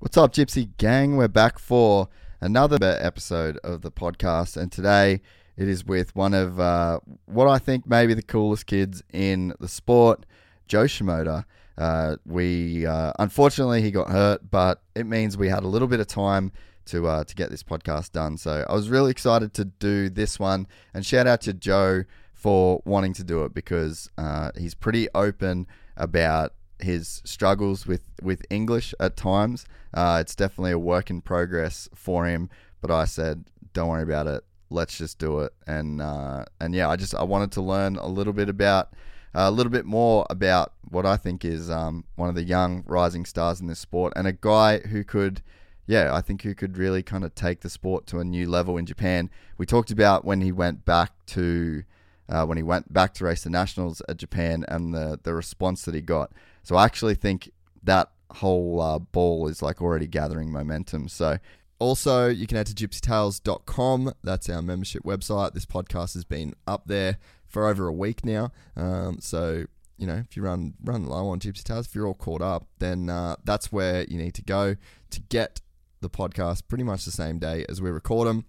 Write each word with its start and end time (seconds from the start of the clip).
What's 0.00 0.16
up, 0.16 0.32
Gypsy 0.32 0.70
Gang? 0.76 1.16
We're 1.16 1.26
back 1.26 1.58
for 1.58 2.08
another 2.40 2.78
episode 2.80 3.58
of 3.64 3.82
the 3.82 3.90
podcast, 3.90 4.56
and 4.56 4.70
today 4.70 5.20
it 5.56 5.66
is 5.66 5.84
with 5.84 6.14
one 6.14 6.34
of 6.34 6.60
uh, 6.60 7.00
what 7.26 7.48
I 7.48 7.58
think 7.58 7.84
maybe 7.84 8.14
the 8.14 8.22
coolest 8.22 8.66
kids 8.66 9.02
in 9.12 9.54
the 9.58 9.66
sport, 9.66 10.24
Jo 10.68 10.84
Shimoda. 10.84 11.46
Uh, 11.76 12.14
we 12.24 12.86
uh, 12.86 13.12
unfortunately 13.18 13.82
he 13.82 13.90
got 13.90 14.08
hurt, 14.08 14.48
but 14.48 14.82
it 14.94 15.04
means 15.04 15.36
we 15.36 15.48
had 15.48 15.64
a 15.64 15.68
little 15.68 15.88
bit 15.88 15.98
of 15.98 16.06
time 16.06 16.52
to 16.86 17.08
uh, 17.08 17.24
to 17.24 17.34
get 17.34 17.50
this 17.50 17.64
podcast 17.64 18.12
done. 18.12 18.38
So 18.38 18.64
I 18.68 18.74
was 18.74 18.90
really 18.90 19.10
excited 19.10 19.52
to 19.54 19.64
do 19.64 20.08
this 20.08 20.38
one, 20.38 20.68
and 20.94 21.04
shout 21.04 21.26
out 21.26 21.40
to 21.40 21.52
Joe 21.52 22.04
for 22.32 22.82
wanting 22.84 23.14
to 23.14 23.24
do 23.24 23.44
it 23.44 23.52
because 23.52 24.08
uh, 24.16 24.52
he's 24.56 24.76
pretty 24.76 25.08
open 25.12 25.66
about 25.96 26.52
his 26.80 27.22
struggles 27.24 27.86
with, 27.86 28.02
with 28.22 28.44
English 28.50 28.94
at 29.00 29.16
times. 29.16 29.66
Uh, 29.92 30.18
it's 30.20 30.34
definitely 30.34 30.72
a 30.72 30.78
work 30.78 31.10
in 31.10 31.20
progress 31.20 31.88
for 31.94 32.26
him. 32.26 32.50
But 32.80 32.90
I 32.90 33.04
said, 33.04 33.44
don't 33.72 33.88
worry 33.88 34.02
about 34.02 34.26
it. 34.26 34.44
Let's 34.70 34.98
just 34.98 35.18
do 35.18 35.40
it. 35.40 35.52
And 35.66 36.00
uh, 36.02 36.44
and 36.60 36.74
yeah, 36.74 36.88
I 36.88 36.96
just 36.96 37.14
I 37.14 37.22
wanted 37.22 37.52
to 37.52 37.62
learn 37.62 37.96
a 37.96 38.06
little 38.06 38.32
bit 38.32 38.48
about 38.48 38.92
a 39.34 39.50
little 39.50 39.70
bit 39.70 39.86
more 39.86 40.26
about 40.30 40.72
what 40.90 41.06
I 41.06 41.16
think 41.16 41.44
is 41.44 41.70
um, 41.70 42.04
one 42.16 42.28
of 42.28 42.34
the 42.34 42.42
young 42.42 42.84
rising 42.86 43.24
stars 43.24 43.60
in 43.60 43.66
this 43.66 43.78
sport 43.78 44.12
and 44.16 44.26
a 44.26 44.32
guy 44.32 44.78
who 44.80 45.04
could. 45.04 45.42
Yeah, 45.86 46.14
I 46.14 46.20
think 46.20 46.42
who 46.42 46.54
could 46.54 46.76
really 46.76 47.02
kind 47.02 47.24
of 47.24 47.34
take 47.34 47.60
the 47.60 47.70
sport 47.70 48.06
to 48.08 48.18
a 48.18 48.24
new 48.24 48.46
level 48.46 48.76
in 48.76 48.84
Japan. 48.84 49.30
We 49.56 49.64
talked 49.64 49.90
about 49.90 50.22
when 50.22 50.42
he 50.42 50.52
went 50.52 50.84
back 50.84 51.12
to 51.28 51.84
uh, 52.28 52.44
when 52.44 52.58
he 52.58 52.62
went 52.62 52.92
back 52.92 53.14
to 53.14 53.24
race 53.24 53.44
the 53.44 53.50
nationals 53.50 54.02
at 54.06 54.18
Japan 54.18 54.66
and 54.68 54.92
the 54.92 55.18
the 55.22 55.32
response 55.32 55.82
that 55.86 55.94
he 55.94 56.02
got. 56.02 56.30
So 56.62 56.76
I 56.76 56.84
actually 56.84 57.14
think 57.14 57.50
that 57.82 58.10
whole 58.30 58.80
uh, 58.80 58.98
ball 58.98 59.48
is 59.48 59.62
like 59.62 59.80
already 59.80 60.06
gathering 60.06 60.52
momentum. 60.52 61.08
So 61.08 61.38
also, 61.78 62.28
you 62.28 62.46
can 62.46 62.56
head 62.56 62.66
to 62.66 62.74
gypsytales.com. 62.74 64.12
That's 64.24 64.48
our 64.48 64.62
membership 64.62 65.04
website. 65.04 65.54
This 65.54 65.66
podcast 65.66 66.14
has 66.14 66.24
been 66.24 66.54
up 66.66 66.82
there 66.86 67.18
for 67.46 67.68
over 67.68 67.86
a 67.86 67.92
week 67.92 68.24
now. 68.24 68.50
Um, 68.76 69.18
so, 69.20 69.64
you 69.96 70.06
know, 70.06 70.16
if 70.16 70.36
you 70.36 70.42
run 70.42 70.74
run 70.82 71.06
low 71.06 71.28
on 71.28 71.38
Gypsy 71.38 71.62
Tales, 71.62 71.86
if 71.86 71.94
you're 71.94 72.06
all 72.06 72.14
caught 72.14 72.42
up, 72.42 72.66
then 72.78 73.08
uh, 73.08 73.36
that's 73.44 73.70
where 73.70 74.04
you 74.08 74.18
need 74.18 74.34
to 74.34 74.42
go 74.42 74.74
to 75.10 75.20
get 75.20 75.60
the 76.00 76.10
podcast 76.10 76.62
pretty 76.68 76.84
much 76.84 77.04
the 77.04 77.12
same 77.12 77.38
day 77.38 77.64
as 77.68 77.80
we 77.80 77.90
record 77.90 78.26
them. 78.26 78.44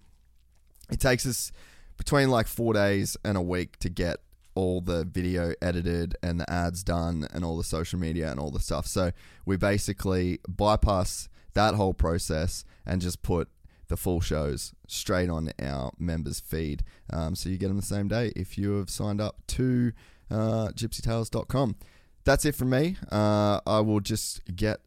It 0.90 0.98
takes 0.98 1.24
us 1.24 1.52
between 1.96 2.30
like 2.30 2.48
four 2.48 2.74
days 2.74 3.16
and 3.24 3.36
a 3.36 3.42
week 3.42 3.78
to 3.78 3.88
get 3.88 4.18
all 4.54 4.80
the 4.80 5.04
video 5.04 5.54
edited 5.62 6.16
and 6.22 6.40
the 6.40 6.50
ads 6.50 6.82
done 6.82 7.26
and 7.32 7.44
all 7.44 7.56
the 7.56 7.64
social 7.64 7.98
media 7.98 8.30
and 8.30 8.40
all 8.40 8.50
the 8.50 8.60
stuff. 8.60 8.86
So 8.86 9.12
we 9.44 9.56
basically 9.56 10.40
bypass 10.48 11.28
that 11.54 11.74
whole 11.74 11.94
process 11.94 12.64
and 12.86 13.00
just 13.00 13.22
put 13.22 13.48
the 13.88 13.96
full 13.96 14.20
shows 14.20 14.72
straight 14.86 15.28
on 15.28 15.50
our 15.60 15.90
members 15.98 16.40
feed. 16.40 16.82
Um, 17.12 17.34
so 17.34 17.48
you 17.48 17.58
get 17.58 17.68
them 17.68 17.76
the 17.76 17.82
same 17.82 18.08
day 18.08 18.32
if 18.36 18.56
you 18.56 18.78
have 18.78 18.88
signed 18.88 19.20
up 19.20 19.36
to 19.48 19.92
uh, 20.30 20.68
gypsytales.com. 20.68 21.76
That's 22.24 22.44
it 22.44 22.54
from 22.54 22.70
me. 22.70 22.96
Uh, 23.10 23.60
I 23.66 23.80
will 23.80 24.00
just 24.00 24.42
get 24.54 24.80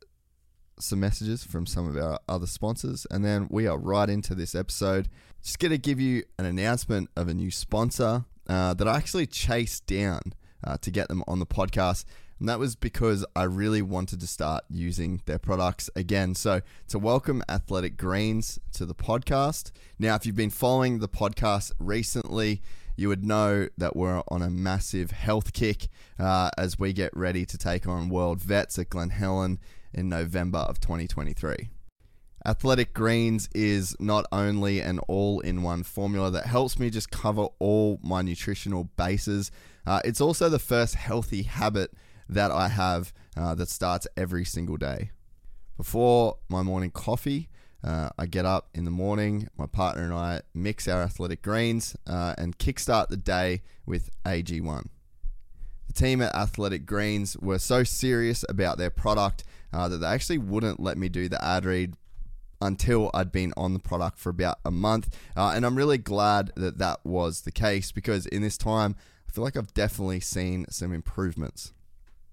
some 0.79 0.99
messages 0.99 1.43
from 1.43 1.65
some 1.65 1.87
of 1.87 2.01
our 2.01 2.19
other 2.27 2.47
sponsors, 2.47 3.05
and 3.11 3.23
then 3.23 3.47
we 3.49 3.67
are 3.67 3.77
right 3.77 4.09
into 4.09 4.35
this 4.35 4.55
episode. 4.55 5.09
Just 5.41 5.59
going 5.59 5.71
to 5.71 5.77
give 5.77 5.99
you 5.99 6.23
an 6.39 6.45
announcement 6.45 7.09
of 7.15 7.27
a 7.27 7.33
new 7.33 7.51
sponsor 7.51 8.25
uh, 8.47 8.73
that 8.73 8.87
I 8.87 8.97
actually 8.97 9.27
chased 9.27 9.85
down 9.85 10.33
uh, 10.63 10.77
to 10.77 10.91
get 10.91 11.07
them 11.07 11.23
on 11.27 11.39
the 11.39 11.45
podcast. 11.45 12.05
And 12.39 12.49
that 12.49 12.59
was 12.59 12.75
because 12.75 13.25
I 13.35 13.43
really 13.43 13.81
wanted 13.81 14.19
to 14.19 14.27
start 14.27 14.63
using 14.69 15.21
their 15.25 15.39
products 15.39 15.89
again. 15.95 16.35
So, 16.35 16.61
to 16.89 16.99
welcome 16.99 17.43
Athletic 17.47 17.95
Greens 17.95 18.59
to 18.73 18.85
the 18.85 18.95
podcast. 18.95 19.71
Now, 19.97 20.15
if 20.15 20.25
you've 20.25 20.35
been 20.35 20.49
following 20.49 20.99
the 20.99 21.07
podcast 21.07 21.71
recently, 21.79 22.61
you 22.95 23.07
would 23.07 23.23
know 23.23 23.69
that 23.77 23.95
we're 23.95 24.23
on 24.27 24.41
a 24.41 24.49
massive 24.49 25.11
health 25.11 25.53
kick 25.53 25.87
uh, 26.19 26.49
as 26.57 26.77
we 26.77 26.93
get 26.93 27.15
ready 27.15 27.45
to 27.45 27.57
take 27.57 27.87
on 27.87 28.09
World 28.09 28.41
Vets 28.41 28.77
at 28.77 28.89
Glen 28.89 29.09
Helen 29.09 29.59
in 29.93 30.09
November 30.09 30.59
of 30.59 30.79
2023. 30.79 31.69
Athletic 32.45 32.93
Greens 32.93 33.47
is 33.55 33.95
not 34.01 34.25
only 34.31 34.81
an 34.81 34.99
all 35.07 35.39
in 35.39 35.63
one 35.63 35.83
formula 35.83 36.29
that 36.31 36.45
helps 36.45 36.77
me 36.77 36.89
just 36.89 37.09
cover 37.09 37.47
all 37.59 37.99
my 38.03 38.21
nutritional 38.21 38.85
bases, 38.97 39.49
uh, 39.85 40.01
it's 40.03 40.19
also 40.19 40.49
the 40.49 40.59
first 40.59 40.95
healthy 40.95 41.43
habit 41.43 41.93
that 42.27 42.51
I 42.51 42.67
have 42.67 43.13
uh, 43.37 43.55
that 43.55 43.69
starts 43.69 44.07
every 44.17 44.43
single 44.43 44.75
day. 44.75 45.11
Before 45.77 46.37
my 46.49 46.63
morning 46.63 46.91
coffee, 46.91 47.49
uh, 47.81 48.09
I 48.17 48.25
get 48.25 48.45
up 48.45 48.69
in 48.73 48.83
the 48.83 48.91
morning, 48.91 49.47
my 49.57 49.65
partner 49.65 50.03
and 50.03 50.13
I 50.13 50.41
mix 50.53 50.87
our 50.87 51.01
athletic 51.01 51.41
greens 51.41 51.95
uh, 52.07 52.35
and 52.37 52.57
kickstart 52.57 53.07
the 53.07 53.17
day 53.17 53.61
with 53.85 54.09
AG1. 54.25 54.87
The 55.87 55.93
team 55.93 56.21
at 56.21 56.33
Athletic 56.33 56.85
Greens 56.85 57.37
were 57.37 57.59
so 57.59 57.83
serious 57.83 58.43
about 58.47 58.77
their 58.77 58.89
product 58.89 59.43
uh, 59.71 59.87
that 59.89 59.97
they 59.97 60.07
actually 60.07 60.37
wouldn't 60.37 60.79
let 60.79 60.97
me 60.97 61.09
do 61.09 61.27
the 61.27 61.43
ad 61.43 61.65
read 61.65 61.95
until 62.63 63.11
I'd 63.13 63.31
been 63.31 63.53
on 63.57 63.73
the 63.73 63.79
product 63.79 64.17
for 64.17 64.29
about 64.29 64.59
a 64.65 64.71
month. 64.71 65.15
Uh, 65.35 65.53
and 65.55 65.65
I'm 65.65 65.77
really 65.77 65.97
glad 65.97 66.51
that 66.55 66.77
that 66.77 66.99
was 67.03 67.41
the 67.41 67.51
case 67.51 67.91
because 67.91 68.25
in 68.25 68.41
this 68.41 68.57
time, 68.57 68.95
I 69.27 69.31
feel 69.31 69.43
like 69.43 69.57
I've 69.57 69.73
definitely 69.73 70.19
seen 70.19 70.65
some 70.69 70.93
improvements. 70.93 71.73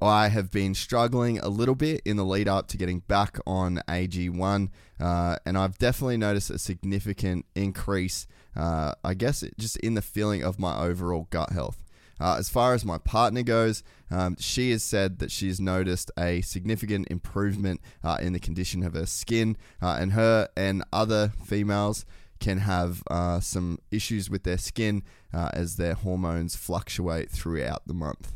I 0.02 0.28
have 0.28 0.50
been 0.50 0.74
struggling 0.74 1.38
a 1.41 1.48
little 1.48 1.74
bit 1.74 2.00
in 2.06 2.16
the 2.16 2.24
lead 2.24 2.48
up 2.48 2.68
to 2.68 2.78
getting 2.78 3.00
back 3.00 3.38
on 3.46 3.82
AG1, 3.86 4.70
uh, 4.98 5.36
and 5.44 5.58
I've 5.58 5.76
definitely 5.76 6.16
noticed 6.16 6.48
a 6.48 6.58
significant 6.58 7.44
increase, 7.54 8.26
uh, 8.56 8.94
I 9.04 9.12
guess, 9.12 9.44
just 9.58 9.76
in 9.78 9.94
the 9.94 10.02
feeling 10.02 10.42
of 10.42 10.58
my 10.58 10.78
overall 10.78 11.26
gut 11.28 11.50
health. 11.52 11.84
Uh, 12.18 12.36
as 12.38 12.48
far 12.48 12.72
as 12.72 12.84
my 12.84 12.97
partner 12.98 13.42
goes, 13.42 13.82
um, 14.10 14.37
she 14.38 14.71
has 14.72 14.82
said 14.82 15.19
that 15.19 15.31
she's 15.31 15.60
noticed 15.60 16.10
a 16.19 16.41
significant 16.43 17.09
improvement 17.10 17.81
uh, 18.03 18.19
in 18.21 18.32
the 18.32 18.41
condition 18.41 18.82
of 18.82 18.94
her 18.94 19.06
skin, 19.06 19.56
uh, 19.80 19.97
and 20.01 20.12
her 20.12 20.48
and 20.57 20.84
other 20.92 21.33
females 21.45 22.04
can 22.41 22.59
have 22.59 23.03
uh, 23.10 23.39
some 23.41 23.78
issues 23.91 24.30
with 24.30 24.45
their 24.45 24.59
skin 24.59 25.03
uh, 25.33 25.51
as 25.53 25.77
their 25.77 25.95
hormones 25.95 26.57
fluctuate 26.57 27.30
throughout 27.30 27.86
the 27.86 27.95
month. 27.95 28.33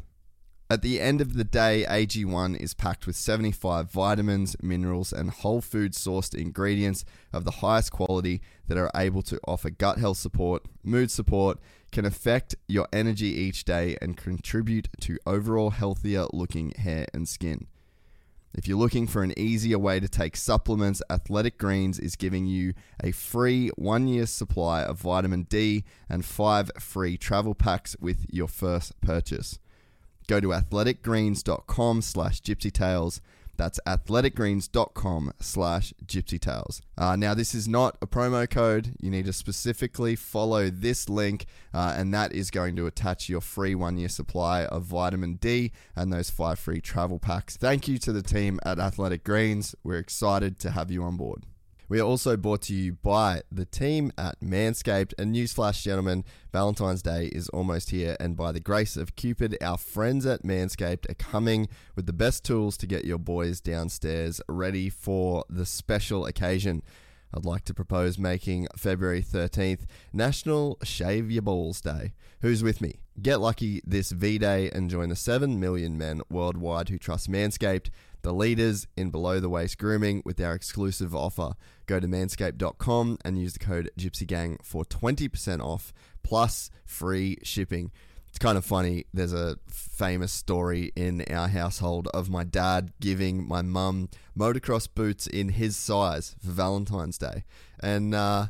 At 0.71 0.81
the 0.83 0.99
end 0.99 1.21
of 1.21 1.35
the 1.35 1.45
day, 1.45 1.85
AG1 1.89 2.59
is 2.59 2.73
packed 2.73 3.07
with 3.07 3.17
75 3.17 3.91
vitamins, 3.91 4.57
minerals, 4.63 5.13
and 5.13 5.31
whole 5.31 5.61
food 5.61 5.93
sourced 5.93 6.35
ingredients 6.35 7.05
of 7.35 7.45
the 7.45 7.51
highest 7.51 7.93
quality 7.93 8.41
that 8.67 8.79
are 8.79 8.91
able 8.97 9.21
to 9.23 9.39
offer 9.47 9.69
gut 9.69 9.99
health 9.99 10.17
support, 10.17 10.65
mood 10.83 11.11
support, 11.11 11.59
can 11.95 12.05
affect 12.05 12.57
your 12.69 12.89
energy 12.93 13.29
each 13.29 13.65
day, 13.65 13.97
and 14.03 14.17
contribute 14.17 14.89
to 15.01 15.17
overall 15.25 15.71
healthier 15.71 16.27
looking 16.33 16.73
hair 16.73 17.07
and 17.15 17.29
skin. 17.29 17.69
If 18.53 18.67
you're 18.67 18.79
looking 18.79 19.07
for 19.07 19.23
an 19.23 19.37
easier 19.39 19.79
way 19.79 20.01
to 20.01 20.09
take 20.09 20.37
supplements, 20.37 21.03
Athletic 21.09 21.57
Greens 21.57 22.01
is 22.01 22.17
giving 22.17 22.47
you 22.47 22.75
a 23.03 23.13
free 23.13 23.71
one 23.77 24.09
year 24.09 24.27
supply 24.27 24.83
of 24.83 25.01
vitamin 25.01 25.45
D 25.45 25.85
and 26.09 26.25
five 26.25 26.71
free 26.79 27.17
travel 27.17 27.55
packs 27.55 27.97
with 28.01 28.27
your 28.29 28.49
first 28.49 29.01
purchase. 29.01 29.61
Go 30.27 30.41
to 30.41 30.49
athleticgreens.com 30.49 32.03
slash 32.03 32.43
gypsytales. 32.43 33.21
That's 33.57 33.81
athleticgreens.com 33.87 35.33
slash 35.41 35.95
gypsytales. 36.07 36.81
Uh, 36.97 37.17
now, 37.17 37.35
this 37.35 37.55
is 37.55 37.69
not 37.69 37.97
a 38.03 38.07
promo 38.07 38.49
code. 38.49 38.95
You 39.01 39.11
need 39.11 39.27
to 39.27 39.33
specifically 39.33 40.17
follow 40.17 40.71
this 40.71 41.09
link, 41.09 41.47
uh, 41.73 41.95
and 41.97 42.13
that 42.15 42.33
is 42.33 42.51
going 42.51 42.77
to 42.77 42.87
attach 42.87 43.29
your 43.29 43.41
free 43.41 43.75
one 43.75 43.97
year 43.99 44.09
supply 44.09 44.65
of 44.65 44.85
vitamin 44.85 45.35
D 45.35 45.73
and 45.95 46.13
those 46.13 46.31
five 46.31 46.59
free 46.59 46.81
travel 46.81 47.19
packs. 47.19 47.57
Thank 47.57 47.89
you 47.89 47.99
to 47.99 48.13
the 48.13 48.23
team 48.23 48.61
at 48.65 48.79
Athletic 48.79 49.25
Greens. 49.25 49.75
We're 49.83 49.99
excited 49.99 50.59
to 50.61 50.71
have 50.71 50.91
you 50.91 51.03
on 51.03 51.17
board. 51.17 51.45
We 51.87 52.01
are 52.01 52.05
also 52.05 52.37
brought 52.39 52.63
to 52.63 52.75
you 52.75 52.95
by 52.95 53.43
the 53.53 53.67
team 53.67 54.11
at 54.17 54.41
Manscaped. 54.41 55.13
And 55.19 55.35
newsflash, 55.35 55.83
gentlemen, 55.83 56.25
Valentine's 56.51 57.03
Day 57.03 57.27
is 57.27 57.51
almost 57.51 57.91
here. 57.91 58.17
And 58.19 58.37
by 58.37 58.53
the 58.53 58.61
grace 58.61 58.97
of 58.97 59.17
Cupid, 59.17 59.59
our 59.61 59.77
friends 59.77 60.25
at 60.25 60.45
Manscaped 60.45 61.11
are 61.11 61.15
coming 61.15 61.69
with 61.95 62.07
the 62.07 62.15
best 62.15 62.43
tools 62.43 62.79
to 62.79 62.87
get 62.87 63.05
your 63.05 63.19
boys 63.19 63.61
downstairs 63.61 64.41
ready 64.49 64.89
for 64.89 65.45
the 65.51 65.67
special 65.67 66.25
occasion. 66.25 66.83
I'd 67.35 67.45
like 67.45 67.65
to 67.65 67.75
propose 67.75 68.19
making 68.19 68.69
February 68.77 69.23
13th 69.23 69.87
National 70.13 70.79
Shave 70.85 71.31
Your 71.31 71.43
Balls 71.43 71.81
Day. 71.81 72.15
Who's 72.41 72.63
with 72.63 72.81
me? 72.81 73.01
Get 73.21 73.41
lucky 73.41 73.83
this 73.85 74.11
V 74.11 74.39
Day 74.39 74.71
and 74.71 74.89
join 74.89 75.09
the 75.11 75.17
7 75.17 75.61
million 75.61 75.99
men 75.99 76.23
worldwide 76.31 76.89
who 76.89 76.99
trust 76.99 77.31
Manscaped 77.31 77.91
the 78.25 78.33
leaders 78.33 78.87
in 78.97 79.11
below 79.11 79.39
the 79.39 79.51
waist 79.51 79.77
grooming 79.79 80.23
with 80.25 80.41
our 80.41 80.55
exclusive 80.55 81.15
offer. 81.15 81.53
Go 81.87 82.01
to 82.01 82.09
manscaped.com 82.09 83.19
and 83.23 83.39
use 83.39 83.53
the 83.53 83.59
code 83.59 83.91
GypsyGang 83.99 84.65
for 84.65 84.83
20% 84.85 85.61
off 85.61 85.93
plus 86.23 86.71
free 86.87 87.37
shipping. 87.43 87.93
It's 88.29 88.39
kind 88.39 88.57
of 88.57 88.65
funny. 88.65 89.05
There's 89.13 89.35
a 89.35 89.59
famous 89.69 90.33
story 90.33 90.91
in 90.97 91.23
our 91.31 91.49
household 91.49 92.09
of 92.15 92.31
my 92.31 92.45
dad 92.45 92.93
giving 92.99 93.47
my 93.47 93.61
mum 93.61 94.09
motocross 94.37 94.89
boots 94.93 95.27
in 95.27 95.51
his 95.51 95.77
size 95.77 96.35
for 96.43 96.51
Valentine's 96.51 97.19
Day. 97.19 97.45
And 97.79 98.15
uh, 98.15 98.47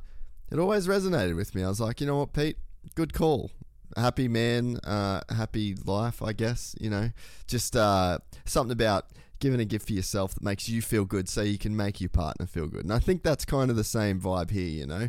it 0.53 0.59
always 0.61 0.87
resonated 0.87 1.35
with 1.35 1.53
me. 1.53 1.65
I 1.65 1.69
was 1.69 1.81
like, 1.81 2.00
you 2.00 2.06
know 2.06 2.19
what, 2.19 2.32
Pete? 2.32 2.59
Good 2.94 3.12
call 3.12 3.50
happy 3.97 4.29
man, 4.29 4.79
uh, 4.79 5.21
happy 5.31 5.75
life, 5.85 6.23
I 6.23 6.32
guess. 6.32 6.75
You 6.81 6.91
know, 6.91 7.11
just 7.47 7.76
uh, 7.76 8.19
something 8.44 8.73
about 8.73 9.06
giving 9.41 9.61
a 9.61 9.65
gift 9.65 9.87
for 9.87 9.93
yourself 9.93 10.35
that 10.35 10.43
makes 10.43 10.69
you 10.69 10.83
feel 10.83 11.05
good 11.05 11.29
so 11.29 11.43
you 11.43 11.59
can 11.59 11.77
make 11.77 12.01
your 12.01 12.11
partner 12.11 12.47
feel 12.47 12.67
good. 12.67 12.85
And 12.85 12.93
I 12.93 12.99
think 12.99 13.23
that's 13.23 13.45
kind 13.45 13.71
of 13.71 13.77
the 13.77 13.85
same 13.85 14.21
vibe 14.21 14.51
here, 14.51 14.69
you 14.69 14.87
know. 14.87 15.09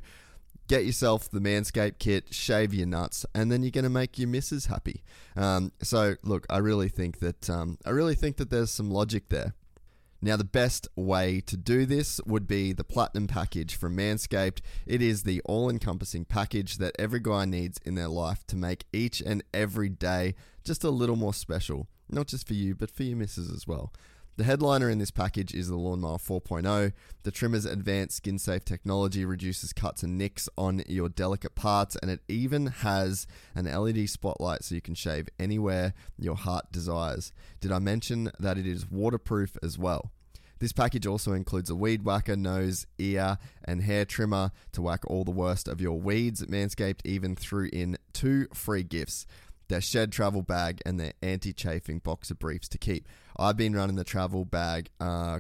Get 0.67 0.85
yourself 0.85 1.29
the 1.29 1.39
Manscaped 1.39 1.99
kit, 1.99 2.33
shave 2.33 2.73
your 2.73 2.87
nuts, 2.87 3.23
and 3.35 3.51
then 3.51 3.61
you're 3.61 3.71
going 3.71 3.83
to 3.83 3.89
make 3.89 4.17
your 4.17 4.27
missus 4.27 4.65
happy. 4.65 5.03
Um, 5.35 5.71
so, 5.83 6.15
look, 6.23 6.47
I 6.49 6.57
really 6.57 6.89
think 6.89 7.19
that 7.19 7.49
um, 7.51 7.77
I 7.85 7.91
really 7.91 8.15
think 8.15 8.37
that 8.37 8.49
there's 8.49 8.71
some 8.71 8.89
logic 8.89 9.29
there. 9.29 9.53
Now, 10.25 10.37
the 10.37 10.43
best 10.43 10.87
way 10.95 11.39
to 11.41 11.55
do 11.55 11.85
this 11.85 12.19
would 12.25 12.47
be 12.47 12.73
the 12.73 12.83
Platinum 12.83 13.27
package 13.27 13.75
from 13.75 13.95
Manscaped. 13.95 14.61
It 14.87 15.03
is 15.03 15.21
the 15.21 15.39
all 15.45 15.69
encompassing 15.69 16.25
package 16.25 16.77
that 16.77 16.95
every 16.97 17.19
guy 17.19 17.45
needs 17.45 17.79
in 17.85 17.93
their 17.93 18.07
life 18.07 18.43
to 18.47 18.55
make 18.55 18.85
each 18.91 19.21
and 19.21 19.43
every 19.53 19.89
day 19.89 20.33
just 20.63 20.83
a 20.83 20.89
little 20.89 21.15
more 21.15 21.33
special. 21.33 21.87
Not 22.09 22.25
just 22.25 22.47
for 22.47 22.55
you, 22.55 22.73
but 22.73 22.89
for 22.89 23.03
your 23.03 23.17
missus 23.17 23.51
as 23.51 23.67
well. 23.67 23.93
The 24.37 24.43
headliner 24.43 24.89
in 24.89 24.97
this 24.97 25.11
package 25.11 25.53
is 25.53 25.69
the 25.69 25.77
Lawnmower 25.77 26.17
4.0. 26.17 26.91
The 27.23 27.31
trimmer's 27.31 27.63
advanced 27.63 28.17
skin 28.17 28.37
safe 28.37 28.65
technology 28.65 29.23
reduces 29.23 29.71
cuts 29.71 30.03
and 30.03 30.17
nicks 30.17 30.49
on 30.57 30.83
your 30.89 31.07
delicate 31.07 31.55
parts, 31.55 31.95
and 31.95 32.11
it 32.11 32.19
even 32.27 32.65
has 32.67 33.27
an 33.55 33.63
LED 33.63 34.09
spotlight 34.09 34.65
so 34.65 34.75
you 34.75 34.81
can 34.81 34.93
shave 34.93 35.29
anywhere 35.39 35.93
your 36.19 36.35
heart 36.35 36.69
desires. 36.73 37.31
Did 37.61 37.71
I 37.71 37.79
mention 37.79 38.29
that 38.37 38.57
it 38.57 38.67
is 38.67 38.91
waterproof 38.91 39.55
as 39.63 39.77
well? 39.77 40.11
This 40.59 40.73
package 40.73 41.07
also 41.07 41.31
includes 41.31 41.69
a 41.69 41.75
weed 41.75 42.03
whacker, 42.03 42.35
nose, 42.35 42.87
ear, 42.97 43.37
and 43.63 43.83
hair 43.83 44.03
trimmer 44.03 44.51
to 44.73 44.81
whack 44.81 45.01
all 45.07 45.23
the 45.23 45.31
worst 45.31 45.69
of 45.69 45.79
your 45.79 45.99
weeds. 45.99 46.45
Manscaped 46.45 47.01
even 47.05 47.37
threw 47.37 47.69
in 47.71 47.97
two 48.11 48.47
free 48.53 48.83
gifts 48.83 49.25
their 49.67 49.81
shed 49.81 50.11
travel 50.11 50.41
bag, 50.41 50.81
and 50.85 50.99
their 50.99 51.13
anti 51.21 51.53
chafing 51.53 51.99
boxer 51.99 52.35
briefs 52.35 52.67
to 52.69 52.77
keep. 52.77 53.07
I've 53.37 53.57
been 53.57 53.75
running 53.75 53.95
the 53.95 54.03
travel 54.03 54.45
bag 54.45 54.89
uh, 54.99 55.39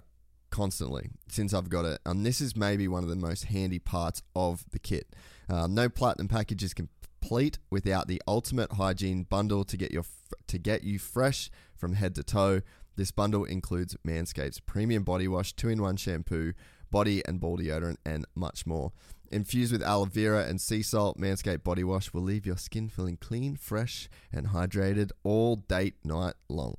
constantly 0.49 1.09
since 1.27 1.53
I've 1.53 1.69
got 1.69 1.85
it, 1.85 1.99
and 2.05 2.25
this 2.25 2.41
is 2.41 2.55
maybe 2.55 2.87
one 2.87 3.03
of 3.03 3.09
the 3.09 3.15
most 3.15 3.45
handy 3.45 3.79
parts 3.79 4.21
of 4.35 4.65
the 4.71 4.79
kit. 4.79 5.15
Um, 5.49 5.73
no 5.73 5.89
platinum 5.89 6.27
package 6.27 6.63
is 6.63 6.73
complete 6.73 7.59
without 7.69 8.07
the 8.07 8.21
ultimate 8.27 8.73
hygiene 8.73 9.23
bundle 9.23 9.63
to 9.65 9.77
get 9.77 9.91
your 9.91 10.05
to 10.47 10.57
get 10.57 10.83
you 10.83 10.99
fresh 10.99 11.49
from 11.75 11.93
head 11.93 12.15
to 12.15 12.23
toe. 12.23 12.61
This 12.97 13.11
bundle 13.11 13.43
includes 13.43 13.97
Manscaped's 14.07 14.59
premium 14.59 15.03
body 15.03 15.27
wash, 15.27 15.53
two-in-one 15.53 15.97
shampoo, 15.97 16.53
body 16.89 17.21
and 17.25 17.39
ball 17.39 17.57
deodorant, 17.57 17.97
and 18.05 18.25
much 18.35 18.65
more. 18.65 18.91
Infused 19.31 19.71
with 19.71 19.83
aloe 19.83 20.05
vera 20.05 20.45
and 20.45 20.61
sea 20.61 20.81
salt, 20.81 21.17
Manscaped 21.17 21.63
Body 21.63 21.83
Wash 21.83 22.13
will 22.13 22.21
leave 22.21 22.45
your 22.45 22.57
skin 22.57 22.87
feeling 22.87 23.17
clean, 23.17 23.55
fresh, 23.55 24.07
and 24.31 24.47
hydrated 24.47 25.11
all 25.23 25.55
date 25.55 25.95
night 26.05 26.35
long. 26.47 26.75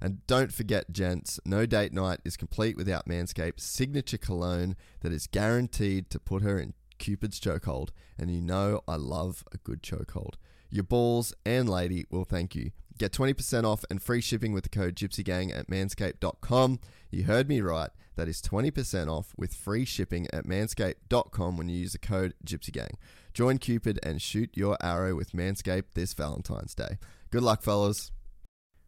And 0.00 0.26
don't 0.26 0.52
forget, 0.52 0.92
gents, 0.92 1.40
no 1.44 1.66
date 1.66 1.92
night 1.92 2.20
is 2.24 2.36
complete 2.36 2.76
without 2.76 3.06
Manscaped's 3.06 3.64
signature 3.64 4.18
cologne 4.18 4.76
that 5.00 5.12
is 5.12 5.26
guaranteed 5.26 6.10
to 6.10 6.20
put 6.20 6.42
her 6.42 6.58
in 6.58 6.74
Cupid's 6.98 7.40
chokehold. 7.40 7.90
And 8.18 8.30
you 8.30 8.40
know 8.40 8.82
I 8.86 8.96
love 8.96 9.44
a 9.52 9.58
good 9.58 9.82
chokehold. 9.82 10.34
Your 10.70 10.84
balls 10.84 11.34
and 11.44 11.68
lady 11.68 12.04
will 12.10 12.24
thank 12.24 12.54
you. 12.54 12.70
Get 12.98 13.12
20% 13.12 13.64
off 13.64 13.84
and 13.90 14.02
free 14.02 14.20
shipping 14.20 14.52
with 14.52 14.64
the 14.64 14.68
code 14.68 14.96
GypsyGang 14.96 15.56
at 15.56 15.68
manscaped.com. 15.68 16.80
You 17.10 17.24
heard 17.24 17.48
me 17.48 17.60
right. 17.60 17.90
That 18.16 18.28
is 18.28 18.42
20% 18.42 19.08
off 19.08 19.32
with 19.36 19.54
free 19.54 19.84
shipping 19.84 20.26
at 20.32 20.44
manscaped.com 20.44 21.56
when 21.56 21.68
you 21.68 21.78
use 21.78 21.92
the 21.92 21.98
code 21.98 22.34
GypsyGang. 22.44 22.94
Join 23.32 23.58
Cupid 23.58 24.00
and 24.02 24.20
shoot 24.20 24.50
your 24.54 24.76
arrow 24.82 25.14
with 25.14 25.30
Manscaped 25.30 25.92
this 25.94 26.12
Valentine's 26.14 26.74
Day. 26.74 26.98
Good 27.30 27.42
luck, 27.42 27.62
fellas. 27.62 28.10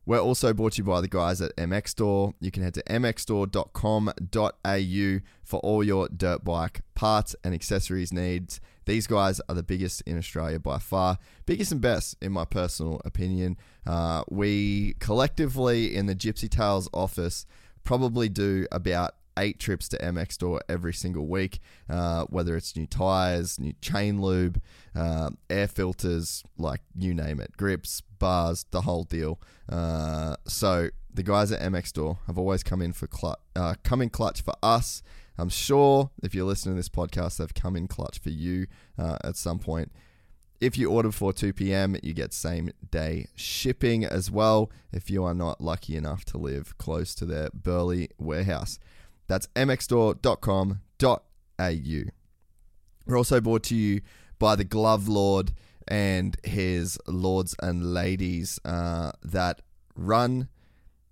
We're 0.07 0.19
also 0.19 0.53
brought 0.53 0.73
to 0.73 0.79
you 0.79 0.85
by 0.85 1.01
the 1.01 1.09
guys 1.09 1.41
at 1.41 1.55
MX 1.57 1.89
Store. 1.89 2.35
You 2.41 2.51
can 2.51 2.63
head 2.63 2.75
to 2.75 2.83
mxstore.com.au 2.85 5.21
for 5.45 5.61
all 5.61 5.85
your 5.85 6.09
dirt 6.09 6.45
bike 6.45 6.81
parts 6.95 7.37
and 7.45 7.55
accessories 7.55 8.13
needs. 8.13 8.61
These 8.87 9.07
guys 9.07 9.41
are 9.49 9.55
the 9.55 9.63
biggest 9.63 10.01
in 10.03 10.19
Australia 10.19 10.59
by 10.59 10.79
far, 10.79 11.19
biggest 11.47 11.71
and 11.71 11.81
best, 11.81 12.17
in 12.21 12.33
my 12.33 12.45
personal 12.45 13.01
opinion. 13.05 13.57
Uh, 13.87 14.25
we 14.29 14.95
collectively 15.01 15.95
in 15.95 16.07
the 16.07 16.15
Gypsy 16.15 16.51
Tales 16.51 16.89
office 16.93 17.47
probably 17.85 18.29
do 18.29 18.67
about 18.73 19.15
eight 19.39 19.59
trips 19.59 19.89
to 19.89 19.99
MX 19.99 20.33
Store 20.33 20.61
every 20.69 20.93
single 20.93 21.27
week, 21.27 21.61
uh, 21.89 22.25
whether 22.25 22.57
it's 22.57 22.77
new 22.77 22.87
tires, 22.87 23.59
new 23.59 23.75
chain 23.81 24.21
lube, 24.21 24.61
uh, 24.95 25.31
air 25.49 25.69
filters, 25.69 26.45
like 26.59 26.81
you 26.97 27.15
name 27.15 27.41
it, 27.41 27.57
grips, 27.57 28.03
bars, 28.19 28.67
the 28.71 28.83
whole 28.83 29.05
deal. 29.05 29.41
Uh, 29.69 30.37
so 30.47 30.91
the 31.13 31.23
guys 31.23 31.53
at 31.53 31.61
MX 31.61 31.89
Store 31.89 32.19
have 32.27 32.39
always 32.39 32.63
come 32.63 32.83
in 32.83 32.93
for 32.93 33.09
uh, 33.57 33.75
come 33.83 34.03
in 34.03 34.11
clutch 34.11 34.43
for 34.43 34.55
us. 34.63 35.03
I'm 35.39 35.49
sure 35.49 36.11
if 36.23 36.35
you're 36.35 36.45
listening 36.45 36.75
to 36.75 36.79
this 36.79 36.89
podcast, 36.89 37.39
they've 37.39 37.55
come 37.55 37.77
in 37.77 37.89
clutch 37.89 38.19
for 38.19 38.31
you 38.31 38.67
uh, 38.99 39.17
at 39.25 39.37
some 39.37 39.59
point. 39.59 39.91
If 40.61 40.77
you 40.77 40.91
order 40.91 41.09
before 41.09 41.33
2 41.33 41.55
p.m., 41.55 41.97
you 42.03 42.13
get 42.13 42.35
same 42.35 42.71
day 42.91 43.29
shipping 43.35 44.05
as 44.05 44.31
well 44.31 44.71
if 44.93 45.09
you 45.11 45.25
are 45.25 45.33
not 45.33 45.63
lucky 45.63 45.97
enough 45.97 46.27
to 46.27 46.39
live 46.39 46.77
close 46.77 47.15
to 47.15 47.25
their 47.25 47.49
Burleigh 47.55 48.09
warehouse. 48.19 48.79
That's 49.31 49.47
mxstore.com.au. 49.55 52.11
We're 53.07 53.17
also 53.17 53.41
brought 53.41 53.63
to 53.63 53.77
you 53.77 54.01
by 54.41 54.57
the 54.57 54.65
Glove 54.65 55.07
Lord 55.07 55.53
and 55.87 56.37
his 56.43 56.99
lords 57.07 57.55
and 57.63 57.95
ladies 57.95 58.59
uh, 58.65 59.13
that 59.23 59.63
run 59.95 60.49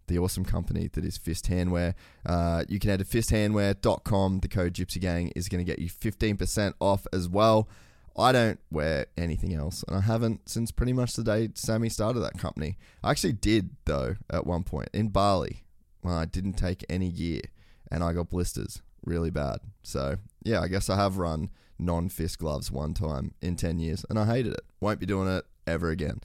the 0.08 0.18
awesome 0.18 0.44
company 0.44 0.88
that 0.94 1.04
is 1.04 1.16
Fist 1.16 1.48
Handwear. 1.48 1.94
Uh, 2.26 2.64
you 2.68 2.80
can 2.80 2.90
head 2.90 2.98
to 2.98 3.04
fisthandwear.com. 3.04 4.40
The 4.40 4.48
code 4.48 4.74
Gypsy 4.74 5.00
Gang 5.00 5.28
is 5.36 5.48
going 5.48 5.64
to 5.64 5.64
get 5.64 5.78
you 5.78 5.88
15% 5.88 6.74
off 6.80 7.06
as 7.12 7.28
well. 7.28 7.68
I 8.16 8.32
don't 8.32 8.58
wear 8.68 9.06
anything 9.16 9.54
else, 9.54 9.84
and 9.86 9.96
I 9.96 10.00
haven't 10.00 10.48
since 10.48 10.72
pretty 10.72 10.92
much 10.92 11.12
the 11.12 11.22
day 11.22 11.50
Sammy 11.54 11.88
started 11.88 12.18
that 12.18 12.36
company. 12.36 12.78
I 13.04 13.12
actually 13.12 13.34
did, 13.34 13.76
though, 13.84 14.16
at 14.28 14.44
one 14.44 14.64
point 14.64 14.88
in 14.92 15.10
Bali. 15.10 15.62
I 16.04 16.24
didn't 16.24 16.54
take 16.54 16.84
any 16.88 17.12
gear 17.12 17.42
and 17.90 18.02
I 18.02 18.12
got 18.12 18.30
blisters 18.30 18.82
really 19.04 19.30
bad. 19.30 19.60
So, 19.82 20.16
yeah, 20.42 20.60
I 20.60 20.68
guess 20.68 20.90
I 20.90 20.96
have 20.96 21.18
run 21.18 21.50
non 21.78 22.08
fist 22.08 22.38
gloves 22.38 22.70
one 22.70 22.94
time 22.94 23.34
in 23.40 23.56
10 23.56 23.78
years 23.78 24.04
and 24.08 24.18
I 24.18 24.26
hated 24.26 24.54
it. 24.54 24.62
Won't 24.80 25.00
be 25.00 25.06
doing 25.06 25.28
it 25.28 25.44
ever 25.66 25.90
again. 25.90 26.20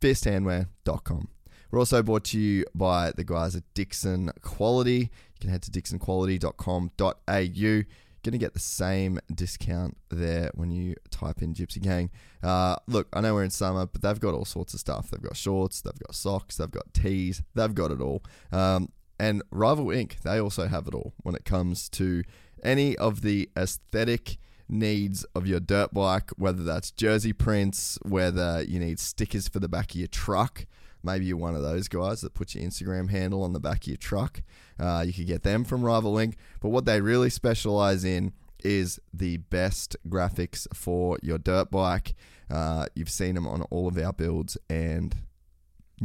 Fisthandwear.com. 0.00 1.28
We're 1.70 1.78
also 1.78 2.02
brought 2.02 2.24
to 2.24 2.38
you 2.38 2.64
by 2.74 3.12
the 3.12 3.24
guys 3.24 3.56
at 3.56 3.64
Dixon 3.74 4.30
Quality. 4.42 5.00
You 5.00 5.40
can 5.40 5.50
head 5.50 5.62
to 5.62 5.70
dixonquality.com.au. 5.70 7.82
Going 8.22 8.32
to 8.32 8.38
get 8.38 8.54
the 8.54 8.60
same 8.60 9.18
discount 9.34 9.96
there 10.08 10.50
when 10.54 10.70
you 10.70 10.94
type 11.10 11.42
in 11.42 11.52
Gypsy 11.52 11.82
Gang. 11.82 12.10
Uh, 12.42 12.76
look, 12.86 13.08
I 13.12 13.20
know 13.20 13.34
we're 13.34 13.44
in 13.44 13.50
summer, 13.50 13.86
but 13.86 14.02
they've 14.02 14.20
got 14.20 14.34
all 14.34 14.46
sorts 14.46 14.72
of 14.72 14.80
stuff. 14.80 15.10
They've 15.10 15.20
got 15.20 15.36
shorts, 15.36 15.82
they've 15.82 15.98
got 15.98 16.14
socks, 16.14 16.56
they've 16.56 16.70
got 16.70 16.94
tees, 16.94 17.42
they've 17.54 17.74
got 17.74 17.90
it 17.90 18.00
all. 18.00 18.22
Um, 18.50 18.88
And 19.18 19.42
Rival 19.50 19.90
Ink., 19.90 20.18
they 20.22 20.40
also 20.40 20.66
have 20.66 20.88
it 20.88 20.94
all 20.94 21.14
when 21.22 21.34
it 21.34 21.44
comes 21.44 21.88
to 21.90 22.22
any 22.62 22.96
of 22.96 23.22
the 23.22 23.48
aesthetic 23.56 24.38
needs 24.68 25.24
of 25.34 25.46
your 25.46 25.60
dirt 25.60 25.92
bike, 25.92 26.30
whether 26.36 26.64
that's 26.64 26.90
jersey 26.90 27.32
prints, 27.32 27.98
whether 28.02 28.62
you 28.66 28.80
need 28.80 28.98
stickers 28.98 29.48
for 29.48 29.60
the 29.60 29.68
back 29.68 29.90
of 29.90 29.96
your 29.96 30.08
truck. 30.08 30.66
Maybe 31.02 31.26
you're 31.26 31.36
one 31.36 31.54
of 31.54 31.62
those 31.62 31.86
guys 31.88 32.22
that 32.22 32.32
puts 32.32 32.54
your 32.54 32.64
Instagram 32.64 33.10
handle 33.10 33.42
on 33.42 33.52
the 33.52 33.60
back 33.60 33.82
of 33.82 33.88
your 33.88 33.96
truck. 33.98 34.42
Uh, 34.80 35.04
you 35.06 35.12
could 35.12 35.26
get 35.26 35.42
them 35.42 35.64
from 35.64 35.84
Rival 35.84 36.18
Ink. 36.18 36.36
But 36.60 36.70
what 36.70 36.86
they 36.86 37.00
really 37.00 37.28
specialize 37.28 38.04
in 38.04 38.32
is 38.64 38.98
the 39.12 39.36
best 39.36 39.96
graphics 40.08 40.66
for 40.74 41.18
your 41.22 41.36
dirt 41.36 41.70
bike. 41.70 42.14
Uh, 42.50 42.86
you've 42.94 43.10
seen 43.10 43.34
them 43.34 43.46
on 43.46 43.62
all 43.70 43.86
of 43.86 43.98
our 43.98 44.12
builds, 44.12 44.56
and 44.70 45.14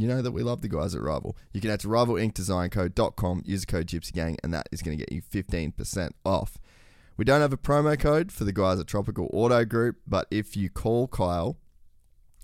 you 0.02 0.08
know 0.08 0.22
that 0.22 0.32
we 0.32 0.42
love 0.42 0.62
the 0.62 0.68
guys 0.68 0.94
at 0.94 1.02
Rival. 1.02 1.36
You 1.52 1.60
can 1.60 1.70
head 1.70 1.80
to 1.80 1.88
rivalinkdesignco.com, 1.88 3.42
use 3.44 3.60
the 3.62 3.66
code 3.66 3.86
GypsyGang, 3.86 4.36
and 4.42 4.52
that 4.54 4.68
is 4.72 4.82
going 4.82 4.96
to 4.96 5.04
get 5.04 5.12
you 5.12 5.22
15% 5.22 6.10
off. 6.24 6.58
We 7.16 7.24
don't 7.24 7.40
have 7.40 7.52
a 7.52 7.58
promo 7.58 7.98
code 7.98 8.32
for 8.32 8.44
the 8.44 8.52
guys 8.52 8.80
at 8.80 8.86
Tropical 8.86 9.28
Auto 9.32 9.64
Group, 9.64 9.96
but 10.06 10.26
if 10.30 10.56
you 10.56 10.70
call 10.70 11.06
Kyle, 11.06 11.58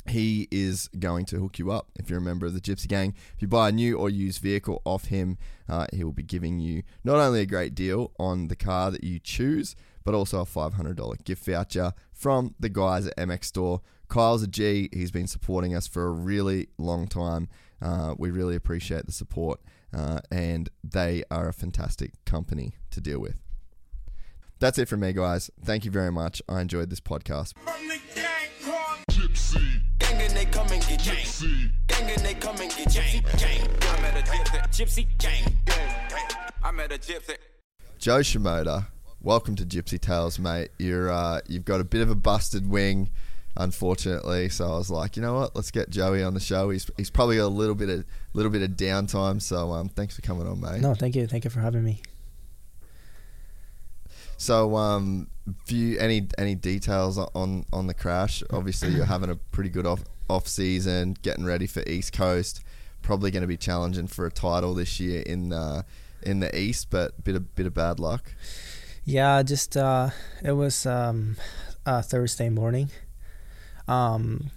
he 0.08 0.48
is 0.50 0.88
going 0.98 1.24
to 1.26 1.38
hook 1.38 1.58
you 1.58 1.70
up 1.70 1.90
if 1.98 2.10
you're 2.10 2.18
a 2.18 2.22
member 2.22 2.46
of 2.46 2.54
the 2.54 2.60
Gypsy 2.60 2.86
Gang. 2.86 3.14
If 3.34 3.42
you 3.42 3.48
buy 3.48 3.70
a 3.70 3.72
new 3.72 3.96
or 3.96 4.10
used 4.10 4.40
vehicle 4.40 4.82
off 4.84 5.06
him, 5.06 5.38
uh, 5.68 5.86
he 5.92 6.04
will 6.04 6.12
be 6.12 6.22
giving 6.22 6.58
you 6.60 6.82
not 7.04 7.16
only 7.16 7.40
a 7.40 7.46
great 7.46 7.74
deal 7.74 8.12
on 8.18 8.48
the 8.48 8.56
car 8.56 8.90
that 8.90 9.04
you 9.04 9.18
choose, 9.18 9.74
but 10.04 10.14
also 10.14 10.40
a 10.40 10.44
$500 10.44 11.24
gift 11.24 11.44
voucher 11.44 11.92
from 12.12 12.54
the 12.60 12.68
guys 12.68 13.06
at 13.06 13.16
MX 13.16 13.44
Store. 13.44 13.80
Kyle's 14.08 14.42
a 14.42 14.46
G. 14.46 14.88
He's 14.92 15.10
been 15.10 15.26
supporting 15.26 15.74
us 15.74 15.86
for 15.86 16.06
a 16.06 16.10
really 16.10 16.68
long 16.78 17.06
time. 17.08 17.48
Uh, 17.80 18.14
we 18.16 18.30
really 18.30 18.56
appreciate 18.56 19.06
the 19.06 19.12
support, 19.12 19.60
uh, 19.94 20.20
and 20.30 20.68
they 20.82 21.24
are 21.30 21.48
a 21.48 21.52
fantastic 21.52 22.12
company 22.24 22.74
to 22.90 23.00
deal 23.00 23.18
with. 23.18 23.40
That's 24.58 24.78
it 24.78 24.88
from 24.88 25.00
me, 25.00 25.12
guys. 25.12 25.50
Thank 25.62 25.84
you 25.84 25.90
very 25.90 26.10
much. 26.10 26.40
I 26.48 26.62
enjoyed 26.62 26.88
this 26.88 27.00
podcast. 27.00 27.52
From 27.58 27.88
the 27.88 27.98
gang 28.14 28.46
Gypsy. 29.16 29.82
Gang 29.98 30.20
and 30.20 30.32
they 30.32 30.44
come 30.46 30.70
and 30.72 30.86
get 30.86 31.00
Gypsy. 31.00 31.70
Gang 31.86 32.10
and 32.10 32.20
they 32.22 32.34
come 32.34 32.60
and 32.60 32.70
get 32.70 32.88
Gypsy. 32.88 33.22
Gang. 33.38 33.68
I 33.82 34.00
met 34.00 34.16
a 34.16 34.22
gypsy. 34.22 34.68
Gypsy 34.70 35.18
gang. 35.18 35.54
I 36.62 36.70
met 36.70 36.92
a 36.92 36.98
gypsy. 36.98 37.36
Jo 37.98 38.18
Shimoda, 38.18 38.86
welcome 39.20 39.56
to 39.56 39.64
Gypsy 39.64 40.00
Tales, 40.00 40.38
mate. 40.38 40.70
You're 40.78 41.10
uh, 41.10 41.40
you've 41.48 41.64
got 41.64 41.80
a 41.80 41.84
bit 41.84 42.02
of 42.02 42.10
a 42.10 42.14
busted 42.14 42.68
wing, 42.68 43.10
unfortunately. 43.56 44.48
So 44.48 44.66
I 44.66 44.76
was 44.76 44.90
like, 44.90 45.16
you 45.16 45.22
know 45.22 45.34
what? 45.34 45.56
Let's 45.56 45.70
get 45.70 45.90
Joey 45.90 46.22
on 46.22 46.34
the 46.34 46.40
show. 46.40 46.70
He's 46.70 46.90
he's 46.96 47.10
probably 47.10 47.36
got 47.36 47.46
a 47.46 47.48
little 47.48 47.74
bit 47.74 47.88
of 47.88 48.04
little 48.34 48.50
bit 48.50 48.62
of 48.62 48.70
downtime. 48.70 49.40
So 49.40 49.72
um, 49.72 49.88
thanks 49.88 50.16
for 50.16 50.22
coming 50.22 50.46
on, 50.46 50.60
mate. 50.60 50.80
No, 50.80 50.94
thank 50.94 51.14
you. 51.16 51.26
Thank 51.26 51.44
you 51.44 51.50
for 51.50 51.60
having 51.60 51.84
me. 51.84 52.00
So 54.36 54.76
um, 54.76 55.28
few 55.64 55.98
any 55.98 56.28
any 56.38 56.54
details 56.54 57.18
on 57.18 57.64
on 57.72 57.86
the 57.86 57.94
crash? 57.94 58.42
Obviously, 58.50 58.90
you're 58.90 59.06
having 59.06 59.30
a 59.30 59.36
pretty 59.36 59.70
good 59.70 59.86
off 59.86 60.04
off 60.28 60.46
season, 60.46 61.16
getting 61.22 61.44
ready 61.44 61.66
for 61.66 61.82
East 61.86 62.12
Coast. 62.12 62.62
Probably 63.02 63.30
going 63.30 63.42
to 63.42 63.46
be 63.46 63.56
challenging 63.56 64.08
for 64.08 64.26
a 64.26 64.30
title 64.30 64.74
this 64.74 64.98
year 65.00 65.22
in 65.22 65.52
uh, 65.52 65.82
in 66.22 66.40
the 66.40 66.56
East, 66.58 66.88
but 66.90 67.22
bit 67.24 67.36
of 67.36 67.54
bit 67.54 67.66
of 67.66 67.74
bad 67.74 67.98
luck. 67.98 68.32
Yeah, 69.04 69.42
just 69.44 69.76
uh, 69.76 70.10
it 70.42 70.52
was 70.52 70.84
um, 70.84 71.36
uh, 71.86 72.02
Thursday 72.02 72.48
morning. 72.48 72.90
Um, 73.88 74.50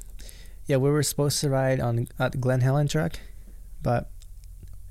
yeah, 0.66 0.78
we 0.78 0.90
were 0.90 1.04
supposed 1.04 1.40
to 1.42 1.50
ride 1.50 1.80
on 1.80 2.08
at 2.20 2.40
Glen 2.40 2.62
Helen 2.62 2.88
track, 2.88 3.20
but 3.82 4.10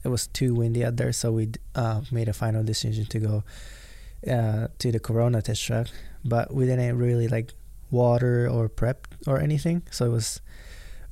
it 0.04 0.08
was 0.08 0.26
too 0.26 0.54
windy 0.54 0.84
out 0.84 0.96
there, 0.96 1.12
so 1.12 1.32
we 1.32 1.52
uh, 1.74 2.02
made 2.10 2.28
a 2.28 2.32
final 2.32 2.62
decision 2.62 3.06
to 3.06 3.18
go 3.18 3.44
uh, 4.30 4.68
to 4.78 4.92
the 4.92 4.98
Corona 4.98 5.42
test 5.42 5.64
track. 5.64 5.88
But 6.24 6.52
we 6.52 6.66
didn't 6.66 6.98
really 6.98 7.28
like 7.28 7.54
water 7.90 8.48
or 8.48 8.68
prep 8.68 9.06
or 9.26 9.40
anything, 9.40 9.82
so 9.90 10.06
it 10.06 10.10
was 10.10 10.40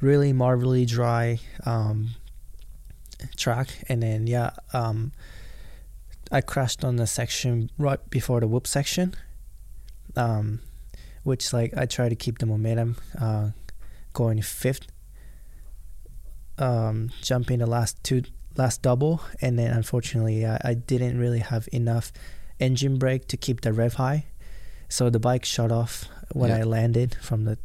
really 0.00 0.32
marvelly 0.32 0.84
dry 0.84 1.38
um, 1.64 2.10
track. 3.36 3.68
And 3.88 4.02
then 4.02 4.26
yeah, 4.26 4.50
um, 4.72 5.12
I 6.30 6.40
crashed 6.40 6.84
on 6.84 6.96
the 6.96 7.06
section 7.06 7.70
right 7.78 8.00
before 8.10 8.40
the 8.40 8.48
whoop 8.48 8.66
section, 8.66 9.14
um, 10.16 10.60
which 11.26 11.52
like 11.52 11.72
I 11.76 11.86
try 11.86 12.08
to 12.08 12.14
keep 12.24 12.38
the 12.38 12.46
momentum, 12.46 12.96
uh, 13.20 13.50
going 14.12 14.40
fifth, 14.42 14.86
um, 16.58 17.10
jumping 17.20 17.58
the 17.58 17.66
last 17.66 18.02
two 18.04 18.22
last 18.56 18.80
double, 18.82 19.20
and 19.42 19.58
then 19.58 19.70
unfortunately 19.72 20.46
I, 20.46 20.58
I 20.64 20.74
didn't 20.74 21.18
really 21.18 21.40
have 21.40 21.68
enough 21.72 22.12
engine 22.58 22.96
brake 22.98 23.28
to 23.28 23.36
keep 23.36 23.60
the 23.60 23.72
rev 23.72 23.94
high, 23.94 24.24
so 24.88 25.10
the 25.10 25.18
bike 25.20 25.44
shut 25.44 25.70
off 25.72 26.08
when 26.32 26.50
Yeah. 26.50 26.58
I 26.58 26.62
landed 26.62 27.16
from 27.20 27.44
the 27.44 27.58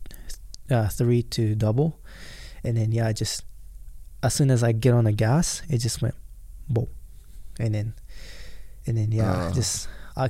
uh, 0.70 0.88
three 0.90 1.24
to 1.38 1.56
double, 1.56 2.00
and 2.64 2.76
then 2.76 2.92
yeah, 2.92 3.08
I 3.08 3.14
just 3.14 3.44
as 4.24 4.34
soon 4.34 4.52
as 4.52 4.64
I 4.64 4.72
get 4.74 4.94
on 4.94 5.06
the 5.06 5.12
gas, 5.14 5.62
it 5.70 5.78
just 5.78 6.02
went 6.02 6.16
boom, 6.68 6.88
and 7.60 7.74
then 7.76 7.94
and 8.88 8.98
then 8.98 9.12
yeah, 9.12 9.50
Ah. 9.50 9.52
just 9.54 9.88
I 10.18 10.30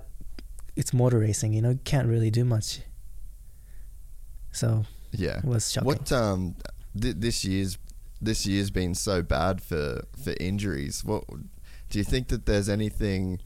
it's 0.76 0.94
motor 0.94 1.20
racing, 1.20 1.54
you 1.54 1.62
know, 1.62 1.72
you 1.72 1.80
can't 1.86 2.08
really 2.08 2.30
do 2.32 2.46
much. 2.46 2.82
So 4.52 4.86
Yeah. 5.12 5.40
it 5.40 5.46
was 5.46 5.72
shocking. 5.72 5.88
What 5.88 6.12
um 6.12 6.56
th- 7.00 7.16
this 7.18 7.44
year's 7.46 7.78
this 8.22 8.46
year's 8.46 8.70
been 8.70 8.94
so 8.96 9.22
bad 9.22 9.62
for 9.62 10.04
for 10.24 10.34
injuries. 10.40 11.04
What 11.04 11.24
do 11.90 11.98
you 11.98 12.04
think 12.04 12.28
that 12.30 12.46
there's 12.46 12.70
anything 12.70 13.40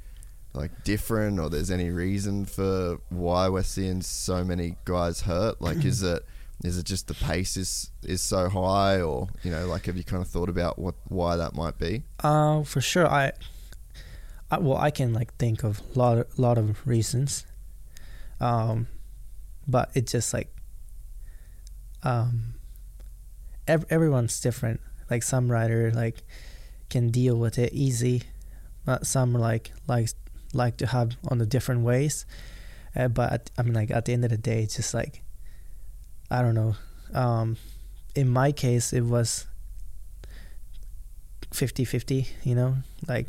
like 0.53 0.83
different 0.83 1.39
or 1.39 1.49
there's 1.49 1.71
any 1.71 1.89
reason 1.89 2.45
for 2.45 2.99
why 3.09 3.49
we're 3.49 3.63
seeing 3.63 4.01
so 4.01 4.43
many 4.43 4.75
guys 4.85 5.21
hurt? 5.21 5.61
Like 5.61 5.83
is 5.85 6.01
it 6.03 6.23
is 6.63 6.77
it 6.77 6.85
just 6.85 7.07
the 7.07 7.13
pace 7.13 7.57
is 7.57 7.91
is 8.03 8.21
so 8.21 8.47
high 8.49 9.01
or 9.01 9.27
you 9.43 9.51
know 9.51 9.67
like 9.67 9.85
have 9.87 9.97
you 9.97 10.03
kind 10.03 10.21
of 10.21 10.27
thought 10.29 10.47
about 10.49 10.79
what 10.79 10.95
why 11.07 11.35
that 11.35 11.53
might 11.55 11.77
be? 11.77 12.03
Uh, 12.23 12.63
for 12.63 12.79
sure. 12.81 13.07
I, 13.07 13.33
I 14.51 14.59
well, 14.59 14.77
I 14.77 14.91
can 14.91 15.13
like 15.13 15.35
think 15.35 15.63
of 15.63 15.81
a 15.95 15.99
lot, 15.99 16.17
of, 16.19 16.39
lot 16.39 16.57
of 16.57 16.85
reasons. 16.87 17.45
Um, 18.39 18.87
but 19.67 19.89
it's 19.95 20.11
just 20.11 20.33
like, 20.33 20.54
um, 22.05 22.53
ev- 23.67 23.85
everyone's 23.89 24.39
different. 24.39 24.79
Like 25.09 25.23
some 25.23 25.51
rider 25.51 25.91
like 25.91 26.23
can 26.89 27.09
deal 27.09 27.35
with 27.35 27.57
it 27.59 27.73
easy, 27.73 28.23
but 28.85 29.05
some 29.05 29.33
like 29.33 29.71
like 29.87 30.09
like 30.53 30.77
to 30.77 30.87
have 30.87 31.17
on 31.27 31.37
the 31.39 31.45
different 31.45 31.81
ways. 31.81 32.25
Uh, 32.95 33.09
but 33.09 33.33
at, 33.33 33.51
I 33.57 33.63
mean, 33.63 33.73
like 33.73 33.91
at 33.91 34.05
the 34.05 34.13
end 34.13 34.23
of 34.23 34.29
the 34.31 34.37
day, 34.37 34.63
it's 34.63 34.77
just 34.77 34.93
like, 34.93 35.21
I 36.31 36.41
don't 36.41 36.55
know. 36.55 36.75
Um, 37.13 37.57
in 38.15 38.29
my 38.29 38.51
case, 38.53 38.93
it 38.93 39.01
was 39.03 39.47
50-50 41.51 42.27
you 42.43 42.53
know 42.55 42.75
like 43.07 43.27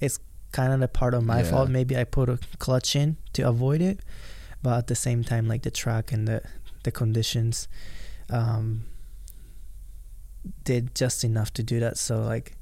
it's 0.00 0.18
kind 0.52 0.72
of 0.72 0.82
a 0.82 0.88
part 0.88 1.14
of 1.14 1.24
my 1.24 1.38
Yeah. 1.42 1.50
fault 1.50 1.68
maybe 1.70 1.96
i 1.96 2.04
put 2.04 2.28
a 2.28 2.38
clutch 2.58 2.94
in 2.94 3.16
to 3.32 3.42
avoid 3.48 3.80
it 3.80 4.00
but 4.62 4.76
at 4.78 4.86
the 4.88 4.94
same 4.94 5.24
time 5.24 5.48
like 5.48 5.62
the 5.62 5.70
track 5.70 6.12
and 6.12 6.26
the 6.28 6.42
the 6.82 6.90
conditions 6.90 7.66
um 8.30 8.84
did 10.64 10.94
just 10.94 11.24
enough 11.24 11.52
to 11.54 11.62
do 11.62 11.80
that. 11.80 11.96
So 11.98 12.20
like 12.20 12.56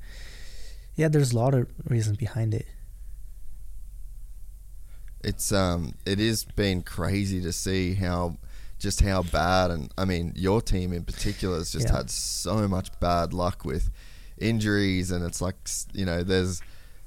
yeah 0.97 1.09
there's 1.09 1.33
a 1.33 1.37
lot 1.37 1.55
of 1.55 1.67
reasons 1.89 2.17
behind 2.17 2.55
it. 2.55 2.67
It's 5.23 5.53
um 5.53 5.95
it 6.05 6.21
is 6.21 6.45
been 6.45 6.83
crazy 6.83 7.41
to 7.43 7.53
see 7.53 7.95
how 7.95 8.37
just 8.79 9.01
how 9.01 9.23
bad 9.23 9.71
and 9.71 9.91
I 9.97 10.05
mean 10.05 10.33
your 10.37 10.61
team 10.61 10.93
in 10.93 11.05
particular 11.05 11.57
has 11.59 11.73
just 11.73 11.89
Yeah. 11.89 11.97
had 11.97 12.11
so 12.11 12.69
much 12.69 12.89
bad 13.01 13.33
luck 13.33 13.65
with 13.65 13.91
injuries 14.39 15.11
and 15.11 15.25
it's 15.25 15.41
like 15.41 15.57
you 15.95 16.05
know 16.05 16.23
there's 16.23 16.61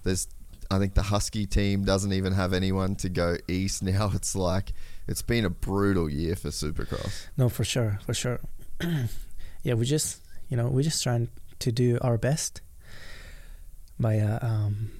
there's 0.03 0.27
I 0.71 0.79
think 0.79 0.95
the 0.95 1.03
Husky 1.03 1.45
team 1.45 1.83
doesn't 1.85 2.11
even 2.11 2.33
have 2.33 2.53
anyone 2.53 2.95
to 2.97 3.09
go 3.09 3.37
east 3.47 3.83
now. 3.93 4.11
It's 4.13 4.35
like 4.35 4.73
it's 5.07 5.21
been 5.21 5.45
a 5.45 5.49
brutal 5.49 6.09
year 6.09 6.35
for 6.35 6.49
Supercross. 6.49 7.27
No, 7.37 7.49
for 7.49 7.63
sure, 7.63 7.99
for 8.05 8.13
sure. 8.13 8.39
yeah, 9.63 9.73
we 9.73 9.85
just, 9.85 10.21
you 10.49 10.57
know, 10.57 10.67
we're 10.67 10.83
just 10.83 11.01
trying 11.03 11.29
to 11.59 11.71
do 11.71 11.97
our 12.01 12.17
best. 12.17 12.61
By 13.99 14.19
uh, 14.19 14.37
um, 14.41 14.91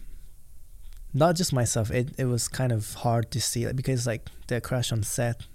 not 1.13 1.35
just 1.35 1.53
myself. 1.53 1.91
It 1.91 2.13
it 2.17 2.25
was 2.25 2.47
kind 2.47 2.71
of 2.71 2.93
hard 2.95 3.29
to 3.31 3.41
see 3.41 3.65
like, 3.67 3.75
because 3.75 4.07
like 4.07 4.27
the 4.47 4.59
crash 4.61 4.91
on 4.91 5.03
set, 5.03 5.45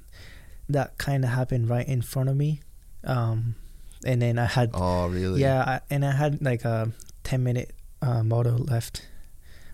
that 0.69 0.97
kind 0.99 1.25
of 1.25 1.31
happened 1.31 1.69
right 1.69 1.87
in 1.87 2.03
front 2.03 2.29
of 2.29 2.37
me, 2.37 2.61
um, 3.05 3.57
and 4.05 4.23
then 4.23 4.39
I 4.39 4.47
had 4.47 4.71
Oh 4.75 5.09
really? 5.09 5.41
yeah, 5.41 5.65
I, 5.67 5.81
and 5.91 6.05
I 6.05 6.13
had 6.13 6.41
like 6.43 6.65
a 6.65 6.93
ten 7.25 7.43
minute 7.43 7.73
uh, 8.01 8.23
moto 8.23 8.57
left 8.57 9.09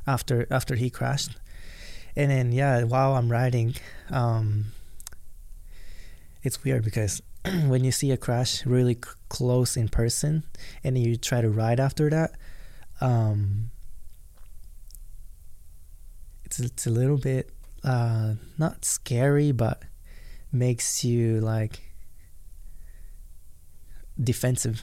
after 0.07 0.47
after 0.51 0.75
he 0.75 0.89
crashed, 0.89 1.37
and 2.19 2.33
then 2.33 2.53
yeah, 2.53 2.83
while 2.83 3.15
I'm 3.15 3.31
riding, 3.31 3.77
um, 4.11 4.73
it's 6.43 6.65
weird 6.65 6.85
because 6.85 7.23
when 7.67 7.85
you 7.85 7.93
see 7.93 8.11
a 8.11 8.17
crash 8.17 8.67
really 8.67 8.95
c- 8.95 9.11
close 9.29 9.77
in 9.77 9.89
person, 9.89 10.43
and 10.83 10.99
you 10.99 11.17
try 11.17 11.41
to 11.41 11.49
ride 11.49 11.79
after 11.79 12.11
that, 12.11 12.33
um, 13.01 13.71
it's 16.45 16.59
it's 16.59 16.87
a 16.87 16.91
little 16.91 17.19
bit 17.19 17.51
uh 17.85 18.35
not 18.59 18.85
scary 18.85 19.53
but 19.53 19.85
makes 20.51 21.05
you 21.05 21.41
like 21.41 21.81
defensive. 24.21 24.83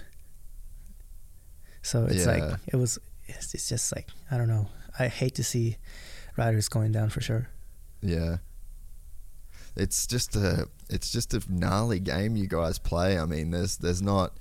So 1.82 2.06
it's 2.06 2.25
like 2.25 2.60
it 2.68 2.77
was 2.77 2.98
it's, 3.25 3.54
it's 3.54 3.68
just 3.68 3.94
like 3.94 4.08
i 4.32 4.38
don't 4.38 4.48
know. 4.48 4.70
I 4.98 5.10
hate 5.10 5.36
to 5.36 5.44
see 5.44 5.75
riders 6.38 6.70
going 6.70 6.92
down 6.92 7.10
for 7.10 7.22
sure 7.22 7.48
Yeah. 8.01 8.38
It's 9.75 10.08
just 10.08 10.36
a 10.36 10.68
it's 10.89 11.12
just 11.12 11.34
a 11.34 11.42
gnarly 11.50 12.00
game 12.00 12.36
you 12.36 12.48
guys 12.48 12.80
play. 12.80 13.20
I 13.20 13.25
mean, 13.25 13.51
there's 13.51 13.77
there's 13.77 14.01
not 14.01 14.34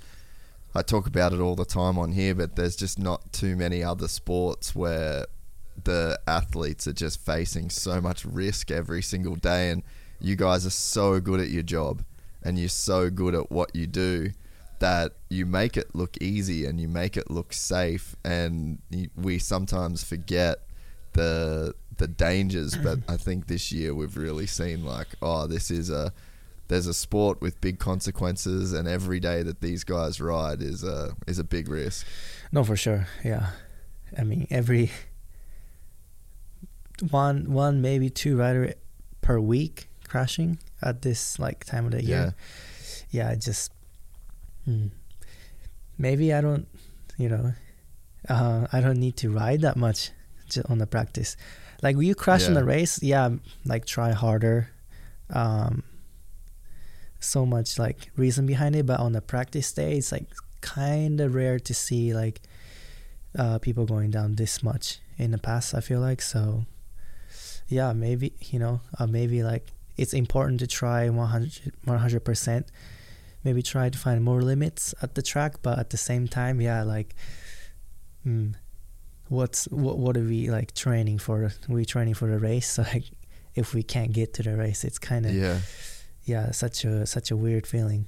I 0.74 0.82
talk 0.82 1.06
about 1.06 1.32
it 1.32 1.40
all 1.40 1.56
the 1.56 1.64
time 1.64 1.98
on 1.98 2.12
here, 2.12 2.34
but 2.34 2.56
there's 2.56 2.76
just 2.76 2.98
not 2.98 3.32
too 3.32 3.56
many 3.56 3.82
other 3.82 4.08
sports 4.08 4.74
where 4.74 5.26
the 5.82 6.18
athletes 6.28 6.86
are 6.86 6.92
just 6.92 7.20
facing 7.20 7.70
so 7.70 8.00
much 8.00 8.24
risk 8.24 8.70
every 8.70 9.02
single 9.02 9.34
day 9.34 9.70
and 9.70 9.82
you 10.20 10.36
guys 10.36 10.64
are 10.64 10.70
so 10.70 11.20
good 11.20 11.40
at 11.40 11.48
your 11.48 11.64
job 11.64 12.04
and 12.42 12.58
you're 12.58 12.68
so 12.68 13.10
good 13.10 13.34
at 13.34 13.50
what 13.50 13.74
you 13.74 13.86
do 13.86 14.30
that 14.78 15.12
you 15.30 15.46
make 15.46 15.76
it 15.76 15.94
look 15.94 16.16
easy 16.20 16.64
and 16.64 16.80
you 16.80 16.86
make 16.86 17.16
it 17.16 17.30
look 17.30 17.52
safe 17.52 18.14
and 18.24 18.78
we 19.16 19.38
sometimes 19.38 20.04
forget 20.04 20.58
the 21.14 21.74
the 21.98 22.08
dangers 22.08 22.76
but 22.76 22.98
I 23.08 23.16
think 23.16 23.46
this 23.46 23.72
year 23.72 23.94
we've 23.94 24.16
really 24.16 24.46
seen 24.46 24.84
like 24.84 25.08
oh 25.22 25.46
this 25.46 25.70
is 25.70 25.90
a 25.90 26.12
there's 26.68 26.86
a 26.86 26.94
sport 26.94 27.40
with 27.40 27.60
big 27.60 27.78
consequences 27.78 28.72
and 28.72 28.88
every 28.88 29.20
day 29.20 29.42
that 29.42 29.60
these 29.60 29.84
guys 29.84 30.20
ride 30.20 30.62
is 30.62 30.82
a 30.82 31.14
is 31.26 31.38
a 31.38 31.44
big 31.44 31.68
risk. 31.68 32.06
No 32.52 32.64
for 32.64 32.76
sure. 32.76 33.06
Yeah. 33.22 33.50
I 34.16 34.24
mean 34.24 34.46
every 34.50 34.90
one 37.10 37.52
one 37.52 37.82
maybe 37.82 38.08
two 38.08 38.36
rider 38.38 38.74
per 39.20 39.38
week 39.38 39.88
crashing 40.08 40.58
at 40.80 41.02
this 41.02 41.38
like 41.38 41.64
time 41.64 41.86
of 41.86 41.92
the 41.92 42.02
year. 42.02 42.34
Yeah. 43.10 43.30
I 43.30 43.34
just 43.36 43.72
hmm. 44.64 44.86
maybe 45.98 46.32
i 46.32 46.40
don't 46.40 46.66
you 47.16 47.28
know 47.28 47.52
uh, 48.28 48.66
i 48.72 48.80
don't 48.80 48.98
need 48.98 49.16
to 49.16 49.30
ride 49.30 49.60
that 49.60 49.76
much 49.76 50.10
on 50.68 50.78
the 50.78 50.86
practice 50.86 51.36
like 51.84 51.94
when 51.96 52.06
you 52.06 52.14
crash 52.16 52.48
in 52.48 52.54
Yeah. 52.54 52.60
the 52.60 52.64
race? 52.66 52.94
Yeah 53.02 53.28
like 53.64 53.84
try 53.86 54.10
harder. 54.12 54.70
Um 55.30 55.82
so 57.20 57.46
much 57.46 57.78
like 57.78 58.10
reason 58.16 58.44
behind 58.46 58.74
it 58.76 58.84
but 58.84 59.00
on 59.00 59.12
the 59.12 59.20
practice 59.22 59.72
day 59.72 59.96
it's 59.96 60.12
like 60.12 60.28
kind 60.60 61.20
of 61.20 61.34
rare 61.34 61.58
to 61.58 61.72
see 61.72 62.12
like 62.22 62.40
uh 63.38 63.58
people 63.58 63.86
going 63.86 64.10
down 64.10 64.34
this 64.36 64.62
much 64.62 64.98
in 65.16 65.30
the 65.30 65.38
past 65.38 65.74
i 65.74 65.80
feel 65.80 66.00
like. 66.00 66.20
So 66.22 66.64
yeah 67.68 67.92
maybe 67.92 68.32
you 68.52 68.58
know 68.58 68.80
uh, 68.98 69.06
maybe 69.06 69.42
like 69.42 69.66
it's 69.96 70.12
important 70.12 70.60
to 70.60 70.66
try 70.66 71.08
100 71.08 71.72
100% 71.86 72.64
maybe 73.44 73.62
try 73.62 73.88
to 73.88 73.98
find 73.98 74.22
more 74.22 74.42
limits 74.42 74.94
at 75.00 75.14
the 75.14 75.22
track 75.22 75.52
but 75.62 75.78
at 75.78 75.88
the 75.90 75.96
same 75.96 76.26
time 76.28 76.60
yeah 76.60 76.82
like 76.82 77.14
hmm, 78.22 78.48
what's 79.28 79.64
what, 79.68 79.98
what 79.98 80.16
are 80.16 80.24
we 80.24 80.50
like 80.50 80.74
training 80.74 81.18
for? 81.18 81.52
We 81.68 81.84
training 81.84 82.14
for 82.14 82.28
the 82.28 82.38
race 82.38 82.78
like 82.78 83.04
if 83.54 83.74
we 83.74 83.82
can't 83.82 84.12
get 84.12 84.34
to 84.34 84.42
the 84.42 84.56
race 84.56 84.84
it's 84.84 84.98
kind 84.98 85.26
of 85.26 85.32
yeah. 85.32 85.60
Yeah 86.24 86.50
such 86.50 86.84
a 86.84 87.06
such 87.06 87.30
a 87.30 87.36
weird 87.36 87.66
feeling. 87.66 88.06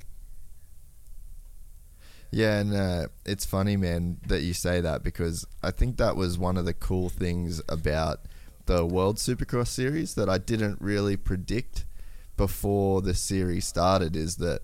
Yeah, 2.33 2.59
and 2.59 2.75
uh, 2.75 3.07
it's 3.25 3.45
funny, 3.45 3.77
man, 3.77 4.19
that 4.27 4.43
you 4.43 4.53
say 4.53 4.81
that 4.81 5.03
because 5.03 5.47
I 5.63 5.71
think 5.71 5.97
that 5.97 6.17
was 6.17 6.37
one 6.37 6.57
of 6.57 6.65
the 6.65 6.75
cool 6.75 7.09
things 7.09 7.63
about 7.69 8.21
the 8.67 8.85
World 8.85 9.17
Supercross 9.17 9.69
series 9.69 10.15
that 10.17 10.29
I 10.29 10.39
didn't 10.39 10.81
really 10.81 11.17
predict 11.17 11.87
before 12.37 13.01
the 13.01 13.15
series 13.15 13.67
started 13.67 14.17
is 14.17 14.37
that 14.37 14.63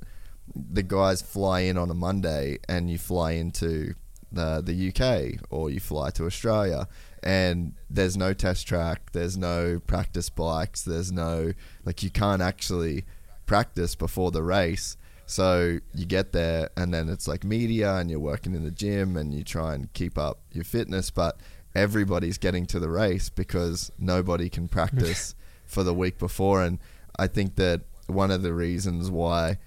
the 0.55 0.83
guys 0.83 1.23
fly 1.23 1.61
in 1.61 1.79
on 1.79 1.89
a 1.89 1.95
Monday 1.95 2.59
and 2.69 2.91
you 2.91 2.99
fly 2.99 3.33
into 3.33 3.95
the, 4.33 4.63
the 4.65 4.89
UK 4.89 5.41
or 5.51 5.71
you 5.71 5.81
fly 5.81 6.11
to 6.11 6.27
Australia 6.27 6.89
and 7.23 7.75
there's 7.89 8.17
no 8.17 8.33
test 8.33 8.67
track, 8.67 9.13
there's 9.13 9.37
no 9.37 9.81
practice 9.87 10.29
bikes, 10.29 10.83
there's 10.83 11.13
no, 11.13 11.53
like, 11.85 12.03
you 12.03 12.11
can't 12.11 12.43
actually 12.43 13.05
practice 13.47 13.95
before 13.95 14.31
the 14.31 14.43
race. 14.43 14.97
So 15.27 15.79
you 15.95 16.05
get 16.05 16.33
there, 16.33 16.71
and 16.77 16.93
then 16.93 17.09
it's 17.09 17.29
like 17.29 17.45
media, 17.45 17.95
and 17.95 18.11
you're 18.11 18.19
working 18.19 18.55
in 18.55 18.65
the 18.65 18.71
gym, 18.71 19.17
and 19.17 19.33
you 19.33 19.45
try 19.45 19.75
and 19.75 19.93
keep 19.93 20.19
up 20.19 20.41
your 20.53 20.65
fitness. 20.65 21.11
But 21.11 21.39
everybody's 21.75 22.39
getting 22.39 22.67
to 22.67 22.81
the 22.81 22.91
race 22.91 23.29
because 23.29 23.93
nobody 23.99 24.49
can 24.49 24.69
practice 24.69 25.35
for 25.65 25.85
the 25.85 25.95
week 25.95 26.19
before. 26.19 26.63
And 26.63 26.81
I 27.17 27.29
think 27.29 27.55
that 27.55 27.83
one 28.09 28.31
of 28.31 28.43
the 28.43 28.53
reasons 28.53 29.11
why 29.11 29.59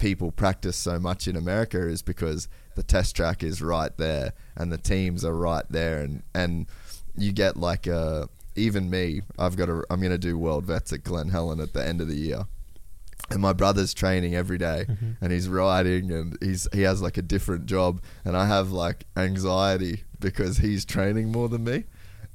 people 0.00 0.32
practice 0.32 0.76
so 0.76 0.98
much 0.98 1.28
in 1.28 1.36
America 1.36 1.78
is 1.86 2.02
because 2.02 2.48
the 2.74 2.82
test 2.82 3.14
track 3.14 3.44
is 3.44 3.62
right 3.62 3.96
there, 3.96 4.32
and 4.56 4.72
the 4.72 4.78
teams 4.78 5.24
are 5.24 5.36
right 5.36 5.64
there, 5.70 6.00
and 6.00 6.22
and 6.34 6.66
you 7.16 7.32
get 7.32 7.56
like 7.56 7.86
a 7.86 8.28
even 8.56 8.90
me. 8.90 9.22
I've 9.38 9.56
got 9.56 9.68
a. 9.68 9.84
I'm 9.90 10.00
going 10.00 10.10
to 10.10 10.18
do 10.18 10.36
World 10.36 10.66
Vets 10.66 10.92
at 10.92 11.04
Glen 11.04 11.28
Helen 11.28 11.60
at 11.60 11.72
the 11.72 11.86
end 11.86 12.00
of 12.00 12.08
the 12.08 12.16
year 12.16 12.46
and 13.30 13.40
my 13.40 13.52
brother's 13.52 13.94
training 13.94 14.34
every 14.34 14.58
day, 14.58 14.86
mm-hmm. 14.88 15.12
and 15.20 15.32
he's 15.32 15.48
riding 15.48 16.10
and 16.10 16.36
he's 16.40 16.66
he 16.72 16.82
has 16.82 17.00
like 17.00 17.16
a 17.16 17.22
different 17.22 17.66
job 17.66 18.02
and 18.24 18.36
I 18.36 18.46
have 18.46 18.72
like 18.72 19.04
anxiety 19.16 20.04
because 20.18 20.58
he's 20.58 20.84
training 20.84 21.30
more 21.30 21.48
than 21.48 21.64
me. 21.64 21.84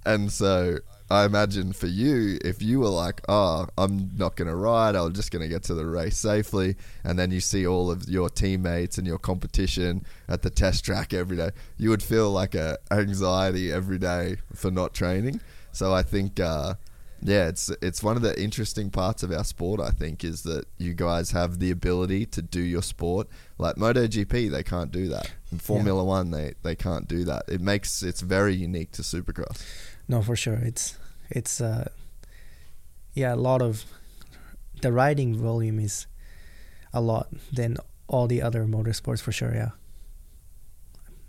And 0.06 0.32
so 0.32 0.78
I 1.10 1.26
imagine 1.26 1.74
for 1.74 1.88
you 1.88 2.39
if 2.44 2.62
you 2.62 2.80
were 2.80 2.89
like, 2.89 3.22
"Oh, 3.30 3.68
I'm 3.78 4.12
not 4.18 4.36
going 4.36 4.48
to 4.48 4.56
ride. 4.56 4.96
I'm 4.96 5.13
just 5.13 5.32
going 5.32 5.44
to 5.44 5.48
get 5.48 5.63
to 5.63 5.76
the 5.76 5.86
race 5.86 6.18
safely." 6.18 6.76
And 7.04 7.20
then 7.20 7.32
you 7.32 7.39
see 7.39 7.68
all 7.68 7.91
of 7.91 8.10
your 8.10 8.30
teammates 8.30 8.98
and 8.98 9.06
your 9.06 9.20
competition 9.20 10.06
at 10.28 10.41
the 10.41 10.50
test 10.50 10.84
track 10.84 11.13
every 11.13 11.38
day, 11.38 11.52
you 11.78 11.89
would 11.89 12.04
feel 12.04 12.32
like 12.32 12.56
a 12.56 12.78
anxiety 12.91 13.72
every 13.72 14.00
day 14.00 14.38
for 14.54 14.72
not 14.72 14.94
training. 14.94 15.41
So 15.72 15.94
I 15.94 16.04
think 16.04 16.39
uh 16.39 16.76
yeah, 17.22 17.48
it's 17.48 17.70
it's 17.82 18.04
one 18.04 18.18
of 18.18 18.22
the 18.22 18.39
interesting 18.39 18.89
parts 18.91 19.24
of 19.24 19.32
our 19.32 19.44
sport. 19.44 19.80
I 19.80 19.89
think 19.89 20.24
is 20.24 20.44
that 20.44 20.65
you 20.78 20.94
guys 20.94 21.32
have 21.32 21.60
the 21.60 21.72
ability 21.72 22.26
to 22.28 22.41
do 22.41 22.62
your 22.62 22.84
sport. 22.84 23.28
Like 23.58 23.78
MotoGP, 23.78 24.52
they 24.52 24.63
can't 24.63 24.91
do 24.91 25.08
that. 25.10 25.32
In 25.52 25.60
Formula 25.60 26.04
One, 26.04 26.32
they 26.32 26.54
they 26.62 26.76
can't 26.76 27.08
do 27.08 27.24
that. 27.26 27.44
It 27.48 27.62
makes 27.62 28.04
it's 28.04 28.22
very 28.22 28.54
unique 28.56 28.91
to 28.91 29.02
Supercross. 29.02 29.63
No 30.08 30.22
for 30.22 30.36
sure 30.36 30.56
it's 30.56 30.98
it's 31.30 31.60
uh 31.62 31.89
yeah 33.13 33.34
a 33.34 33.36
lot 33.36 33.62
of 33.62 33.86
the 34.82 34.91
riding 34.91 35.36
volume 35.36 35.80
is 35.80 36.08
a 36.94 37.02
lot 37.02 37.28
than 37.52 37.78
all 38.08 38.28
the 38.28 38.41
other 38.41 38.65
motorsports 38.65 39.22
for 39.22 39.32
sure 39.32 39.54
yeah 39.54 39.72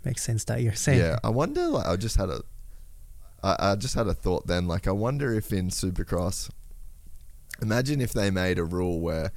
makes 0.07 0.23
sense 0.23 0.43
that 0.45 0.61
you're 0.61 0.73
saying 0.73 0.99
Yeah, 0.99 1.19
I 1.23 1.29
wonder. 1.29 1.67
Like, 1.67 1.85
I 1.85 1.95
just 1.97 2.15
had 2.15 2.29
a, 2.29 2.41
I, 3.43 3.71
I 3.71 3.75
just 3.75 3.93
had 3.93 4.07
a 4.07 4.13
thought 4.13 4.47
then. 4.47 4.67
Like, 4.67 4.87
I 4.87 4.91
wonder 4.91 5.33
if 5.33 5.51
in 5.51 5.69
Supercross, 5.69 6.49
imagine 7.61 7.99
if 7.99 8.13
they 8.13 8.31
made 8.31 8.57
a 8.57 8.63
rule 8.63 9.01
where, 9.01 9.31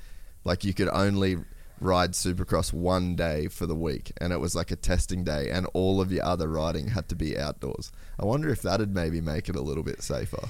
like, 0.45 0.63
you 0.65 0.73
could 0.73 0.89
only 0.89 1.39
ride 1.81 2.13
Supercross 2.13 2.73
one 2.73 3.17
day 3.17 3.49
for 3.49 3.67
the 3.67 3.75
week, 3.75 4.13
and 4.21 4.33
it 4.33 4.39
was 4.41 4.55
like 4.55 4.71
a 4.71 4.77
testing 4.77 5.25
day, 5.25 5.51
and 5.51 5.67
all 5.75 6.01
of 6.01 6.13
your 6.13 6.25
other 6.25 6.49
riding 6.49 6.89
had 6.89 7.09
to 7.09 7.15
be 7.15 7.39
outdoors. 7.39 7.91
I 8.19 8.25
wonder 8.25 8.49
if 8.51 8.63
that'd 8.63 8.95
maybe 8.95 9.21
make 9.21 9.49
it 9.49 9.57
a 9.57 9.61
little 9.63 9.83
bit 9.83 10.03
safer. 10.03 10.49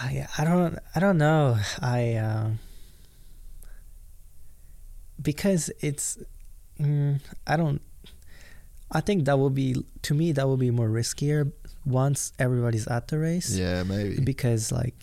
I, 0.00 0.26
I 0.38 0.44
don't 0.44 0.78
I 0.94 1.00
don't 1.00 1.18
know 1.18 1.58
I 1.80 2.14
uh, 2.14 2.50
because 5.20 5.70
it's 5.80 6.18
mm, 6.78 7.20
I 7.46 7.56
don't 7.56 7.80
I 8.90 9.00
think 9.00 9.24
that 9.24 9.38
will 9.38 9.50
be 9.50 9.84
to 10.02 10.14
me 10.14 10.32
that 10.32 10.46
will 10.46 10.56
be 10.56 10.70
more 10.70 10.88
riskier 10.88 11.52
once 11.84 12.32
everybody's 12.38 12.86
at 12.88 13.08
the 13.08 13.18
race 13.18 13.56
Yeah, 13.56 13.82
maybe. 13.84 14.20
because 14.22 14.70
like 14.72 14.94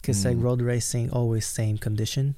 because 0.00 0.24
like 0.24 0.36
Mm. 0.36 0.42
road 0.42 0.62
racing 0.62 1.10
always 1.10 1.46
same 1.46 1.76
condition 1.78 2.36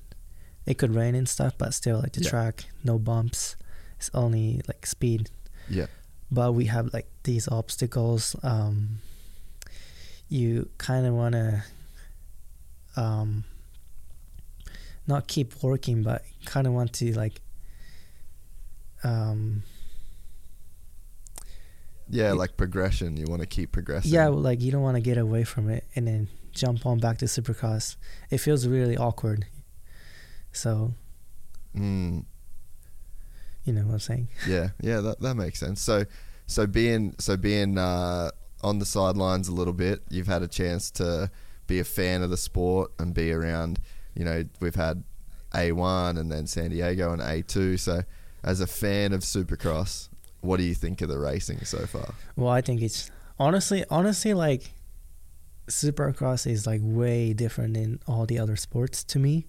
it 0.67 0.79
could 0.79 0.95
rain 0.95 1.15
and 1.15 1.29
stuff 1.29 1.55
but 1.59 1.75
still 1.75 1.99
like 2.01 2.13
the 2.13 2.21
Yeah. 2.23 2.31
track 2.31 2.65
no 2.85 2.99
bumps 2.99 3.57
it's 3.97 4.11
only 4.15 4.61
like 4.69 4.87
speed 4.87 5.31
Yeah. 5.69 5.87
but 6.31 6.53
we 6.53 6.67
have 6.67 6.93
like 6.93 7.09
these 7.25 7.49
obstacles 7.49 8.37
um 8.43 8.99
you 10.29 10.69
kind 10.79 11.07
of 11.07 11.15
want 11.15 11.35
to 11.35 11.63
um 12.97 13.45
not 15.07 15.27
keep 15.27 15.63
working 15.63 16.03
but 16.03 16.23
kind 16.45 16.67
of 16.67 16.73
want 16.73 16.93
to 16.95 17.13
like 17.15 17.41
um 19.05 19.63
Yeah, 22.09 22.33
like 22.33 22.57
progression. 22.57 23.17
You 23.17 23.25
want 23.27 23.41
to 23.41 23.47
keep 23.47 23.73
progressing. 23.73 24.13
yeah 24.13 24.29
like 24.29 24.61
you 24.61 24.71
don't 24.71 24.83
want 24.83 24.97
to 24.97 25.01
get 25.01 25.19
away 25.19 25.45
from 25.45 25.69
it 25.71 25.85
and 25.97 26.07
then 26.07 26.29
jump 26.53 26.85
on 26.85 26.99
back 26.99 27.17
to 27.19 27.25
supercross 27.25 27.97
it 28.31 28.39
feels 28.39 28.67
really 28.67 28.97
awkward 28.97 29.47
so 30.53 30.95
Mm, 31.77 32.27
you 33.65 33.73
know 33.73 33.83
what 33.83 33.95
i'm 33.95 33.99
saying 33.99 34.29
yeah, 34.47 34.71
yeah. 34.81 35.01
That 35.01 35.21
that 35.21 35.35
makes 35.37 35.59
sense. 35.59 35.81
So, 35.81 36.05
so 36.47 36.67
being 36.67 37.15
so 37.19 37.37
being 37.37 37.79
uh, 37.79 38.31
on 38.63 38.79
the 38.79 38.85
sidelines 38.85 39.49
a 39.49 39.53
little 39.53 39.73
bit. 39.73 40.03
You've 40.09 40.27
had 40.27 40.43
a 40.43 40.49
chance 40.49 40.91
to 40.93 41.31
be 41.67 41.79
a 41.79 41.85
fan 41.85 42.23
of 42.23 42.31
the 42.31 42.37
sport 42.37 42.93
and 42.99 43.15
be 43.15 43.33
around. 43.33 43.81
You 44.15 44.25
know, 44.25 44.45
we've 44.61 44.75
had 44.75 45.05
A1 45.53 46.19
and 46.19 46.31
then 46.31 46.47
San 46.47 46.71
Diego 46.71 47.13
and 47.13 47.23
A2. 47.23 47.79
So, 47.79 48.03
as 48.45 48.61
a 48.61 48.67
fan 48.67 49.13
of 49.13 49.21
Supercross, 49.21 50.09
what 50.41 50.59
do 50.59 50.65
you 50.65 50.75
think 50.75 51.01
of 51.01 51.09
the 51.09 51.19
racing 51.19 51.65
so 51.65 51.87
far? 51.87 52.15
Well, 52.37 52.51
I 52.51 52.61
think 52.61 52.83
it's 52.83 53.11
honestly, 53.39 53.85
honestly, 53.91 54.35
like 54.35 54.73
Supercross 55.69 56.47
is 56.47 56.67
like 56.67 56.81
way 56.83 57.33
different 57.33 57.75
than 57.75 58.01
all 58.07 58.27
the 58.27 58.39
other 58.39 58.57
sports 58.57 59.03
to 59.05 59.19
me. 59.19 59.47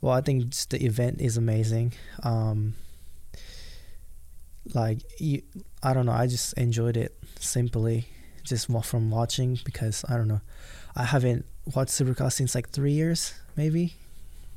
Well, 0.00 0.12
I 0.12 0.20
think 0.20 0.50
just 0.50 0.70
the 0.70 0.84
event 0.84 1.20
is 1.20 1.36
amazing. 1.36 1.92
Um, 2.22 2.74
like 4.74 4.98
you, 5.20 5.42
I 5.82 5.94
don't 5.94 6.06
know. 6.06 6.12
I 6.12 6.26
just 6.26 6.52
enjoyed 6.54 6.96
it 6.96 7.16
simply, 7.38 8.08
just 8.42 8.68
from 8.84 9.10
watching 9.10 9.58
because 9.64 10.04
I 10.08 10.16
don't 10.16 10.28
know. 10.28 10.40
I 10.94 11.04
haven't 11.04 11.44
watched 11.74 11.92
Supercross 11.92 12.32
since 12.32 12.54
like 12.54 12.70
three 12.70 12.92
years, 12.92 13.34
maybe, 13.56 13.94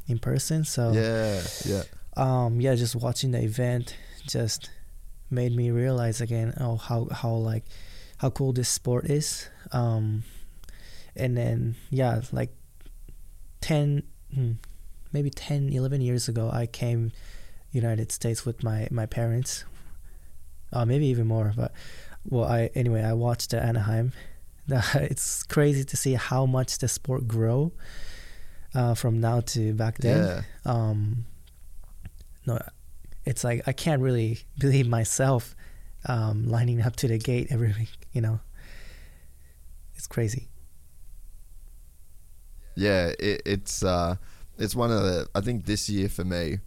in 0.08 0.19
person. 0.19 0.63
So 0.65 0.91
Yeah, 0.91 1.41
yeah, 1.65 1.84
um 2.17 2.60
yeah 2.60 2.75
just 2.75 2.95
watching 2.95 3.32
the 3.32 3.41
event 3.41 3.95
just 4.28 4.69
made 5.32 5.56
me 5.56 5.71
realize 5.71 6.21
again 6.21 6.54
oh 6.60 6.75
how 6.75 7.08
how 7.12 7.32
like 7.32 7.63
how 8.17 8.30
cool 8.30 8.52
this 8.52 8.67
sport 8.67 9.06
is 9.06 9.47
um 9.71 10.23
and 11.15 11.38
then 11.38 11.75
yeah 11.89 12.19
like 12.32 12.49
10 13.62 14.04
hmm, 14.34 14.52
maybe 15.12 15.30
10 15.30 15.69
11 15.69 16.02
years 16.02 16.28
ago 16.28 16.50
i 16.54 16.65
came 16.65 17.12
united 17.72 18.12
states 18.12 18.45
with 18.45 18.63
my 18.63 18.88
my 18.91 19.06
parents. 19.06 19.63
Uh 20.72 20.86
maybe 20.86 21.06
even 21.08 21.28
more 21.28 21.54
but 21.56 21.72
well 22.30 22.45
i 22.45 22.69
anyway 22.76 23.02
i 23.04 23.13
watched 23.13 23.54
anaheim. 23.54 24.12
It's 24.95 25.43
crazy 25.43 25.84
to 25.84 25.98
see 25.98 26.13
how 26.13 26.45
much 26.45 26.78
the 26.78 26.88
sport 26.88 27.28
grow 27.28 27.72
uh, 28.76 28.93
from 28.93 29.19
now 29.19 29.41
to 29.41 29.74
back 29.74 29.98
then. 29.98 30.17
Yeah. 30.26 30.41
um 30.65 31.26
no 32.45 32.60
it's 33.26 33.43
like 33.43 33.67
i 33.67 33.74
can't 33.74 34.02
really 34.02 34.39
believe 34.60 34.88
myself 34.88 35.56
um 36.06 36.48
lining 36.48 36.82
up 36.82 36.95
to 36.98 37.08
the 37.08 37.17
gate 37.17 37.48
every 37.50 37.74
week 37.80 38.00
you 38.13 38.22
know? 38.22 38.39
It's 39.95 40.08
crazy. 40.08 40.48
Yeah, 42.76 43.12
it, 43.19 43.41
it's 43.45 43.84
uh, 43.84 44.15
it's 44.60 44.76
one 44.76 44.91
of 44.91 45.02
the. 45.02 45.28
I 45.34 45.41
think 45.41 45.65
this 45.65 45.89
year 45.89 46.10
for 46.10 46.24
me, 46.24 46.60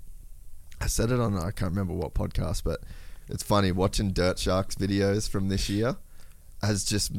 I 0.81 0.87
said 0.87 1.11
it 1.11 1.21
on 1.21 1.37
I 1.37 1.51
can't 1.51 1.71
remember 1.71 1.95
what 1.95 2.15
podcast, 2.15 2.65
but 2.65 2.81
it's 3.29 3.43
funny 3.43 3.71
watching 3.71 4.13
Dirt 4.13 4.39
Sharks 4.39 4.75
videos 4.75 5.29
from 5.29 5.49
this 5.49 5.69
year 5.69 5.97
has 6.63 6.85
just 6.85 7.13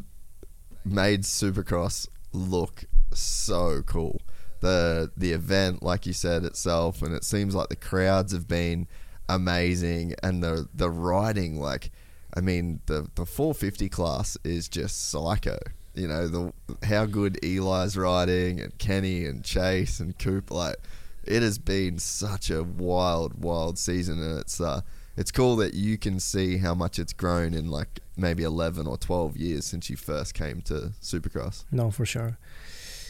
made 0.83 1.21
Supercross 1.21 2.07
look 2.33 2.85
so 3.13 3.83
cool. 3.85 4.21
The 4.59 5.11
the 5.15 5.31
event, 5.31 5.83
like 5.83 6.05
you 6.05 6.13
said 6.13 6.43
itself, 6.43 7.01
and 7.01 7.13
it 7.13 7.23
seems 7.23 7.53
like 7.53 7.69
the 7.69 7.75
crowds 7.75 8.33
have 8.33 8.47
been 8.47 8.87
amazing, 9.29 10.15
and 10.23 10.43
the 10.43 10.67
the 10.73 10.89
riding, 10.89 11.59
like, 11.59 11.91
I 12.35 12.41
mean, 12.41 12.81
the 12.87 13.07
the 13.15 13.25
450 13.25 13.89
class 13.89 14.37
is 14.43 14.67
just 14.67 15.09
psycho. 15.09 15.59
You 15.93 16.07
know 16.07 16.27
the 16.27 16.53
how 16.85 17.05
good 17.05 17.37
Eli's 17.43 17.95
riding 17.95 18.59
and 18.59 18.77
Kenny 18.77 19.25
and 19.25 19.43
Chase 19.43 19.99
and 19.99 20.17
Coop. 20.17 20.49
Like, 20.51 20.77
it 21.23 21.41
has 21.43 21.57
been 21.57 21.99
such 21.99 22.49
a 22.49 22.63
wild, 22.63 23.43
wild 23.43 23.77
season, 23.77 24.21
and 24.21 24.39
it's 24.39 24.59
uh, 24.59 24.81
it's 25.15 25.31
cool 25.31 25.55
that 25.57 25.73
you 25.73 25.97
can 25.97 26.19
see 26.19 26.57
how 26.57 26.73
much 26.73 26.97
it's 26.99 27.13
grown 27.13 27.53
in 27.53 27.69
like 27.69 27.99
maybe 28.17 28.43
11 28.43 28.87
or 28.87 28.97
12 28.97 29.37
years 29.37 29.65
since 29.65 29.89
you 29.89 29.95
first 29.95 30.33
came 30.33 30.61
to 30.61 30.91
Supercross. 31.01 31.65
no 31.71 31.91
for 31.91 32.05
sure 32.05 32.37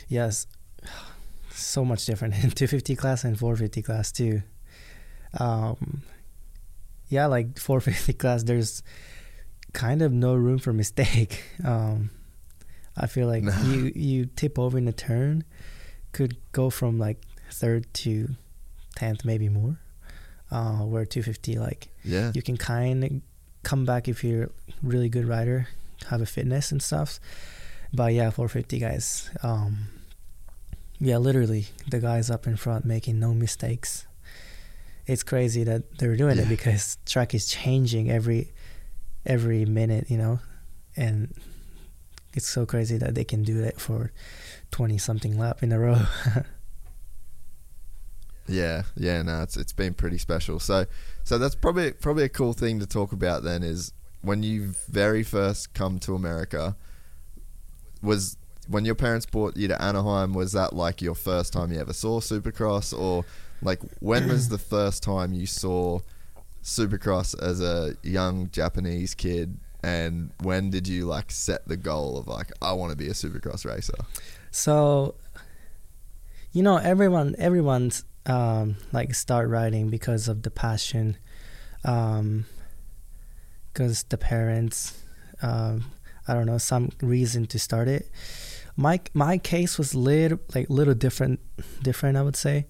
yes 0.08 0.48
so 1.52 1.86
much 1.86 2.06
different 2.06 2.34
in 2.36 2.42
250 2.52 2.96
class 2.96 3.24
and 3.24 3.38
450 3.38 3.82
class 3.82 4.12
too 4.12 4.42
um 5.40 6.04
yeah 7.10 7.26
like 7.26 7.58
450 7.58 8.14
class 8.14 8.44
there's 8.44 8.84
kind 9.74 10.02
of 10.02 10.12
no 10.12 10.36
room 10.36 10.60
for 10.60 10.74
mistake 10.74 11.44
um 11.66 12.10
i 12.98 13.08
feel 13.08 13.28
like 13.28 13.44
No. 13.44 13.54
you 13.66 13.92
you 13.96 14.26
tip 14.26 14.58
over 14.60 14.78
in 14.78 14.88
a 14.88 14.92
turn 14.94 15.44
could 16.12 16.38
go 16.52 16.70
from 16.70 17.00
like 17.00 17.18
third 17.52 17.92
to 17.94 18.30
10th 18.98 19.26
maybe 19.26 19.50
more 19.50 19.80
uh 20.52 20.80
where 20.86 21.06
250 21.06 21.58
like 21.58 21.90
Yeah, 22.04 22.32
you 22.36 22.42
can 22.42 22.58
kind 22.58 23.04
of 23.04 23.12
come 23.64 23.86
back 23.86 24.08
if 24.08 24.24
you're 24.24 24.50
really 24.84 25.10
good 25.10 25.28
rider 25.28 25.68
have 26.08 26.22
a 26.22 26.26
fitness 26.26 26.72
and 26.72 26.82
stuff. 26.84 27.20
But 27.94 28.14
yeah 28.14 28.30
450 28.30 28.78
guys 28.80 29.30
um 29.42 29.88
yeah 31.00 31.18
literally 31.18 31.68
the 31.90 32.00
guys 32.00 32.30
up 32.30 32.46
in 32.46 32.56
front 32.58 32.86
making 32.86 33.20
no 33.20 33.34
mistakes. 33.34 34.06
It's 35.08 35.24
crazy 35.24 35.64
that 35.66 35.98
they're 35.98 36.16
doing 36.18 36.38
it 36.40 36.48
because 36.48 36.98
track 37.06 37.34
is 37.34 37.46
changing 37.48 38.10
every 38.12 38.52
every 39.26 39.66
minute 39.66 40.10
you 40.12 40.18
know? 40.18 40.40
And 40.96 41.34
it's 42.34 42.48
so 42.48 42.66
crazy 42.66 42.98
that 42.98 43.16
they 43.16 43.24
can 43.24 43.44
do 43.44 43.62
that 43.62 43.80
for 43.80 44.12
20 44.72 44.98
something 44.98 45.38
lap 45.38 45.62
in 45.62 45.72
a 45.72 45.80
row 45.80 46.02
Yeah, 48.48 48.84
yeah, 48.96 49.22
no, 49.22 49.44
it's 49.44 49.56
it's 49.56 49.74
been 49.74 49.94
pretty 49.94 50.18
special. 50.18 50.60
So, 50.60 50.86
so 51.24 51.38
that's 51.38 51.56
probably 51.56 51.92
probably 51.94 52.24
a 52.24 52.30
cool 52.30 52.54
thing 52.54 52.80
to 52.80 52.86
talk 52.86 53.12
about. 53.12 53.44
Then 53.44 53.64
is 53.64 53.94
when 54.22 54.44
you 54.44 54.74
very 54.90 55.24
first 55.24 55.74
come 55.74 56.00
to 56.00 56.16
America. 56.16 56.76
Was 58.02 58.36
when 58.68 58.84
your 58.84 58.96
parents 58.96 59.26
brought 59.26 59.56
you 59.56 59.70
to 59.70 59.82
Anaheim? 59.82 60.34
Was 60.34 60.52
that 60.52 60.74
like 60.74 61.02
your 61.02 61.16
first 61.16 61.54
time 61.54 61.72
you 61.72 61.80
ever 61.80 61.94
saw 61.94 62.20
Supercross, 62.20 62.98
or 62.98 63.24
like 63.62 63.80
when 64.00 64.28
was 64.28 64.50
the 64.50 64.58
first 64.58 65.04
time 65.04 65.34
you 65.34 65.46
saw 65.46 66.00
Supercross 66.64 67.42
as 67.42 67.62
a 67.62 67.96
young 68.04 68.50
Japanese 68.52 69.16
kid? 69.16 69.58
And 69.84 70.32
when 70.42 70.70
did 70.70 70.88
you 70.88 71.06
like 71.06 71.30
set 71.30 71.68
the 71.68 71.76
goal 71.76 72.18
of 72.18 72.28
like 72.28 72.52
I 72.62 72.72
want 72.72 72.92
to 72.92 72.98
be 72.98 73.08
a 73.08 73.14
Supercross 73.14 73.66
racer? 73.66 73.94
So, 74.50 75.16
you 76.54 76.64
know, 76.64 76.78
everyone, 76.78 77.36
everyone's 77.38 78.06
um, 78.26 78.78
like 78.94 79.14
start 79.14 79.50
riding 79.50 79.90
because 79.90 80.30
of 80.30 80.44
the 80.44 80.52
passion, 80.52 81.18
um, 81.84 82.46
because 83.72 84.04
the 84.04 84.18
parents, 84.18 85.04
um, 85.42 85.92
I 86.28 86.34
don't 86.34 86.46
know, 86.46 86.58
some 86.58 86.92
reason 87.02 87.46
to 87.48 87.60
start 87.60 87.90
it. 87.90 88.10
My 88.78 89.02
my 89.14 89.38
case 89.38 89.78
was 89.78 89.94
little 89.94 90.40
like 90.56 90.70
little 90.70 90.94
different, 90.94 91.42
different. 91.82 92.18
I 92.18 92.22
would 92.22 92.38
say. 92.38 92.68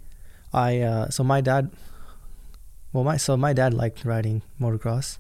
I 0.52 0.80
uh, 0.80 1.10
so 1.10 1.24
my 1.24 1.42
dad, 1.42 1.72
well, 2.92 3.04
my 3.04 3.18
so 3.18 3.38
my 3.38 3.54
dad 3.54 3.74
liked 3.74 4.04
riding 4.04 4.42
motocross, 4.60 5.20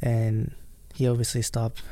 and 0.00 0.54
he 1.02 1.08
obviously 1.08 1.42
stopped. 1.42 1.82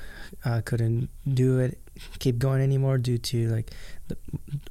Uh, 0.44 0.60
couldn't 0.64 1.08
do 1.26 1.58
it 1.58 1.76
keep 2.20 2.38
going 2.38 2.62
anymore 2.62 2.96
due 2.98 3.18
to 3.18 3.48
like 3.48 3.70
the, 4.06 4.16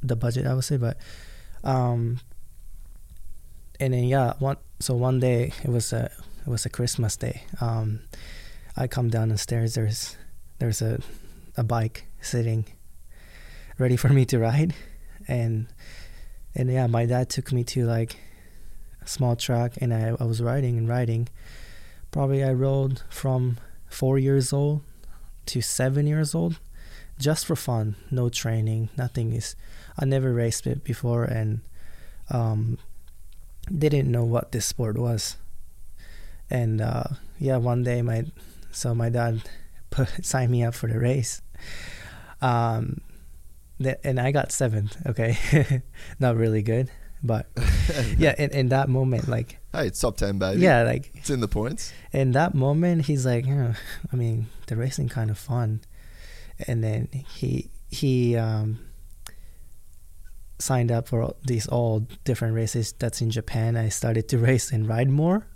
the 0.02 0.16
budget 0.16 0.48
I 0.48 0.54
would 0.54 0.64
say 0.64 0.78
but 0.78 0.98
um 1.66 2.22
and 3.78 3.94
then 3.94 4.06
yeah 4.06 4.34
one 4.40 4.56
so 4.80 4.96
one 4.96 5.20
day 5.20 5.52
it 5.64 5.70
was 5.70 5.92
a 5.92 6.06
it 6.06 6.48
was 6.48 6.66
a 6.66 6.70
Christmas 6.70 7.18
day 7.18 7.44
um 7.60 8.00
I 8.78 8.88
come 8.88 9.10
down 9.10 9.30
the 9.30 9.38
stairs 9.38 9.76
there's 9.76 10.16
there's 10.60 10.82
a 10.82 11.02
a 11.58 11.64
bike 11.64 12.06
sitting 12.22 12.66
ready 13.78 13.98
for 13.98 14.10
me 14.10 14.26
to 14.26 14.40
ride 14.40 14.74
and 15.28 15.68
and 16.56 16.72
yeah 16.72 16.88
my 16.88 17.06
dad 17.06 17.30
took 17.30 17.52
me 17.52 17.66
to 17.66 17.86
like 17.86 18.16
a 19.02 19.08
small 19.08 19.36
track 19.36 19.74
and 19.82 19.94
I, 19.94 20.16
I 20.18 20.24
was 20.24 20.42
riding 20.42 20.78
and 20.78 20.88
riding 20.88 21.28
probably 22.12 22.44
I 22.44 22.54
rode 22.54 23.02
from 23.10 23.58
four 23.90 24.18
years 24.18 24.54
old 24.54 24.82
to 25.48 25.62
seven 25.62 26.08
years 26.08 26.36
old 26.36 26.60
just 27.20 27.46
for 27.46 27.56
fun, 27.56 27.96
no 28.10 28.30
training, 28.30 28.90
nothing 28.98 29.34
is. 29.34 29.56
I 29.98 30.06
never 30.06 30.34
raced 30.34 30.66
it 30.66 30.84
before 30.84 31.26
and 31.26 31.60
um, 32.30 32.78
didn't 33.78 34.10
know 34.10 34.24
what 34.24 34.54
this 34.54 34.66
sport 34.66 34.98
was. 34.98 35.36
And 36.50 36.82
uh, 36.82 37.04
yeah, 37.38 37.58
one 37.58 37.84
day 37.84 38.02
my 38.02 38.26
so 38.72 38.96
my 38.96 39.10
dad 39.10 39.42
put 39.90 40.26
signed 40.26 40.52
me 40.52 40.64
up 40.64 40.74
for 40.74 40.88
the 40.88 40.98
race. 40.98 41.42
Um, 42.42 43.02
that 43.80 44.00
and 44.04 44.20
I 44.20 44.32
got 44.32 44.52
seventh. 44.52 44.96
Okay, 45.06 45.82
not 46.20 46.38
really 46.38 46.62
good, 46.62 46.90
but 47.24 47.48
yeah. 48.18 48.34
In, 48.38 48.50
in 48.52 48.70
that 48.70 48.90
moment, 48.90 49.28
like 49.28 49.58
Hey, 49.74 49.88
it's 49.88 50.00
top 50.00 50.18
ten, 50.18 50.40
baby. 50.40 50.62
yeah, 50.62 50.84
like 50.84 51.12
it's 51.16 51.30
in 51.30 51.42
the 51.42 51.48
points. 51.48 51.94
in 52.12 52.32
that 52.32 52.54
moment 52.56 53.06
he's 53.06 53.26
like 53.26 53.46
"Huh, 53.46 53.74
i 54.12 54.16
mean 54.16 54.48
the 54.68 54.76
racing 54.76 55.10
kind 55.10 55.30
of 55.30 55.38
fun 55.38 55.82
and 56.68 56.84
then 56.84 57.08
he 57.38 57.70
he 57.90 58.36
um 58.36 58.80
signed 60.60 60.92
up 60.92 61.08
for 61.08 61.22
all 61.22 61.36
these 61.46 61.68
all 61.68 62.06
different 62.26 62.54
races 62.54 62.92
that's 63.00 63.22
in 63.22 63.30
japan 63.32 63.78
i 63.78 63.88
started 63.90 64.28
to 64.28 64.38
race 64.50 64.72
and 64.72 64.88
ride 64.90 65.10
more 65.10 65.48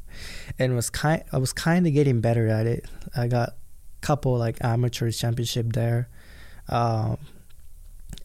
and 0.59 0.75
was 0.75 0.89
kind 0.89 1.23
i 1.33 1.37
was 1.37 1.51
kind 1.51 1.85
of 1.87 1.93
getting 1.93 2.21
better 2.21 2.47
at 2.47 2.65
it 2.65 2.85
i 3.17 3.27
got 3.27 3.49
a 3.49 3.53
couple 4.01 4.37
like 4.37 4.57
amateur 4.61 5.09
championship 5.11 5.73
there, 5.73 6.09
um, 6.69 7.17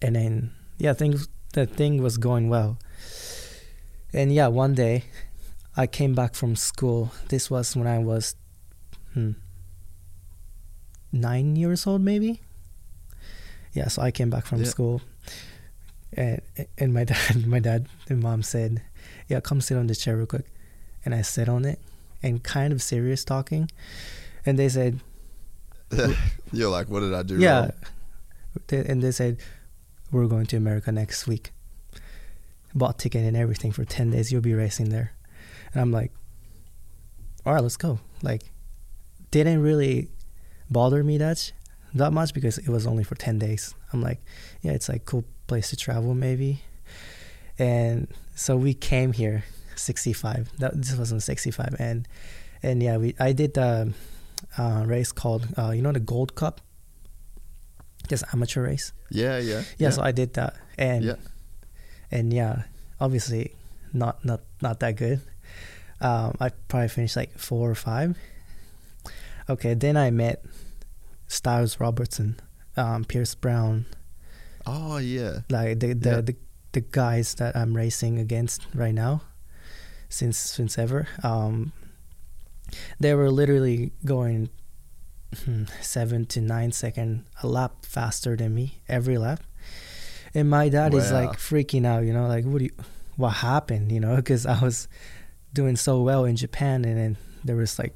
and 0.03 0.15
then 0.17 0.51
yeah, 0.79 0.93
things 0.93 1.29
the 1.55 1.67
thing 1.67 2.03
was 2.03 2.19
going 2.19 2.49
well. 2.49 2.79
And 4.13 4.33
yeah, 4.33 4.49
one 4.49 4.75
day 4.75 5.05
I 5.77 5.87
came 5.87 6.15
back 6.15 6.35
from 6.35 6.57
school. 6.57 7.13
This 7.29 7.51
was 7.51 7.77
when 7.77 7.87
I 7.87 7.99
was 7.99 8.35
hmm, 9.15 9.33
nine 11.13 11.57
years 11.57 11.87
old, 11.87 12.03
maybe. 12.03 12.41
Yeah, 13.73 13.89
so 13.89 14.03
I 14.03 14.11
came 14.11 14.31
back 14.31 14.47
from 14.47 14.61
Yeah. 14.61 14.69
school, 14.71 15.03
and 16.13 16.41
and 16.79 16.93
my 16.95 17.05
dad, 17.11 17.47
my 17.47 17.59
dad 17.61 17.87
and 18.09 18.21
mom 18.23 18.43
said, 18.43 18.83
"Yeah, 19.29 19.41
come 19.41 19.61
sit 19.61 19.77
on 19.77 19.87
the 19.87 19.95
chair 19.95 20.17
real 20.17 20.27
quick," 20.27 20.47
and 21.05 21.15
I 21.15 21.23
sat 21.23 21.49
on 21.49 21.65
it, 21.65 21.79
and 22.23 22.43
kind 22.43 22.73
of 22.73 22.83
serious 22.83 23.25
talking, 23.25 23.71
and 24.47 24.59
they 24.59 24.69
said, 24.69 25.01
You're 26.53 26.71
like, 26.71 26.89
what 26.89 27.01
did 27.01 27.15
I 27.15 27.23
do? 27.23 27.39
"Yeah," 27.39 27.61
wrong? 27.61 27.73
And 28.89 29.03
they 29.03 29.13
said, 29.13 29.37
"We're 30.11 30.27
going 30.27 30.47
to 30.47 30.57
America 30.57 30.91
next 30.91 31.27
week. 31.27 31.53
Bought 32.79 32.99
ticket 32.99 33.25
and 33.25 33.37
everything 33.37 33.73
for 33.73 33.85
ten 33.85 34.11
days. 34.11 34.31
You'll 34.33 34.41
be 34.41 34.55
racing 34.55 34.89
there," 34.91 35.13
and 35.73 35.81
I'm 35.83 35.93
like, 35.93 36.13
"All 37.45 37.53
right, 37.55 37.63
let's 37.63 37.77
go." 37.77 37.99
Like, 38.23 38.43
didn't 39.31 39.63
really 39.63 40.09
bother 40.71 41.03
me 41.05 41.19
that 41.19 41.53
that 41.95 42.13
much 42.13 42.35
because 42.35 42.59
it 42.59 42.69
was 42.69 42.87
only 42.87 43.03
for 43.03 43.15
10 43.15 43.39
days 43.39 43.75
i'm 43.93 44.03
like 44.03 44.21
yeah 44.61 44.73
it's 44.73 44.89
like 44.91 45.07
cool 45.07 45.25
place 45.47 45.71
to 45.71 45.77
travel 45.77 46.13
maybe 46.15 46.61
and 47.59 48.07
so 48.35 48.57
we 48.57 48.75
came 48.75 49.13
here 49.13 49.45
65 49.77 50.51
that 50.59 50.75
this 50.77 50.95
was 50.97 51.11
on 51.13 51.21
65 51.21 51.77
and 51.79 52.07
and 52.63 52.83
yeah 52.83 52.99
we 52.99 53.15
i 53.19 53.33
did 53.33 53.55
the 53.55 53.95
uh, 54.59 54.83
race 54.87 55.11
called 55.13 55.49
uh, 55.57 55.71
you 55.71 55.81
know 55.81 55.93
the 55.93 56.01
gold 56.01 56.35
cup 56.35 56.61
just 58.09 58.25
amateur 58.35 58.63
race 58.65 58.93
Yeah, 59.11 59.39
yeah. 59.39 59.63
yeah, 59.79 59.91
so 59.91 60.03
i 60.03 60.13
did 60.13 60.35
that 60.35 60.55
and 60.77 61.05
Yeah. 61.05 61.15
And 62.11 62.33
yeah 62.33 62.63
obviously 63.01 63.53
not 63.93 64.25
not 64.25 64.41
not 64.63 64.81
that 64.81 64.97
good. 64.97 65.21
Um 66.01 66.37
i 66.41 66.51
probably 66.69 66.89
finished 66.89 67.17
like 67.17 67.39
four 67.39 67.71
or 67.71 67.75
five. 67.75 68.17
Okay 69.49 69.75
then 69.75 69.97
i 69.97 70.11
met 70.11 70.45
Stilez 71.29 71.81
Robertson 71.81 72.41
um 72.77 73.05
pierce 73.05 73.35
brown. 73.35 73.87
Oh, 74.67 74.99
yeah. 74.99 75.41
like 75.49 75.81
the 75.81 75.95
the, 75.95 76.11
Yeah. 76.11 76.21
the 76.21 76.37
the 76.73 76.81
guys 76.83 77.35
that 77.37 77.57
i'm 77.57 77.73
racing 77.75 78.19
against 78.19 78.61
right 78.75 78.93
now 78.95 79.23
since 80.11 80.37
since 80.39 80.77
ever. 80.79 81.09
Um 81.23 81.73
they 83.01 83.15
were 83.15 83.31
literally 83.31 83.93
going 84.05 84.51
hmm, 85.45 85.65
seven 85.81 86.27
to 86.27 86.41
nine 86.41 86.73
second 86.73 87.25
a 87.43 87.47
lap 87.49 87.85
faster 87.85 88.37
than 88.37 88.55
me 88.55 88.81
every 88.89 89.17
lap 89.17 89.41
and 90.35 90.49
my 90.49 90.69
dad 90.69 90.95
is 90.95 91.13
like 91.13 91.33
freaking 91.33 91.87
out 91.87 92.05
you 92.05 92.13
know 92.13 92.27
like 92.27 92.45
what 92.45 92.59
do 92.59 92.65
you 92.65 92.71
what 93.17 93.31
happened 93.31 93.91
you 93.91 94.01
know? 94.01 94.17
Because 94.23 94.47
i 94.47 94.59
was 94.61 94.89
doing 95.53 95.77
so 95.77 96.03
well 96.03 96.25
in 96.25 96.37
japan 96.37 96.85
and 96.85 96.97
then 96.97 97.17
there 97.45 97.57
was 97.57 97.79
like 97.79 97.95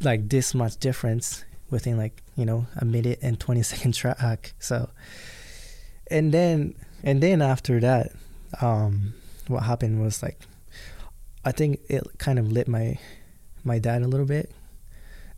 like 0.00 0.28
this 0.28 0.54
much 0.54 0.76
difference 0.76 1.44
within 1.70 1.96
like 1.96 2.22
you 2.36 2.44
know 2.44 2.66
a 2.76 2.84
minute 2.84 3.18
and 3.22 3.38
20 3.38 3.62
second 3.72 3.92
track 3.92 4.54
so. 4.58 4.90
And 6.10 6.32
then 6.32 6.74
and 7.02 7.22
then 7.22 7.42
after 7.42 7.80
that 7.80 8.12
um 8.62 9.12
what 9.46 9.64
happened 9.64 10.00
was 10.00 10.22
like 10.22 10.40
i 11.44 11.52
think 11.52 11.80
it 11.88 12.02
kind 12.16 12.38
of 12.38 12.50
lit 12.50 12.66
my 12.66 12.98
my 13.64 13.78
dad 13.78 14.02
a 14.02 14.08
little 14.08 14.26
bit. 14.26 14.50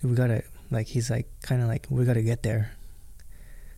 We 0.03 0.15
gotta 0.15 0.43
like 0.71 0.87
he's 0.87 1.11
like 1.11 1.29
kind 1.43 1.61
of 1.61 1.69
like 1.69 1.87
we 1.91 2.05
gotta 2.05 2.23
get 2.23 2.43
there 2.43 2.73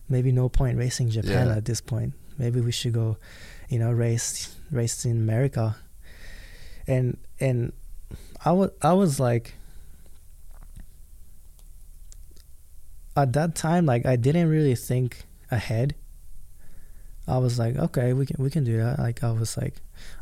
maybe 0.09 0.31
no 0.31 0.49
point 0.49 0.77
racing 0.77 1.09
japan 1.09 1.47
Yeah. 1.47 1.55
at 1.57 1.65
this 1.65 1.81
point. 1.81 2.13
Maybe 2.37 2.59
we 2.61 2.71
should 2.71 2.93
go 2.93 3.17
you 3.69 3.79
know 3.79 3.91
race 3.91 4.55
race 4.71 5.05
in 5.05 5.17
america. 5.17 5.75
And 6.87 7.17
and 7.39 7.73
i 8.43 8.51
was 8.51 8.71
i 8.81 8.93
was 8.93 9.19
like 9.19 9.53
at 13.15 13.33
that 13.33 13.55
time 13.55 13.85
like 13.85 14.05
i 14.05 14.15
didn't 14.15 14.49
really 14.49 14.75
think 14.75 15.23
ahead. 15.51 15.95
I 17.27 17.37
was 17.37 17.57
like 17.59 17.77
okay 17.77 18.11
we 18.13 18.25
can 18.25 18.35
we 18.43 18.49
can 18.49 18.63
do 18.63 18.77
that. 18.77 18.99
Like 18.99 19.23
i 19.23 19.31
was 19.31 19.55
like 19.55 19.75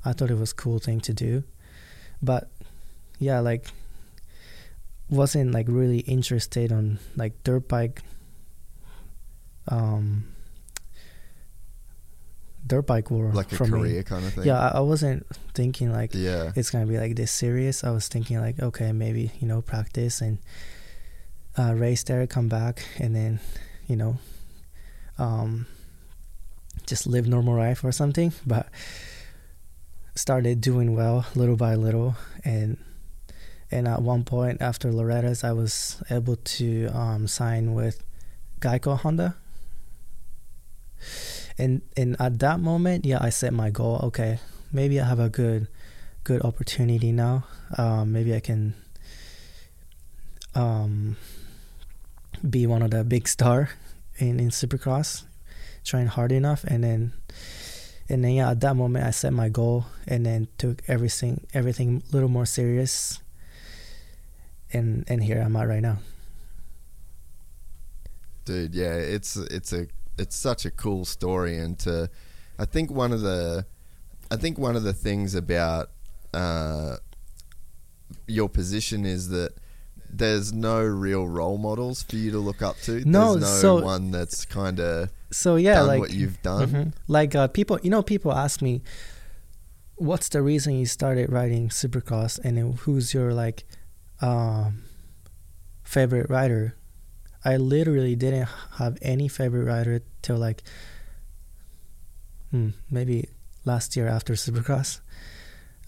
i 0.05 0.13
thought 0.13 0.29
it 0.29 0.37
was 0.37 0.51
a 0.51 0.55
cool 0.55 0.79
thing 0.79 0.99
to 1.01 1.13
do. 1.13 1.43
But 2.21 2.49
yeah 3.17 3.39
like 3.39 3.67
wasn't 5.09 5.51
like 5.51 5.67
really 5.69 5.99
interested 5.99 6.71
on 6.71 6.99
like 7.15 7.43
dirt 7.43 7.67
bike 7.67 8.01
um 9.71 10.25
dirt 12.67 12.83
bike 12.85 13.09
world 13.09 13.33
Like 13.33 13.51
a 13.51 13.55
for 13.55 13.65
me. 13.65 13.71
career 13.79 14.03
kind 14.03 14.25
of 14.25 14.33
thing. 14.33 14.45
yeah 14.45 14.59
I, 14.69 14.77
I 14.77 14.79
wasn't 14.81 15.25
thinking 15.53 15.91
like 15.91 16.13
Yeah. 16.13 16.51
it's 16.55 16.69
gonna 16.69 16.85
be 16.85 16.97
like 16.99 17.15
this 17.15 17.31
serious. 17.31 17.83
I 17.83 17.89
was 17.91 18.07
thinking 18.07 18.39
like, 18.39 18.59
okay, 18.59 18.91
maybe 18.91 19.31
you 19.39 19.47
know, 19.47 19.61
practice 19.61 20.21
and 20.21 20.37
uh, 21.57 21.73
race 21.75 22.03
there, 22.03 22.25
come 22.27 22.47
back, 22.47 22.85
and 22.99 23.15
then 23.15 23.39
you 23.87 23.95
know, 23.97 24.17
um, 25.17 25.65
just 26.85 27.07
live 27.07 27.27
normal 27.27 27.57
life 27.57 27.83
or 27.83 27.91
something. 27.91 28.31
But 28.45 28.67
started 30.15 30.61
doing 30.61 30.95
well 30.95 31.25
little 31.35 31.55
by 31.57 31.75
little, 31.75 32.15
and 32.45 32.77
and 33.71 33.87
at 33.87 34.01
one 34.01 34.23
point 34.23 34.61
after 34.61 34.91
Loretta's, 34.91 35.43
I 35.43 35.51
was 35.51 36.01
able 36.09 36.35
to 36.35 36.87
um, 36.93 37.27
sign 37.27 37.73
with 37.73 38.03
Geico 38.61 38.97
Honda. 38.99 39.35
And 41.57 41.81
and 41.97 42.15
at 42.19 42.39
that 42.39 42.59
moment, 42.59 43.05
yeah, 43.05 43.19
I 43.21 43.29
set 43.29 43.53
my 43.53 43.69
goal. 43.69 43.99
Okay, 44.03 44.39
maybe 44.71 44.99
I 44.99 45.05
have 45.05 45.19
a 45.19 45.29
good 45.29 45.67
good 46.23 46.41
opportunity 46.43 47.11
now. 47.11 47.45
Um, 47.77 48.11
maybe 48.11 48.35
I 48.35 48.39
can 48.39 48.73
um, 50.55 51.17
be 52.47 52.65
one 52.67 52.81
of 52.81 52.91
the 52.91 53.03
big 53.03 53.27
star 53.27 53.69
in, 54.17 54.39
in 54.39 54.49
Supercross, 54.49 55.23
trying 55.83 56.07
hard 56.07 56.31
enough, 56.31 56.63
and 56.63 56.83
then 56.83 57.13
and 58.09 58.23
then 58.23 58.31
yeah, 58.31 58.51
at 58.51 58.59
that 58.61 58.75
moment 58.75 59.05
I 59.05 59.11
set 59.11 59.33
my 59.33 59.49
goal, 59.49 59.85
and 60.07 60.25
then 60.25 60.47
took 60.57 60.81
everything 60.87 61.47
everything 61.53 62.03
a 62.09 62.13
little 62.13 62.29
more 62.29 62.45
serious, 62.45 63.19
and 64.73 65.05
and 65.07 65.23
here 65.23 65.41
I'm 65.41 65.55
at 65.55 65.67
right 65.67 65.81
now. 65.81 65.99
dude 68.45 68.73
yeah 68.73 68.93
it's 68.93 69.37
it's 69.37 69.71
a 69.73 69.87
it's 70.17 70.35
such 70.35 70.65
a 70.65 70.71
cool 70.71 71.05
story 71.05 71.57
and 71.57 71.79
to 71.79 72.09
i 72.59 72.65
think 72.65 72.91
one 72.91 73.11
of 73.11 73.21
the 73.21 73.65
i 74.29 74.35
think 74.35 74.57
one 74.57 74.75
of 74.75 74.83
the 74.83 74.93
things 74.93 75.33
about 75.35 75.89
uh 76.33 76.95
your 78.27 78.49
position 78.49 79.05
is 79.05 79.29
that 79.29 79.53
there's 80.13 80.51
no 80.51 80.81
real 80.83 81.25
role 81.27 81.57
models 81.57 82.03
for 82.03 82.17
you 82.17 82.31
to 82.31 82.37
look 82.39 82.61
up 82.61 82.75
to 82.81 83.03
No, 83.05 83.35
there's 83.37 83.63
no 83.63 83.77
so- 83.79 83.81
one 83.83 84.11
that's 84.11 84.43
kind 84.45 84.79
of 84.79 85.09
So 85.31 85.55
yeah, 85.55 85.81
like 85.81 86.01
what 86.01 86.11
you've 86.11 86.41
done 86.41 86.67
Mhm. 86.69 86.93
Like 87.07 87.33
uh, 87.35 87.47
people, 87.47 87.79
you 87.81 87.89
know, 87.89 88.03
people 88.03 88.33
ask 88.33 88.61
me, 88.61 88.81
"What's 89.95 90.27
the 90.27 90.41
reason 90.41 90.73
you 90.75 90.85
started 90.85 91.31
writing 91.31 91.69
Supercross?" 91.69 92.37
And 92.43 92.77
who's 92.79 93.13
your 93.13 93.33
like 93.33 93.63
um, 94.21 94.83
favorite 95.83 96.29
rider? 96.29 96.75
I 97.43 97.57
literally 97.57 98.15
didn't 98.15 98.47
have 98.77 98.97
any 99.01 99.27
favorite 99.27 99.65
rider 99.65 100.01
till 100.21 100.37
like 100.37 100.61
hmm, 102.51 102.69
maybe 102.89 103.29
last 103.65 103.95
year 103.95 104.07
after 104.07 104.33
Supercross. 104.37 104.99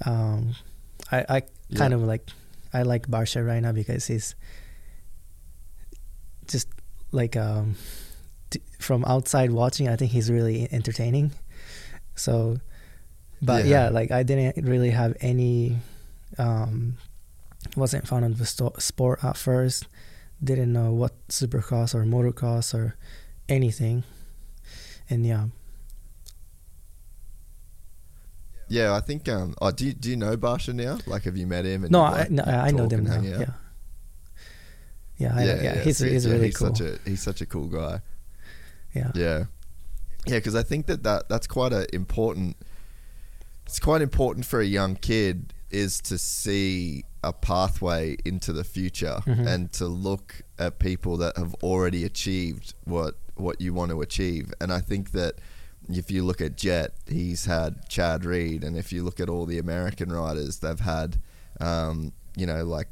Um, 0.06 0.56
I 1.12 1.26
I 1.30 1.40
kind 1.76 1.92
Yeah. 1.92 1.98
of 2.00 2.02
like 2.04 2.28
I 2.74 2.82
like 2.84 3.08
Barcia 3.08 3.46
right 3.46 3.62
now 3.62 3.72
because 3.72 4.08
he's 4.08 4.36
just 6.48 6.68
like 7.12 7.36
um 7.38 7.76
t- 8.50 8.62
from 8.80 9.06
outside 9.06 9.52
watching, 9.52 9.88
I 9.88 9.96
think 9.96 10.12
he's 10.12 10.32
really 10.32 10.68
entertaining. 10.72 11.32
So, 12.16 12.58
but 13.42 13.66
Yeah. 13.66 13.86
yeah, 13.86 13.90
like 13.90 14.12
I 14.12 14.24
didn't 14.24 14.66
really 14.66 14.90
have 14.92 15.16
any, 15.22 15.78
um, 16.38 16.98
wasn't 17.76 18.08
fond 18.08 18.26
of 18.26 18.38
the 18.38 18.46
sto- 18.46 18.74
sport 18.80 19.24
at 19.24 19.38
first. 19.38 19.88
Didn't 20.44 20.74
know 20.74 20.92
what 20.92 21.26
supercross 21.30 21.96
or 21.96 22.04
motocross 22.04 22.74
or 22.74 22.98
anything, 23.48 24.04
and 25.10 25.26
yeah, 25.26 25.46
yeah 28.70 28.96
i 28.96 29.00
think 29.00 29.28
um 29.30 29.54
oh 29.62 29.72
do 29.72 29.88
you, 29.88 29.94
do 29.94 30.10
you 30.10 30.16
know 30.16 30.36
Barcia 30.38 30.74
now 30.74 30.98
like 31.06 31.24
have 31.24 31.38
you 31.38 31.46
met 31.46 31.66
him 31.66 31.84
and 31.84 31.92
no, 31.92 32.02
I 32.02 32.12
like, 32.12 32.32
no, 32.32 32.44
I 32.44 32.72
know 32.72 32.88
them 32.88 33.04
now. 33.04 33.14
hang 33.14 33.24
Yeah, 33.26 33.42
out? 33.42 33.48
yeah, 35.18 35.62
yeah. 35.62 35.80
He's 35.82 36.00
he's 36.00 36.26
yeah, 36.26 36.32
really 36.32 36.46
he's 36.48 36.58
cool. 36.58 36.74
such 36.74 36.82
a 36.82 36.98
he's 37.06 37.22
such 37.22 37.42
a 37.42 37.46
cool 37.46 37.68
guy 37.68 38.02
yeah. 38.94 39.12
Yeah, 39.16 39.44
yeah, 40.26 40.38
because 40.38 40.56
I 40.56 40.64
think 40.64 40.86
that, 40.86 41.04
that 41.04 41.30
that's 41.30 41.48
quite 41.48 41.74
a 41.74 41.94
important. 41.94 42.58
It's 43.66 43.80
quite 43.80 44.02
important 44.02 44.46
for 44.46 44.60
a 44.60 44.66
young 44.66 44.96
kid 44.96 45.54
is 45.70 46.00
to 46.02 46.18
see 46.18 47.06
a 47.24 47.34
pathway 47.34 48.18
into 48.26 48.52
the 48.54 48.64
future 48.64 49.20
and 49.26 49.72
to 49.74 49.86
look 49.88 50.42
at 50.60 50.80
people 50.80 51.18
that 51.18 51.38
have 51.38 51.54
already 51.64 52.04
achieved 52.04 52.74
what 52.84 53.16
what 53.36 53.60
you 53.60 53.74
want 53.74 53.92
to 53.92 54.02
achieve. 54.02 54.54
And 54.62 54.72
I 54.72 54.80
think 54.80 55.12
that 55.12 55.36
if 55.90 56.12
you 56.12 56.24
look 56.24 56.42
at 56.42 56.56
Jett, 56.56 56.94
he's 57.08 57.46
had 57.46 57.90
Chad 57.90 58.26
Reed, 58.26 58.64
and 58.64 58.78
if 58.78 58.94
you 58.94 59.04
look 59.04 59.20
at 59.20 59.30
all 59.30 59.46
the 59.46 59.58
American 59.58 60.12
riders, 60.12 60.60
they've 60.60 60.80
had, 60.80 61.18
um, 61.60 62.14
you 62.38 62.46
know, 62.46 62.64
like 62.64 62.88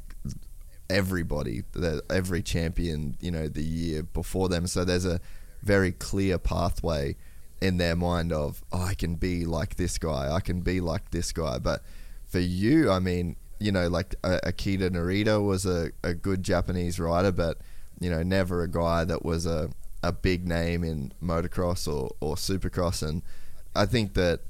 everybody, 0.90 1.62
the, 1.72 2.02
every 2.10 2.42
champion, 2.42 3.16
you 3.20 3.30
know, 3.30 3.48
the 3.48 3.62
year 3.62 4.02
before 4.02 4.48
them. 4.48 4.66
So 4.66 4.84
there's 4.84 5.06
a 5.06 5.20
very 5.62 5.92
clear 5.92 6.38
pathway 6.38 7.16
in 7.60 7.78
their 7.78 7.96
mind 7.96 8.32
of, 8.32 8.62
oh, 8.72 8.82
I 8.82 8.94
can 8.94 9.14
be 9.14 9.44
like 9.44 9.76
this 9.76 9.96
guy, 9.96 10.30
I 10.30 10.40
can 10.40 10.60
be 10.60 10.80
like 10.80 11.12
this 11.12 11.32
guy. 11.32 11.58
But 11.58 11.82
for 12.26 12.40
you, 12.40 12.90
I 12.90 12.98
mean, 12.98 13.36
you 13.62 13.72
know, 13.72 13.88
like 13.88 14.14
uh, 14.24 14.40
Akira 14.42 14.90
Narita 14.90 15.44
was 15.44 15.64
a, 15.64 15.90
a 16.02 16.14
good 16.14 16.42
Japanese 16.42 16.98
rider, 16.98 17.32
but, 17.32 17.58
you 18.00 18.10
know, 18.10 18.22
never 18.22 18.62
a 18.62 18.68
guy 18.68 19.04
that 19.04 19.24
was 19.24 19.46
a, 19.46 19.70
a 20.02 20.12
big 20.12 20.46
name 20.46 20.82
in 20.82 21.12
motocross 21.22 21.86
or, 21.86 22.10
or 22.20 22.34
supercross. 22.34 23.06
And 23.06 23.22
I 23.74 23.86
think 23.86 24.14
that 24.14 24.40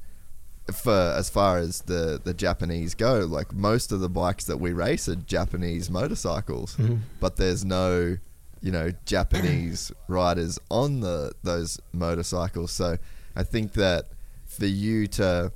for 0.72 0.92
as 0.92 1.29
far 1.29 1.59
as 1.59 1.83
the, 1.83 2.20
the 2.22 2.33
Japanese 2.33 2.94
go, 2.94 3.18
like 3.20 3.53
most 3.53 3.92
of 3.92 4.01
the 4.01 4.09
bikes 4.09 4.44
that 4.44 4.59
we 4.59 4.72
race 4.72 5.09
are 5.09 5.16
Japanese 5.16 5.90
motorcycles, 5.90 6.77
but 7.20 7.37
there's 7.37 7.64
no, 7.64 8.16
you 8.62 8.72
know, 8.72 8.92
Japanese 9.05 9.92
riders 10.09 10.59
on 10.70 11.01
the 11.01 11.33
those 11.42 11.81
motorcycles. 11.92 12.70
So 12.70 12.96
I 13.37 13.42
think 13.42 13.72
that 13.72 14.07
for 14.46 14.66
you 14.66 15.07
to 15.09 15.53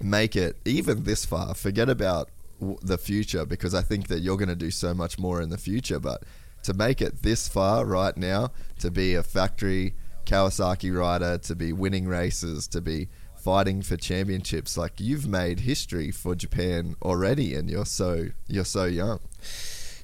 make 0.00 0.34
it 0.34 0.56
even 0.64 1.04
this 1.04 1.24
far, 1.24 1.54
forget 1.54 1.88
about 1.88 2.30
w- 2.60 2.78
the 2.82 2.98
future 2.98 3.44
because 3.44 3.74
I 3.74 3.82
think 3.82 4.08
that 4.08 4.20
you're 4.20 4.36
going 4.36 4.48
to 4.48 4.56
do 4.56 4.70
so 4.70 4.94
much 4.94 5.18
more 5.18 5.40
in 5.40 5.50
the 5.50 5.58
future. 5.58 5.98
But 5.98 6.22
to 6.64 6.74
make 6.74 7.00
it 7.00 7.22
this 7.22 7.48
far 7.48 7.84
right 7.84 8.16
now, 8.16 8.50
to 8.80 8.90
be 8.90 9.14
a 9.14 9.22
factory 9.22 9.94
Kawasaki 10.24 10.96
rider, 10.96 11.38
to 11.38 11.54
be 11.54 11.72
winning 11.72 12.06
races, 12.06 12.66
to 12.68 12.80
be 12.80 13.08
fighting 13.36 13.80
for 13.82 13.96
championships, 13.96 14.76
like 14.76 15.00
you've 15.00 15.28
made 15.28 15.60
history 15.60 16.10
for 16.10 16.34
Japan 16.34 16.96
already, 17.02 17.54
and 17.54 17.70
you're 17.70 17.86
so 17.86 18.26
you're 18.48 18.64
so 18.64 18.84
young. 18.84 19.20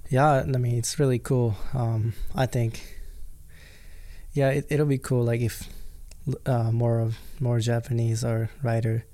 Yeah, 0.08 0.42
I 0.42 0.58
mean 0.58 0.76
it's 0.78 0.98
really 0.98 1.18
cool. 1.18 1.56
Um, 1.74 2.12
I 2.34 2.46
think, 2.46 3.00
yeah, 4.32 4.50
it, 4.50 4.66
it'll 4.70 4.86
be 4.86 4.98
cool. 4.98 5.24
Like 5.24 5.40
if 5.40 5.68
uh, 6.46 6.70
more 6.70 7.00
of 7.00 7.18
more 7.40 7.58
Japanese 7.60 8.24
or 8.24 8.50
rider 8.62 9.04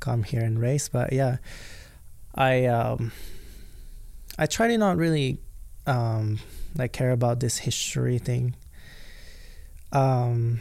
come 0.00 0.22
here 0.24 0.42
and 0.42 0.60
race. 0.60 0.88
But 0.88 1.12
yeah, 1.12 1.36
I 2.36 2.66
um, 2.66 3.12
I 4.38 4.46
try 4.46 4.68
to 4.68 4.78
not 4.78 4.96
really 4.96 5.38
um, 5.86 6.38
like 6.76 6.92
care 6.92 7.12
about 7.12 7.40
this 7.40 7.58
history 7.58 8.18
thing. 8.18 8.54
Um, 9.92 10.60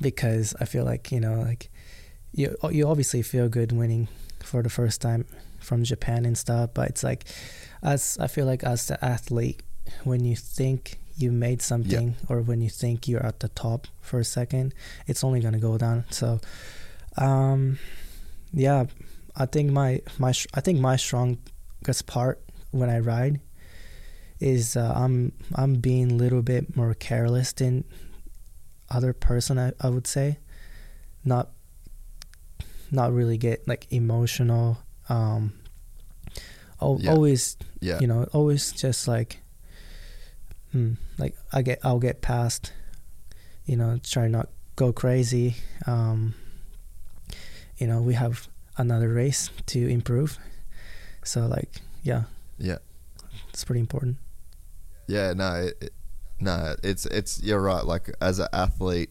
because 0.00 0.54
I 0.60 0.64
feel 0.64 0.84
like 0.84 1.10
you 1.10 1.20
know 1.20 1.40
like 1.40 1.70
you 2.32 2.56
you 2.70 2.86
obviously 2.86 3.22
feel 3.22 3.48
good 3.48 3.72
winning 3.72 4.08
for 4.40 4.62
the 4.62 4.70
first 4.70 5.00
time 5.00 5.26
from 5.58 5.84
Japan 5.84 6.24
and 6.24 6.36
stuff, 6.38 6.70
but 6.74 6.88
it's 6.88 7.02
like 7.02 7.24
as 7.82 8.16
I 8.20 8.26
feel 8.26 8.46
like 8.46 8.62
as 8.62 8.86
the 8.86 9.02
athlete, 9.04 9.62
when 10.04 10.24
you 10.24 10.36
think 10.36 10.98
you 11.16 11.32
made 11.32 11.60
something 11.60 12.14
or 12.28 12.40
when 12.40 12.60
you 12.60 12.70
think 12.70 13.08
you're 13.08 13.24
at 13.26 13.40
the 13.40 13.48
top 13.48 13.88
for 14.00 14.20
a 14.20 14.24
second, 14.24 14.72
it's 15.06 15.24
only 15.24 15.40
gonna 15.40 15.58
go 15.58 15.76
down. 15.76 16.04
So, 16.10 16.40
um, 17.16 17.78
yeah, 18.52 18.86
I 19.38 19.46
think 19.46 19.70
my 19.70 20.02
my 20.18 20.32
I 20.54 20.60
think 20.60 20.80
my 20.80 20.96
strongest 20.96 22.06
part 22.06 22.42
when 22.70 22.90
I 22.90 22.98
ride 22.98 23.40
is 24.40 24.76
uh, 24.76 24.92
I'm 24.94 25.32
I'm 25.54 25.74
being 25.74 26.10
a 26.12 26.14
little 26.14 26.42
bit 26.42 26.76
more 26.76 26.92
careless 26.94 27.52
than 27.52 27.84
other 28.90 29.12
person. 29.12 29.58
I, 29.58 29.72
I 29.80 29.88
would 29.88 30.06
say, 30.06 30.38
not 31.24 31.50
not 32.90 33.12
really 33.12 33.38
get 33.38 33.66
like 33.68 33.86
emotional. 33.90 34.78
Um, 35.08 35.54
al- 36.80 36.98
Yeah. 37.00 37.12
always 37.12 37.56
Yeah, 37.80 38.00
you 38.00 38.06
know 38.06 38.26
always 38.32 38.72
just 38.72 39.08
like 39.08 39.38
hmm, 40.72 40.94
like 41.16 41.34
i 41.52 41.62
get 41.62 41.78
i'll 41.82 41.98
get 41.98 42.20
past 42.20 42.72
you 43.64 43.76
know 43.76 43.98
try 44.02 44.28
not 44.28 44.48
go 44.76 44.92
crazy 44.92 45.56
um 45.86 46.34
you 47.78 47.86
know 47.86 48.02
we 48.02 48.14
have 48.14 48.48
another 48.78 49.08
race 49.12 49.50
to 49.66 49.86
improve 49.88 50.38
so 51.24 51.46
like 51.46 51.68
yeah 52.02 52.22
yeah. 52.58 52.78
it's 53.50 53.64
pretty 53.64 53.80
important 53.80 54.16
Yeah, 55.06 55.32
no, 55.34 55.54
it, 55.66 55.74
it- 55.80 55.92
no, 56.40 56.76
it's 56.84 57.04
it's 57.06 57.42
you're 57.42 57.60
right. 57.60 57.84
Like 57.84 58.14
as 58.20 58.38
an 58.38 58.46
athlete, 58.52 59.10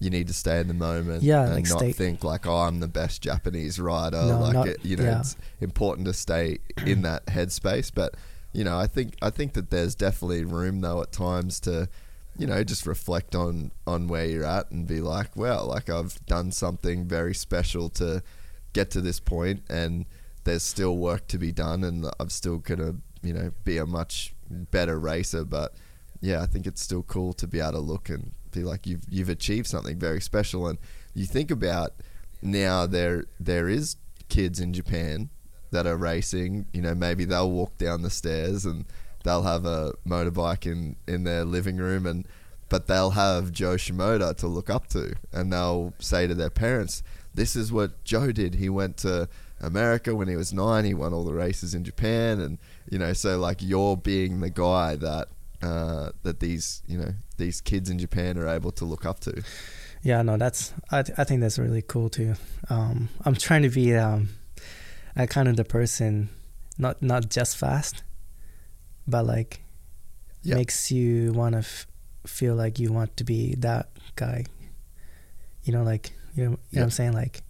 you 0.00 0.10
need 0.10 0.26
to 0.26 0.32
stay 0.34 0.58
in 0.58 0.66
the 0.66 0.74
moment. 0.74 1.22
Yeah, 1.22 1.44
and 1.44 1.54
like 1.54 1.68
not 1.68 1.78
stay- 1.78 1.92
think 1.92 2.24
like, 2.24 2.48
oh, 2.48 2.56
I'm 2.66 2.80
the 2.80 2.88
best 2.88 3.22
Japanese 3.22 3.78
rider. 3.78 4.16
No, 4.22 4.40
like 4.40 4.54
not- 4.54 4.66
it, 4.68 4.84
you 4.84 4.96
know, 4.96 5.04
yeah. 5.04 5.20
it's 5.20 5.36
important 5.60 6.06
to 6.08 6.12
stay 6.12 6.58
in 6.84 7.02
that 7.02 7.26
headspace. 7.26 7.92
But 7.94 8.16
you 8.52 8.64
know, 8.64 8.76
I 8.76 8.88
think 8.88 9.14
I 9.22 9.30
think 9.30 9.52
that 9.52 9.70
there's 9.70 9.94
definitely 9.94 10.42
room 10.44 10.80
though 10.80 11.00
at 11.00 11.12
times 11.12 11.60
to, 11.60 11.88
you 12.36 12.46
know, 12.48 12.64
just 12.64 12.84
reflect 12.86 13.36
on 13.36 13.70
on 13.86 14.08
where 14.08 14.24
you're 14.24 14.44
at 14.44 14.72
and 14.72 14.84
be 14.84 15.00
like, 15.00 15.36
well, 15.36 15.66
like 15.66 15.88
I've 15.88 16.18
done 16.26 16.50
something 16.50 17.06
very 17.06 17.34
special 17.34 17.88
to 17.90 18.22
get 18.78 18.90
to 18.92 19.00
this 19.00 19.18
point, 19.18 19.62
and 19.68 20.06
there's 20.44 20.62
still 20.62 20.96
work 20.96 21.26
to 21.28 21.38
be 21.38 21.50
done, 21.50 21.82
and 21.82 22.06
I'm 22.20 22.30
still 22.30 22.58
gonna, 22.58 22.94
you 23.22 23.32
know, 23.32 23.50
be 23.64 23.78
a 23.78 23.86
much 23.86 24.34
better 24.48 24.98
racer, 24.98 25.44
but 25.44 25.74
yeah, 26.20 26.42
I 26.42 26.46
think 26.46 26.66
it's 26.66 26.80
still 26.80 27.02
cool 27.02 27.32
to 27.34 27.46
be 27.46 27.60
able 27.60 27.72
to 27.72 27.78
look 27.78 28.08
and 28.08 28.32
be 28.52 28.62
like 28.62 28.86
you've 28.86 29.02
you've 29.08 29.28
achieved 29.28 29.66
something 29.66 29.98
very 29.98 30.20
special. 30.20 30.68
And 30.68 30.78
you 31.14 31.26
think 31.26 31.50
about 31.50 31.92
now 32.40 32.86
there 32.86 33.24
there 33.38 33.68
is 33.68 33.96
kids 34.28 34.60
in 34.60 34.72
Japan 34.72 35.30
that 35.70 35.86
are 35.86 35.96
racing. 35.96 36.66
You 36.72 36.82
know, 36.82 36.94
maybe 36.94 37.24
they'll 37.24 37.50
walk 37.50 37.76
down 37.78 38.02
the 38.02 38.10
stairs 38.10 38.64
and 38.64 38.84
they'll 39.24 39.42
have 39.42 39.66
a 39.66 39.92
motorbike 40.06 40.66
in 40.66 40.96
in 41.06 41.24
their 41.24 41.44
living 41.44 41.76
room 41.76 42.06
and 42.06 42.26
but 42.68 42.86
they'll 42.86 43.10
have 43.10 43.50
Jo 43.50 43.74
Shimoda 43.74 44.36
to 44.36 44.46
look 44.46 44.70
up 44.70 44.88
to 44.88 45.14
and 45.32 45.52
they'll 45.52 45.94
say 45.98 46.26
to 46.26 46.34
their 46.34 46.50
parents, 46.50 47.02
This 47.38 47.54
is 47.56 47.66
what 47.76 47.90
Jo 48.04 48.32
did. 48.32 48.52
He 48.56 48.68
went 48.68 48.96
to 48.98 49.28
America 49.60 50.10
when 50.18 50.28
he 50.28 50.36
was 50.36 50.52
nine, 50.52 50.84
he 50.84 50.94
won 50.94 51.12
all 51.14 51.24
the 51.24 51.34
races 51.46 51.74
in 51.74 51.82
Japan 51.84 52.32
and 52.40 52.58
you 52.90 52.98
know, 52.98 53.12
so 53.12 53.38
like 53.38 53.58
you're 53.70 53.96
being 53.96 54.32
the 54.40 54.50
guy 54.50 54.96
that 54.96 55.26
uh, 55.62 56.10
that 56.24 56.38
these 56.40 56.82
you 56.86 56.98
know 56.98 57.12
these 57.36 57.60
kids 57.60 57.88
in 57.90 57.98
Japan 57.98 58.38
are 58.38 58.48
able 58.58 58.72
to 58.72 58.84
look 58.84 59.04
up 59.10 59.18
to. 59.26 59.32
yeah 60.10 60.22
no 60.22 60.36
that's 60.36 60.72
i, 60.92 61.02
th- 61.02 61.18
I 61.18 61.24
think 61.24 61.40
that's 61.42 61.58
really 61.58 61.82
cool 61.82 62.08
too 62.08 62.34
um 62.70 63.08
i'm 63.26 63.34
trying 63.34 63.64
to 63.68 63.72
be 63.82 63.86
um 63.96 64.20
a 65.16 65.26
kind 65.26 65.48
of 65.50 65.56
the 65.56 65.64
person 65.64 66.28
not 66.84 67.02
not 67.02 67.22
just 67.36 67.56
fast 67.56 68.04
but 69.14 69.24
like 69.34 69.52
Yeah. 70.44 70.54
makes 70.54 70.92
you 70.92 71.32
want 71.40 71.54
to 71.58 71.62
f- 71.66 71.86
feel 72.36 72.54
like 72.62 72.78
you 72.82 72.92
want 72.98 73.10
to 73.16 73.24
be 73.24 73.56
that 73.58 73.86
guy 74.14 74.44
you 75.64 75.72
know 75.74 75.82
like 75.82 76.12
you 76.34 76.44
know, 76.44 76.50
you 76.50 76.50
know 76.50 76.56
what 76.72 76.82
i'm 76.84 76.90
saying 76.90 77.12
like 77.12 77.42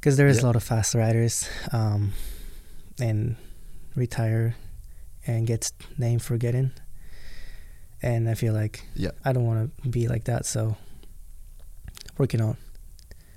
because 0.00 0.16
there 0.16 0.26
is 0.28 0.38
Yeah. 0.38 0.44
a 0.44 0.46
lot 0.46 0.56
of 0.56 0.62
fast 0.62 0.94
riders 0.94 1.48
um 1.72 2.12
and 3.00 3.36
retire 3.94 4.54
and 5.26 5.46
gets 5.46 5.72
name 5.98 6.18
forgetting 6.18 6.70
and 8.02 8.28
i 8.28 8.34
feel 8.34 8.52
like 8.54 8.82
Yeah. 8.94 9.10
i 9.24 9.32
don't 9.32 9.46
want 9.46 9.70
to 9.82 9.88
be 9.88 10.08
like 10.08 10.24
that 10.24 10.46
so 10.46 10.76
working 12.18 12.40
on 12.40 12.56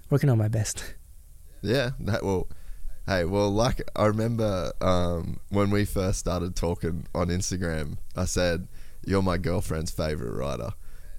working 0.10 0.30
on 0.30 0.38
my 0.38 0.48
best 0.48 0.96
Yeah, 1.62 1.92
that 2.02 2.24
well. 2.24 2.48
Hey, 3.06 3.26
well, 3.26 3.50
like 3.50 3.82
I 3.96 4.06
remember 4.06 4.72
um, 4.82 5.40
when 5.50 5.72
we 5.72 5.84
first 5.84 6.20
started 6.20 6.56
talking 6.56 7.06
on 7.16 7.28
Instagram, 7.30 7.98
I 8.16 8.26
said 8.26 8.68
you're 9.06 9.24
my 9.24 9.38
girlfriend's 9.38 9.90
favorite 9.92 10.32
rider, 10.38 10.70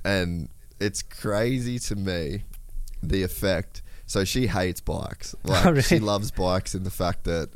and 0.04 0.48
it's 0.78 1.02
crazy 1.02 1.78
to 1.80 1.96
me 1.96 2.44
the 3.03 3.22
effect. 3.22 3.82
So 4.07 4.24
she 4.24 4.46
hates 4.48 4.80
bikes. 4.80 5.34
Like 5.44 5.66
Oh, 5.66 5.70
really? 5.70 5.82
she 5.82 5.98
loves 5.98 6.30
bikes 6.30 6.74
in 6.74 6.82
the 6.84 6.90
fact 6.90 7.24
that 7.24 7.51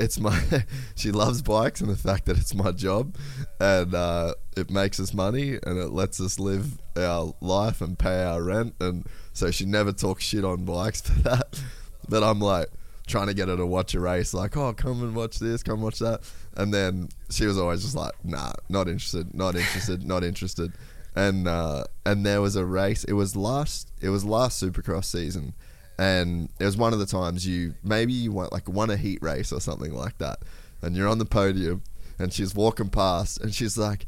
it's 0.00 0.18
my. 0.18 0.36
she 0.96 1.12
loves 1.12 1.40
bikes 1.40 1.80
and 1.80 1.88
the 1.88 1.96
fact 1.96 2.26
that 2.26 2.36
it's 2.36 2.52
my 2.54 2.72
job, 2.72 3.14
and 3.60 3.94
uh, 3.94 4.34
it 4.56 4.68
makes 4.70 4.98
us 4.98 5.14
money 5.14 5.50
and 5.62 5.78
it 5.78 5.90
lets 5.92 6.20
us 6.20 6.40
live 6.40 6.78
our 6.96 7.32
life 7.40 7.80
and 7.80 7.96
pay 7.96 8.24
our 8.24 8.42
rent, 8.42 8.74
and 8.80 9.06
so 9.32 9.52
she 9.52 9.64
never 9.64 9.92
talks 9.92 10.24
shit 10.24 10.44
on 10.44 10.64
bikes 10.64 11.00
for 11.08 11.12
that. 11.22 11.62
But 12.08 12.24
I'm 12.24 12.40
like 12.40 12.66
trying 13.06 13.28
to 13.28 13.34
get 13.34 13.46
her 13.48 13.56
to 13.56 13.66
watch 13.66 13.94
a 13.94 14.00
race, 14.00 14.34
like, 14.34 14.56
oh, 14.56 14.72
come 14.72 15.00
and 15.02 15.14
watch 15.14 15.38
this, 15.38 15.62
come 15.62 15.80
watch 15.80 16.00
that, 16.00 16.22
and 16.56 16.74
then 16.74 17.08
she 17.30 17.46
was 17.46 17.56
always 17.56 17.82
just 17.82 17.94
like, 17.94 18.12
nah, 18.24 18.52
not 18.68 18.88
interested, 18.88 19.32
not 19.32 19.54
interested, 19.54 20.04
not 20.04 20.24
interested. 20.24 20.72
And 21.16 21.46
uh, 21.46 21.84
and 22.04 22.26
there 22.26 22.40
was 22.40 22.56
a 22.56 22.64
race. 22.64 23.04
It 23.04 23.12
was 23.12 23.36
last. 23.36 23.92
It 24.00 24.08
was 24.08 24.24
last 24.24 24.62
Supercross 24.62 25.04
season, 25.04 25.54
and 25.98 26.48
it 26.58 26.64
was 26.64 26.76
one 26.76 26.92
of 26.92 26.98
the 26.98 27.06
times 27.06 27.46
you 27.46 27.74
maybe 27.84 28.12
you 28.12 28.32
want 28.32 28.52
like 28.52 28.68
won 28.68 28.90
a 28.90 28.96
heat 28.96 29.20
race 29.22 29.52
or 29.52 29.60
something 29.60 29.94
like 29.94 30.18
that, 30.18 30.40
and 30.82 30.96
you're 30.96 31.08
on 31.08 31.18
the 31.18 31.24
podium, 31.24 31.82
and 32.18 32.32
she's 32.32 32.54
walking 32.54 32.88
past, 32.88 33.40
and 33.40 33.54
she's 33.54 33.78
like, 33.78 34.06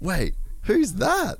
"Wait, 0.00 0.34
who's 0.62 0.94
that?" 0.94 1.38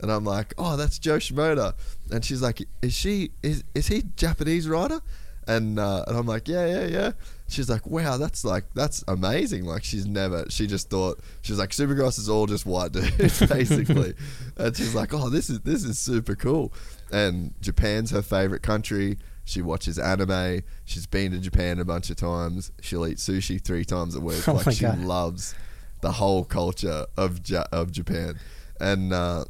And 0.00 0.10
I'm 0.10 0.24
like, 0.24 0.54
"Oh, 0.56 0.76
that's 0.76 0.98
Jo 0.98 1.18
Shimoda," 1.18 1.74
and 2.10 2.24
she's 2.24 2.40
like, 2.40 2.62
"Is 2.80 2.94
she 2.94 3.32
is 3.42 3.64
is 3.74 3.88
he 3.88 4.04
Japanese 4.16 4.66
rider?" 4.66 5.00
And 5.46 5.78
uh, 5.78 6.04
and 6.08 6.16
I'm 6.16 6.26
like, 6.26 6.48
"Yeah, 6.48 6.66
yeah, 6.66 6.86
yeah." 6.86 7.12
She's 7.46 7.68
like, 7.68 7.86
"Wow, 7.86 8.16
that's 8.16 8.44
like 8.44 8.64
that's 8.74 9.04
amazing." 9.06 9.64
Like 9.64 9.84
she's 9.84 10.06
never 10.06 10.46
she 10.48 10.66
just 10.66 10.88
thought 10.88 11.20
she's 11.42 11.58
like 11.58 11.70
Supercross 11.70 12.18
is 12.18 12.28
all 12.28 12.46
just 12.46 12.64
white 12.64 12.92
dudes 12.92 13.38
basically, 13.48 14.14
and 14.56 14.76
she's 14.76 14.94
like, 14.94 15.12
"Oh, 15.12 15.28
this 15.28 15.50
is 15.50 15.60
this 15.60 15.84
is 15.84 15.98
super 15.98 16.34
cool." 16.34 16.72
And 17.12 17.52
Japan's 17.60 18.10
her 18.12 18.22
favorite 18.22 18.62
country. 18.62 19.18
She 19.44 19.60
watches 19.60 19.98
anime. 19.98 20.62
She's 20.86 21.06
been 21.06 21.32
to 21.32 21.38
Japan 21.38 21.78
a 21.78 21.84
bunch 21.84 22.08
of 22.08 22.16
times. 22.16 22.72
She'll 22.80 23.06
eat 23.06 23.18
sushi 23.18 23.62
three 23.62 23.84
times 23.84 24.14
a 24.16 24.20
week. 24.20 24.42
Oh 24.48 24.54
like 24.54 24.74
she 24.74 24.82
God. 24.82 25.00
loves 25.00 25.54
the 26.00 26.12
whole 26.12 26.44
culture 26.44 27.04
of 27.18 27.46
ja- 27.48 27.66
of 27.70 27.92
Japan, 27.92 28.38
and 28.80 29.12
uh, 29.12 29.44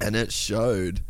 and 0.00 0.14
it 0.14 0.32
showed 0.32 1.00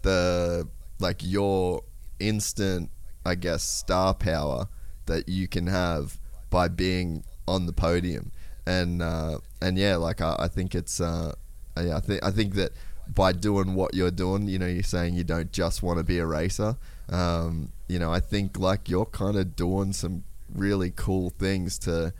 the 0.00 0.66
like 0.98 1.18
your 1.22 1.82
instant, 2.18 2.90
I 3.26 3.34
guess, 3.34 3.62
star 3.62 4.14
power 4.14 4.68
that 5.08 5.28
you 5.28 5.48
can 5.48 5.66
have 5.66 6.18
by 6.48 6.68
being 6.68 7.24
on 7.46 7.66
the 7.66 7.72
podium, 7.72 8.32
and 8.66 9.02
uh, 9.02 9.38
and 9.60 9.76
yeah, 9.76 9.96
like 9.96 10.20
I, 10.20 10.36
I 10.38 10.48
think 10.48 10.74
it's 10.74 11.00
uh, 11.00 11.34
yeah, 11.76 11.96
I 11.96 12.00
think 12.00 12.24
I 12.24 12.30
think 12.30 12.54
that 12.54 12.72
by 13.14 13.32
doing 13.32 13.74
what 13.74 13.94
you're 13.94 14.10
doing, 14.10 14.48
you 14.48 14.58
know, 14.58 14.66
you're 14.66 14.82
saying 14.82 15.14
you 15.14 15.24
don't 15.24 15.50
just 15.52 15.82
want 15.82 15.98
to 15.98 16.04
be 16.04 16.18
a 16.18 16.26
racer. 16.26 16.76
Um, 17.08 17.72
you 17.88 17.98
know, 17.98 18.12
I 18.12 18.20
think 18.20 18.58
like 18.58 18.88
you're 18.88 19.06
kind 19.06 19.36
of 19.36 19.56
doing 19.56 19.92
some 19.92 20.24
really 20.54 20.92
cool 20.94 21.30
things 21.30 21.78
to 21.80 22.12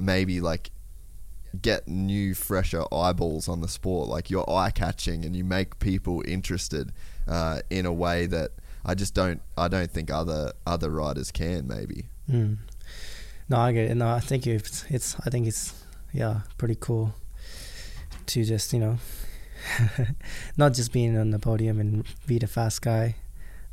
maybe 0.00 0.40
like 0.40 0.70
get 1.60 1.88
new 1.88 2.34
fresher 2.34 2.84
eyeballs 2.92 3.48
on 3.48 3.60
the 3.60 3.68
sport. 3.68 4.08
Like 4.08 4.30
you're 4.30 4.48
eye 4.48 4.70
catching 4.70 5.24
and 5.24 5.34
you 5.34 5.44
make 5.44 5.78
people 5.78 6.22
interested 6.26 6.92
uh, 7.26 7.60
in 7.70 7.86
a 7.86 7.92
way 7.92 8.26
that 8.26 8.50
I 8.84 8.94
just 8.94 9.14
don't 9.14 9.40
I 9.56 9.68
don't 9.68 9.90
think 9.90 10.10
other 10.10 10.52
other 10.66 10.90
riders 10.90 11.30
can 11.30 11.66
maybe 11.66 12.06
Mm. 12.30 12.56
No, 13.48 13.58
I 13.58 13.72
get 13.72 13.90
it. 13.90 13.94
No, 13.96 14.08
I 14.08 14.20
think 14.20 14.46
it's 14.46 14.84
it's 14.88 15.16
I 15.24 15.30
think 15.30 15.46
it's 15.46 15.72
yeah 16.12 16.40
pretty 16.58 16.76
cool 16.80 17.14
to 18.26 18.44
just 18.44 18.72
you 18.72 18.80
know 18.80 18.98
not 20.56 20.74
just 20.74 20.92
being 20.92 21.16
on 21.16 21.30
the 21.30 21.38
podium 21.38 21.78
and 21.80 22.04
be 22.26 22.38
the 22.38 22.46
fast 22.46 22.82
guy. 22.82 23.14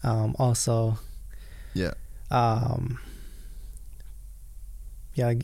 Um, 0.03 0.35
also, 0.37 0.99
yeah 1.73 1.93
um, 2.29 2.99
yeah. 5.15 5.29
I 5.29 5.37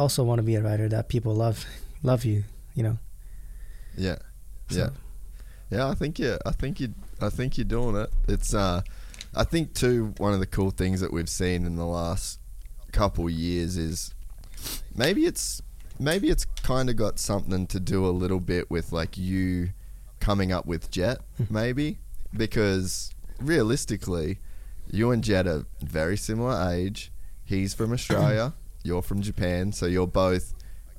also 0.00 0.22
want 0.24 0.38
to 0.38 0.42
be 0.42 0.54
a 0.54 0.62
writer 0.62 0.88
that 0.88 1.08
people 1.08 1.34
love 1.34 1.64
love 2.02 2.24
you. 2.24 2.44
You 2.74 2.82
know. 2.84 2.98
yeah 3.96 4.16
So- 4.70 4.78
yeah 4.78 4.90
yeah 5.70 5.88
I 5.88 5.94
think 5.94 6.18
yeah 6.18 6.38
I 6.46 6.52
think 6.52 6.80
you 6.80 6.94
I 7.20 7.28
think 7.30 7.58
you're 7.58 7.64
doing 7.66 7.96
it 7.96 8.10
it's 8.28 8.54
uh 8.54 8.82
I 9.34 9.44
think 9.44 9.74
too 9.74 10.14
one 10.18 10.34
of 10.34 10.40
the 10.40 10.46
cool 10.46 10.70
things 10.70 11.00
that 11.00 11.12
we've 11.12 11.28
seen 11.28 11.64
in 11.64 11.76
the 11.76 11.86
last 11.86 12.38
couple 12.92 13.28
years 13.30 13.76
is 13.76 14.14
maybe 14.94 15.24
it's 15.24 15.62
maybe 15.98 16.28
it's 16.28 16.44
kind 16.62 16.90
of 16.90 16.96
got 16.96 17.18
something 17.18 17.66
to 17.68 17.80
do 17.80 18.06
a 18.06 18.10
little 18.10 18.40
bit 18.40 18.70
with 18.70 18.92
like 18.92 19.16
you 19.16 19.70
coming 20.20 20.52
up 20.52 20.66
with 20.66 20.90
Jett 20.90 21.18
maybe. 21.50 21.98
Because 22.36 23.12
realistically 23.40 24.38
you 24.90 25.10
and 25.10 25.24
Jett 25.24 25.46
are 25.46 25.64
very 25.80 26.16
similar 26.16 26.70
age. 26.70 27.10
He's 27.44 27.74
from 27.74 27.92
Australia 27.92 28.54
you're 28.84 29.02
from 29.02 29.22
Japan 29.22 29.72
so 29.72 29.86
you're 29.86 30.06
both 30.06 30.54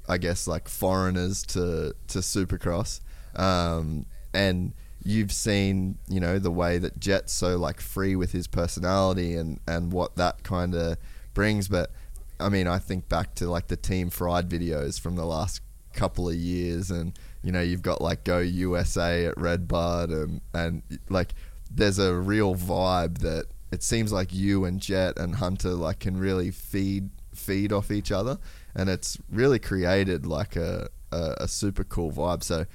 I 0.08 0.18
guess 0.18 0.48
like 0.48 0.68
foreigners 0.68 1.44
to 1.48 1.94
to 2.08 2.20
Supercross. 2.20 3.00
Um, 3.36 4.06
and 4.34 4.74
you've 5.04 5.32
seen 5.32 5.98
you 6.08 6.20
know 6.20 6.40
the 6.40 6.52
way 6.52 6.78
that 6.78 7.00
Jett's 7.00 7.34
so 7.34 7.58
like 7.58 7.82
free 7.82 8.16
with 8.16 8.32
his 8.32 8.48
personality 8.48 9.36
and 9.36 9.60
and 9.68 9.92
what 9.92 10.16
that 10.16 10.44
kind 10.44 10.74
of 10.76 10.98
brings. 11.34 11.68
But 11.68 11.92
I 12.40 12.50
mean 12.50 12.68
I 12.68 12.80
think 12.80 13.10
back 13.10 13.36
to 13.36 13.50
like 13.50 13.68
the 13.68 13.76
Team 13.76 14.10
Fried 14.10 14.50
videos 14.50 15.00
from 15.00 15.16
the 15.16 15.26
last 15.26 15.62
couple 15.94 16.28
of 16.28 16.36
years 16.36 16.90
and 16.90 17.18
you 17.44 17.52
know 17.52 17.62
you've 17.62 17.84
got 17.84 18.02
like 18.02 18.24
Go 18.24 18.40
USA 18.40 19.26
at 19.26 19.38
Red 19.38 19.68
Bud 19.68 20.10
and 20.10 20.42
and 20.54 20.82
like 21.10 21.34
there's 21.70 22.00
a 22.00 22.14
real 22.14 22.56
vibe 22.56 23.20
that 23.20 23.46
it 23.72 23.84
seems 23.84 24.12
like 24.14 24.34
you 24.34 24.66
and 24.66 24.80
Jett 24.80 25.18
and 25.18 25.36
Hunter 25.36 25.72
like 25.72 26.00
can 26.00 26.18
really 26.18 26.52
feed 26.52 27.10
feed 27.34 27.74
off 27.74 27.92
each 27.92 28.12
other. 28.12 28.38
And 28.76 28.90
it's 28.90 29.18
really 29.32 29.60
created 29.60 30.26
like 30.26 30.56
a, 30.56 30.90
a, 31.12 31.36
a 31.42 31.48
super 31.48 31.84
cool 31.84 32.12
vibe. 32.12 32.44
So 32.44 32.66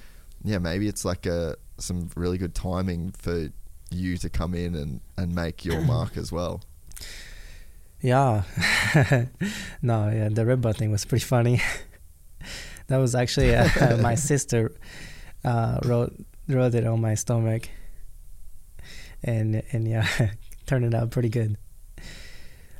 yeah 0.43 0.57
maybe 0.57 0.87
it's 0.87 1.03
like 1.03 1.25
a 1.25 1.55
some 1.81 2.09
really 2.15 2.37
good 2.37 2.53
timing 2.55 3.11
for 3.11 3.49
you 3.91 4.17
to 4.17 4.29
come 4.29 4.53
in 4.53 4.75
and, 4.75 5.01
and 5.17 5.33
make 5.33 5.65
your 5.65 5.81
mark 5.93 6.17
as 6.17 6.31
well 6.31 6.61
Yeah. 8.01 8.43
no, 9.81 10.09
yeah, 10.09 10.29
the 10.31 10.45
red 10.45 10.61
bud 10.61 10.77
thing 10.77 10.91
was 10.91 11.05
pretty 11.05 11.25
funny. 11.25 11.61
that 12.87 12.97
was 12.97 13.13
actually 13.13 13.55
uh, 13.55 13.97
my 13.97 14.15
sister 14.29 14.71
uh, 15.43 15.79
wrote 15.83 16.13
wrote 16.47 16.75
it 16.75 16.85
on 16.85 17.01
my 17.01 17.15
stomach, 17.15 17.69
and 19.23 19.61
and 19.71 19.87
yeah, 19.87 20.07
turned 20.65 20.85
it 20.85 20.93
out 20.93 21.11
pretty 21.11 21.29
good. 21.29 21.57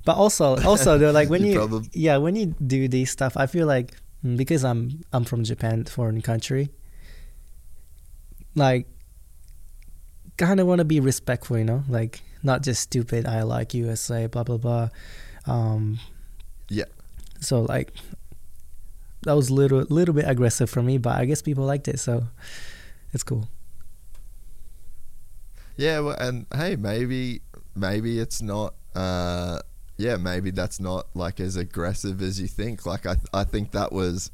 But 0.05 0.15
also, 0.15 0.57
also 0.63 0.97
though, 0.97 1.11
like 1.11 1.29
when 1.29 1.43
You 1.43 1.67
you, 1.67 1.83
yeah, 1.91 2.17
when 2.17 2.35
you 2.35 2.55
do 2.65 2.87
these 2.87 3.11
stuff, 3.11 3.35
I 3.35 3.45
feel 3.45 3.67
like 3.67 3.93
mm, 4.25 4.37
because 4.37 4.63
I'm 4.63 5.01
I'm 5.11 5.25
from 5.25 5.43
Japan, 5.43 5.85
foreign 5.85 6.21
country. 6.21 6.69
Like, 8.55 8.87
kind 10.37 10.59
of 10.59 10.67
want 10.67 10.79
to 10.79 10.85
be 10.85 10.99
respectful, 10.99 11.57
you 11.57 11.65
know, 11.65 11.83
like 11.87 12.21
not 12.43 12.63
just 12.63 12.81
stupid. 12.81 13.25
I 13.25 13.43
like 13.43 13.73
USA, 13.73 14.27
blah 14.27 14.43
blah 14.43 14.57
blah. 14.57 14.89
Um, 15.45 15.99
yeah 16.69 16.85
so 17.39 17.61
like 17.61 17.93
that 19.23 19.33
was 19.33 19.51
little 19.51 19.79
little 19.89 20.13
bit 20.13 20.25
aggressive 20.27 20.69
for 20.69 20.81
me, 20.81 20.97
but 20.97 21.17
I 21.17 21.25
guess 21.25 21.41
people 21.41 21.65
liked 21.65 21.87
it, 21.87 21.99
so 21.99 22.23
it's 23.13 23.23
cool. 23.23 23.49
Yeah, 25.75 25.99
well, 25.99 26.15
and 26.19 26.45
hey, 26.55 26.75
maybe 26.75 27.41
maybe 27.75 28.19
it's 28.19 28.41
not. 28.41 28.75
Uh, 28.95 29.59
yeah, 29.97 30.15
maybe 30.15 30.51
that's 30.51 30.79
not 30.79 31.07
like 31.13 31.39
as 31.41 31.57
aggressive 31.57 32.21
as 32.21 32.39
you 32.39 32.47
think. 32.47 32.85
Like 32.85 33.05
I, 33.05 33.17
I 33.33 33.43
think 33.43 33.71
that 33.71 33.91
was 33.91 34.31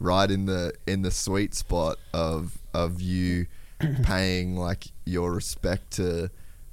right 0.00 0.30
in 0.30 0.46
the 0.46 0.72
in 0.86 1.02
the 1.02 1.12
sweet 1.12 1.54
spot 1.54 1.98
of 2.12 2.58
of 2.74 3.00
you 3.00 3.46
paying 4.02 4.56
like 4.56 4.86
your 5.04 5.32
respect 5.32 5.92
to 5.92 6.30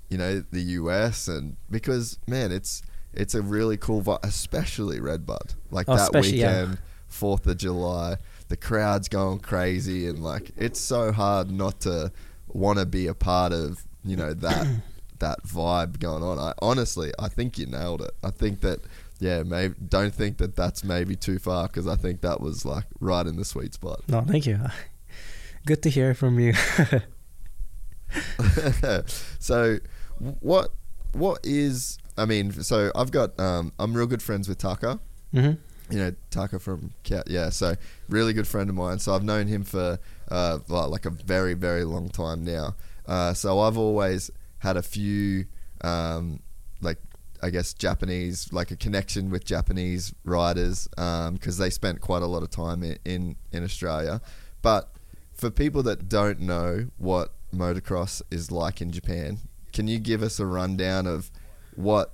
you 0.09 0.17
know 0.17 0.43
the 0.51 0.61
US 0.61 1.27
and 1.27 1.55
because 1.69 2.19
man, 2.27 2.51
it's 2.51 2.81
it's 3.13 3.35
a 3.35 3.41
really 3.41 3.77
cool 3.77 4.01
vibe, 4.01 4.23
especially 4.23 4.99
Red 4.99 5.25
Bud. 5.25 5.53
Like 5.69 5.87
Oh, 5.89 5.95
that 5.95 6.13
weekend, 6.21 6.79
Fourth 7.07 7.45
of 7.47 7.57
July, 7.57 8.17
the 8.47 8.57
crowd's 8.57 9.09
going 9.09 9.39
crazy, 9.39 10.07
and 10.07 10.23
like 10.23 10.51
it's 10.57 10.79
so 10.79 11.11
hard 11.11 11.51
not 11.51 11.81
to 11.81 12.11
want 12.47 12.79
to 12.79 12.85
be 12.85 13.07
a 13.07 13.13
part 13.13 13.53
of 13.53 13.85
you 14.03 14.15
know 14.15 14.33
that 14.47 14.67
that 15.19 15.43
vibe 15.43 15.99
going 15.99 16.23
on. 16.23 16.39
I 16.39 16.53
honestly, 16.61 17.11
I 17.19 17.27
think 17.27 17.57
you 17.57 17.65
nailed 17.65 18.01
it. 18.01 18.11
I 18.23 18.31
think 18.31 18.61
that 18.61 18.79
yeah, 19.19 19.43
maybe 19.43 19.75
don't 19.87 20.13
think 20.13 20.37
that 20.37 20.55
that's 20.55 20.83
maybe 20.83 21.15
too 21.15 21.37
far 21.37 21.67
because 21.67 21.87
I 21.87 21.95
think 21.95 22.21
that 22.21 22.41
was 22.41 22.65
like 22.65 22.85
right 22.99 23.25
in 23.25 23.37
the 23.37 23.45
sweet 23.45 23.73
spot. 23.73 24.01
No, 24.07 24.21
thank 24.21 24.45
you. 24.45 24.59
Good 25.65 25.81
to 25.83 25.89
hear 25.89 26.13
from 26.13 26.39
you. 26.39 26.53
so 29.39 29.77
what 30.39 30.71
what 31.13 31.39
is 31.43 31.97
I 32.17 32.25
mean, 32.25 32.51
so 32.51 32.91
I've 32.95 33.11
got 33.11 33.39
um, 33.39 33.71
I'm 33.79 33.93
real 33.93 34.07
good 34.07 34.21
friends 34.21 34.49
with 34.49 34.57
Tucker. 34.57 34.99
hmm 35.31 35.51
you 35.91 35.97
know 35.97 36.13
Tucker 36.29 36.59
from 36.59 36.93
Cat. 37.03 37.29
Yeah, 37.29 37.49
so 37.49 37.75
really 38.09 38.33
good 38.33 38.47
friend 38.47 38.69
of 38.69 38.75
mine. 38.75 38.99
So 38.99 39.13
I've 39.13 39.23
known 39.23 39.47
him 39.47 39.63
for 39.63 39.99
uh, 40.29 40.59
like 40.67 41.05
a 41.05 41.09
very 41.09 41.53
very 41.53 41.83
long 41.83 42.09
time 42.09 42.43
now. 42.43 42.75
Uh, 43.05 43.33
so 43.33 43.59
I've 43.59 43.77
always 43.77 44.31
had 44.59 44.77
a 44.77 44.81
few 44.81 45.45
um, 45.81 46.39
like 46.81 46.97
I 47.43 47.49
guess 47.49 47.73
Japanese 47.73 48.51
like 48.53 48.71
a 48.71 48.75
connection 48.75 49.29
with 49.29 49.43
Japanese 49.43 50.13
riders 50.23 50.87
because 50.95 51.57
they 51.57 51.69
spent 51.69 52.01
quite 52.01 52.21
a 52.21 52.27
lot 52.27 52.43
of 52.43 52.49
time 52.49 52.83
in, 52.83 52.97
in 53.05 53.35
in 53.51 53.63
Australia. 53.63 54.21
But 54.61 54.91
for 55.41 55.49
people 55.49 55.81
that 55.81 56.07
don't 56.07 56.39
know 56.39 56.85
what 56.99 57.33
motocross 57.51 58.21
is 58.29 58.51
like 58.51 58.79
in 58.79 58.91
Japan, 58.91 59.39
can 59.73 59.87
you 59.87 59.97
give 59.97 60.21
us 60.21 60.39
a 60.39 60.45
rundown 60.45 61.07
of 61.07 61.31
what 61.75 62.13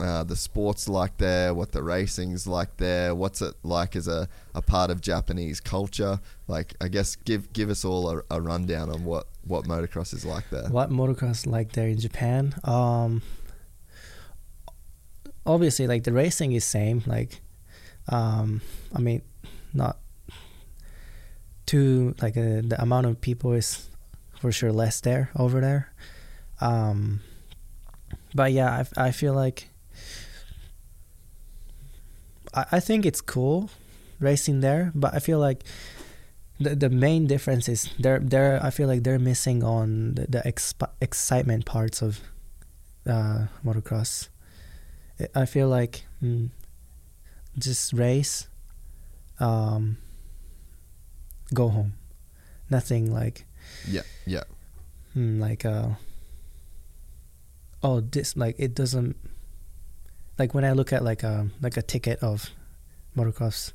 uh, 0.00 0.24
the 0.24 0.34
sports 0.34 0.88
like 0.88 1.16
there, 1.18 1.54
what 1.54 1.70
the 1.70 1.84
racing's 1.84 2.48
like 2.48 2.78
there, 2.78 3.14
what's 3.14 3.40
it 3.40 3.54
like 3.62 3.94
as 3.94 4.08
a, 4.08 4.28
a 4.56 4.60
part 4.60 4.90
of 4.90 5.00
Japanese 5.00 5.60
culture. 5.60 6.18
Like, 6.48 6.74
I 6.80 6.88
guess 6.88 7.14
give 7.14 7.52
give 7.52 7.70
us 7.70 7.84
all 7.84 8.10
a, 8.10 8.22
a 8.28 8.40
rundown 8.40 8.90
on 8.90 9.04
what, 9.04 9.28
what 9.44 9.66
motocross 9.66 10.12
is 10.12 10.24
like 10.24 10.50
there. 10.50 10.68
What 10.68 10.90
motocross 10.90 11.46
like 11.46 11.72
there 11.72 11.86
in 11.86 12.00
Japan? 12.00 12.56
Um, 12.64 13.22
obviously, 15.46 15.86
like 15.86 16.02
the 16.02 16.12
racing 16.12 16.50
is 16.52 16.64
same. 16.64 17.04
Like, 17.06 17.40
um, 18.08 18.62
I 18.92 18.98
mean, 18.98 19.22
not 19.72 19.98
too 21.66 22.14
like 22.20 22.36
uh, 22.36 22.60
the 22.62 22.76
amount 22.78 23.06
of 23.06 23.20
people 23.20 23.52
is 23.52 23.88
for 24.40 24.52
sure 24.52 24.72
less 24.72 25.00
there 25.00 25.30
over 25.36 25.60
there. 25.60 25.92
Um, 26.60 27.20
but 28.34 28.52
yeah, 28.52 28.84
I, 28.96 29.08
I 29.08 29.10
feel 29.10 29.34
like 29.34 29.68
I, 32.52 32.66
I 32.72 32.80
think 32.80 33.06
it's 33.06 33.20
cool 33.20 33.70
racing 34.20 34.60
there, 34.60 34.92
but 34.94 35.14
I 35.14 35.18
feel 35.18 35.38
like 35.38 35.64
the 36.60 36.74
the 36.74 36.88
main 36.90 37.26
difference 37.26 37.68
is 37.68 37.90
they're 37.98 38.20
they're 38.20 38.60
I 38.62 38.70
feel 38.70 38.86
like 38.88 39.02
they're 39.02 39.18
missing 39.18 39.62
on 39.64 40.14
the, 40.14 40.26
the 40.28 40.42
exp- 40.46 40.90
excitement 41.00 41.64
parts 41.66 42.02
of 42.02 42.20
uh, 43.06 43.46
motocross. 43.64 44.28
I- 45.20 45.42
I 45.42 45.46
feel 45.46 45.68
like 45.68 46.04
mm, 46.22 46.50
just 47.58 47.92
race, 47.92 48.48
um, 49.40 49.98
go 51.54 51.68
home, 51.68 51.94
nothing 52.70 53.12
like 53.12 53.46
Yeah, 53.88 54.02
yeah, 54.26 54.44
mm, 55.16 55.40
like 55.40 55.64
uh 55.64 55.90
oh 57.82 58.00
this 58.00 58.36
like 58.36 58.56
it 58.58 58.74
doesn't 58.74 59.16
like 60.38 60.54
when 60.54 60.64
I 60.64 60.72
look 60.72 60.92
at 60.92 61.04
like 61.04 61.22
a 61.22 61.48
like 61.60 61.76
a 61.76 61.82
ticket 61.82 62.18
of 62.22 62.50
motocross 63.16 63.72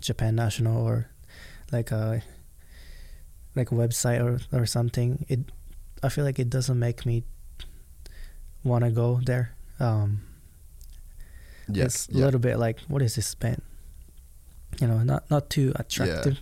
Japan 0.00 0.34
national 0.34 0.84
or 0.84 1.10
like 1.72 1.90
a 1.90 2.22
like 3.54 3.70
a 3.70 3.74
website 3.74 4.20
or 4.20 4.40
or 4.56 4.66
something 4.66 5.24
it 5.28 5.40
I 6.02 6.08
feel 6.08 6.24
like 6.24 6.38
it 6.38 6.50
doesn't 6.50 6.78
make 6.78 7.06
me 7.06 7.24
want 8.62 8.84
to 8.84 8.90
go 8.90 9.20
there. 9.24 9.54
Um 9.80 10.20
yeah. 11.68 11.84
it's 11.84 12.08
a 12.08 12.12
yeah. 12.12 12.24
little 12.24 12.40
bit 12.40 12.58
like 12.58 12.80
what 12.88 13.00
is 13.00 13.14
this 13.14 13.26
spent 13.26 13.62
you 14.80 14.86
know 14.86 14.98
not 15.02 15.30
not 15.30 15.48
too 15.48 15.72
attractive 15.76 16.40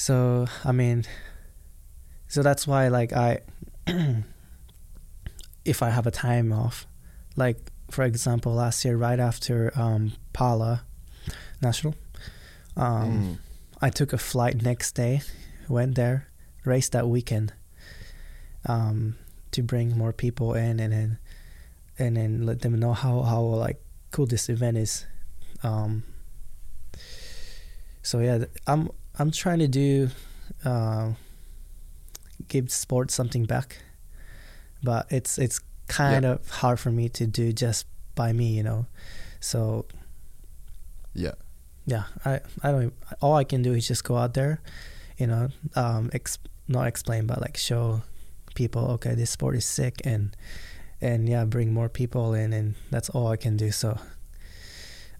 so 0.00 0.46
i 0.64 0.72
mean 0.72 1.04
so 2.26 2.42
that's 2.42 2.66
why 2.66 2.88
like 2.88 3.12
i 3.12 3.38
if 5.64 5.82
i 5.82 5.90
have 5.90 6.06
a 6.06 6.10
time 6.10 6.52
off 6.52 6.86
like 7.36 7.58
for 7.90 8.04
example 8.04 8.54
last 8.54 8.82
year 8.84 8.96
right 8.96 9.20
after 9.20 9.70
um 9.76 10.12
pala 10.32 10.84
national 11.60 11.94
um 12.76 13.10
Mm. 13.10 13.38
I 13.82 13.88
took 13.88 14.12
a 14.12 14.18
flight 14.18 14.60
next 14.62 14.92
day, 14.92 15.22
went 15.68 15.94
there, 15.94 16.28
raced 16.66 16.92
that 16.92 17.08
weekend, 17.08 17.54
um, 18.66 19.16
to 19.52 19.62
bring 19.62 19.96
more 19.96 20.12
people 20.12 20.52
in 20.52 20.78
and 20.80 20.92
then 20.92 21.18
and 21.98 22.16
then 22.16 22.44
let 22.44 22.60
them 22.60 22.78
know 22.78 22.92
how 22.92 23.22
how 23.22 23.40
like 23.40 23.80
cool 24.10 24.26
this 24.26 24.48
event 24.50 24.76
is. 24.76 25.06
Um, 25.62 26.04
so 28.02 28.20
yeah, 28.20 28.44
I'm 28.66 28.90
I'm 29.20 29.30
trying 29.30 29.58
to 29.58 29.68
do 29.68 30.08
uh, 30.64 31.12
give 32.48 32.72
sports 32.72 33.12
something 33.14 33.44
back, 33.44 33.76
but 34.82 35.06
it's 35.10 35.38
it's 35.38 35.60
kind 35.88 36.24
of 36.24 36.48
hard 36.48 36.80
for 36.80 36.90
me 36.90 37.08
to 37.10 37.26
do 37.26 37.52
just 37.52 37.84
by 38.14 38.32
me, 38.32 38.56
you 38.56 38.62
know. 38.62 38.86
So 39.40 39.84
Yeah. 41.14 41.34
yeah 41.86 42.04
i 42.24 42.40
i 42.62 42.70
don't 42.70 42.92
all 43.20 43.34
i 43.34 43.44
can 43.44 43.62
do 43.62 43.72
is 43.72 43.88
just 43.88 44.04
go 44.04 44.16
out 44.16 44.34
there 44.34 44.60
you 45.18 45.26
know 45.26 45.48
um 45.74 46.10
ex, 46.12 46.38
not 46.68 46.86
explain 46.86 47.26
but 47.26 47.40
like 47.40 47.56
show 47.56 48.02
people 48.54 48.84
okay 48.92 49.14
this 49.14 49.30
sport 49.30 49.56
is 49.56 49.64
sick 49.64 50.00
and 50.04 50.36
and 51.00 51.28
yeah 51.28 51.44
bring 51.44 51.72
more 51.72 51.88
people 51.88 52.34
in 52.34 52.52
and 52.52 52.74
that's 52.90 53.08
all 53.10 53.28
i 53.28 53.36
can 53.36 53.56
do 53.56 53.70
so 53.72 53.98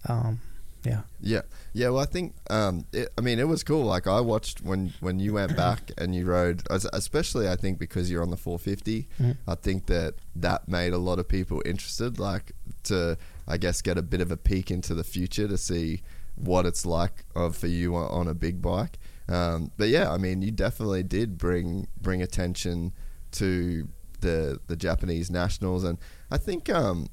um 0.07 0.39
yeah 0.83 1.01
Yeah, 1.21 1.41
yeah. 1.73 1.89
Well, 1.89 2.01
I 2.01 2.05
think, 2.05 2.33
um, 2.49 2.85
it, 2.91 3.09
I 3.17 3.21
mean, 3.21 3.37
it 3.39 3.47
was 3.47 3.63
cool. 3.63 3.83
Like 3.85 4.07
I 4.07 4.19
watched 4.21 4.61
when 4.61 4.93
when 4.99 5.19
you 5.19 5.33
went 5.33 5.55
back 5.55 5.91
and 5.97 6.15
you 6.15 6.25
rode, 6.25 6.63
especially 6.69 7.47
I 7.47 7.55
think 7.55 7.77
because 7.79 8.09
you're 8.09 8.23
on 8.23 8.31
the 8.31 8.37
450. 8.37 9.07
Mhm. 9.19 9.37
I 9.47 9.55
think 9.55 9.85
that 9.85 10.15
that 10.35 10.67
made 10.67 10.93
a 10.93 10.97
lot 10.97 11.19
of 11.19 11.27
people 11.27 11.61
interested, 11.65 12.19
like 12.19 12.51
to, 12.83 13.17
I 13.47 13.57
guess, 13.57 13.81
get 13.81 13.97
a 13.97 14.01
bit 14.01 14.21
of 14.21 14.31
a 14.31 14.37
peek 14.37 14.71
into 14.71 14.93
the 14.95 15.03
future 15.03 15.47
to 15.47 15.57
see 15.57 16.01
what 16.35 16.65
it's 16.65 16.85
like 16.85 17.25
of 17.35 17.55
for 17.55 17.67
you 17.67 17.95
on, 17.95 18.09
on 18.11 18.27
a 18.27 18.33
big 18.33 18.61
bike. 18.61 18.97
Um, 19.29 19.71
but 19.77 19.89
yeah, 19.89 20.11
I 20.11 20.17
mean, 20.17 20.41
you 20.41 20.51
definitely 20.51 21.03
did 21.03 21.37
bring 21.37 21.87
bring 22.01 22.21
attention 22.21 22.91
to 23.33 23.87
the 24.21 24.59
the 24.67 24.75
Japanese 24.75 25.29
nationals, 25.29 25.83
and 25.83 25.97
I 26.31 26.37
think. 26.37 26.69
Um, 26.69 27.07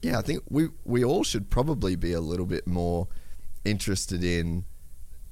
yeah, 0.00 0.18
I 0.18 0.22
think 0.22 0.42
we 0.48 0.68
we 0.84 1.04
all 1.04 1.24
should 1.24 1.50
probably 1.50 1.96
be 1.96 2.12
a 2.12 2.20
little 2.20 2.46
bit 2.46 2.66
more 2.66 3.08
interested 3.64 4.24
in 4.24 4.64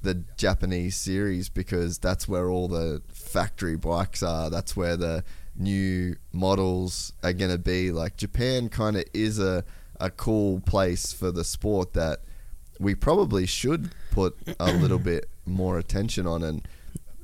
the 0.01 0.23
Japanese 0.37 0.95
series 0.95 1.49
because 1.49 1.97
that's 1.97 2.27
where 2.27 2.49
all 2.49 2.67
the 2.67 3.01
factory 3.09 3.77
bikes 3.77 4.23
are. 4.23 4.49
That's 4.49 4.75
where 4.75 4.97
the 4.97 5.23
new 5.55 6.15
models 6.31 7.13
are 7.23 7.33
going 7.33 7.51
to 7.51 7.59
be. 7.59 7.91
Like 7.91 8.17
Japan 8.17 8.69
kind 8.69 8.97
of 8.97 9.03
is 9.13 9.39
a 9.39 9.63
a 9.99 10.09
cool 10.09 10.59
place 10.61 11.13
for 11.13 11.31
the 11.31 11.43
sport 11.43 11.93
that 11.93 12.21
we 12.79 12.95
probably 12.95 13.45
should 13.45 13.91
put 14.09 14.35
a 14.59 14.73
little 14.83 14.97
bit 14.97 15.29
more 15.45 15.77
attention 15.77 16.25
on 16.25 16.43
and 16.43 16.67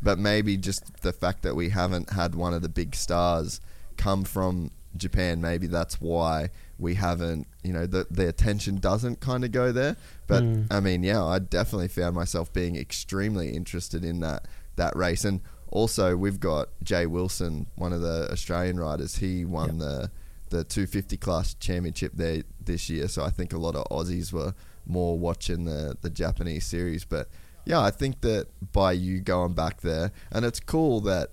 but 0.01 0.19
maybe 0.19 0.57
just 0.57 1.01
the 1.01 1.11
fact 1.11 1.41
that 1.41 1.55
we 1.55 1.69
haven't 1.69 2.11
had 2.11 2.35
one 2.35 2.53
of 2.53 2.61
the 2.61 2.69
big 2.69 2.93
stars 2.93 3.59
come 3.97 4.23
from 4.23 4.69
Japan, 4.95 5.41
maybe 5.41 5.67
that's 5.67 5.99
why 5.99 6.49
we 6.79 6.95
haven't, 6.95 7.47
you 7.63 7.73
know, 7.73 7.85
the 7.85 8.07
the 8.09 8.27
attention 8.27 8.77
doesn't 8.77 9.19
kind 9.19 9.43
of 9.43 9.51
go 9.51 9.71
there. 9.71 9.95
But 10.27 10.43
Mm. 10.43 10.67
I 10.71 10.79
mean, 10.79 11.03
yeah, 11.03 11.23
I 11.23 11.39
definitely 11.39 11.87
found 11.87 12.15
myself 12.15 12.51
being 12.53 12.75
extremely 12.75 13.49
interested 13.51 14.03
in 14.05 14.19
that 14.21 14.47
that 14.75 14.95
race, 14.95 15.25
and 15.25 15.41
also 15.69 16.15
we've 16.15 16.39
got 16.39 16.69
Jay 16.83 17.05
Wilson, 17.05 17.67
one 17.75 17.93
of 17.93 18.01
the 18.01 18.29
Australian 18.31 18.79
riders. 18.79 19.17
He 19.17 19.43
won 19.45 19.79
the 19.79 20.11
the 20.49 20.63
250 20.63 21.17
class 21.17 21.53
championship 21.55 22.13
there 22.15 22.43
this 22.63 22.89
year, 22.89 23.07
so 23.07 23.23
I 23.23 23.29
think 23.31 23.51
a 23.53 23.57
lot 23.57 23.75
of 23.75 23.85
Aussies 23.89 24.31
were 24.31 24.53
more 24.85 25.17
watching 25.17 25.65
the 25.65 25.97
the 26.01 26.09
Japanese 26.09 26.65
series, 26.65 27.03
but. 27.05 27.27
Yeah, 27.69 27.81
I 27.81 27.91
think 27.91 28.21
that 28.21 28.47
by 28.71 28.93
you 28.93 29.19
going 29.19 29.51
back 29.51 29.81
there, 29.81 30.13
and 30.31 30.45
it's 30.45 30.61
cool 30.61 31.01
that 31.01 31.31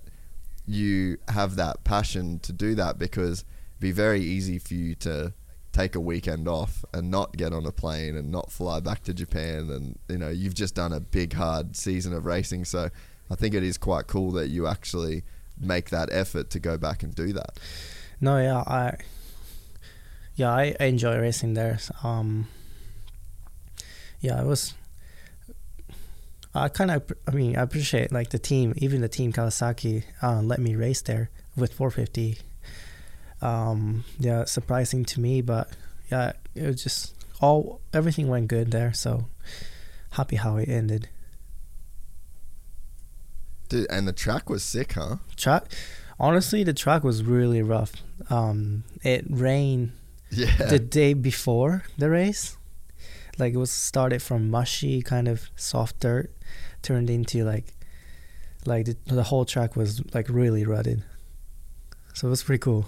you 0.67 1.17
have 1.29 1.55
that 1.55 1.85
passion 1.85 2.39
to 2.39 2.51
do 2.51 2.75
that 2.75 2.99
because 2.99 3.45
be 3.85 3.91
very 3.91 4.21
easy 4.21 4.57
for 4.57 4.73
you 4.73 4.95
to 4.95 5.31
take 5.71 5.93
a 5.93 5.99
weekend 5.99 6.47
off 6.47 6.83
and 6.91 7.11
not 7.11 7.37
get 7.37 7.53
on 7.53 7.67
a 7.67 7.71
plane 7.71 8.17
and 8.17 8.31
not 8.31 8.51
fly 8.51 8.79
back 8.79 9.03
to 9.03 9.13
Japan. 9.13 9.69
And 9.69 9.99
you 10.09 10.17
know 10.17 10.29
you've 10.29 10.55
just 10.55 10.73
done 10.73 10.91
a 10.91 10.99
big 10.99 11.33
hard 11.33 11.75
season 11.75 12.11
of 12.13 12.25
racing. 12.25 12.65
So 12.65 12.89
I 13.29 13.35
think 13.35 13.53
it 13.53 13.61
is 13.63 13.77
quite 13.77 14.07
cool 14.07 14.31
that 14.31 14.47
you 14.47 14.65
actually 14.65 15.23
make 15.59 15.91
that 15.91 16.09
effort 16.11 16.49
to 16.49 16.59
go 16.59 16.77
back 16.77 17.03
and 17.03 17.13
do 17.13 17.31
that. 17.31 17.59
no 18.19 18.37
yeah 18.37 18.61
i 18.81 18.97
yeah 20.35 20.51
i, 20.53 20.75
enjoy 20.79 21.17
racing 21.17 21.53
there. 21.53 21.79
Um 22.03 22.47
yeah 24.19 24.41
it 24.41 24.45
was 24.45 24.73
i 26.53 26.67
kind 26.67 26.91
of 26.91 27.03
i 27.27 27.31
mean 27.31 27.55
i 27.55 27.61
appreciate 27.61 28.11
like 28.11 28.29
the 28.31 28.39
team 28.39 28.73
even 28.77 28.99
the 29.01 29.07
team 29.07 29.31
kawasaki 29.31 30.03
uh, 30.21 30.41
let 30.41 30.59
me 30.59 30.75
race 30.75 31.01
there 31.01 31.29
with 31.55 31.71
450 31.73 32.39
um 33.45 34.03
yeah 34.19 34.43
surprising 34.45 35.05
to 35.05 35.19
me 35.19 35.41
but 35.41 35.69
yeah 36.11 36.31
it 36.55 36.65
was 36.65 36.81
just 36.83 37.13
all 37.41 37.79
everything 37.93 38.27
went 38.27 38.47
good 38.47 38.71
there 38.71 38.91
so 38.93 39.27
happy 40.11 40.37
how 40.37 40.55
it 40.57 40.69
ended. 40.69 41.09
Dude, 43.67 43.87
and 43.89 44.07
the 44.07 44.13
track 44.13 44.49
was 44.49 44.63
sick, 44.63 44.93
huh? 44.93 45.17
track 45.35 45.65
honestly 46.19 46.63
the 46.63 46.73
track 46.73 47.03
was 47.03 47.23
really 47.23 47.61
rough. 47.61 47.93
Um 48.29 48.83
it 49.03 49.25
rained 49.29 49.91
Yeah. 50.31 50.55
the 50.69 50.79
day 50.79 51.13
before 51.13 51.83
the 51.97 52.09
race. 52.09 52.57
Like 53.37 53.53
it 53.53 53.57
was 53.57 53.71
started 53.71 54.21
from 54.21 54.49
mushy 54.49 55.01
kind 55.01 55.27
of 55.27 55.49
soft 55.55 55.99
dirt 55.99 56.31
turned 56.81 57.09
into 57.09 57.43
like 57.43 57.73
like 58.65 58.85
the, 58.85 58.95
the 59.05 59.23
whole 59.23 59.45
track 59.45 59.75
was 59.75 60.01
like 60.13 60.29
really 60.29 60.63
rutted. 60.65 61.03
So 62.13 62.27
it 62.27 62.29
was 62.29 62.43
pretty 62.43 62.61
cool 62.61 62.85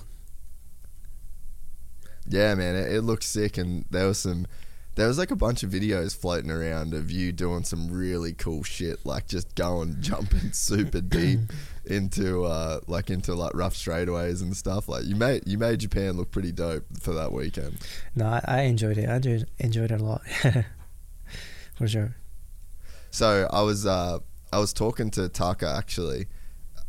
Yeah, 2.28 2.56
man, 2.56 2.76
it, 2.76 2.92
it 2.94 3.02
looked 3.02 3.24
sick, 3.24 3.58
and 3.58 3.86
there 3.90 4.08
was 4.08 4.20
some 4.20 4.48
there 4.96 5.08
was 5.08 5.20
like 5.20 5.30
a 5.30 5.36
bunch 5.36 5.62
of 5.62 5.70
videos 5.70 6.18
floating 6.18 6.50
around 6.50 6.96
of 6.96 7.12
you 7.12 7.32
doing 7.32 7.64
some 7.64 7.88
really 7.88 8.34
cool 8.34 8.64
shit, 8.64 9.06
like 9.06 9.28
just 9.28 9.54
going 9.54 9.98
jumping 10.02 10.52
super 10.52 11.02
deep 11.02 11.40
into 11.86 12.44
uh, 12.44 12.80
like 12.88 13.10
into 13.10 13.36
like 13.36 13.54
rough 13.54 13.76
straightaways 13.76 14.42
and 14.42 14.58
stuff. 14.58 14.90
Like 14.90 15.06
you 15.06 15.16
made 15.16 15.48
you 15.48 15.58
made 15.58 15.80
Japan 15.80 16.18
look 16.18 16.32
pretty 16.32 16.52
dope 16.52 16.86
for 17.00 17.14
that 17.14 17.32
weekend. 17.32 17.78
No, 18.16 18.26
I, 18.26 18.42
I 18.46 18.62
enjoyed 18.62 18.98
it. 18.98 19.08
I 19.08 19.18
enjoyed, 19.18 19.48
enjoyed 19.60 19.92
it 19.92 20.02
a 20.02 20.04
lot. 20.04 20.22
For 21.76 21.88
sure. 21.88 22.16
So 23.12 23.48
I 23.54 23.62
was 23.62 23.86
uh, 23.86 24.18
I 24.52 24.58
was 24.58 24.74
talking 24.74 25.12
to 25.12 25.30
Taka 25.30 25.70
actually 25.70 26.26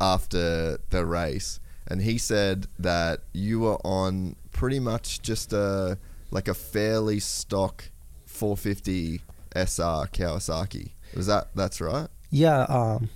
after 0.01 0.79
the 0.89 1.05
race, 1.05 1.61
and 1.87 2.01
he 2.01 2.17
said 2.17 2.69
that 2.79 3.21
you 3.35 3.61
were 3.61 3.77
on 3.85 4.37
pretty 4.59 4.81
much 4.81 5.23
just 5.23 5.53
a 5.53 5.97
like 6.33 6.49
a 6.49 6.55
fairly 6.55 7.21
stock 7.21 7.85
450 8.27 9.23
SR 9.55 10.09
Kawasaki. 10.13 10.91
Was 11.15 11.29
that 11.29 11.55
that's 11.55 11.81
right? 11.81 12.09
Yeah, 12.31 12.63
um, 12.63 13.09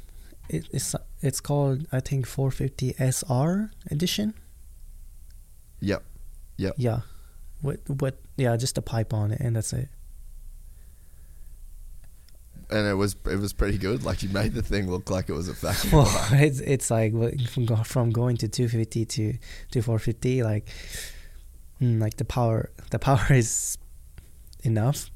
it, 0.49 0.69
it's 0.73 0.95
it's 1.21 1.41
called 1.41 1.87
I 1.91 1.99
think 1.99 2.27
450 2.27 2.95
SR 2.97 3.73
edition. 3.91 4.35
Yep. 5.81 6.05
Yep. 6.59 6.75
Yeah, 6.79 7.01
what 7.61 7.81
what? 7.89 8.19
Yeah, 8.37 8.57
just 8.57 8.79
a 8.79 8.83
pipe 8.83 9.13
on 9.13 9.33
it, 9.33 9.41
and 9.41 9.57
that's 9.57 9.73
it. 9.73 9.89
And 12.71 12.87
it 12.87 12.95
was 12.95 13.17
it 13.29 13.41
was 13.41 13.53
pretty 13.53 13.79
good. 13.79 14.05
Like 14.05 14.23
you 14.23 14.29
made 14.29 14.55
the 14.55 14.63
thing 14.63 14.89
look 14.89 15.11
like 15.11 15.29
it 15.29 15.33
was 15.33 15.49
a 15.49 15.55
factory. 15.55 15.91
Well, 15.93 16.09
it's 16.35 16.61
it's 16.61 16.89
like 16.89 17.13
from 17.49 17.67
from 17.85 18.11
going 18.11 18.37
to 18.39 18.49
250 18.49 19.05
to 19.07 19.39
to 19.73 19.83
450, 19.83 20.45
like 20.45 20.69
mm, 21.83 22.01
like 22.01 22.17
the 22.17 22.25
power 22.25 22.71
the 22.91 22.99
power 22.99 23.27
is 23.31 23.77
enough. 24.63 25.11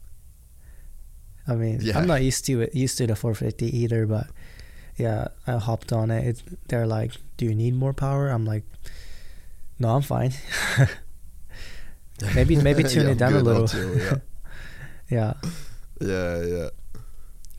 I 1.49 1.55
mean, 1.55 1.79
Yeah. 1.81 1.99
I'm 1.99 2.07
not 2.09 2.23
used 2.23 2.45
to 2.47 2.61
it 2.63 2.75
used 2.75 2.99
to 2.99 3.07
the 3.07 3.15
450 3.15 3.71
either, 3.79 4.05
but 4.07 4.27
yeah, 4.97 5.29
I 5.47 5.59
hopped 5.59 5.93
on 5.93 6.11
it. 6.11 6.27
it. 6.27 6.43
They're 6.69 6.87
like, 6.87 7.13
"Do 7.37 7.45
you 7.47 7.55
need 7.55 7.75
more 7.75 7.93
power?" 7.93 8.29
I'm 8.29 8.45
like, 8.45 8.65
"No, 9.79 9.95
I'm 9.95 10.03
fine." 10.03 10.33
maybe 12.35 12.57
maybe 12.57 12.83
tune 12.95 13.07
Yeah, 13.07 13.13
it 13.13 13.19
down 13.19 13.35
a 13.35 13.41
little. 13.41 13.69
I'll 13.73 13.97
yeah. 13.99 14.19
yeah, 15.11 15.33
yeah, 16.01 16.43
yeah. 16.43 16.69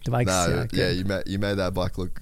the 0.04 0.12
bike's 0.12 0.28
no, 0.32 0.68
yeah, 0.74 0.86
yeah, 0.86 0.90
you 0.90 1.06
made 1.06 1.24
you 1.28 1.40
made 1.40 1.56
that 1.56 1.74
bike 1.74 1.98
look. 1.98 2.22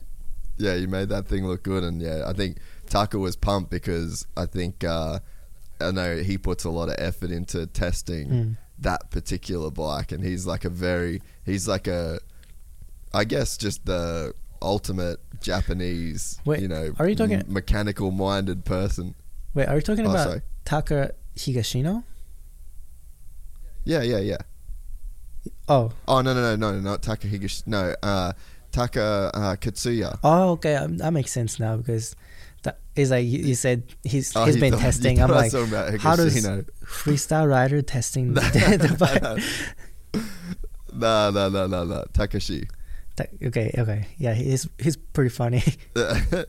Yeah, 0.58 0.76
you 0.76 0.88
made 0.88 1.10
that 1.10 1.28
thing 1.28 1.46
look 1.48 1.64
good, 1.64 1.84
and 1.84 2.02
yeah, 2.02 2.24
I 2.28 2.34
think 2.34 2.58
Taka 2.88 3.18
was 3.18 3.36
pumped 3.36 3.72
because 3.72 4.26
I 4.38 4.46
think 4.46 4.84
uh, 4.84 5.20
I 5.82 5.92
know 5.92 6.18
he 6.18 6.38
puts 6.38 6.64
a 6.64 6.70
lot 6.70 6.90
of 6.90 6.96
effort 6.98 7.32
into 7.32 7.66
testing 7.68 8.30
Mm. 8.30 8.58
that 8.80 9.10
particular 9.12 9.70
bike, 9.72 10.12
and 10.12 10.24
he's 10.24 10.46
like 10.46 10.66
a 10.66 10.70
very 10.70 11.22
he's 11.46 11.68
like 11.68 11.88
a, 11.88 12.20
I 13.14 13.24
guess 13.26 13.58
just 13.58 13.86
the 13.86 14.34
ultimate 14.62 15.20
Japanese, 15.42 16.40
Wait, 16.46 16.62
you 16.62 16.68
know, 16.68 16.94
are 16.98 17.08
you 17.08 17.16
talking- 17.16 17.40
m- 17.42 17.46
mechanical 17.54 18.12
minded 18.12 18.66
person. 18.66 19.16
Wait, 19.54 19.68
are 19.68 19.76
you 19.76 19.82
talking 19.82 20.06
Oh, 20.08 20.12
about 20.12 20.28
sorry. 20.28 20.42
Taka 20.66 21.12
Higashino? 21.36 22.04
Yeah, 23.84 24.02
yeah, 24.02 24.20
yeah. 24.20 24.38
Oh, 25.68 25.92
Oh 26.08 26.22
no, 26.22 26.34
no, 26.34 26.56
no, 26.56 26.72
no, 26.72 26.80
not 26.80 27.04
Taka 27.04 27.28
Higashi. 27.28 27.68
No, 27.68 27.94
uh, 28.02 28.34
Taka 28.72 29.32
uh, 29.34 29.56
Katsuya. 29.58 30.20
Oh, 30.24 30.52
okay, 30.52 30.76
um, 30.76 30.98
that 30.98 31.12
makes 31.14 31.32
sense 31.32 31.60
now 31.60 31.78
because 31.78 32.16
is 32.96 33.12
like 33.12 33.26
you, 33.26 33.40
you 33.40 33.56
said 33.56 33.84
he's 34.04 34.36
Oh, 34.36 34.46
he's 34.46 34.56
you 34.56 34.62
been 34.62 34.74
thought- 34.74 34.82
testing. 34.82 35.22
I'm 35.22 35.30
like, 35.30 35.52
how 36.00 36.16
does 36.16 36.46
freestyle 36.86 37.50
rider 37.50 37.82
testing 37.82 38.34
the, 38.34 38.96
bike? 40.14 40.24
No, 40.94 41.30
no, 41.32 41.50
no, 41.50 41.68
no, 41.68 41.84
no. 41.84 42.06
Takashi. 42.14 42.70
That- 43.18 43.30
okay, 43.44 43.74
okay, 43.78 44.08
yeah, 44.18 44.34
he's 44.34 44.68
he's 44.78 44.98
pretty 44.98 45.30
funny. 45.30 45.64
yeah, 45.96 46.46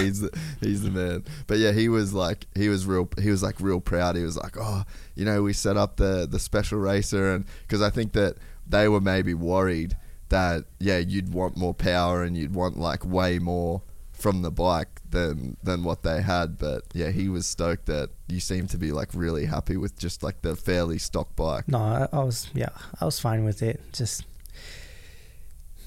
he's 0.00 0.20
the, 0.20 0.30
he's 0.60 0.82
the 0.82 0.90
man. 0.90 1.24
But 1.46 1.58
yeah, 1.58 1.72
he 1.72 1.88
was 1.88 2.12
like 2.14 2.46
he 2.54 2.68
was 2.68 2.86
real. 2.86 3.08
He 3.20 3.30
was 3.30 3.42
like 3.42 3.60
real 3.60 3.80
proud. 3.80 4.16
He 4.16 4.22
was 4.22 4.36
like, 4.36 4.56
oh, 4.58 4.84
you 5.14 5.24
know, 5.24 5.42
we 5.42 5.52
set 5.52 5.76
up 5.76 5.96
the 5.96 6.26
the 6.30 6.38
special 6.38 6.78
racer, 6.78 7.34
and 7.34 7.44
because 7.62 7.82
I 7.82 7.90
think 7.90 8.12
that 8.12 8.36
they 8.66 8.88
were 8.88 9.00
maybe 9.00 9.34
worried 9.34 9.96
that 10.30 10.64
yeah, 10.80 10.98
you'd 10.98 11.32
want 11.32 11.56
more 11.56 11.74
power 11.74 12.22
and 12.22 12.36
you'd 12.36 12.54
want 12.54 12.78
like 12.78 13.04
way 13.04 13.38
more 13.38 13.82
from 14.24 14.40
the 14.40 14.50
bike 14.50 15.02
than 15.10 15.54
than 15.62 15.84
what 15.84 16.02
they 16.02 16.22
had. 16.22 16.56
But 16.56 16.84
yeah, 16.94 17.10
he 17.10 17.28
was 17.28 17.46
stoked 17.46 17.84
that 17.86 18.08
you 18.26 18.40
seem 18.40 18.66
to 18.68 18.78
be 18.78 18.90
like 18.90 19.10
really 19.12 19.44
happy 19.44 19.76
with 19.76 19.98
just 19.98 20.22
like 20.22 20.40
the 20.40 20.56
fairly 20.56 20.96
stock 20.96 21.36
bike. 21.36 21.68
no, 21.68 21.78
I, 21.78 22.08
I 22.10 22.24
was 22.24 22.48
yeah, 22.54 22.70
I 23.02 23.04
was 23.04 23.20
fine 23.20 23.44
with 23.44 23.62
it. 23.62 23.82
Just 23.92 24.24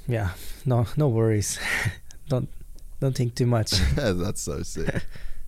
yeah, 0.07 0.33
no 0.67 0.85
no 0.95 1.07
worries. 1.07 1.57
don't 2.29 2.47
don't 3.01 3.15
think 3.17 3.33
too 3.33 3.47
much. 3.47 3.71
That's 3.95 4.41
so 4.41 4.61
sick. 4.61 5.03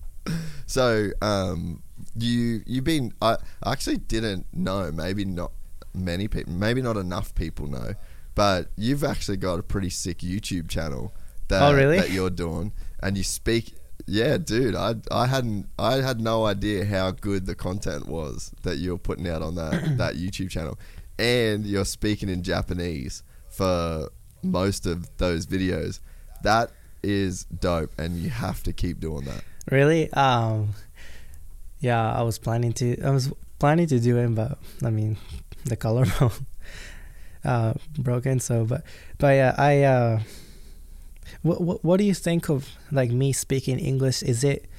so, 0.66 1.12
um, 1.22 1.84
you 2.16 2.64
you've 2.66 2.86
been. 2.86 3.14
I, 3.22 3.38
I 3.62 3.72
actually 3.72 3.98
didn't 3.98 4.48
know. 4.52 4.92
Maybe 4.92 5.26
not 5.26 5.52
many 5.94 6.28
people. 6.28 6.52
Maybe 6.52 6.82
not 6.82 6.98
enough 6.98 7.36
people 7.36 7.68
know. 7.68 7.94
But 8.34 8.70
you've 8.76 9.04
actually 9.04 9.38
got 9.38 9.60
a 9.60 9.64
pretty 9.64 9.92
sick 9.92 10.20
YouTube 10.20 10.70
channel. 10.70 11.14
That, 11.50 11.62
Oh, 11.64 11.74
really? 11.76 11.98
That 12.00 12.12
you're 12.12 12.30
doing, 12.30 12.72
and 13.02 13.18
you 13.18 13.24
speak. 13.24 13.76
Yeah, 14.06 14.38
dude. 14.38 14.76
I 14.76 14.96
I 15.12 15.28
hadn't. 15.28 15.68
I 15.78 15.98
had 15.98 16.20
no 16.22 16.46
idea 16.46 16.86
how 16.86 17.12
good 17.12 17.46
the 17.46 17.56
content 17.56 18.08
was 18.08 18.52
that 18.64 18.78
you're 18.78 18.98
putting 18.98 19.28
out 19.28 19.42
on 19.42 19.56
that 19.56 19.74
that 19.98 20.16
YouTube 20.16 20.50
channel, 20.50 20.80
and 21.20 21.66
you're 21.66 21.86
speaking 21.86 22.30
in 22.30 22.42
Japanese 22.44 23.24
for 23.50 24.10
most 24.42 24.86
of 24.86 25.10
those 25.18 25.46
videos. 25.46 26.00
That 26.44 26.72
is 27.04 27.44
dope, 27.46 27.92
and 28.00 28.18
you 28.18 28.30
have 28.30 28.64
to 28.64 28.74
keep 28.74 29.00
doing 29.00 29.26
that. 29.26 29.44
Really? 29.72 30.12
Um, 30.14 30.70
yeah, 31.80 32.12
I 32.14 32.22
was 32.24 32.40
planning 32.40 32.74
to. 32.74 33.02
I 33.02 33.10
was 33.12 33.32
planning 33.60 33.88
to 33.88 34.00
do 34.00 34.18
it, 34.18 34.34
but 34.34 34.58
I 34.84 34.90
mean, 34.90 35.18
the 35.66 35.76
collarbone 35.76 36.32
uh, 37.44 37.74
broken. 37.98 38.40
So, 38.40 38.66
but 38.66 38.84
but 39.18 39.34
yeah, 39.36 39.56
I. 39.58 39.84
Uh, 39.84 40.20
what 41.42 41.62
what 41.62 41.84
what 41.84 41.98
do 41.98 42.04
you 42.04 42.14
think 42.14 42.50
of 42.50 42.70
like 42.92 43.12
me 43.12 43.32
speaking 43.32 43.80
English? 43.80 44.24
Is 44.24 44.44
it 44.44 44.70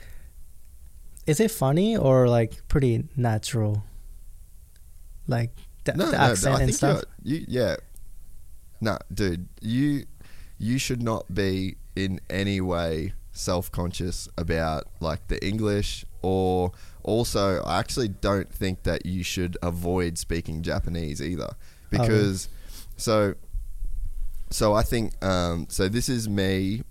is 1.27 1.41
it 1.41 1.51
funny 1.51 1.97
or 1.97 2.29
like 2.29 2.67
pretty 2.69 3.09
natural? 3.17 3.85
Like 5.27 5.51
the, 5.85 5.93
the 5.93 6.17
accent 6.17 6.63
and 6.63 6.75
stuff. 6.75 7.05
you 7.23 7.45
yeah. 7.49 7.77
No, 8.81 8.99
dude, 9.13 9.49
you 9.61 10.07
you 10.59 10.79
should 10.79 11.03
not 11.03 11.33
be 11.33 11.77
in 11.97 12.21
any 12.29 12.61
way 12.61 13.13
self-conscious 13.33 14.29
about 14.37 14.87
like 15.01 15.29
the 15.29 15.45
English 15.47 16.05
or 16.21 16.73
also 17.03 17.63
I 17.63 17.79
actually 17.79 18.09
don't 18.09 18.53
think 18.53 18.83
that 18.83 19.07
you 19.07 19.23
should 19.23 19.57
avoid 19.63 20.19
speaking 20.19 20.63
Japanese 20.63 21.23
either 21.23 21.51
oh, 21.51 21.57
because 21.91 22.49
so 22.97 23.35
so 24.51 24.75
I 24.75 24.83
think 24.83 25.23
um, 25.25 25.67
so 25.69 25.89
this 25.89 26.09
is 26.09 26.29
me 26.29 26.83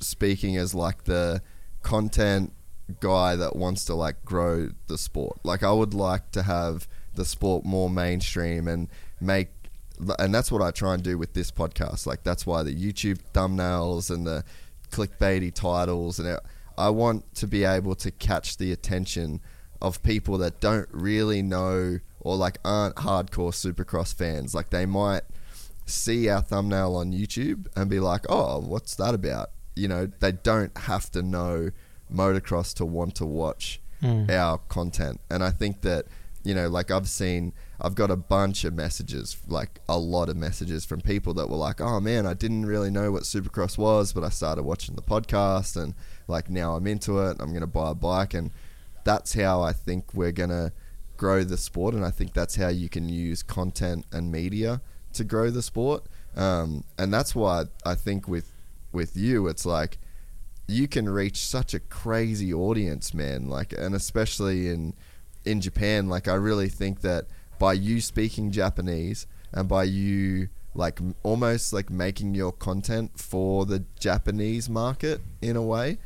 speaking 0.00 0.56
as 0.56 0.74
like 0.74 1.04
the 1.04 1.40
content 1.82 2.52
guy 3.00 3.36
that 3.36 3.56
wants 3.56 3.84
to 3.86 3.94
like 3.94 4.24
grow 4.24 4.68
the 4.88 4.98
sport. 4.98 5.38
Like 5.44 5.62
I 5.62 5.72
would 5.72 5.94
like 5.94 6.30
to 6.32 6.42
have 6.42 6.88
the 7.14 7.24
sport 7.24 7.64
more 7.64 7.88
mainstream 7.88 8.68
and 8.68 8.88
make 9.20 9.48
and 10.18 10.34
that's 10.34 10.50
what 10.50 10.60
I 10.60 10.72
try 10.72 10.94
and 10.94 11.02
do 11.02 11.16
with 11.16 11.34
this 11.34 11.50
podcast. 11.50 12.06
Like 12.06 12.24
that's 12.24 12.44
why 12.44 12.62
the 12.62 12.74
YouTube 12.74 13.18
thumbnails 13.32 14.10
and 14.10 14.26
the 14.26 14.44
clickbaity 14.90 15.54
titles 15.54 16.18
and 16.18 16.28
it, 16.28 16.40
I 16.76 16.90
want 16.90 17.34
to 17.36 17.46
be 17.46 17.64
able 17.64 17.94
to 17.96 18.10
catch 18.10 18.56
the 18.56 18.72
attention 18.72 19.40
of 19.80 20.02
people 20.02 20.38
that 20.38 20.60
don't 20.60 20.88
really 20.90 21.42
know 21.42 22.00
or 22.20 22.36
like 22.36 22.58
aren't 22.64 22.96
hardcore 22.96 23.52
supercross 23.52 24.12
fans. 24.12 24.54
Like 24.54 24.70
they 24.70 24.86
might 24.86 25.22
see 25.86 26.28
our 26.28 26.40
thumbnail 26.42 26.96
on 26.96 27.12
YouTube 27.12 27.66
and 27.76 27.88
be 27.90 28.00
like, 28.00 28.24
"Oh, 28.28 28.60
what's 28.60 28.94
that 28.96 29.14
about?" 29.14 29.50
You 29.76 29.88
know, 29.88 30.06
they 30.20 30.32
don't 30.32 30.76
have 30.78 31.10
to 31.12 31.22
know 31.22 31.70
motocross 32.12 32.74
to 32.74 32.84
want 32.84 33.14
to 33.16 33.26
watch 33.26 33.80
Hmm. 34.00 34.26
our 34.30 34.58
content. 34.68 35.20
And 35.30 35.42
I 35.42 35.50
think 35.50 35.80
that, 35.82 36.06
you 36.42 36.54
know, 36.54 36.68
like 36.68 36.90
I've 36.90 37.08
seen 37.08 37.52
I've 37.80 37.94
got 37.94 38.10
a 38.10 38.16
bunch 38.16 38.64
of 38.64 38.72
messages, 38.74 39.36
like 39.48 39.80
a 39.88 39.98
lot 39.98 40.28
of 40.28 40.36
messages 40.36 40.84
from 40.84 41.00
people 41.00 41.34
that 41.34 41.48
were 41.48 41.56
like, 41.56 41.80
"Oh 41.80 42.00
man, 42.00 42.26
I 42.26 42.34
didn't 42.34 42.66
really 42.66 42.90
know 42.90 43.10
what 43.12 43.22
Supercross 43.24 43.76
was, 43.78 44.12
but 44.12 44.22
I 44.24 44.28
started 44.28 44.62
watching 44.62 44.94
the 44.94 45.02
podcast 45.02 45.80
and 45.80 45.94
like 46.28 46.48
now 46.50 46.76
I'm 46.76 46.86
into 46.86 47.18
it. 47.20 47.36
I'm 47.40 47.48
going 47.50 47.60
to 47.62 47.66
buy 47.66 47.90
a 47.90 47.94
bike 47.94 48.34
and 48.34 48.50
that's 49.04 49.34
how 49.34 49.62
I 49.62 49.72
think 49.72 50.14
we're 50.14 50.32
going 50.32 50.50
to 50.50 50.72
grow 51.16 51.44
the 51.44 51.56
sport 51.56 51.94
and 51.94 52.04
I 52.04 52.10
think 52.10 52.32
that's 52.32 52.56
how 52.56 52.68
you 52.68 52.88
can 52.88 53.08
use 53.08 53.42
content 53.42 54.04
and 54.12 54.30
media 54.32 54.80
to 55.14 55.24
grow 55.24 55.50
the 55.50 55.62
sport. 55.62 56.04
Um, 56.36 56.84
and 56.98 57.12
that's 57.12 57.34
why 57.34 57.64
I 57.84 57.94
think 57.94 58.28
with 58.28 58.50
with 58.92 59.16
you 59.16 59.48
it's 59.48 59.66
like 59.66 59.98
you 60.66 60.88
can 60.88 61.08
reach 61.08 61.38
such 61.38 61.74
a 61.74 61.80
crazy 61.80 62.52
audience, 62.52 63.12
man. 63.12 63.48
Like, 63.48 63.72
and 63.72 63.94
especially 63.94 64.68
in 64.68 64.94
in 65.44 65.60
Japan, 65.60 66.08
like 66.08 66.26
I 66.26 66.34
really 66.34 66.68
think 66.68 67.02
that 67.02 67.26
by 67.58 67.74
you 67.74 68.00
speaking 68.00 68.50
Japanese 68.50 69.26
and 69.52 69.68
by 69.68 69.84
you 69.84 70.48
like 70.74 70.98
almost 71.22 71.72
like 71.72 71.90
making 71.90 72.34
your 72.34 72.50
content 72.50 73.12
for 73.18 73.64
the 73.64 73.84
Japanese 73.98 74.68
market 74.68 75.20
in 75.40 75.56
a 75.56 75.62
way, 75.62 75.98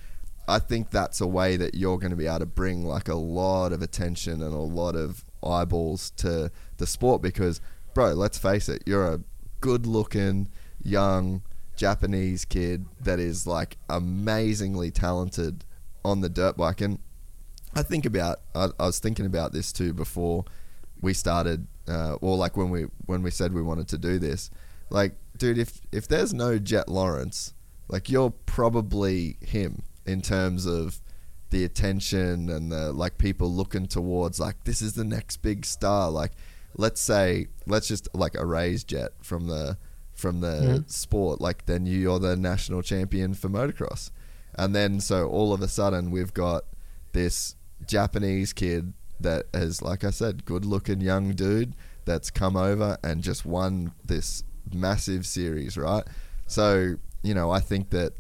I 0.47 0.59
think 0.59 0.91
that's 0.91 1.21
a 1.21 1.27
way 1.27 1.57
that 1.57 1.75
you're 1.75 1.99
going 1.99 2.11
to 2.11 2.17
be 2.17 2.27
able 2.27 2.41
to 2.41 2.47
bring 2.47 2.85
like 2.85 3.09
a 3.09 3.15
lot 3.15 3.73
of 3.73 3.81
attention 3.81 4.43
and 4.43 4.53
a 4.53 4.59
lot 4.59 4.97
of 4.97 5.25
eyeballs 5.43 6.11
to 6.17 6.51
the 6.79 6.87
sport 6.87 7.23
because, 7.23 7.61
bro, 7.99 8.13
let's 8.13 8.39
face 8.39 8.69
it, 8.69 8.81
you're 8.87 9.13
a 9.13 9.21
good 9.61 9.85
looking, 9.85 10.49
young 10.81 11.43
Japanese 11.75 12.45
kid 12.45 12.87
that 13.01 13.19
is 13.19 13.45
like 13.45 13.77
amazingly 13.91 14.89
talented 14.89 15.65
on 16.05 16.21
the 16.21 16.29
dirt 16.29 16.57
bike. 16.57 16.81
And 16.81 17.01
I 17.75 17.83
think 17.83 18.07
about, 18.07 18.39
I, 18.55 18.69
I 18.79 18.87
was 18.87 19.01
thinking 19.01 19.27
about 19.27 19.53
this 19.53 19.73
too 19.73 19.93
before 19.93 20.45
we 21.01 21.13
started, 21.13 21.67
uh, 21.89 22.15
or 22.21 22.37
like 22.37 22.57
when 22.57 22.71
we 22.71 22.83
when 23.07 23.25
we 23.25 23.33
said 23.33 23.53
we 23.53 23.63
wanted 23.63 23.89
to 23.89 23.99
do 23.99 24.21
this. 24.21 24.49
Like, 24.91 25.17
dude, 25.37 25.59
if 25.59 25.81
if 25.91 26.07
there's 26.07 26.33
no 26.33 26.57
Jett 26.57 26.89
Lawrence, 26.89 27.53
like 27.89 28.09
you're 28.09 28.31
probably 28.31 29.39
him 29.41 29.83
in 30.07 30.23
terms 30.23 30.67
of 30.67 31.01
the 31.51 31.65
attention 31.65 32.49
and 32.49 32.71
the 32.71 32.93
like 32.93 33.19
people 33.19 33.53
looking 33.53 33.89
towards 33.89 34.39
like 34.39 34.63
this 34.63 34.83
is 34.83 34.93
the 34.93 35.03
next 35.03 35.39
big 35.39 35.67
star. 35.67 36.13
Like, 36.13 36.31
let's 36.77 37.01
say 37.01 37.49
let's 37.67 37.89
just 37.89 38.09
like 38.15 38.35
a 38.35 38.41
erase 38.41 38.85
Jett 38.85 39.13
from 39.23 39.47
the 39.47 39.79
from 40.15 40.41
the 40.41 40.47
mm-hmm. 40.49 40.89
sport. 40.89 41.41
Like, 41.41 41.67
then 41.67 41.87
you're 41.87 42.19
the 42.19 42.37
national 42.37 42.83
champion 42.83 43.35
for 43.35 43.49
motocross, 43.49 44.11
and 44.55 44.75
then 44.75 45.01
so 45.01 45.29
all 45.29 45.53
of 45.53 45.63
a 45.63 45.69
sudden 45.69 46.11
we've 46.11 46.35
got 46.35 46.65
this 47.13 47.55
Japanese 47.87 48.53
kid 48.53 48.93
that 49.21 49.47
is, 49.55 49.83
like 49.83 50.05
I 50.05 50.11
said, 50.11 50.45
good 50.45 50.65
looking 50.65 51.01
young 51.01 51.33
dude 51.33 51.75
that's 52.05 52.31
come 52.31 52.57
over 52.57 52.97
and 53.03 53.23
just 53.23 53.45
won 53.45 53.93
this 54.05 54.45
massive 54.73 55.27
series, 55.27 55.77
right? 55.77 56.05
So, 56.47 56.97
you 57.23 57.35
know, 57.35 57.51
I 57.51 57.61
think 57.61 57.91
that 57.91 58.13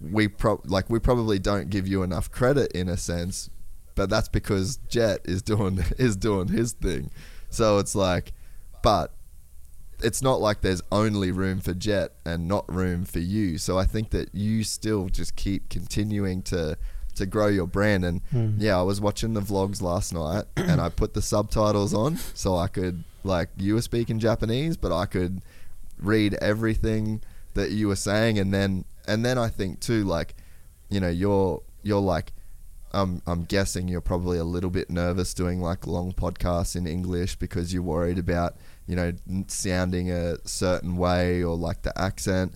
we 0.00 0.28
pro- 0.28 0.62
like 0.64 0.88
we 0.88 0.98
probably 0.98 1.38
don't 1.38 1.70
give 1.70 1.86
you 1.86 2.02
enough 2.02 2.30
credit 2.30 2.72
in 2.72 2.88
a 2.88 2.96
sense, 2.96 3.50
but 3.94 4.10
that's 4.10 4.28
because 4.28 4.78
Jett 4.88 5.20
is 5.24 5.42
doing 5.42 5.80
is 5.98 6.16
doing 6.16 6.48
his 6.48 6.72
thing. 6.72 7.10
So 7.50 7.78
it's 7.78 7.94
like 7.94 8.32
but 8.82 9.12
it's 10.02 10.22
not 10.22 10.40
like 10.40 10.62
there's 10.62 10.82
only 10.90 11.30
room 11.30 11.60
for 11.60 11.74
Jett 11.74 12.12
and 12.24 12.48
not 12.48 12.72
room 12.72 13.04
for 13.04 13.18
you. 13.18 13.58
So 13.58 13.78
I 13.78 13.84
think 13.84 14.10
that 14.10 14.34
you 14.34 14.64
still 14.64 15.08
just 15.08 15.36
keep 15.36 15.68
continuing 15.68 16.42
to 16.44 16.78
to 17.16 17.26
grow 17.26 17.48
your 17.48 17.66
brand. 17.66 18.04
And 18.04 18.22
hmm. 18.30 18.54
yeah, 18.58 18.78
I 18.78 18.82
was 18.82 19.00
watching 19.00 19.34
the 19.34 19.40
vlogs 19.40 19.82
last 19.82 20.14
night, 20.14 20.44
and 20.56 20.80
I 20.80 20.88
put 20.88 21.14
the 21.14 21.22
subtitles 21.22 21.92
on 21.92 22.16
so 22.34 22.56
I 22.56 22.66
could 22.66 23.04
like 23.24 23.50
you 23.56 23.74
were 23.74 23.82
speaking 23.82 24.18
Japanese, 24.18 24.76
but 24.76 24.92
I 24.92 25.06
could 25.06 25.42
read 25.98 26.34
everything 26.34 27.20
that 27.54 27.70
you 27.70 27.88
were 27.88 27.96
saying, 27.96 28.38
and 28.38 28.54
then 28.54 28.84
and 29.06 29.24
then 29.24 29.38
I 29.38 29.48
think 29.48 29.80
too, 29.80 30.04
like 30.04 30.34
you 30.88 31.00
know, 31.00 31.10
you're 31.10 31.62
you're 31.82 32.00
like. 32.00 32.32
I'm, 32.92 33.22
I'm 33.26 33.44
guessing 33.44 33.88
you're 33.88 34.00
probably 34.00 34.38
a 34.38 34.44
little 34.44 34.70
bit 34.70 34.90
nervous 34.90 35.32
doing 35.34 35.60
like 35.60 35.86
long 35.86 36.12
podcasts 36.12 36.74
in 36.74 36.86
English 36.86 37.36
because 37.36 37.72
you're 37.72 37.82
worried 37.82 38.18
about 38.18 38.56
you 38.86 38.96
know 38.96 39.12
sounding 39.46 40.10
a 40.10 40.36
certain 40.46 40.96
way 40.96 41.42
or 41.42 41.56
like 41.56 41.82
the 41.82 41.98
accent. 42.00 42.54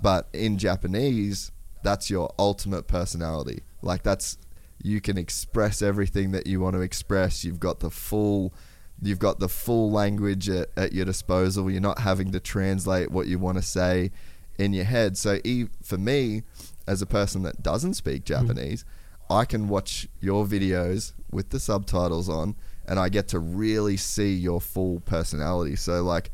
But 0.00 0.28
in 0.32 0.58
Japanese 0.58 1.52
that's 1.82 2.10
your 2.10 2.32
ultimate 2.38 2.86
personality. 2.86 3.62
Like 3.82 4.02
that's 4.02 4.38
you 4.82 5.00
can 5.00 5.18
express 5.18 5.82
everything 5.82 6.32
that 6.32 6.46
you 6.46 6.60
want 6.60 6.74
to 6.74 6.80
express. 6.80 7.44
You've 7.44 7.60
got 7.60 7.80
the 7.80 7.90
full 7.90 8.52
you've 9.00 9.18
got 9.18 9.40
the 9.40 9.48
full 9.48 9.90
language 9.90 10.48
at, 10.48 10.68
at 10.76 10.92
your 10.92 11.04
disposal. 11.04 11.70
You're 11.70 11.80
not 11.80 12.00
having 12.00 12.30
to 12.32 12.40
translate 12.40 13.10
what 13.10 13.26
you 13.26 13.38
want 13.38 13.58
to 13.58 13.62
say 13.62 14.12
in 14.58 14.72
your 14.72 14.84
head. 14.84 15.18
So 15.18 15.40
e- 15.44 15.66
for 15.82 15.98
me 15.98 16.42
as 16.86 17.02
a 17.02 17.06
person 17.06 17.42
that 17.42 17.62
doesn't 17.62 17.94
speak 17.94 18.22
mm. 18.22 18.26
Japanese 18.26 18.84
I 19.32 19.46
can 19.46 19.68
watch 19.68 20.06
your 20.20 20.44
videos 20.46 21.12
with 21.30 21.50
the 21.50 21.58
subtitles 21.58 22.28
on 22.28 22.54
and 22.86 22.98
I 22.98 23.08
get 23.08 23.28
to 23.28 23.38
really 23.38 23.96
see 23.96 24.34
your 24.34 24.60
full 24.60 25.00
personality. 25.00 25.76
So 25.76 26.02
like 26.02 26.30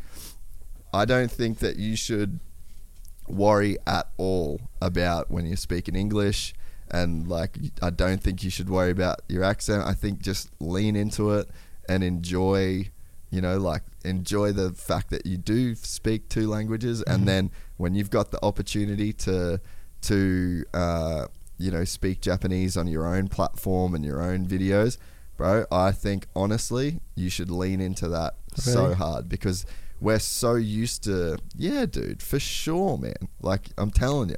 I 0.93 1.05
don't 1.05 1.31
think 1.31 1.61
that 1.61 1.77
you 1.77 1.95
should 1.97 2.41
worry 3.29 3.77
at 3.87 4.09
all 4.17 4.61
about 4.81 5.31
when 5.31 5.47
you're 5.47 5.57
speaking 5.57 5.95
English 5.95 6.55
and 6.91 7.29
like 7.29 7.57
I 7.81 7.91
don't 7.91 8.21
think 8.21 8.43
you 8.43 8.51
should 8.51 8.69
worry 8.69 8.91
about 8.91 9.21
your 9.29 9.45
accent. 9.45 9.85
I 9.85 9.93
think 9.93 10.21
just 10.21 10.51
lean 10.61 10.97
into 10.97 11.31
it 11.31 11.49
and 11.89 12.03
enjoy 12.03 12.91
you 13.31 13.41
know 13.41 13.59
like 13.59 13.83
enjoy 14.05 14.53
the 14.53 14.73
fact 14.73 15.11
that 15.11 15.25
you 15.25 15.37
do 15.37 15.75
speak 15.75 16.29
two 16.29 16.49
languages 16.49 17.03
and 17.03 17.29
then 17.29 17.51
when 17.77 17.95
you've 17.95 18.11
got 18.11 18.31
the 18.31 18.43
opportunity 18.43 19.13
to 19.13 19.61
to 20.01 20.65
uh, 20.73 21.27
you 21.59 21.71
know 21.71 21.85
speak 21.85 22.21
Japanese 22.21 22.77
on 22.77 22.87
your 22.87 23.07
own 23.07 23.29
platform 23.29 23.95
and 23.95 24.05
your 24.05 24.23
own 24.23 24.47
videos 24.47 24.97
bro 25.37 25.65
I 25.71 25.93
think 25.93 26.27
honestly 26.35 27.01
you 27.15 27.29
should 27.31 27.51
lean 27.51 27.81
into 27.81 28.09
that 28.09 28.35
so 28.55 28.95
hard 28.95 29.29
because 29.29 29.67
we're 30.01 30.19
so 30.21 30.55
used 30.55 31.05
to 31.05 31.39
yeah 31.57 31.85
dude 31.87 32.23
for 32.23 32.39
sure 32.39 32.97
man. 32.99 33.15
Like 33.43 33.69
I'm 33.77 33.91
telling 33.91 34.31
you 34.31 34.37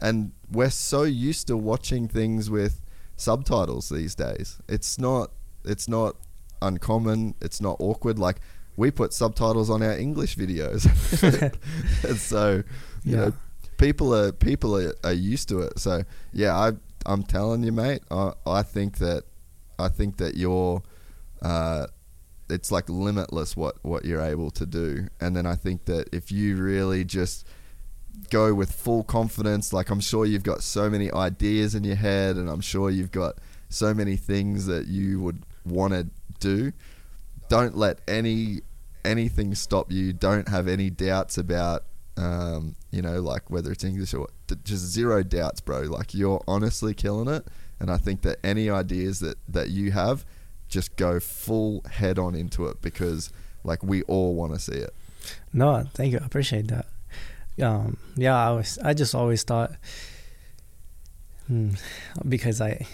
and 0.00 0.32
we're 0.50 0.70
so 0.70 1.02
used 1.04 1.46
to 1.48 1.56
watching 1.56 2.08
things 2.08 2.50
with 2.50 2.80
subtitles 3.16 3.88
these 3.88 4.14
days. 4.14 4.58
It's 4.68 4.98
not 4.98 5.30
it's 5.64 5.88
not 5.88 6.16
uncommon. 6.60 7.34
It's 7.40 7.60
not 7.60 7.76
awkward. 7.78 8.18
Like 8.18 8.40
we 8.76 8.90
put 8.90 9.12
subtitles 9.12 9.70
on 9.70 9.82
our 9.82 9.96
english 9.96 10.36
videos. 10.36 10.80
And 12.08 12.18
so 12.18 12.62
you 13.04 13.16
Yeah. 13.16 13.16
know 13.16 13.32
people 13.78 14.14
are 14.14 14.32
people 14.32 14.76
are, 14.76 14.94
are 15.04 15.12
used 15.12 15.48
to 15.48 15.60
it. 15.60 15.78
So 15.78 16.02
yeah 16.32 16.56
i 16.56 16.72
i'm 17.06 17.22
telling 17.22 17.62
you 17.62 17.72
mate 17.72 18.02
i 18.10 18.32
i 18.46 18.62
think 18.62 18.98
that 18.98 19.24
i 19.78 19.88
think 19.88 20.16
that 20.16 20.36
you're 20.36 20.82
uh 21.42 21.86
it's 22.48 22.70
like 22.72 22.88
limitless 22.88 23.56
what 23.56 23.76
what 23.82 24.04
you're 24.04 24.22
able 24.22 24.50
to 24.52 24.66
do. 24.66 25.08
And 25.20 25.36
then 25.36 25.46
i 25.46 25.54
think 25.54 25.84
that 25.86 26.08
if 26.12 26.32
you 26.32 26.56
really 26.56 27.04
just 27.04 27.46
go 28.30 28.54
with 28.54 28.70
full 28.70 29.02
confidence 29.02 29.72
like 29.72 29.90
i'm 29.90 30.00
sure 30.00 30.24
you've 30.24 30.44
got 30.44 30.62
so 30.62 30.88
many 30.88 31.10
ideas 31.10 31.74
in 31.74 31.82
your 31.82 31.96
head 31.96 32.36
and 32.36 32.48
i'm 32.48 32.60
sure 32.60 32.88
you've 32.88 33.10
got 33.10 33.34
so 33.68 33.92
many 33.92 34.14
things 34.14 34.66
that 34.66 34.86
you 34.86 35.20
would 35.20 35.44
want 35.64 35.92
to 35.92 36.06
do 36.38 36.72
don't 37.48 37.76
let 37.76 38.00
any 38.06 38.60
anything 39.04 39.54
stop 39.54 39.92
you. 39.92 40.12
Don't 40.12 40.48
have 40.48 40.66
any 40.66 40.90
doubts 40.90 41.38
about 41.38 41.84
um, 42.16 42.76
you 42.90 43.02
know 43.02 43.20
like 43.20 43.50
whether 43.50 43.72
it's 43.72 43.82
english 43.84 44.14
or 44.14 44.28
just 44.62 44.84
zero 44.84 45.22
doubts 45.22 45.60
bro 45.60 45.80
like 45.80 46.14
you're 46.14 46.42
honestly 46.46 46.94
killing 46.94 47.28
it 47.28 47.46
and 47.80 47.90
i 47.90 47.96
think 47.96 48.22
that 48.22 48.38
any 48.44 48.70
ideas 48.70 49.18
that 49.20 49.36
that 49.48 49.70
you 49.70 49.90
have 49.90 50.24
just 50.68 50.94
go 50.96 51.18
full 51.18 51.82
head 51.90 52.18
on 52.18 52.34
into 52.34 52.66
it 52.66 52.80
because 52.80 53.30
like 53.64 53.82
we 53.82 54.02
all 54.02 54.34
want 54.34 54.52
to 54.54 54.60
see 54.60 54.72
it 54.78 54.94
No, 55.52 55.84
thank 55.94 56.12
you. 56.12 56.18
I 56.22 56.26
appreciate 56.26 56.68
that. 56.68 56.86
Um, 57.62 57.96
yeah, 58.16 58.36
I 58.36 58.50
was. 58.52 58.78
I 58.84 58.92
just 58.94 59.14
always 59.14 59.42
thought, 59.42 59.72
hmm, 61.46 61.70
because 62.28 62.60
I, 62.60 62.86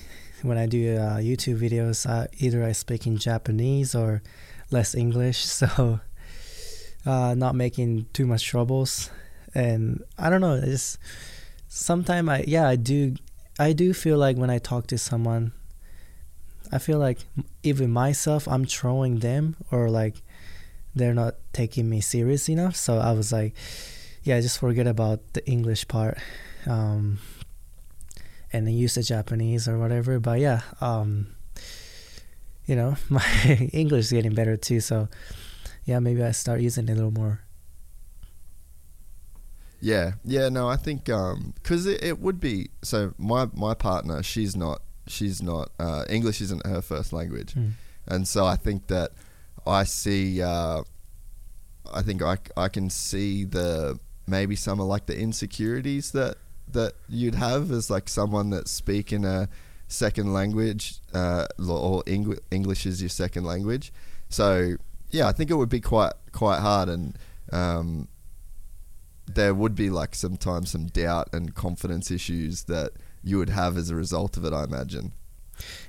when 0.42 0.58
I 0.58 0.66
do 0.66 0.96
uh, 0.96 1.16
YouTube 1.18 1.58
videos, 1.58 2.08
uh, 2.08 2.28
either 2.38 2.64
I 2.64 2.72
speak 2.72 3.06
in 3.06 3.16
Japanese 3.16 3.94
or 3.94 4.22
less 4.70 4.94
English, 4.94 5.38
so 5.44 6.00
uh, 7.06 7.34
not 7.34 7.54
making 7.54 8.06
too 8.12 8.26
much 8.26 8.44
troubles. 8.46 9.10
And 9.54 10.04
I 10.18 10.30
don't 10.30 10.40
know. 10.40 10.60
It's 10.62 10.98
sometimes 11.68 12.28
I 12.28 12.44
yeah 12.46 12.68
I 12.68 12.76
do 12.76 13.16
I 13.58 13.72
do 13.72 13.92
feel 13.92 14.18
like 14.18 14.36
when 14.36 14.50
I 14.50 14.58
talk 14.58 14.86
to 14.88 14.98
someone, 14.98 15.52
I 16.72 16.78
feel 16.78 16.98
like 16.98 17.18
even 17.62 17.90
myself 17.90 18.46
I'm 18.48 18.64
trolling 18.64 19.18
them 19.18 19.56
or 19.70 19.90
like 19.90 20.22
they're 20.94 21.14
not 21.14 21.36
taking 21.52 21.88
me 21.88 22.00
serious 22.00 22.48
enough. 22.48 22.76
So 22.76 22.98
I 22.98 23.12
was 23.12 23.32
like, 23.32 23.54
yeah, 24.22 24.40
just 24.40 24.58
forget 24.58 24.86
about 24.86 25.20
the 25.32 25.46
English 25.46 25.88
part, 25.88 26.18
um, 26.66 27.18
and 28.52 28.66
then 28.66 28.74
use 28.74 28.94
the 28.94 29.02
Japanese 29.02 29.68
or 29.68 29.78
whatever. 29.78 30.18
But 30.18 30.40
yeah, 30.40 30.62
um, 30.80 31.28
you 32.66 32.76
know, 32.76 32.96
my 33.08 33.24
English 33.72 34.06
is 34.06 34.12
getting 34.12 34.34
better 34.34 34.56
too. 34.56 34.80
So 34.80 35.08
yeah, 35.84 35.98
maybe 35.98 36.22
I 36.22 36.30
start 36.32 36.60
using 36.60 36.88
it 36.88 36.92
a 36.92 36.94
little 36.94 37.10
more. 37.10 37.40
Yeah, 39.80 40.12
yeah, 40.24 40.50
no, 40.50 40.68
I 40.68 40.76
think 40.76 41.04
because 41.06 41.86
it, 41.86 42.04
it 42.04 42.20
would 42.20 42.38
be 42.38 42.68
so. 42.82 43.14
My 43.16 43.48
my 43.54 43.72
partner, 43.72 44.22
she's 44.22 44.54
not, 44.54 44.82
she's 45.06 45.40
not 45.42 45.70
uh, 45.78 46.04
English 46.08 46.42
isn't 46.42 46.66
her 46.66 46.82
first 46.82 47.12
language, 47.14 47.54
Mm. 47.54 47.72
and 48.06 48.28
so 48.28 48.44
I 48.44 48.56
think 48.56 48.88
that 48.88 49.12
I 49.66 49.84
see, 49.84 50.42
uh, 50.42 50.82
I 51.94 52.02
think 52.02 52.20
I, 52.22 52.36
I 52.58 52.68
can 52.68 52.90
see 52.90 53.44
the 53.44 53.98
maybe 54.26 54.54
some 54.54 54.80
of 54.80 54.86
like 54.86 55.06
the 55.06 55.18
insecurities 55.18 56.10
that 56.12 56.36
that 56.72 56.92
you'd 57.08 57.34
have 57.36 57.70
as 57.70 57.88
like 57.88 58.08
someone 58.10 58.50
that's 58.50 58.70
speaking 58.70 59.24
a 59.24 59.48
second 59.88 60.32
language 60.34 61.00
uh, 61.14 61.46
or 61.68 62.02
Eng- 62.06 62.38
English 62.50 62.84
is 62.86 63.00
your 63.02 63.08
second 63.08 63.44
language. 63.44 63.92
So 64.28 64.76
yeah, 65.10 65.28
I 65.28 65.32
think 65.32 65.50
it 65.50 65.54
would 65.54 65.68
be 65.68 65.80
quite 65.80 66.12
quite 66.32 66.60
hard, 66.60 66.88
and 66.88 67.18
um, 67.52 68.08
there 69.26 69.54
would 69.54 69.74
be 69.74 69.90
like 69.90 70.14
sometimes 70.14 70.70
some 70.70 70.86
doubt 70.86 71.28
and 71.32 71.54
confidence 71.54 72.10
issues 72.10 72.64
that 72.64 72.92
you 73.22 73.38
would 73.38 73.50
have 73.50 73.76
as 73.76 73.90
a 73.90 73.96
result 73.96 74.36
of 74.36 74.44
it. 74.44 74.52
I 74.52 74.64
imagine. 74.64 75.12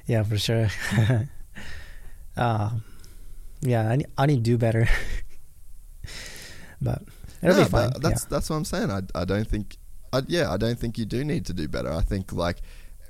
Yeah, 0.06 0.24
for 0.24 0.38
sure. 0.38 0.70
um, 2.38 2.84
yeah, 3.62 3.90
I 3.90 3.96
need, 3.98 4.08
I 4.18 4.26
need 4.26 4.38
to 4.38 4.42
do 4.42 4.58
better. 4.58 4.88
but 6.82 7.04
it'll 7.42 7.56
No, 7.58 7.64
be 7.64 7.70
fine. 7.70 7.92
That's 8.00 8.26
that's 8.26 8.50
what 8.50 8.56
I'm 8.58 8.66
saying. 8.66 8.92
I, 8.92 9.02
I 9.16 9.26
don't 9.26 9.48
think. 9.48 9.78
I, 10.14 10.22
yeah, 10.28 10.52
I 10.52 10.58
don't 10.58 10.78
think 10.78 10.98
you 10.98 11.06
do 11.06 11.24
need 11.24 11.46
to 11.46 11.54
do 11.54 11.68
better. 11.68 11.92
I 11.92 12.02
think 12.02 12.34
like 12.34 12.58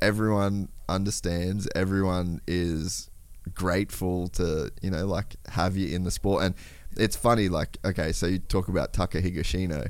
everyone 0.01 0.69
understands. 0.87 1.67
Everyone 1.75 2.41
is 2.47 3.09
grateful 3.53 4.27
to 4.29 4.71
you 4.81 4.91
know 4.91 5.05
like 5.05 5.35
have 5.49 5.77
you 5.77 5.95
in 5.95 6.03
the 6.03 6.11
sport, 6.11 6.43
and 6.43 6.55
it's 6.97 7.15
funny. 7.15 7.49
Like 7.49 7.77
okay, 7.83 8.11
so 8.11 8.27
you 8.27 8.39
talk 8.39 8.67
about 8.67 8.93
Taka 8.93 9.21
Higashino. 9.21 9.89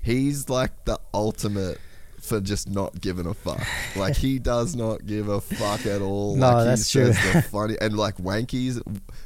He's 0.00 0.48
like 0.48 0.84
the 0.84 0.98
ultimate 1.12 1.78
for 2.20 2.40
just 2.40 2.68
not 2.68 3.00
giving 3.00 3.26
a 3.26 3.34
fuck. 3.34 3.66
Like 3.96 4.16
he 4.16 4.38
does 4.54 4.74
not 4.74 5.06
give 5.06 5.28
a 5.28 5.40
fuck 5.40 5.86
at 5.86 6.02
all. 6.02 6.36
No, 6.36 6.52
like, 6.52 6.64
that's 6.66 6.90
true. 6.90 7.06
the 7.06 7.44
funny 7.50 7.76
and 7.80 7.96
like 7.96 8.16
Wanky's 8.18 8.80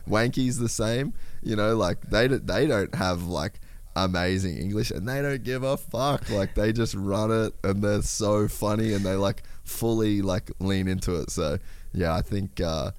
Wanky's 0.09 0.59
the 0.59 0.69
same. 0.69 1.15
You 1.43 1.57
know, 1.57 1.77
like 1.77 2.11
they 2.11 2.29
they 2.29 2.67
don't 2.67 2.95
have 2.95 3.25
like 3.25 3.61
amazing 3.95 4.57
English 4.57 4.91
and 4.91 5.09
they 5.09 5.21
don't 5.21 5.43
give 5.43 5.63
a 5.63 5.77
fuck. 5.77 6.31
Like 6.31 6.55
they 6.55 6.73
just 6.73 6.95
run 6.95 7.31
it 7.31 7.55
and 7.65 7.83
they're 7.83 8.03
so 8.03 8.49
funny 8.49 8.93
and 8.95 9.05
they 9.05 9.15
like 9.15 9.43
fully 9.65 10.23
like 10.23 10.51
lean 10.59 10.89
into 10.89 11.17
it. 11.17 11.31
So 11.31 11.59
yeah, 11.93 12.15
I 12.15 12.23
think 12.23 12.61
uh, 12.61 12.93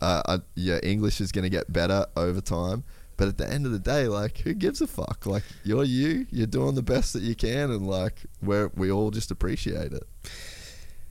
uh, 0.00 0.22
uh 0.26 0.38
yeah 0.54 0.78
English 0.82 1.20
is 1.20 1.32
gonna 1.32 1.48
get 1.48 1.72
better 1.72 2.06
over 2.16 2.40
time. 2.40 2.84
But 3.16 3.26
at 3.26 3.36
the 3.36 3.50
end 3.50 3.66
of 3.66 3.72
the 3.72 3.80
day, 3.80 4.06
like, 4.06 4.38
who 4.38 4.54
gives 4.54 4.80
a 4.80 4.86
fuck? 4.86 5.26
Like, 5.26 5.42
you're 5.64 5.82
you, 5.82 6.28
you're 6.30 6.46
doing 6.46 6.76
the 6.76 6.84
best 6.84 7.12
that 7.14 7.22
you 7.22 7.34
can, 7.34 7.72
and 7.72 7.84
like, 7.84 8.22
we're 8.40 8.70
we 8.76 8.92
all 8.92 9.10
just 9.10 9.32
appreciate 9.32 9.92
it. 9.92 10.04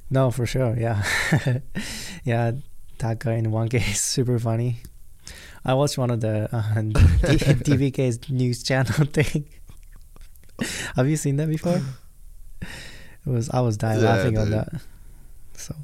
No, 0.09 0.31
for 0.31 0.45
sure. 0.45 0.73
Yeah, 0.77 1.03
yeah. 2.23 2.53
That 2.99 3.19
guy 3.19 3.33
in 3.33 3.51
one 3.51 3.67
case 3.67 4.01
super 4.01 4.39
funny. 4.39 4.77
I 5.65 5.73
watched 5.73 5.97
one 5.97 6.09
of 6.09 6.21
the 6.21 6.47
uh, 6.55 6.61
DVK's 7.67 8.29
news 8.29 8.63
channel 8.63 9.05
thing. 9.11 9.49
Have 10.95 11.09
you 11.09 11.17
seen 11.17 11.35
that 11.35 11.49
before? 11.49 11.81
It 12.61 12.67
was 13.25 13.49
I 13.49 13.59
was 13.59 13.75
dying 13.75 14.01
Yeah, 14.01 14.13
laughing 14.13 14.37
on 14.37 14.49
that. 14.51 14.69
So 15.53 15.75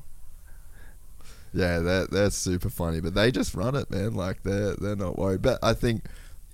Yeah, 1.54 1.80
they're 1.80 2.08
they're 2.08 2.32
super 2.32 2.70
funny, 2.70 3.00
but 3.00 3.14
they 3.14 3.32
just 3.32 3.54
run 3.54 3.76
it, 3.76 3.90
man. 3.92 4.16
Like 4.16 4.44
they're 4.44 4.76
they're 4.76 4.96
not 4.96 5.18
worried. 5.20 5.42
But 5.42 5.60
I 5.64 5.74
think, 5.74 6.06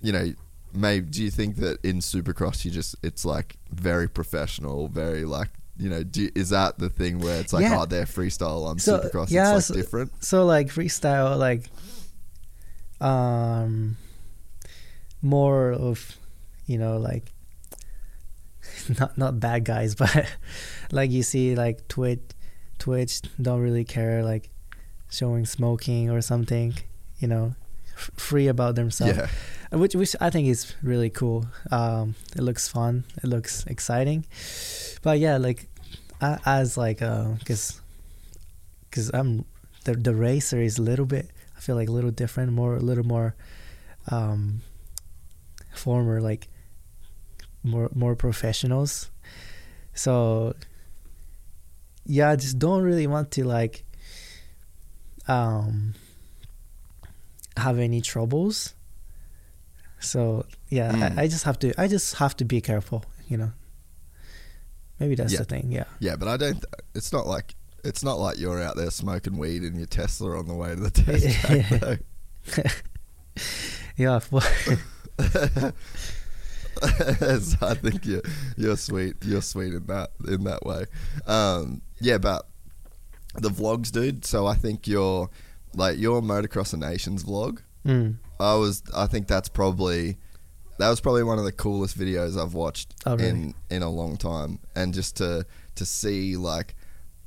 you 0.02 0.12
know, 0.12 0.32
maybe 0.74 1.06
do 1.08 1.22
you 1.22 1.30
think 1.30 1.56
that 1.56 1.78
in 1.84 2.00
Supercross 2.00 2.64
you 2.64 2.70
just 2.70 2.94
it's 3.02 3.24
like 3.24 3.56
very 3.72 4.08
professional, 4.08 4.88
very 4.88 5.24
like 5.24 5.48
you 5.78 5.88
know, 5.88 6.02
do, 6.02 6.28
is 6.34 6.50
that 6.50 6.78
the 6.78 6.90
thing 6.90 7.18
where 7.20 7.40
it's 7.40 7.52
like 7.54 7.62
Yeah. 7.62 7.80
oh 7.80 7.86
they're 7.86 8.04
freestyle 8.04 8.66
on 8.66 8.78
So, 8.78 8.98
Supercross, 9.00 9.30
yeah, 9.30 9.56
it's 9.56 9.66
so- 9.66 9.74
different. 9.74 10.22
so 10.22 10.44
like 10.44 10.66
freestyle 10.68 11.38
like 11.38 11.70
um 13.00 13.96
more 15.22 15.72
of 15.72 16.16
you 16.66 16.76
know 16.78 16.98
like 16.98 17.32
not 18.98 19.16
not 19.16 19.40
bad 19.40 19.64
guys 19.64 19.94
but 20.02 20.26
like 20.92 21.10
you 21.10 21.22
see 21.22 21.54
like 21.54 21.86
twitch 21.88 22.20
twitch 22.78 23.22
don't 23.40 23.60
really 23.60 23.84
care 23.84 24.22
like 24.22 24.50
showing 25.10 25.44
smoking 25.46 26.08
or 26.10 26.20
something 26.22 26.74
you 27.18 27.28
know 27.28 27.54
f- 27.96 28.10
free 28.16 28.48
about 28.48 28.74
themselves 28.76 29.18
Yeah, 29.18 29.28
which 29.78 29.94
which 29.94 30.14
I 30.20 30.30
think 30.30 30.48
is 30.48 30.74
really 30.82 31.10
cool. 31.10 31.46
Um, 31.70 32.14
it 32.36 32.42
looks 32.42 32.66
fun. 32.68 33.04
It 33.22 33.28
looks 33.28 33.64
exciting. 33.66 34.24
But 35.02 35.18
yeah, 35.18 35.36
like 35.38 35.68
a- 36.20 36.40
as 36.46 36.76
like 36.76 37.02
uh, 37.02 37.34
cause 37.44 37.80
cause 38.90 39.10
I'm 39.14 39.44
the 39.84 39.94
the 39.94 40.14
racer 40.14 40.60
is 40.62 40.78
a 40.78 40.82
little 40.82 41.06
bit. 41.06 41.30
I 41.56 41.60
feel 41.60 41.76
like 41.76 41.88
a 41.88 41.92
little 41.92 42.10
different, 42.10 42.52
more 42.52 42.74
a 42.76 42.80
little 42.80 43.04
more 43.04 43.34
um, 44.10 44.62
former, 45.74 46.20
like 46.20 46.48
more 47.62 47.90
more 47.94 48.16
professionals. 48.16 49.10
So 49.94 50.54
yeah, 52.06 52.30
I 52.30 52.36
just 52.36 52.58
don't 52.58 52.82
really 52.82 53.06
want 53.06 53.30
to 53.32 53.44
like 53.44 53.84
um 55.28 55.94
have 57.56 57.78
any 57.78 58.00
troubles. 58.00 58.74
So 59.98 60.46
yeah, 60.68 60.92
Mm. 60.92 61.18
I, 61.18 61.22
I 61.22 61.26
just 61.28 61.44
have 61.44 61.58
to 61.60 61.78
I 61.80 61.86
just 61.88 62.14
have 62.16 62.36
to 62.38 62.44
be 62.44 62.60
careful, 62.60 63.04
you 63.28 63.36
know. 63.36 63.52
Maybe 64.98 65.14
that's 65.14 65.32
Yeah. 65.32 65.38
the 65.40 65.44
thing, 65.46 65.72
yeah. 65.72 65.84
yeah, 65.98 66.16
but 66.16 66.28
I 66.28 66.36
don't. 66.36 66.62
It's 66.94 67.12
not 67.12 67.26
like 67.26 67.54
it's 67.84 68.02
not 68.04 68.18
like 68.18 68.38
you're 68.38 68.62
out 68.62 68.76
there 68.76 68.90
smoking 68.90 69.38
weed 69.38 69.62
in 69.64 69.74
your 69.76 69.86
Tesla 69.86 70.38
on 70.38 70.46
the 70.46 70.54
way 70.54 70.74
to 70.74 70.80
the 70.80 70.90
test 70.90 71.40
track. 72.54 72.82
Yeah, 73.96 74.18
So 74.20 74.36
I 77.66 77.74
think 77.74 78.06
you're 78.06 78.22
you're 78.56 78.76
sweet. 78.76 79.16
You're 79.22 79.42
sweet 79.42 79.74
in 79.74 79.86
that 79.86 80.10
in 80.26 80.44
that 80.44 80.64
way. 80.64 80.86
Um, 81.26 81.82
yeah, 82.00 82.16
but 82.18 82.46
the 83.34 83.48
vlogs, 83.50 83.90
dude. 83.90 84.24
So 84.24 84.46
I 84.46 84.54
think 84.54 84.86
your 84.86 85.30
like 85.74 85.98
your 85.98 86.20
motocross 86.20 86.72
and 86.72 86.82
nations 86.82 87.24
vlog. 87.24 87.60
mm, 87.86 88.16
I 88.38 88.54
was. 88.54 88.82
I 88.94 89.06
think 89.06 89.28
that's 89.28 89.48
probably 89.48 90.16
that 90.78 90.88
was 90.88 91.00
probably 91.00 91.22
one 91.22 91.38
of 91.38 91.44
the 91.44 91.52
coolest 91.52 91.98
videos 91.98 92.40
I've 92.40 92.54
watched 92.54 92.94
Oh, 93.06 93.16
really? 93.16 93.28
in 93.28 93.54
in 93.70 93.82
a 93.82 93.90
long 93.90 94.16
time. 94.16 94.58
And 94.74 94.92
just 94.94 95.16
to 95.18 95.46
to 95.76 95.86
see 95.86 96.36
like 96.36 96.74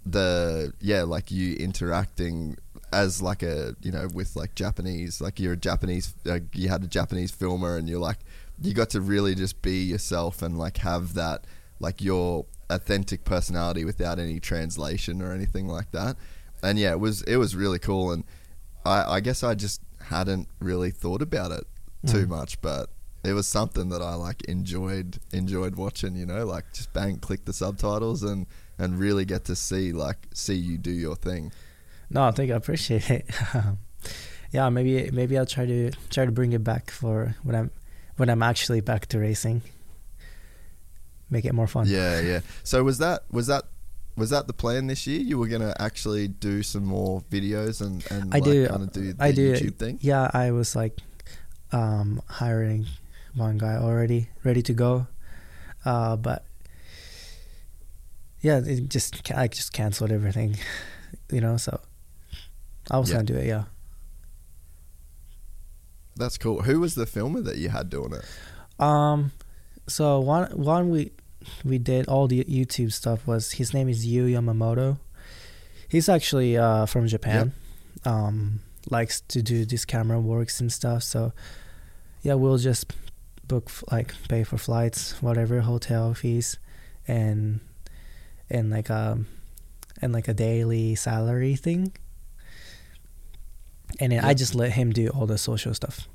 the 0.06 0.74
yeah 0.82 1.04
like 1.04 1.32
you 1.32 1.56
interacting 1.56 2.58
as 2.92 3.22
like 3.22 3.42
a 3.42 3.76
you 3.82 3.92
know 3.92 4.08
with 4.14 4.36
like 4.36 4.54
Japanese 4.56 5.22
like 5.22 5.40
you're 5.40 5.54
a 5.54 5.58
Japanese 5.58 6.14
uh, 6.28 6.40
you 6.54 6.68
had 6.70 6.84
a 6.84 6.88
Japanese 6.88 7.32
filmer 7.32 7.78
and 7.78 7.88
you're 7.90 8.00
like 8.00 8.18
you 8.62 8.74
got 8.74 8.90
to 8.92 9.02
really 9.02 9.34
just 9.34 9.62
be 9.62 9.82
yourself 9.84 10.42
and 10.42 10.60
like 10.60 10.78
have 10.78 11.14
that 11.14 11.46
like 11.80 12.02
your 12.02 12.46
authentic 12.74 13.24
personality 13.24 13.86
without 13.86 14.20
any 14.20 14.40
translation 14.40 15.22
or 15.22 15.34
anything 15.34 15.68
like 15.68 15.92
that 15.92 16.16
and 16.62 16.80
yeah 16.80 16.92
it 16.92 17.00
was 17.00 17.22
it 17.24 17.38
was 17.38 17.56
really 17.56 17.80
cool 17.80 18.12
and 18.12 18.24
I, 18.86 19.16
I 19.16 19.20
guess 19.20 19.44
I 19.44 19.56
just 19.56 19.82
hadn't 20.08 20.48
really 20.60 20.92
thought 20.92 21.22
about 21.22 21.52
it 21.52 21.66
too 22.06 22.26
mm. 22.26 22.30
much 22.30 22.62
but 22.62 22.90
it 23.24 23.34
was 23.34 23.48
something 23.48 23.90
that 23.90 24.02
I 24.02 24.16
like 24.16 24.44
enjoyed 24.44 25.20
enjoyed 25.32 25.76
watching 25.76 26.16
you 26.16 26.26
know 26.26 26.46
like 26.46 26.66
just 26.74 26.92
bang 26.94 27.18
click 27.18 27.46
the 27.46 27.54
subtitles 27.54 28.24
and 28.24 28.46
and 28.78 29.00
really 29.00 29.24
get 29.24 29.46
to 29.46 29.56
see 29.56 29.94
like 29.94 30.18
see 30.34 30.56
you 30.56 30.78
do 30.78 30.92
your 30.92 31.16
thing 31.16 31.52
no, 32.14 32.24
I 32.24 32.32
think 32.32 32.52
I 32.52 32.56
appreciate 32.56 33.10
it. 33.10 33.26
Um, 33.54 33.78
yeah, 34.52 34.70
maybe 34.70 35.10
maybe 35.12 35.36
I'll 35.36 35.48
try 35.48 35.66
to 35.66 35.92
try 36.12 36.26
to 36.26 36.32
bring 36.32 36.54
it 36.54 36.64
back 36.64 36.92
for 36.92 37.36
when 37.42 37.56
I'm 37.56 37.72
when 38.18 38.30
I'm 38.30 38.44
actually 38.44 38.82
back 38.82 39.08
to 39.08 39.20
racing. 39.20 39.64
Make 41.34 41.46
it 41.46 41.54
more 41.54 41.68
fun. 41.68 41.88
Yeah, 41.88 42.22
yeah. 42.22 42.42
So 42.64 42.84
was 42.84 42.98
that 43.00 43.24
was 43.32 43.48
that 43.48 43.64
was 44.16 44.30
that 44.30 44.46
the 44.46 44.54
plan 44.54 44.86
this 44.88 45.08
year? 45.08 45.20
You 45.20 45.40
were 45.40 45.48
gonna 45.48 45.74
actually 45.80 46.28
do 46.28 46.62
some 46.62 46.86
more 46.86 47.22
videos 47.32 47.82
and 47.82 48.06
and 48.12 48.34
I 48.34 48.38
like 48.38 48.44
do. 48.52 48.68
kind 48.68 48.84
of 48.84 48.92
do 48.94 49.14
the 49.14 49.24
I 49.24 49.32
do. 49.32 49.54
YouTube 49.54 49.76
thing. 49.78 49.98
Yeah, 50.02 50.30
I 50.34 50.52
was 50.52 50.76
like 50.76 50.96
um, 51.72 52.22
hiring 52.30 52.86
one 53.34 53.58
guy 53.58 53.76
already, 53.78 54.30
ready 54.44 54.62
to 54.62 54.74
go, 54.74 55.08
uh, 55.86 56.16
but 56.18 56.46
yeah, 58.42 58.60
it 58.64 58.90
just 58.90 59.32
I 59.34 59.48
just 59.48 59.74
canceled 59.74 60.12
everything, 60.12 60.56
you 61.32 61.42
know. 61.42 61.58
So 61.58 61.80
I 62.92 63.00
was 63.00 63.10
Yeah. 63.10 63.16
gonna 63.16 63.26
do 63.34 63.36
it. 63.42 63.48
Yeah. 63.48 63.64
That's 66.16 66.38
cool. 66.38 66.62
Who 66.62 66.80
was 66.80 66.94
the 66.94 67.06
filmer 67.08 67.42
that 67.42 67.58
you 67.58 67.70
had 67.70 67.90
doing 67.90 68.14
it? 68.14 68.24
Um, 68.80 69.32
so 69.88 70.20
one 70.20 70.52
one 70.52 70.90
we 70.92 71.12
we 71.64 71.78
did 71.78 72.08
all 72.08 72.28
the 72.28 72.44
YouTube 72.44 72.92
stuff 72.92 73.26
was 73.28 73.54
his 73.54 73.74
name 73.74 73.90
is 73.90 74.06
Yu 74.06 74.26
Yamamoto. 74.26 75.00
He's 75.88 76.10
actually 76.10 76.58
uh 76.58 76.86
from 76.86 77.08
Japan. 77.08 77.54
Um, 78.06 78.60
likes 78.90 79.22
to 79.22 79.42
do 79.42 79.66
this 79.66 79.86
camera 79.86 80.20
works 80.20 80.60
and 80.60 80.72
stuff. 80.72 81.04
So 81.04 81.32
yeah, 82.22 82.34
we'll 82.34 82.58
just 82.58 82.92
book 83.48 83.70
like 83.92 84.14
pay 84.28 84.44
for 84.44 84.58
flights, 84.58 85.22
whatever 85.22 85.62
hotel 85.62 86.14
fees, 86.14 86.58
and 87.08 87.60
and 88.50 88.70
like 88.70 88.90
um 88.90 89.28
and 90.02 90.14
like 90.14 90.28
a 90.28 90.34
daily 90.34 90.96
salary 90.96 91.56
thing. 91.56 91.94
And 94.00 94.12
then 94.12 94.24
I 94.24 94.34
just 94.34 94.56
let 94.56 94.72
him 94.72 94.92
do 94.92 95.10
all 95.10 95.28
the 95.28 95.38
social 95.38 95.74
stuff. 95.74 96.08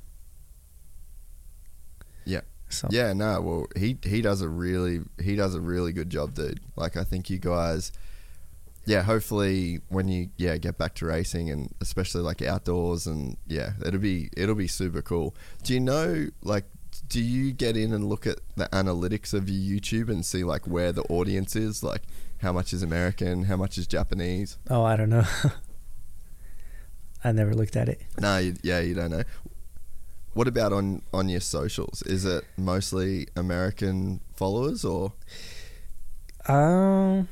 Yeah. 2.25 2.41
So 2.69 2.89
Yeah, 2.91 3.13
no. 3.13 3.41
Well, 3.41 3.67
he 3.77 3.99
he 4.03 4.21
does 4.21 4.43
a 4.43 4.49
really 4.49 5.01
he 5.21 5.37
does 5.37 5.55
a 5.55 5.61
really 5.61 5.93
good 5.93 6.11
job, 6.11 6.35
dude. 6.35 6.61
Like 6.77 6.97
I 6.97 7.05
think 7.05 7.31
you 7.31 7.39
guys, 7.39 7.93
yeah, 8.85 9.03
hopefully 9.03 9.81
when 9.89 10.09
you 10.09 10.31
yeah 10.37 10.57
get 10.59 10.79
back 10.79 10.95
to 10.97 11.07
racing 11.07 11.51
and 11.51 11.75
especially 11.81 12.23
like 12.23 12.43
outdoors 12.43 13.07
and 13.07 13.37
yeah, 13.47 13.73
it'll 13.85 14.01
be 14.01 14.31
it'll 14.37 14.55
be 14.55 14.69
super 14.69 15.03
cool. 15.03 15.35
Do 15.63 15.75
you 15.75 15.81
know 15.81 16.29
like 16.43 16.65
do 17.09 17.23
you 17.23 17.53
get 17.53 17.77
in 17.77 17.93
and 17.93 18.09
look 18.09 18.27
at 18.27 18.39
the 18.57 18.67
analytics 18.67 19.33
of 19.33 19.49
your 19.49 19.79
YouTube 19.79 20.09
and 20.09 20.25
see 20.25 20.45
like 20.45 20.67
where 20.67 20.93
the 20.93 21.03
audience 21.03 21.57
is, 21.57 21.83
like 21.83 22.03
how 22.39 22.53
much 22.53 22.73
is 22.73 22.83
American, 22.83 23.45
how 23.45 23.57
much 23.57 23.79
is 23.79 23.87
Japanese? 23.87 24.59
Oh, 24.71 24.85
I 24.85 24.97
don't 24.97 25.11
know. 25.11 25.25
I 27.25 27.33
never 27.33 27.55
looked 27.55 27.77
at 27.77 27.89
it. 27.89 28.01
No, 28.21 28.39
you, 28.39 28.55
yeah, 28.63 28.81
you 28.81 28.95
don't 28.95 29.11
know. 29.11 29.25
What 30.39 30.47
about 30.47 30.73
on 30.73 31.03
on 31.13 31.29
your 31.29 31.41
socials? 31.41 32.01
Is 32.03 32.25
it 32.25 32.45
mostly 32.57 33.27
American 33.35 34.21
followers 34.37 34.85
or? 34.85 35.13
Um, 36.47 37.27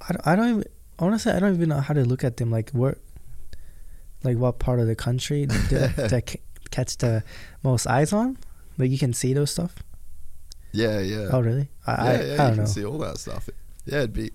I 0.00 0.12
don't, 0.12 0.26
I 0.28 0.36
don't 0.36 0.48
even 0.50 0.64
honestly 1.00 1.32
I 1.32 1.40
don't 1.40 1.52
even 1.52 1.70
know 1.70 1.80
how 1.80 1.92
to 1.94 2.04
look 2.04 2.22
at 2.22 2.36
them. 2.36 2.48
Like 2.52 2.70
where, 2.70 2.96
like 4.22 4.36
what 4.36 4.60
part 4.60 4.78
of 4.78 4.86
the 4.86 4.94
country 4.94 5.46
to, 5.70 5.88
to 6.08 6.22
catch 6.70 6.96
the 6.98 7.24
most 7.64 7.88
eyes 7.88 8.12
on. 8.12 8.38
Like 8.78 8.92
you 8.92 8.98
can 8.98 9.12
see 9.12 9.32
those 9.32 9.50
stuff. 9.50 9.74
Yeah, 10.70 11.00
yeah. 11.00 11.30
Oh 11.32 11.40
really? 11.40 11.70
I 11.88 11.92
yeah, 11.92 12.02
I, 12.04 12.04
yeah, 12.04 12.20
I 12.20 12.20
you 12.20 12.36
don't 12.36 12.48
can 12.50 12.56
know. 12.58 12.64
see 12.66 12.84
all 12.84 12.98
that 12.98 13.18
stuff. 13.18 13.50
Yeah, 13.84 13.98
it'd 13.98 14.12
be 14.12 14.30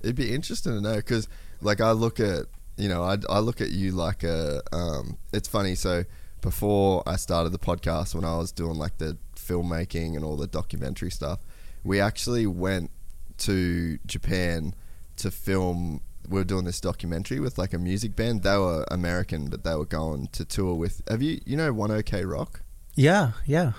it'd 0.00 0.16
be 0.16 0.34
interesting 0.34 0.72
to 0.72 0.80
know 0.80 0.96
because 0.96 1.28
like 1.62 1.80
I 1.80 1.92
look 1.92 2.18
at 2.18 2.46
you 2.76 2.88
know 2.88 3.04
I, 3.04 3.16
I 3.28 3.38
look 3.38 3.60
at 3.60 3.70
you 3.70 3.92
like 3.92 4.24
a 4.24 4.60
um 4.72 5.18
it's 5.32 5.46
funny 5.46 5.76
so 5.76 6.02
before 6.40 7.02
I 7.06 7.16
started 7.16 7.50
the 7.50 7.58
podcast 7.58 8.14
when 8.14 8.24
I 8.24 8.36
was 8.36 8.52
doing 8.52 8.76
like 8.76 8.98
the 8.98 9.16
filmmaking 9.36 10.14
and 10.16 10.24
all 10.24 10.36
the 10.36 10.46
documentary 10.46 11.10
stuff 11.10 11.40
we 11.84 12.00
actually 12.00 12.46
went 12.46 12.90
to 13.38 13.98
Japan 14.06 14.74
to 15.16 15.30
film 15.30 16.00
we 16.28 16.38
were 16.38 16.44
doing 16.44 16.64
this 16.64 16.80
documentary 16.80 17.40
with 17.40 17.58
like 17.58 17.72
a 17.72 17.78
music 17.78 18.14
band 18.14 18.42
they 18.42 18.56
were 18.56 18.84
American 18.90 19.48
but 19.48 19.64
they 19.64 19.74
were 19.74 19.86
going 19.86 20.28
to 20.28 20.44
tour 20.44 20.74
with 20.74 21.02
have 21.08 21.22
you 21.22 21.40
you 21.46 21.56
know 21.56 21.72
One 21.72 21.90
oh 21.90 21.96
OK 21.96 22.24
Rock 22.24 22.62
Yeah, 22.94 23.32
yeah. 23.46 23.72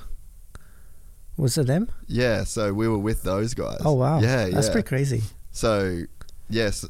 Was 1.37 1.57
it 1.57 1.67
them? 1.67 1.89
yeah 2.07 2.43
so 2.43 2.73
we 2.73 2.87
were 2.87 2.97
with 2.97 3.23
those 3.23 3.53
guys 3.53 3.79
Oh 3.85 3.93
wow. 3.93 4.19
yeah 4.19 4.49
That's 4.49 4.67
yeah. 4.67 4.73
pretty 4.73 4.87
crazy. 4.87 5.21
So, 5.53 6.03
yes, 6.49 6.85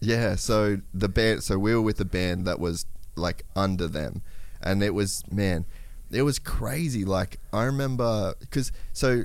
yeah. 0.00 0.34
So 0.34 0.78
the 0.92 1.08
band. 1.08 1.44
So 1.44 1.58
we 1.58 1.72
were 1.74 1.80
with 1.82 2.00
a 2.00 2.04
band 2.04 2.44
that 2.46 2.58
was 2.58 2.84
like 3.14 3.44
under 3.54 3.86
them, 3.86 4.22
and 4.62 4.82
it 4.82 4.94
was 4.94 5.22
man, 5.30 5.64
it 6.10 6.22
was 6.22 6.38
crazy. 6.38 7.04
Like 7.04 7.38
I 7.52 7.64
remember 7.64 8.34
because 8.40 8.72
so 8.92 9.24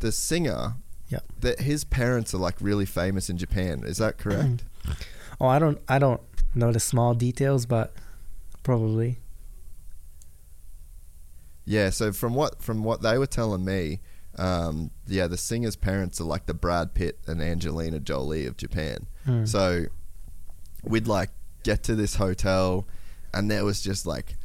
the 0.00 0.12
singer, 0.12 0.74
Yeah. 1.08 1.20
that 1.40 1.60
his 1.60 1.84
parents 1.84 2.34
are 2.34 2.38
like 2.38 2.56
really 2.60 2.86
famous 2.86 3.30
in 3.30 3.36
Japan. 3.38 3.82
Is 3.84 3.98
that 3.98 4.18
correct? 4.18 4.64
Oh, 5.40 5.46
I 5.46 5.58
don't 5.58 5.78
I 5.88 5.98
don't 5.98 6.20
know 6.54 6.72
the 6.72 6.80
small 6.80 7.14
details, 7.14 7.66
but 7.66 7.92
probably. 8.62 9.18
Yeah, 11.64 11.90
so 11.90 12.12
from 12.12 12.34
what 12.34 12.60
from 12.62 12.82
what 12.82 13.02
they 13.02 13.18
were 13.18 13.26
telling 13.26 13.64
me, 13.64 14.00
um, 14.36 14.90
yeah, 15.06 15.26
the 15.28 15.36
singer's 15.36 15.76
parents 15.76 16.20
are 16.20 16.24
like 16.24 16.46
the 16.46 16.54
Brad 16.54 16.92
Pitt 16.94 17.18
and 17.26 17.40
Angelina 17.40 18.00
Jolie 18.00 18.46
of 18.46 18.56
Japan. 18.56 19.06
Hmm. 19.24 19.44
So 19.44 19.84
we'd 20.82 21.06
like 21.06 21.30
get 21.62 21.84
to 21.84 21.94
this 21.94 22.16
hotel, 22.16 22.86
and 23.32 23.48
there 23.50 23.64
was 23.64 23.80
just 23.80 24.06
like 24.06 24.36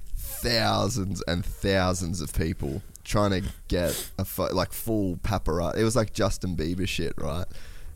thousands 0.42 1.24
and 1.28 1.46
thousands 1.46 2.22
of 2.22 2.34
people 2.34 2.82
trying 3.04 3.32
to 3.32 3.50
get 3.68 4.12
a 4.18 4.26
pho- 4.26 4.54
like 4.54 4.74
full 4.74 5.18
paparazzi. 5.18 5.78
It 5.78 5.84
was 5.84 5.96
like 5.96 6.14
Justin 6.14 6.56
Bieber 6.56 6.88
shit, 6.88 7.14
right? 7.18 7.46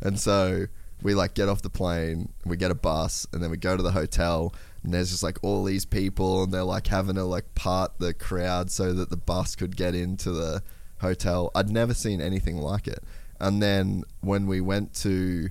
And 0.01 0.19
so 0.19 0.67
we 1.01 1.13
like 1.13 1.33
get 1.33 1.49
off 1.49 1.61
the 1.61 1.69
plane, 1.69 2.31
we 2.45 2.57
get 2.57 2.71
a 2.71 2.75
bus, 2.75 3.27
and 3.33 3.41
then 3.43 3.51
we 3.51 3.57
go 3.57 3.75
to 3.75 3.83
the 3.83 3.91
hotel, 3.91 4.53
and 4.83 4.93
there's 4.93 5.11
just 5.11 5.23
like 5.23 5.37
all 5.41 5.63
these 5.63 5.85
people, 5.85 6.43
and 6.43 6.53
they're 6.53 6.63
like 6.63 6.87
having 6.87 7.15
to 7.15 7.23
like 7.23 7.53
part 7.55 7.99
the 7.99 8.13
crowd 8.13 8.71
so 8.71 8.93
that 8.93 9.09
the 9.09 9.17
bus 9.17 9.55
could 9.55 9.75
get 9.75 9.95
into 9.95 10.31
the 10.31 10.63
hotel. 10.99 11.51
I'd 11.55 11.69
never 11.69 11.93
seen 11.93 12.21
anything 12.21 12.57
like 12.57 12.87
it. 12.87 13.03
And 13.39 13.61
then 13.61 14.03
when 14.21 14.47
we 14.47 14.61
went 14.61 14.93
to 14.95 15.49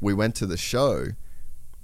we 0.00 0.12
went 0.12 0.34
to 0.36 0.46
the 0.46 0.58
show, 0.58 1.06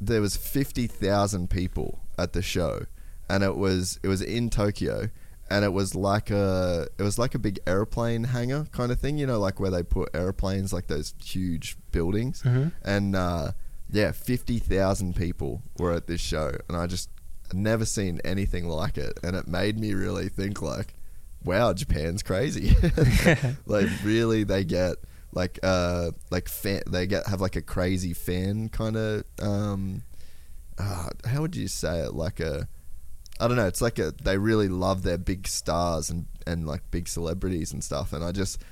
there 0.00 0.20
was 0.20 0.36
fifty 0.36 0.86
thousand 0.86 1.50
people 1.50 2.00
at 2.18 2.34
the 2.34 2.42
show, 2.42 2.86
and 3.30 3.42
it 3.44 3.56
was 3.56 3.98
it 4.02 4.08
was 4.08 4.20
in 4.22 4.50
Tokyo, 4.50 5.08
and 5.48 5.64
it 5.64 5.72
was 5.72 5.94
like 5.94 6.30
a 6.30 6.88
it 6.98 7.02
was 7.02 7.18
like 7.18 7.34
a 7.34 7.38
big 7.38 7.58
airplane 7.66 8.24
hangar 8.24 8.66
kind 8.72 8.90
of 8.92 8.98
thing, 9.00 9.18
you 9.18 9.26
know, 9.26 9.38
like 9.38 9.60
where 9.60 9.70
they 9.70 9.82
put 9.82 10.10
airplanes, 10.14 10.72
like 10.72 10.86
those 10.88 11.14
huge 11.24 11.76
buildings, 11.92 12.42
Mhm. 12.42 12.72
and 12.84 13.16
uh, 13.16 13.52
yeah, 13.90 14.12
fifty 14.12 14.58
thousand 14.58 15.16
people 15.16 15.62
were 15.78 15.92
at 15.92 16.06
this 16.06 16.20
show, 16.20 16.52
and 16.68 16.76
I 16.76 16.86
just 16.86 17.08
never 17.52 17.84
seen 17.84 18.20
anything 18.24 18.68
like 18.68 18.96
it, 18.98 19.18
and 19.24 19.34
it 19.34 19.48
made 19.48 19.78
me 19.78 19.92
really 19.94 20.28
think 20.28 20.62
like, 20.62 20.94
wow, 21.44 21.72
Japan's 21.72 22.22
crazy. 22.22 22.76
like 23.66 23.88
really, 24.04 24.44
they 24.44 24.64
get 24.64 24.96
like 25.32 25.58
uh 25.62 26.10
like 26.30 26.48
fan, 26.48 26.82
they 26.88 27.06
get 27.06 27.26
have 27.28 27.40
like 27.40 27.56
a 27.56 27.62
crazy 27.62 28.12
fan 28.12 28.68
kind 28.68 28.96
of 28.96 29.24
um 29.40 30.02
uh, 30.78 31.08
how 31.26 31.40
would 31.42 31.54
you 31.54 31.68
say 31.68 32.00
it 32.00 32.14
like 32.14 32.40
a 32.40 32.66
I 33.40 33.48
don't 33.48 33.56
know 33.56 33.66
it's 33.66 33.80
like 33.80 33.98
a 33.98 34.12
they 34.22 34.38
really 34.38 34.68
love 34.68 35.02
their 35.02 35.18
big 35.18 35.48
stars 35.48 36.10
and 36.10 36.26
and 36.46 36.66
like 36.66 36.82
big 36.90 37.08
celebrities 37.08 37.72
and 37.72 37.82
stuff 37.82 38.12
and 38.12 38.24
I 38.24 38.32
just 38.32 38.62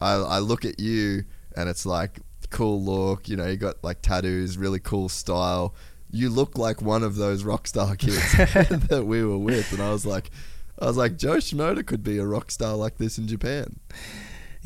I 0.00 0.14
I 0.14 0.38
look 0.40 0.64
at 0.64 0.80
you 0.80 1.24
and 1.54 1.68
it's 1.68 1.86
like 1.86 2.20
cool 2.50 2.82
look 2.82 3.28
you 3.28 3.36
know 3.36 3.46
you 3.46 3.56
got 3.56 3.82
like 3.82 4.02
tattoos 4.02 4.56
really 4.58 4.78
cool 4.78 5.08
style 5.08 5.74
you 6.10 6.30
look 6.30 6.56
like 6.56 6.80
one 6.80 7.02
of 7.02 7.16
those 7.16 7.42
rock 7.42 7.66
star 7.66 7.96
kids 7.96 8.32
that 8.36 9.04
we 9.06 9.24
were 9.24 9.38
with 9.38 9.72
and 9.72 9.82
I 9.82 9.90
was 9.90 10.06
like 10.06 10.30
I 10.78 10.86
was 10.86 10.96
like 10.96 11.16
Jo 11.16 11.36
Shimoda 11.36 11.84
could 11.84 12.02
be 12.02 12.18
a 12.18 12.26
rock 12.26 12.50
star 12.50 12.74
like 12.76 12.98
this 12.98 13.18
in 13.18 13.26
Japan 13.26 13.80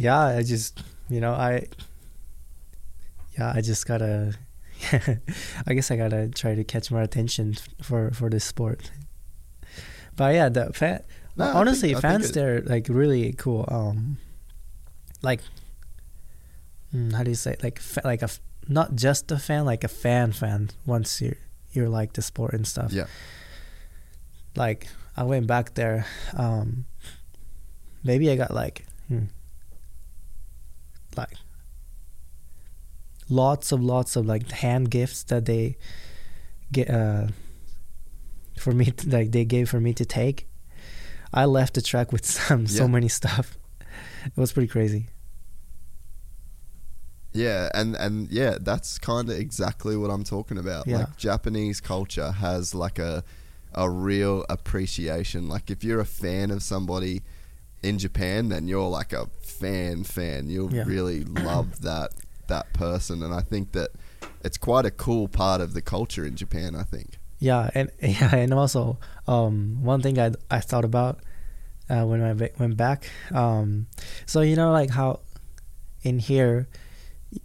Yeah, 0.00 0.18
I 0.18 0.42
just 0.42 0.82
you 1.10 1.20
know 1.20 1.34
I. 1.34 1.66
Yeah, 3.38 3.52
I 3.54 3.60
just 3.60 3.86
gotta. 3.86 4.34
I 5.66 5.74
guess 5.74 5.90
I 5.90 5.96
gotta 5.96 6.28
try 6.28 6.54
to 6.54 6.64
catch 6.64 6.90
more 6.90 7.02
attention 7.02 7.56
for 7.82 8.10
for 8.12 8.30
this 8.30 8.44
sport. 8.44 8.90
But 10.20 10.34
yeah, 10.34 10.50
the 10.50 10.70
fan. 10.74 11.02
No, 11.34 11.46
honestly, 11.46 11.92
think 11.92 12.02
fans 12.02 12.32
they're 12.32 12.60
like 12.60 12.88
really 12.90 13.32
cool. 13.32 13.64
Um, 13.68 14.18
like, 15.22 15.40
mm, 16.94 17.14
how 17.14 17.22
do 17.22 17.30
you 17.30 17.34
say 17.34 17.52
it? 17.52 17.62
like 17.64 17.80
like 18.04 18.20
a 18.20 18.28
f- 18.28 18.42
not 18.68 18.94
just 18.94 19.32
a 19.32 19.38
fan, 19.38 19.64
like 19.64 19.82
a 19.82 19.88
fan 19.88 20.32
fan. 20.32 20.68
Once 20.84 21.22
you 21.22 21.36
you're 21.72 21.88
like 21.88 22.12
the 22.12 22.20
sport 22.20 22.52
and 22.52 22.66
stuff. 22.66 22.92
yeah 22.92 23.06
Like 24.54 24.88
I 25.16 25.22
went 25.22 25.46
back 25.46 25.72
there. 25.72 26.04
Um, 26.36 26.84
maybe 28.04 28.30
I 28.30 28.36
got 28.36 28.52
like, 28.52 28.84
hmm, 29.08 29.32
like 31.16 31.32
lots 33.30 33.72
of 33.72 33.82
lots 33.82 34.16
of 34.16 34.26
like 34.26 34.50
hand 34.50 34.90
gifts 34.90 35.22
that 35.32 35.46
they 35.46 35.78
get 36.70 36.90
uh 36.90 37.28
for 38.60 38.72
me 38.72 38.86
to, 38.86 39.08
like 39.08 39.32
they 39.32 39.44
gave 39.44 39.68
for 39.70 39.80
me 39.80 39.92
to 39.94 40.04
take. 40.04 40.48
I 41.32 41.44
left 41.44 41.74
the 41.74 41.82
track 41.82 42.12
with 42.12 42.24
some 42.38 42.66
so 42.66 42.86
many 42.88 43.08
stuff. 43.08 43.56
It 44.26 44.36
was 44.36 44.52
pretty 44.52 44.68
crazy. 44.68 45.08
Yeah, 47.32 47.68
and 47.74 47.94
and 47.94 48.28
yeah, 48.30 48.56
that's 48.60 48.98
kind 48.98 49.30
of 49.30 49.36
exactly 49.38 49.96
what 49.96 50.10
I'm 50.10 50.24
talking 50.24 50.58
about. 50.58 50.86
Yeah. 50.86 50.98
Like 50.98 51.16
Japanese 51.16 51.80
culture 51.80 52.32
has 52.32 52.74
like 52.74 52.98
a 52.98 53.22
a 53.72 53.88
real 53.88 54.44
appreciation. 54.50 55.48
Like 55.48 55.70
if 55.70 55.84
you're 55.84 56.00
a 56.00 56.04
fan 56.04 56.50
of 56.50 56.62
somebody 56.62 57.22
in 57.84 57.98
Japan, 57.98 58.48
then 58.48 58.66
you're 58.66 58.88
like 58.88 59.12
a 59.12 59.26
fan 59.42 60.02
fan. 60.02 60.50
You'll 60.50 60.74
Yeah. 60.74 60.84
really 60.86 61.22
love 61.24 61.82
that 61.82 62.10
that 62.48 62.72
person, 62.72 63.22
and 63.22 63.32
I 63.32 63.42
think 63.42 63.72
that 63.72 63.90
it's 64.42 64.58
quite 64.58 64.84
a 64.84 64.90
cool 64.90 65.28
part 65.28 65.60
of 65.60 65.72
the 65.72 65.82
culture 65.82 66.26
in 66.26 66.34
Japan. 66.34 66.74
I 66.74 66.82
think. 66.82 67.18
Yeah, 67.40 67.70
and 67.74 67.90
yeah, 68.00 68.36
and 68.36 68.54
also 68.54 68.98
um, 69.26 69.82
one 69.82 70.02
thing 70.02 70.18
I 70.20 70.32
I 70.50 70.60
thought 70.60 70.84
about 70.84 71.20
uh, 71.88 72.04
when 72.04 72.22
I 72.22 72.32
went 72.58 72.76
back. 72.76 73.10
Um, 73.32 73.86
so 74.26 74.42
you 74.42 74.54
know, 74.54 74.70
like 74.70 74.90
how 74.90 75.20
in 76.02 76.18
here, 76.20 76.68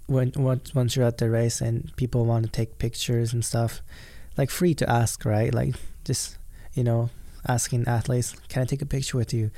when 0.07 0.33
once 0.35 0.75
once 0.75 0.95
you're 0.95 1.05
at 1.05 1.17
the 1.17 1.29
race 1.29 1.61
and 1.61 1.91
people 1.95 2.25
want 2.25 2.45
to 2.45 2.51
take 2.51 2.77
pictures 2.77 3.33
and 3.33 3.43
stuff, 3.43 3.81
like 4.37 4.51
free 4.51 4.75
to 4.75 4.89
ask, 4.89 5.23
right? 5.25 5.53
Like 5.53 5.75
just 6.03 6.37
you 6.73 6.83
know, 6.83 7.09
asking 7.47 7.87
athletes, 7.87 8.35
"Can 8.49 8.61
I 8.61 8.65
take 8.65 8.81
a 8.81 8.85
picture 8.85 9.17
with 9.17 9.33
you?" 9.33 9.49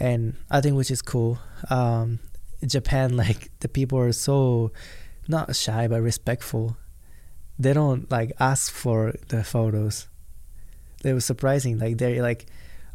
And 0.00 0.36
I 0.50 0.60
think 0.62 0.76
which 0.76 0.90
is 0.90 1.02
cool. 1.02 1.38
Um, 1.68 2.20
Japan, 2.66 3.16
like 3.24 3.50
the 3.60 3.68
people 3.68 3.98
are 3.98 4.12
so 4.12 4.72
not 5.28 5.54
shy 5.54 5.86
but 5.86 6.00
respectful 6.00 6.74
they 7.58 7.72
don't 7.72 8.10
like 8.10 8.32
ask 8.38 8.72
for 8.72 9.14
the 9.28 9.42
photos. 9.44 10.06
It 11.04 11.12
was 11.12 11.24
surprising. 11.24 11.78
Like 11.78 11.98
they 11.98 12.20
like, 12.20 12.46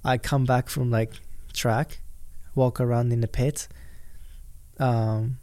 I 0.03 0.17
come 0.17 0.45
back 0.45 0.69
from 0.69 0.89
like 0.91 1.11
track, 1.53 1.99
walk 2.55 2.79
around 2.79 3.11
in 3.11 3.21
the 3.21 3.27
pits, 3.27 3.67
um, 4.79 5.37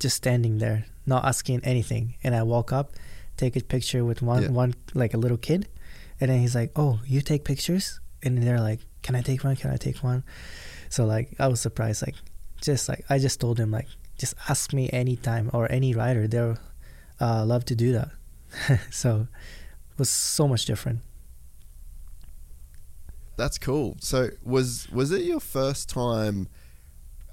just 0.00 0.16
standing 0.16 0.58
there, 0.58 0.86
not 1.06 1.24
asking 1.24 1.60
anything, 1.64 2.14
and 2.22 2.34
I 2.34 2.42
walk 2.42 2.72
up, 2.72 2.92
take 3.36 3.56
a 3.56 3.60
picture 3.60 4.04
with 4.04 4.22
one 4.22 4.42
Yeah. 4.44 4.48
one 4.50 4.74
like 4.94 5.14
a 5.14 5.18
little 5.18 5.38
kid, 5.38 5.68
and 6.20 6.30
then 6.30 6.40
he's 6.40 6.54
like, 6.54 6.72
"Oh, 6.76 7.00
you 7.06 7.20
take 7.20 7.44
pictures?" 7.44 8.00
And 8.22 8.42
they're 8.42 8.60
like, 8.60 8.80
"Can 9.02 9.14
I 9.14 9.22
take 9.22 9.44
one? 9.44 9.56
Can 9.56 9.70
I 9.70 9.76
take 9.76 10.02
one?" 10.02 10.24
So 10.88 11.04
like 11.04 11.34
I 11.38 11.48
was 11.48 11.60
surprised. 11.60 12.02
Like 12.06 12.16
just 12.60 12.88
like 12.88 13.04
I 13.10 13.18
just 13.18 13.40
told 13.40 13.58
him 13.58 13.70
like 13.70 13.88
just 14.18 14.34
ask 14.48 14.72
me 14.72 14.88
anytime 14.92 15.50
or 15.52 15.70
any 15.70 15.94
rider. 15.94 16.26
They'll 16.26 16.58
uh, 17.20 17.44
love 17.44 17.64
to 17.66 17.74
do 17.74 17.92
that. 17.92 18.10
so 18.90 19.28
it 19.90 19.98
was 19.98 20.10
so 20.10 20.46
much 20.48 20.64
different. 20.64 21.00
That's 23.36 23.58
cool. 23.58 23.96
So 24.00 24.30
was 24.42 24.88
was 24.90 25.12
it 25.12 25.22
your 25.22 25.40
first 25.40 25.88
time 25.88 26.48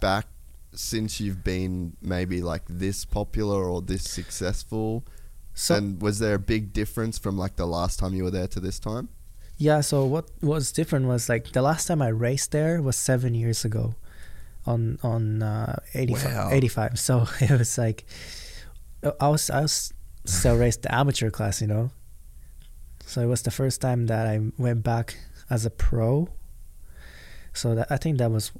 back 0.02 0.28
since 0.74 1.22
you've 1.22 1.44
been 1.44 1.96
maybe 2.02 2.42
like 2.42 2.64
this 2.68 3.06
popular 3.06 3.64
or 3.64 3.82
this 3.82 4.04
successful? 4.04 5.06
So 5.54 5.76
and 5.76 6.02
was 6.02 6.20
there 6.20 6.36
a 6.36 6.40
big 6.40 6.74
difference 6.74 7.18
from 7.18 7.38
like 7.38 7.56
the 7.56 7.68
last 7.68 8.00
time 8.00 8.14
you 8.14 8.24
were 8.24 8.32
there 8.32 8.48
to 8.48 8.60
this 8.60 8.80
time? 8.80 9.10
Yeah, 9.58 9.82
so 9.82 10.04
what 10.06 10.30
was 10.42 10.72
different 10.72 11.06
was 11.06 11.30
like 11.30 11.52
the 11.54 11.62
last 11.62 11.86
time 11.86 12.02
I 12.02 12.08
raced 12.10 12.52
there 12.52 12.82
was 12.82 12.98
seven 12.98 13.34
years 13.36 13.64
ago 13.64 13.96
on 14.66 15.00
on 15.04 15.42
uh, 15.44 15.80
85, 15.94 16.34
Wow. 16.34 16.50
85. 16.52 17.00
So 17.00 17.28
it 17.40 17.52
was 17.52 17.78
like 17.78 18.04
I 19.22 19.30
was 19.30 19.50
I 19.50 19.62
was 19.62 19.93
still 20.26 20.58
raced 20.58 20.84
the 20.84 20.94
amateur 20.94 21.30
class, 21.30 21.62
you 21.62 21.68
know. 21.68 21.92
So 23.06 23.22
it 23.22 23.26
was 23.26 23.42
the 23.42 23.52
first 23.52 23.82
time 23.82 24.08
that 24.08 24.28
I 24.28 24.40
went 24.58 24.84
back 24.84 25.18
as 25.50 25.66
a 25.66 25.70
pro. 25.70 26.30
So 27.54 27.76
that 27.76 27.88
I 27.92 27.98
think 27.98 28.18
that 28.18 28.32
was 28.32 28.52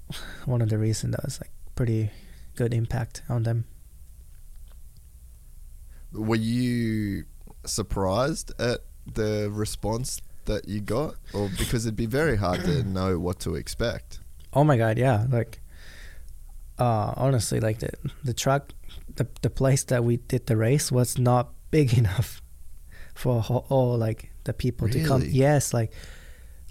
one 0.46 0.62
of 0.62 0.70
the 0.70 0.78
reasons 0.78 1.16
that 1.16 1.24
was 1.24 1.40
like 1.42 1.52
pretty 1.76 2.12
good 2.56 2.74
impact 2.74 3.24
on 3.30 3.44
them. 3.44 3.66
Were 6.12 6.36
you 6.36 7.26
surprised 7.66 8.52
at 8.60 8.82
the 9.12 9.50
response 9.52 10.22
that 10.46 10.68
you 10.68 10.82
got, 10.82 11.16
or 11.34 11.50
because 11.58 11.86
it'd 11.86 11.96
be 11.96 12.06
very 12.06 12.36
hard 12.38 12.64
to 12.66 12.84
know 12.88 13.18
what 13.18 13.40
to 13.40 13.56
expect? 13.56 14.20
Oh 14.54 14.64
my 14.64 14.78
god, 14.78 14.98
yeah. 14.98 15.26
Like 15.30 15.60
uh 16.80 17.14
honestly 17.18 17.60
like 17.60 17.80
the 17.80 17.90
the 18.24 18.34
truck 18.34 18.74
the 19.16 19.28
the 19.42 19.50
place 19.50 19.84
that 19.86 20.04
we 20.04 20.18
did 20.18 20.48
the 20.48 20.58
race 20.58 20.92
was 20.92 21.18
not 21.18 21.54
big 21.72 21.98
enough 21.98 22.42
for 23.14 23.44
all 23.70 23.98
like 23.98 24.32
the 24.44 24.54
people 24.54 24.90
to 24.90 25.04
come. 25.04 25.24
Yes, 25.26 25.74
like 25.74 25.92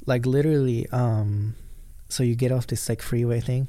like 0.06 0.26
literally 0.26 0.88
um 0.90 1.54
so 2.08 2.22
you 2.22 2.34
get 2.34 2.52
off 2.52 2.66
this 2.66 2.88
like 2.88 3.00
freeway 3.00 3.40
thing 3.40 3.68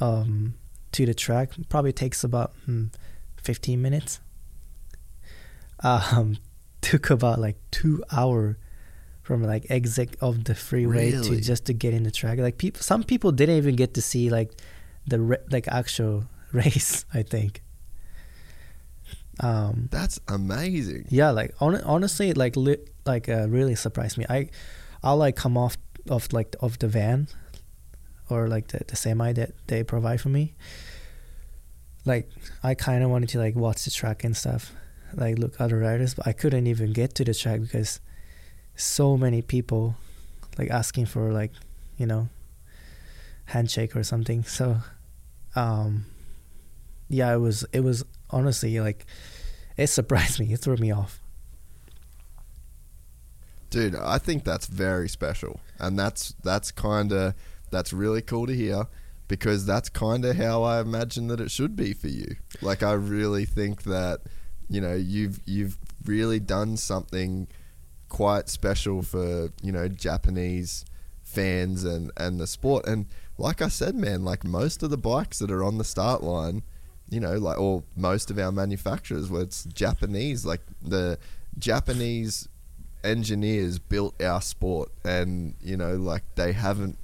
um 0.00 0.54
to 0.92 1.04
the 1.04 1.14
track 1.14 1.50
probably 1.68 1.92
takes 1.92 2.24
about 2.24 2.52
hmm, 2.64 2.86
15 3.42 3.80
minutes. 3.80 4.20
Um 5.80 6.38
took 6.80 7.10
about 7.10 7.38
like 7.38 7.56
2 7.70 8.04
hour 8.12 8.58
from 9.22 9.42
like 9.42 9.66
exit 9.70 10.16
of 10.20 10.44
the 10.44 10.54
freeway 10.54 11.10
to 11.10 11.40
just 11.40 11.64
to 11.66 11.72
get 11.72 11.94
in 11.94 12.02
the 12.02 12.10
track. 12.10 12.38
Like 12.38 12.58
people, 12.58 12.82
some 12.82 13.02
people 13.02 13.32
didn't 13.32 13.56
even 13.56 13.74
get 13.74 13.94
to 13.94 14.02
see 14.02 14.28
like 14.28 14.52
the 15.06 15.18
ra- 15.18 15.44
like 15.50 15.66
actual 15.68 16.24
race. 16.64 17.04
I 17.12 17.22
think. 17.22 17.62
Um, 19.40 19.88
That's 19.90 20.20
amazing. 20.28 21.06
yeah, 21.10 21.30
like 21.30 21.54
on, 21.60 21.80
honestly, 21.82 22.32
like 22.34 22.56
li- 22.56 22.84
like 23.04 23.28
uh, 23.28 23.48
really 23.48 23.74
surprised 23.74 24.16
me. 24.16 24.24
I, 24.28 24.48
I'll 25.02 25.16
like 25.16 25.34
come 25.36 25.56
off 25.58 25.76
of 26.08 26.32
like 26.32 26.54
of 26.60 26.78
the 26.78 26.86
van, 26.88 27.26
or 28.30 28.46
like 28.48 28.68
the 28.68 28.84
the 28.86 28.96
semi 28.96 29.32
that 29.32 29.52
they 29.66 29.82
provide 29.82 30.20
for 30.20 30.28
me. 30.28 30.54
Like 32.04 32.30
I 32.62 32.74
kind 32.74 33.02
of 33.02 33.10
wanted 33.10 33.28
to 33.30 33.38
like 33.38 33.56
watch 33.56 33.84
the 33.84 33.90
track 33.90 34.22
and 34.24 34.36
stuff, 34.36 34.72
like 35.14 35.38
look 35.38 35.60
other 35.60 35.78
riders, 35.78 36.14
but 36.14 36.28
I 36.28 36.32
couldn't 36.32 36.66
even 36.66 36.92
get 36.92 37.14
to 37.16 37.24
the 37.24 37.34
track 37.34 37.60
because 37.60 38.00
so 38.76 39.16
many 39.16 39.42
people 39.42 39.96
like 40.58 40.70
asking 40.70 41.06
for 41.06 41.32
like 41.32 41.52
you 41.96 42.06
know 42.06 42.28
handshake 43.46 43.96
or 43.96 44.04
something. 44.04 44.44
So, 44.44 44.76
um, 45.56 46.06
yeah, 47.08 47.32
it 47.32 47.38
was 47.38 47.64
it 47.72 47.80
was 47.80 48.04
honestly 48.30 48.80
like 48.80 49.06
it 49.76 49.88
surprised 49.88 50.40
me. 50.40 50.52
It 50.52 50.60
threw 50.60 50.76
me 50.76 50.92
off. 50.92 51.20
Dude, 53.70 53.96
I 53.96 54.18
think 54.18 54.44
that's 54.44 54.66
very 54.66 55.08
special, 55.08 55.60
and 55.78 55.98
that's 55.98 56.34
that's 56.42 56.70
kind 56.70 57.12
of 57.12 57.34
that's 57.70 57.92
really 57.92 58.22
cool 58.22 58.46
to 58.46 58.54
hear 58.54 58.86
because 59.26 59.66
that's 59.66 59.88
kind 59.88 60.24
of 60.24 60.36
how 60.36 60.62
I 60.62 60.80
imagine 60.80 61.28
that 61.28 61.40
it 61.40 61.50
should 61.50 61.74
be 61.76 61.92
for 61.92 62.08
you. 62.08 62.36
Like 62.62 62.82
I 62.82 62.92
really 62.92 63.44
think 63.44 63.82
that 63.84 64.20
you 64.68 64.80
know 64.80 64.94
you've 64.94 65.40
you've 65.44 65.78
really 66.04 66.38
done 66.40 66.76
something 66.76 67.48
quite 68.08 68.48
special 68.48 69.02
for 69.02 69.50
you 69.60 69.72
know 69.72 69.88
Japanese 69.88 70.84
fans 71.22 71.84
and 71.84 72.12
and 72.16 72.38
the 72.38 72.46
sport. 72.46 72.86
And 72.86 73.06
like 73.38 73.60
I 73.60 73.68
said, 73.68 73.94
man, 73.96 74.24
like 74.24 74.44
most 74.44 74.82
of 74.82 74.90
the 74.90 74.98
bikes 74.98 75.40
that 75.40 75.50
are 75.50 75.64
on 75.64 75.78
the 75.78 75.84
start 75.84 76.22
line, 76.22 76.62
you 77.08 77.20
know, 77.20 77.34
like 77.34 77.58
or 77.58 77.84
most 77.96 78.30
of 78.30 78.38
our 78.38 78.52
manufacturers, 78.52 79.30
where 79.30 79.42
it's 79.42 79.64
Japanese, 79.64 80.44
like 80.44 80.62
the 80.82 81.18
Japanese 81.58 82.48
engineers 83.02 83.78
built 83.78 84.20
our 84.22 84.40
sport 84.40 84.90
and 85.04 85.54
you 85.60 85.76
know 85.76 85.94
like 85.94 86.22
they 86.36 86.52
haven't 86.52 86.96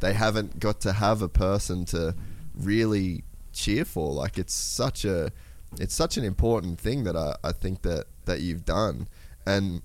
they 0.00 0.14
haven't 0.14 0.58
got 0.58 0.80
to 0.80 0.92
have 0.92 1.20
a 1.20 1.28
person 1.28 1.84
to 1.84 2.14
really 2.54 3.24
cheer 3.52 3.84
for. 3.84 4.12
Like 4.12 4.38
it's 4.38 4.54
such 4.54 5.04
a 5.04 5.32
it's 5.78 5.94
such 5.94 6.16
an 6.16 6.24
important 6.24 6.78
thing 6.78 7.04
that 7.04 7.16
I, 7.16 7.36
I 7.42 7.52
think 7.52 7.82
that 7.82 8.06
that 8.26 8.40
you've 8.40 8.64
done. 8.64 9.08
And 9.46 9.82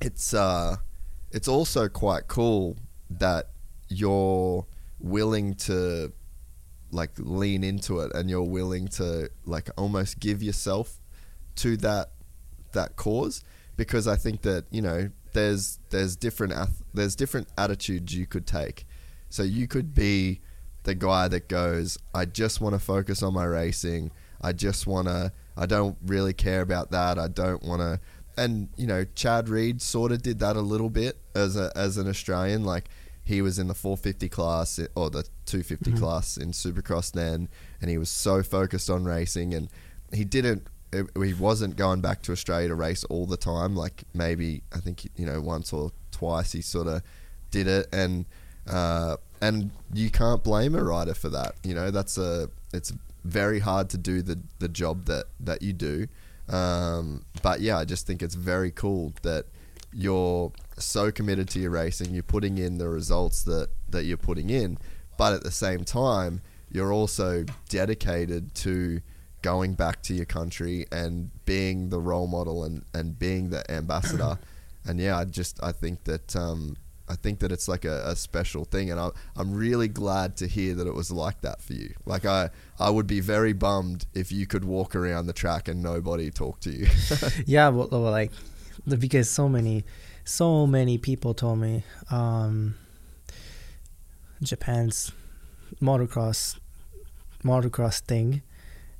it's 0.00 0.34
uh 0.34 0.76
it's 1.30 1.48
also 1.48 1.88
quite 1.88 2.26
cool 2.28 2.76
that 3.10 3.50
you're 3.88 4.66
willing 4.98 5.54
to 5.54 6.12
like 6.94 7.10
lean 7.18 7.64
into 7.64 8.00
it 8.00 8.12
and 8.14 8.30
you're 8.30 8.42
willing 8.42 8.88
to 8.88 9.28
like 9.44 9.68
almost 9.76 10.20
give 10.20 10.42
yourself 10.42 11.00
to 11.56 11.76
that 11.78 12.10
that 12.72 12.96
cause 12.96 13.42
because 13.76 14.06
I 14.06 14.16
think 14.16 14.42
that 14.42 14.64
you 14.70 14.82
know 14.82 15.10
there's 15.32 15.78
there's 15.90 16.16
different 16.16 16.54
there's 16.94 17.16
different 17.16 17.48
attitudes 17.58 18.14
you 18.14 18.26
could 18.26 18.46
take. 18.46 18.86
So 19.28 19.42
you 19.42 19.66
could 19.66 19.94
be 19.94 20.40
the 20.84 20.94
guy 20.94 21.28
that 21.28 21.48
goes, 21.48 21.98
I 22.14 22.24
just 22.24 22.60
want 22.60 22.74
to 22.74 22.78
focus 22.78 23.22
on 23.22 23.34
my 23.34 23.44
racing. 23.44 24.12
I 24.40 24.52
just 24.52 24.86
want 24.86 25.08
to. 25.08 25.32
I 25.56 25.66
don't 25.66 25.96
really 26.04 26.32
care 26.32 26.60
about 26.60 26.90
that. 26.92 27.18
I 27.18 27.28
don't 27.28 27.62
want 27.62 27.80
to. 27.80 28.00
And 28.36 28.68
you 28.76 28.86
know, 28.86 29.04
Chad 29.14 29.48
Reed 29.48 29.82
sort 29.82 30.12
of 30.12 30.22
did 30.22 30.38
that 30.40 30.56
a 30.56 30.60
little 30.60 30.90
bit 30.90 31.18
as 31.34 31.56
a 31.56 31.72
as 31.74 31.96
an 31.96 32.08
Australian. 32.08 32.64
Like 32.64 32.88
he 33.24 33.40
was 33.40 33.58
in 33.58 33.68
the 33.68 33.74
450 33.74 34.28
class 34.28 34.78
or 34.94 35.10
the 35.10 35.24
250 35.46 35.92
class 35.98 36.36
in 36.36 36.50
Supercross 36.50 37.10
then, 37.12 37.48
and 37.80 37.90
he 37.90 37.98
was 37.98 38.10
so 38.10 38.42
focused 38.42 38.90
on 38.90 39.04
racing, 39.04 39.54
and 39.54 39.68
he 40.12 40.24
didn't 40.24 40.68
it, 40.94 41.06
he 41.16 41.34
wasn't 41.34 41.76
going 41.76 42.00
back 42.00 42.22
to 42.22 42.32
Australia 42.32 42.68
to 42.68 42.74
race 42.74 43.04
all 43.04 43.26
the 43.26 43.36
time. 43.36 43.74
Like 43.74 44.04
maybe 44.14 44.62
I 44.74 44.78
think 44.78 45.08
you 45.16 45.26
know 45.26 45.40
once 45.40 45.72
or 45.72 45.90
twice 46.10 46.52
he 46.52 46.62
sort 46.62 46.86
of 46.86 47.02
did 47.50 47.66
it, 47.66 47.88
and 47.92 48.24
uh, 48.68 49.16
and 49.40 49.70
you 49.92 50.10
can't 50.10 50.42
blame 50.42 50.74
a 50.74 50.82
rider 50.82 51.14
for 51.14 51.28
that. 51.30 51.54
You 51.62 51.74
know 51.74 51.90
that's 51.90 52.16
a 52.16 52.48
it's 52.72 52.92
very 53.24 53.60
hard 53.60 53.90
to 53.90 53.98
do 53.98 54.22
the 54.22 54.38
the 54.58 54.68
job 54.68 55.06
that 55.06 55.26
that 55.40 55.62
you 55.62 55.72
do. 55.72 56.06
Um, 56.48 57.24
but 57.42 57.60
yeah, 57.60 57.78
I 57.78 57.84
just 57.84 58.06
think 58.06 58.22
it's 58.22 58.34
very 58.34 58.70
cool 58.70 59.12
that 59.22 59.46
you're 59.92 60.52
so 60.78 61.10
committed 61.10 61.48
to 61.50 61.60
your 61.60 61.70
racing. 61.70 62.12
You're 62.12 62.22
putting 62.22 62.58
in 62.58 62.78
the 62.78 62.88
results 62.88 63.42
that 63.44 63.68
that 63.88 64.04
you're 64.04 64.16
putting 64.16 64.50
in, 64.50 64.78
but 65.16 65.32
at 65.32 65.42
the 65.42 65.50
same 65.50 65.84
time, 65.84 66.42
you're 66.70 66.92
also 66.92 67.44
dedicated 67.68 68.54
to 68.56 69.00
going 69.42 69.74
back 69.74 70.02
to 70.02 70.14
your 70.14 70.24
country 70.24 70.86
and 70.90 71.30
being 71.44 71.90
the 71.90 72.00
role 72.00 72.26
model 72.26 72.64
and, 72.64 72.82
and 72.94 73.18
being 73.18 73.50
the 73.50 73.70
ambassador. 73.70 74.38
and 74.86 74.98
yeah, 74.98 75.18
I 75.18 75.24
just 75.24 75.62
I 75.62 75.70
think 75.70 76.04
that 76.04 76.34
um, 76.34 76.76
I 77.08 77.14
think 77.14 77.40
that 77.40 77.52
it's 77.52 77.68
like 77.68 77.84
a, 77.84 78.02
a 78.06 78.16
special 78.16 78.64
thing, 78.64 78.90
and 78.90 78.98
I, 78.98 79.10
I'm 79.36 79.52
really 79.52 79.88
glad 79.88 80.36
to 80.38 80.46
hear 80.46 80.74
that 80.74 80.86
it 80.86 80.94
was 80.94 81.10
like 81.10 81.42
that 81.42 81.60
for 81.60 81.74
you. 81.74 81.94
Like 82.06 82.24
I 82.24 82.50
I 82.80 82.90
would 82.90 83.06
be 83.06 83.20
very 83.20 83.52
bummed 83.52 84.06
if 84.14 84.32
you 84.32 84.46
could 84.46 84.64
walk 84.64 84.96
around 84.96 85.26
the 85.26 85.32
track 85.32 85.68
and 85.68 85.82
nobody 85.82 86.30
talked 86.30 86.62
to 86.64 86.70
you. 86.70 86.86
yeah 87.46 87.68
well, 87.68 87.88
well, 87.90 88.00
like 88.00 88.32
because 88.98 89.30
so 89.30 89.48
many 89.48 89.84
so 90.24 90.66
many 90.66 90.98
people 90.98 91.34
told 91.34 91.58
me 91.58 91.84
um 92.10 92.74
japan's 94.42 95.12
motocross 95.80 96.58
motocross 97.44 98.00
thing 98.00 98.42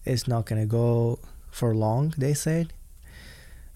is 0.05 0.29
not 0.29 0.47
gonna 0.47 0.67
go 0.67 1.19
for 1.51 1.75
long 1.75 2.13
they 2.19 2.35
said 2.35 2.73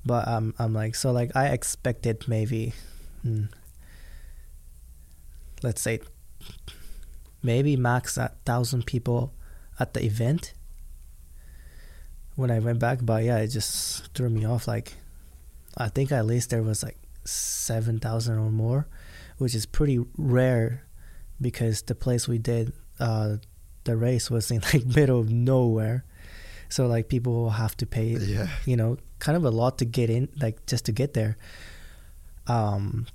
but 0.05 0.27
um, 0.29 0.55
i'm 0.59 0.73
like 0.73 0.95
so 0.95 1.11
like 1.11 1.35
i 1.35 1.47
expected 1.47 2.25
maybe 2.29 2.73
hmm, 3.23 3.45
let's 5.62 5.81
say 5.81 6.01
maybe 7.43 7.77
max 7.77 8.16
a 8.16 8.33
thousand 8.45 8.85
people 8.85 9.33
at 9.81 9.95
the 9.95 10.05
event 10.05 10.53
when 12.39 12.53
I 12.53 12.61
went 12.61 12.79
back, 12.79 13.01
but 13.03 13.25
yeah, 13.25 13.39
it 13.39 13.49
just 13.49 14.15
threw 14.15 14.31
me 14.31 14.45
off. 14.45 14.69
Like, 14.69 14.95
I 15.77 15.89
think 15.89 16.12
at 16.12 16.25
least 16.25 16.51
there 16.51 16.62
was 16.62 16.85
like 16.85 16.97
seven 17.28 17.98
thousand 17.98 18.38
or 18.38 18.50
more, 18.50 18.86
which 19.38 19.55
is 19.55 19.66
pretty 19.66 19.98
rare, 20.16 20.84
because 21.40 21.82
the 21.82 21.94
place 21.94 22.26
we 22.28 22.38
did 22.38 22.72
uh, 23.00 23.36
the 23.84 23.96
race 23.96 24.30
was 24.30 24.50
in 24.50 24.60
like 24.72 24.84
middle 24.86 25.20
of 25.20 25.30
nowhere, 25.30 26.05
so 26.68 26.86
like 26.86 27.09
people 27.09 27.32
will 27.32 27.50
have 27.50 27.76
to 27.78 27.86
pay, 27.86 28.16
Yeah. 28.16 28.48
you 28.66 28.76
know, 28.76 28.96
kind 29.18 29.36
of 29.36 29.44
a 29.44 29.50
lot 29.50 29.78
to 29.78 29.84
get 29.84 30.10
in, 30.10 30.28
like 30.40 30.64
just 30.66 30.84
to 30.86 30.92
get 30.92 31.14
there. 31.14 31.36
Um, 32.46 33.06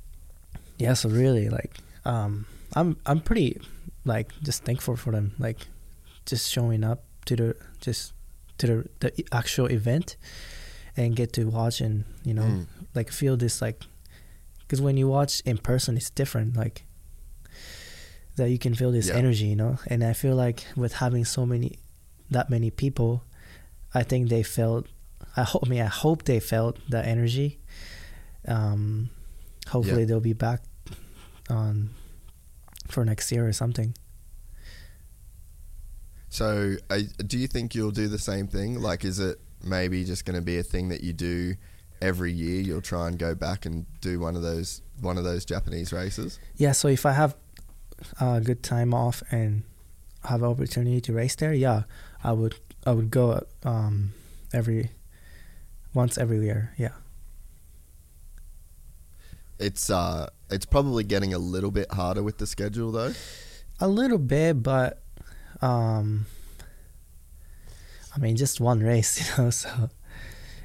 yeah, 0.77 0.93
so 0.93 1.09
really, 1.09 1.49
like, 1.49 1.77
um, 2.05 2.45
I'm 2.75 2.97
I'm 3.05 3.19
pretty 3.19 3.59
like 4.05 4.31
just 4.43 4.63
thankful 4.63 4.95
for 4.95 5.11
them, 5.11 5.33
like, 5.39 5.59
just 6.25 6.51
showing 6.51 6.83
up 6.83 7.03
to 7.25 7.35
the 7.35 7.55
just 7.79 8.13
to 8.59 8.67
the 8.67 8.89
the 8.99 9.25
actual 9.31 9.67
event 9.71 10.15
and 10.95 11.15
get 11.15 11.33
to 11.33 11.45
watch 11.45 11.81
and 11.81 12.03
you 12.23 12.33
know 12.33 12.43
Mm. 12.43 12.65
like 12.93 13.11
feel 13.11 13.35
this 13.37 13.61
like 13.61 13.81
because 14.63 14.81
when 14.81 14.97
you 14.97 15.07
watch 15.07 15.41
in 15.45 15.57
person 15.57 15.95
it's 15.97 16.09
different 16.09 16.55
like 16.57 16.83
that 18.35 18.49
you 18.49 18.57
can 18.57 18.73
feel 18.73 18.91
this 18.91 19.07
Yeah. 19.07 19.15
energy 19.15 19.45
you 19.45 19.55
know 19.55 19.77
and 19.87 20.03
i 20.03 20.13
feel 20.13 20.35
like 20.35 20.65
with 20.75 20.93
having 20.93 21.23
so 21.25 21.45
many 21.45 21.77
that 22.31 22.49
many 22.49 22.71
people 22.71 23.23
i 23.93 24.01
think 24.03 24.29
they 24.29 24.41
felt 24.43 24.87
i 25.37 25.43
hope 25.43 25.63
I 25.65 25.69
mean 25.69 25.81
i 25.81 25.85
hope 26.03 26.23
they 26.25 26.39
felt 26.39 26.77
that 26.89 27.05
energy 27.05 27.59
um 28.47 29.09
hopefully 29.67 30.01
Yeah. 30.01 30.07
they'll 30.07 30.19
be 30.19 30.33
back 30.33 30.61
on 31.49 31.89
for 32.87 33.05
next 33.05 33.31
year 33.31 33.47
or 33.47 33.53
something 33.53 33.93
So, 36.29 36.75
uh, 36.89 37.01
do 37.27 37.37
you 37.37 37.47
think 37.47 37.75
you'll 37.75 37.91
do 37.91 38.07
the 38.07 38.17
same 38.17 38.47
thing? 38.47 38.81
Like, 38.81 39.05
is 39.05 39.19
it 39.19 39.39
maybe 39.63 40.03
just 40.03 40.25
going 40.25 40.35
to 40.35 40.41
be 40.41 40.57
a 40.57 40.63
thing 40.63 40.89
that 40.89 41.01
you 41.03 41.13
do 41.13 41.53
every 42.03 42.31
year? 42.31 42.61
You'll 42.61 42.81
try 42.81 43.07
and 43.07 43.17
go 43.17 43.33
back 43.33 43.65
and 43.65 43.85
do 44.01 44.19
one 44.19 44.35
of 44.35 44.41
those 44.41 44.81
one 44.99 45.17
of 45.17 45.23
those 45.23 45.45
Japanese 45.45 45.91
races. 45.91 46.39
Yeah, 46.55 46.73
so 46.73 46.87
if 46.87 47.05
I 47.05 47.13
have 47.13 47.35
a 48.19 48.41
good 48.41 48.61
time 48.61 48.93
off 48.93 49.23
and 49.31 49.63
have 50.25 50.43
opportunity 50.43 51.01
to 51.01 51.13
race 51.13 51.35
there, 51.35 51.53
yeah, 51.53 51.83
I 52.23 52.33
would 52.33 52.55
I 52.85 52.91
would 52.91 53.09
go 53.09 53.45
um 53.63 54.13
every 54.53 54.91
once 55.93 56.17
every 56.17 56.43
year. 56.43 56.73
Yeah. 56.77 56.93
It's 59.59 59.89
uh, 59.89 60.29
it's 60.49 60.65
probably 60.65 61.03
getting 61.03 61.33
a 61.33 61.39
little 61.39 61.71
bit 61.71 61.91
harder 61.91 62.21
with 62.21 62.37
the 62.37 62.47
schedule 62.47 62.91
though. 62.91 63.13
A 63.79 63.87
little 63.87 64.17
bit, 64.17 64.61
but 64.61 65.01
um 65.61 66.25
I 68.15 68.19
mean 68.19 68.35
just 68.35 68.59
one 68.59 68.81
race, 68.81 69.19
you 69.37 69.43
know, 69.43 69.49
so 69.49 69.89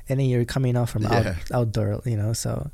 and 0.08 0.18
then 0.20 0.26
you're 0.28 0.44
coming 0.44 0.76
out 0.76 0.88
from 0.88 1.06
out, 1.06 1.26
outdoor, 1.52 2.00
you 2.04 2.16
know, 2.16 2.32
so 2.32 2.70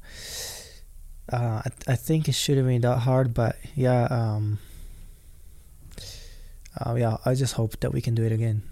uh 1.33 1.63
I, 1.65 1.71
I 1.93 1.97
think 1.97 2.29
it 2.29 2.35
shouldn't 2.35 2.69
be 2.69 2.79
that 2.79 2.99
hard, 2.99 3.33
but 3.35 3.57
yeah, 3.75 4.05
um 4.11 4.59
uh, 6.81 6.95
yeah, 6.97 7.17
I 7.25 7.35
just 7.35 7.55
hope 7.55 7.79
that 7.81 7.93
we 7.93 8.01
can 8.01 8.15
do 8.17 8.25
it 8.25 8.33
again. 8.33 8.63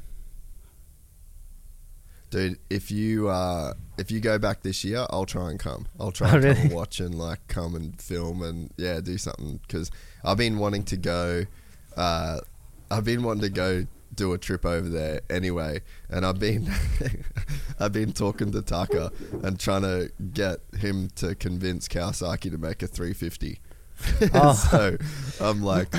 Dude, 2.30 2.58
if 2.70 2.90
you 2.90 3.28
uh, 3.28 3.74
if 3.98 4.10
you 4.10 4.18
go 4.18 4.38
back 4.38 4.62
this 4.62 4.82
year, 4.84 5.06
I'll 5.10 5.26
try 5.26 5.50
and 5.50 5.60
come. 5.60 5.86
I'll 6.00 6.10
try 6.12 6.30
Oh, 6.30 6.34
and 6.36 6.42
come 6.42 6.50
really? 6.50 6.60
and 6.62 6.72
watch 6.72 6.98
and 6.98 7.14
like 7.14 7.46
come 7.46 7.74
and 7.74 8.00
film 8.00 8.42
and 8.42 8.70
yeah, 8.78 9.00
do 9.00 9.18
something 9.18 9.60
because 9.66 9.90
I've 10.24 10.38
been 10.38 10.58
wanting 10.58 10.82
to 10.84 10.96
go. 10.96 11.44
Uh, 11.94 12.38
I've 12.90 13.04
been 13.04 13.22
wanting 13.22 13.42
to 13.42 13.50
go 13.50 13.86
do 14.14 14.32
a 14.32 14.38
trip 14.38 14.64
over 14.64 14.88
there 14.88 15.22
anyway, 15.30 15.80
and 16.08 16.24
I've 16.24 16.38
been 16.38 16.70
I've 17.80 17.92
been 17.92 18.12
talking 18.12 18.52
to 18.52 18.62
Taka 18.62 19.12
and 19.42 19.58
trying 19.58 19.82
to 19.82 20.10
get 20.32 20.60
him 20.78 21.08
to 21.16 21.34
convince 21.34 21.88
Kawasaki 21.88 22.50
to 22.50 22.58
make 22.58 22.82
a 22.82 22.86
350. 22.86 23.60
Oh. 24.34 24.52
so 24.52 24.96
I'm 25.40 25.62
like. 25.62 25.94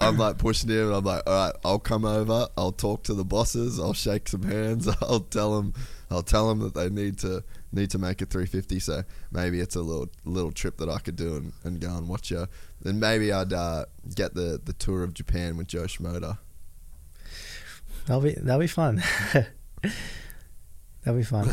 I'm 0.00 0.18
like 0.18 0.38
pushing 0.38 0.70
him. 0.70 0.88
and 0.88 0.96
I'm 0.96 1.04
like, 1.04 1.22
all 1.26 1.46
right, 1.46 1.54
I'll 1.64 1.78
come 1.78 2.04
over. 2.04 2.48
I'll 2.56 2.72
talk 2.72 3.04
to 3.04 3.14
the 3.14 3.24
bosses. 3.24 3.80
I'll 3.80 3.94
shake 3.94 4.28
some 4.28 4.42
hands. 4.42 4.88
I'll 5.02 5.20
tell 5.20 5.56
them. 5.56 5.72
I'll 6.10 6.22
tell 6.22 6.48
them 6.48 6.58
that 6.60 6.74
they 6.74 6.90
need 6.90 7.18
to 7.20 7.42
need 7.72 7.90
to 7.90 7.98
make 7.98 8.20
a 8.22 8.26
350. 8.26 8.78
So 8.78 9.02
maybe 9.32 9.60
it's 9.60 9.74
a 9.74 9.80
little 9.80 10.08
little 10.24 10.52
trip 10.52 10.76
that 10.78 10.88
I 10.88 10.98
could 10.98 11.16
do 11.16 11.36
and, 11.36 11.52
and 11.64 11.80
go 11.80 11.96
and 11.96 12.08
watch 12.08 12.30
you. 12.30 12.46
Then 12.82 13.00
maybe 13.00 13.32
I'd 13.32 13.52
uh, 13.52 13.86
get 14.14 14.34
the 14.34 14.60
the 14.62 14.74
tour 14.74 15.02
of 15.02 15.14
Japan 15.14 15.56
with 15.56 15.68
Jo 15.68 15.84
Shimoda. 15.84 16.38
That'll 18.06 18.22
be 18.22 18.34
that'll 18.34 18.60
be 18.60 18.66
fun. 18.66 19.02
that'll 21.04 21.18
be 21.18 21.22
fun. 21.24 21.48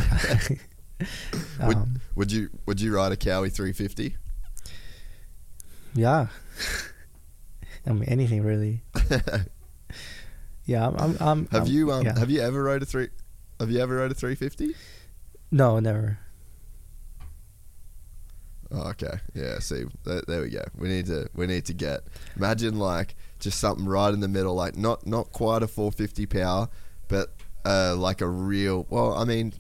Would, 1.66 1.76
um, 1.76 2.00
would 2.16 2.32
you 2.32 2.50
would 2.66 2.80
you 2.80 2.96
ride 2.96 3.12
a 3.12 3.18
Kawi 3.18 3.52
350? 3.52 4.16
yeah. 5.96 6.28
I 7.86 7.92
mean 7.92 8.04
anything 8.06 8.44
really. 8.44 8.84
Yeah, 10.66 10.88
I'm. 10.88 10.96
I'm, 10.96 11.18
I'm 11.20 11.48
Have 11.48 11.64
I'm- 11.64 11.72
you 11.72 11.92
um 11.92 12.06
yeah. 12.06 12.18
have 12.18 12.30
you 12.30 12.40
ever 12.40 12.64
rode 12.64 12.82
a 12.82 12.86
three? 12.86 13.10
Have 13.60 13.70
you 13.70 13.80
ever 13.82 13.98
rode 13.98 14.12
a 14.12 14.14
350? 14.14 14.74
No, 15.52 15.80
never. 15.80 16.20
Oh, 18.72 18.90
okay. 18.92 19.20
Yeah. 19.34 19.60
See, 19.60 19.84
there, 20.06 20.22
there 20.28 20.42
we 20.42 20.50
go. 20.50 20.64
We 20.78 20.88
need 20.88 21.06
to 21.08 21.28
we 21.36 21.48
need 21.48 21.66
to 21.66 21.74
get. 21.74 22.04
Imagine 22.38 22.80
like 22.80 23.16
just 23.44 23.60
something 23.60 23.86
right 23.86 24.14
in 24.14 24.20
the 24.20 24.28
middle, 24.28 24.56
like 24.56 24.76
not 24.78 25.06
not 25.06 25.32
quite 25.32 25.64
a 25.64 25.68
450 25.68 26.26
power, 26.28 26.70
but 27.08 27.34
uh, 27.66 27.96
like 27.96 28.22
a 28.22 28.28
real. 28.28 28.86
Well, 28.90 29.14
I 29.14 29.24
mean, 29.26 29.54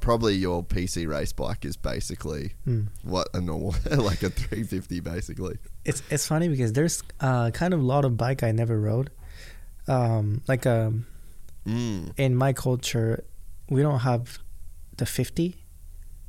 probably 0.00 0.34
your 0.34 0.62
PC 0.64 1.06
race 1.08 1.32
bike 1.32 1.64
is 1.64 1.76
basically 1.76 2.54
Hmm. 2.64 2.84
what 3.02 3.28
a 3.34 3.40
normal 3.40 3.74
like 3.90 4.22
a 4.22 4.30
350 4.30 5.00
basically. 5.00 5.58
It's 5.84 6.02
it's 6.10 6.26
funny 6.26 6.48
because 6.48 6.72
there's 6.72 7.02
uh 7.20 7.50
kind 7.50 7.74
of 7.74 7.80
a 7.80 7.84
lot 7.84 8.04
of 8.04 8.16
bike 8.16 8.42
I 8.42 8.52
never 8.52 8.80
rode. 8.80 9.10
Um, 9.88 10.42
like 10.48 10.66
um, 10.66 11.06
Mm. 11.66 12.12
in 12.16 12.34
my 12.36 12.52
culture, 12.54 13.22
we 13.68 13.82
don't 13.82 14.00
have 14.00 14.38
the 14.96 15.04
50 15.04 15.56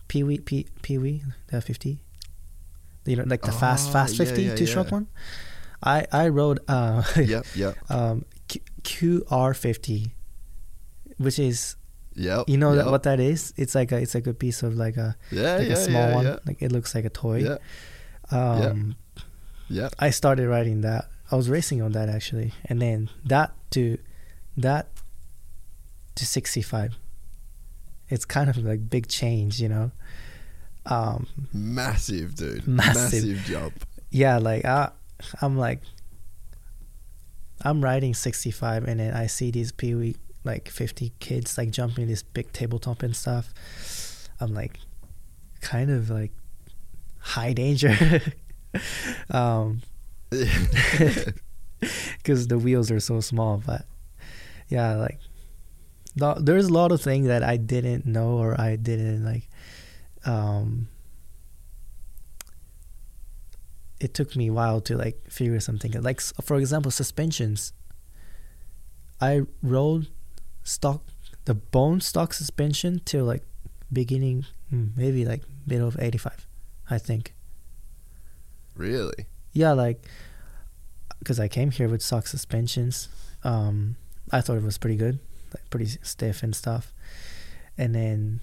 pee 0.10 0.24
wee 0.24 0.40
pee 0.40 0.68
pee 0.82 0.98
wee 0.98 1.24
the 1.48 1.62
50. 1.62 2.02
You 3.06 3.16
know, 3.16 3.24
like 3.26 3.42
the 3.42 3.52
fast 3.52 3.90
Ah, 3.90 3.94
fast 3.94 4.14
yeah, 4.20 4.26
50 4.26 4.42
yeah, 4.44 4.56
two 4.56 4.66
stroke 4.66 4.88
yeah. 4.88 4.94
one. 4.94 5.08
I 5.84 6.06
I 6.12 6.28
rode 6.30 6.60
uh 6.68 7.04
Yep. 7.16 7.46
Yep. 7.56 7.92
um 7.92 8.26
Q- 8.48 8.62
QR50 8.84 10.12
which 11.18 11.40
is 11.40 11.76
Yep. 12.16 12.50
you 12.50 12.58
know 12.58 12.74
yep. 12.74 12.86
that 12.86 12.92
what 12.92 13.04
that 13.04 13.20
is 13.20 13.54
it's 13.58 13.74
like 13.74 13.92
a 13.92 13.98
it's 13.98 14.14
like 14.14 14.28
a 14.28 14.34
piece 14.34 14.64
of 14.64 14.76
like 14.76 14.98
a 14.98 15.16
Yeah. 15.32 15.56
like 15.58 15.68
yeah. 15.68 15.74
a 15.74 15.76
small 15.78 16.08
yeah, 16.10 16.16
one 16.16 16.26
Yeah. 16.26 16.36
like 16.46 16.62
it 16.62 16.72
looks 16.72 16.94
like 16.94 17.06
a 17.06 17.10
toy 17.10 17.38
Yeah. 17.44 17.58
um 18.32 18.96
Yeah. 19.70 19.90
I 20.00 20.10
started 20.10 20.48
riding 20.50 20.82
that 20.82 21.06
I 21.32 21.36
was 21.38 21.50
racing 21.50 21.82
on 21.82 21.94
that 21.94 22.10
actually 22.10 22.54
and 22.66 22.82
then 22.82 23.10
that 23.26 23.54
to 23.72 23.98
that 24.58 24.88
to 26.16 26.26
65 26.26 26.98
it's 28.10 28.26
kind 28.26 28.50
of 28.50 28.58
like 28.58 28.90
big 28.90 29.08
change 29.08 29.62
you 29.62 29.70
know 29.70 29.92
um 30.86 31.28
Massive, 31.54 32.36
dude. 32.36 32.68
Massive. 32.82 33.24
Massive 33.24 33.38
jump. 33.46 33.86
yeah 34.10 34.38
like 34.38 34.66
I, 34.66 34.90
i'm 35.42 35.58
like 35.58 35.82
i'm 37.64 37.84
riding 37.84 38.14
65 38.14 38.86
and 38.86 39.00
then 39.00 39.14
i 39.14 39.28
see 39.28 39.52
these 39.52 39.72
pee 39.72 40.16
like 40.44 40.70
50 40.70 41.14
kids 41.20 41.58
like 41.58 41.72
jumping 41.72 42.08
this 42.08 42.24
big 42.24 42.52
tabletop 42.52 43.04
and 43.04 43.16
stuff. 43.16 43.54
I'm 44.40 44.54
like 44.54 44.80
kind 45.62 45.92
of 45.92 46.10
like 46.10 46.32
high 47.20 47.54
danger. 47.54 48.22
Um 49.32 49.82
because 50.30 51.34
the 52.48 52.58
wheels 52.58 52.90
are 52.90 53.02
so 53.02 53.20
small 53.20 53.62
but 53.66 53.86
yeah 54.70 54.96
like 54.96 55.20
th- 56.18 56.38
there's 56.40 56.68
a 56.68 56.74
lot 56.74 56.94
of 56.94 57.02
things 57.02 57.28
that 57.28 57.44
i 57.44 57.58
didn't 57.58 58.06
know 58.06 58.38
or 58.38 58.56
i 58.62 58.78
didn't 58.78 59.26
like 59.26 59.50
um 60.24 60.88
it 64.02 64.16
took 64.16 64.36
me 64.36 64.48
a 64.48 64.54
while 64.54 64.82
to 64.82 64.98
like 64.98 65.30
figure 65.30 65.60
something 65.60 65.96
out. 65.96 66.04
like 66.04 66.20
for 66.20 66.58
example 66.58 66.90
suspensions 66.90 67.72
i 69.22 69.42
rode 69.62 70.08
stock 70.64 71.04
the 71.46 71.54
bone 71.54 72.02
stock 72.02 72.34
suspension 72.34 73.00
till 73.06 73.26
like 73.26 73.44
beginning 73.94 74.46
hmm, 74.70 74.88
maybe 74.96 75.24
like 75.24 75.44
middle 75.68 75.88
of 75.88 75.96
85 76.00 76.48
i 76.90 76.98
think 76.98 77.36
really? 78.76 79.28
yeah 79.54 79.72
like 79.72 80.04
because 81.20 81.40
i 81.40 81.48
came 81.48 81.70
here 81.70 81.88
with 81.88 82.02
stock 82.02 82.26
suspensions 82.26 83.08
um 83.44 83.96
i 84.32 84.42
thought 84.42 84.58
it 84.58 84.64
was 84.64 84.80
pretty 84.80 84.98
good 84.98 85.20
like 85.54 85.70
pretty 85.70 85.86
stiff 86.02 86.42
and 86.42 86.56
stuff 86.56 86.92
and 87.78 87.94
then 87.94 88.40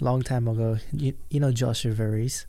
long 0.00 0.22
time 0.22 0.48
ago 0.48 0.78
you, 0.92 1.14
you 1.28 1.40
know 1.40 1.52
josh 1.52 1.84
Riveris? 1.84 2.46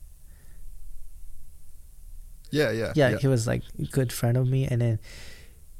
Yeah. 2.51 2.71
Yeah. 2.71 2.93
yeah, 2.95 3.17
he 3.17 3.27
was 3.27 3.47
like 3.47 3.63
a 3.79 3.83
good 3.85 4.11
friend 4.11 4.37
of 4.37 4.47
me 4.47 4.67
and 4.67 4.81
then 4.81 4.99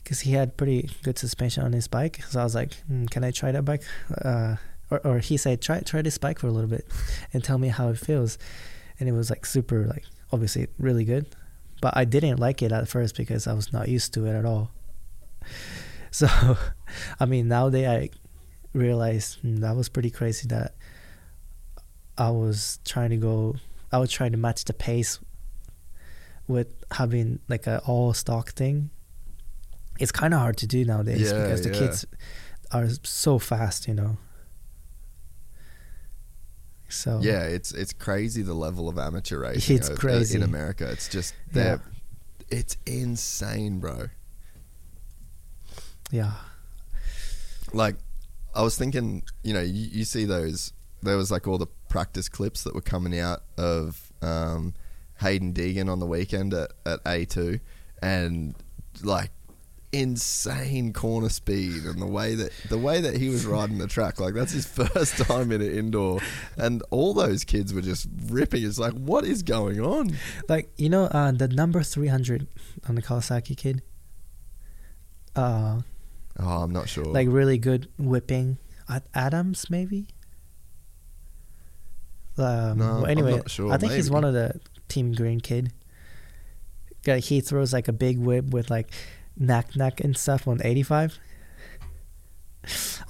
because 0.04 0.22
he 0.22 0.34
had 0.34 0.58
pretty 0.58 0.90
good 1.04 1.18
suspension 1.18 1.64
on 1.64 1.74
his 1.74 1.88
bike. 1.88 2.24
So 2.30 2.40
I 2.40 2.44
was 2.44 2.56
like, 2.56 2.72
mm, 2.92 3.10
"Can 3.10 3.24
I 3.24 3.32
try 3.32 3.52
that 3.52 3.64
bike?" 3.64 3.84
Uh, 4.24 4.56
or, 4.90 5.00
or 5.06 5.20
he 5.20 5.38
said, 5.38 5.62
"Try 5.62 5.80
try 5.82 6.02
this 6.02 6.18
bike 6.18 6.40
for 6.40 6.48
a 6.48 6.52
little 6.52 6.70
bit, 6.70 6.86
and 7.34 7.44
tell 7.44 7.58
me 7.58 7.68
how 7.70 7.90
it 7.90 7.98
feels." 7.98 8.38
And 9.00 9.08
it 9.08 9.14
was 9.14 9.30
like 9.30 9.46
super, 9.46 9.86
like 9.86 10.06
obviously 10.32 10.68
really 10.78 11.06
good, 11.06 11.28
but 11.82 11.96
I 11.96 12.06
didn't 12.06 12.38
like 12.40 12.62
it 12.62 12.72
at 12.72 12.88
first 12.88 13.16
because 13.16 13.48
I 13.48 13.54
was 13.54 13.72
not 13.74 13.88
used 13.88 14.14
to 14.16 14.26
it 14.26 14.34
at 14.36 14.46
all. 14.46 14.72
So, 16.14 16.28
I 17.22 17.26
mean, 17.26 17.48
nowadays 17.48 17.88
I 17.88 18.10
realized 18.74 19.42
mm, 19.44 19.60
that 19.62 19.78
was 19.78 19.88
pretty 19.88 20.10
crazy 20.10 20.46
that 20.50 20.76
I 22.18 22.32
was 22.32 22.80
trying 22.84 23.12
to 23.12 23.16
go. 23.18 23.56
I 23.94 23.98
was 23.98 24.12
trying 24.12 24.34
to 24.34 24.38
match 24.38 24.66
the 24.66 24.74
pace 24.74 25.20
with 26.48 26.68
having 26.92 27.40
like 27.48 27.68
a 27.68 27.80
all 27.86 28.14
stock 28.14 28.52
thing 28.52 28.90
it's 30.00 30.12
kind 30.12 30.34
of 30.34 30.40
hard 30.40 30.58
to 30.58 30.66
do 30.68 30.84
nowadays 30.84 31.32
Yeah, 31.32 31.44
because 31.44 31.62
the 31.62 31.70
yeah. 31.70 31.80
kids 31.80 32.06
are 32.72 32.88
so 33.04 33.38
fast, 33.38 33.88
you 33.88 33.94
know. 33.94 34.18
So 36.90 37.20
Yeah, 37.22 37.44
it's 37.44 37.72
it's 37.72 37.94
crazy 37.94 38.42
the 38.42 38.54
level 38.54 38.90
of 38.90 38.98
amateur 38.98 39.40
racing 39.40 39.78
It's 39.78 39.90
uh, 39.90 39.96
crazy. 39.96 40.36
in 40.36 40.44
America. 40.44 40.90
It's 40.90 41.08
just 41.08 41.34
Yeah. 41.54 41.78
it's 42.50 42.78
insane, 42.86 43.80
bro. 43.80 44.08
yeah, 46.12 46.34
Like 47.74 47.96
I 48.54 48.62
was 48.64 48.76
thinking, 48.78 49.24
you 49.44 49.54
know, 49.54 49.62
you, 49.62 49.88
you 50.00 50.04
see 50.04 50.26
those 50.26 50.74
there 51.04 51.16
was 51.18 51.32
like 51.32 51.48
all 51.48 51.58
the 51.58 51.68
practice 51.90 52.28
clips 52.28 52.64
that 52.64 52.76
were 52.76 52.82
coming 52.82 53.18
out 53.20 53.44
of 53.58 54.12
um, 54.22 54.74
Haiden 55.22 55.54
Deegan 55.54 55.90
on 55.90 56.00
the 56.00 56.06
weekend 56.06 56.54
at, 56.54 56.72
at 56.86 57.04
A2 57.04 57.60
and 58.02 58.56
like 59.04 59.32
insane 59.94 60.94
corner 60.94 61.28
speed 61.28 61.84
and 61.84 62.02
the 62.02 62.08
way 62.08 62.34
that 62.34 62.50
the 62.70 62.78
way 62.78 63.02
that 63.02 63.18
he 63.18 63.28
was 63.28 63.46
riding 63.46 63.78
the 63.78 63.88
track 63.88 64.22
like 64.22 64.34
that's 64.34 64.54
his 64.54 64.66
first 64.80 65.18
time 65.18 65.52
in 65.52 65.62
an 65.62 65.70
indoor 65.70 66.18
and 66.56 66.82
all 66.92 67.14
those 67.14 67.44
kids 67.44 67.74
were 67.74 67.82
just 67.82 68.08
ripping 68.28 68.64
it's 68.64 68.80
like 68.80 68.94
what 68.94 69.26
is 69.26 69.44
going 69.44 69.82
on 69.82 70.16
like 70.48 70.72
you 70.78 70.88
know 70.88 71.04
uh, 71.06 71.32
the 71.32 71.48
number 71.50 71.84
three 71.84 72.08
hundred 72.08 72.48
on 72.88 72.96
the 72.96 73.02
Kawasaki 73.02 73.56
kid. 73.58 73.82
Uh, 75.36 75.82
oh 76.40 76.64
i'm 76.64 76.72
not 76.72 76.88
sure 76.88 77.06
like 77.06 77.28
really 77.30 77.58
good 77.58 77.90
whipping. 77.98 78.58
Ad- 78.90 79.04
Adams 79.14 79.70
maybe. 79.70 80.08
Um, 82.38 82.78
No, 82.78 82.86
well, 82.86 82.98
I'm 83.04 83.10
anyway, 83.10 83.36
not 83.38 83.52
sure, 83.52 83.72
I 83.72 83.78
think 83.78 83.92
he's 83.94 84.10
one 84.10 84.24
of 84.24 84.34
the 84.34 84.60
Team 84.92 85.14
Green 85.14 85.40
kid. 85.40 85.72
He 87.06 87.42
throws 87.42 87.74
like 87.74 87.88
a 87.88 87.94
big 87.94 88.20
whip 88.20 88.46
with 88.46 88.70
like 88.70 88.92
nac 89.38 89.76
nac 89.76 90.02
and 90.02 90.16
stuff 90.16 90.48
on 90.48 90.62
85. 90.64 91.18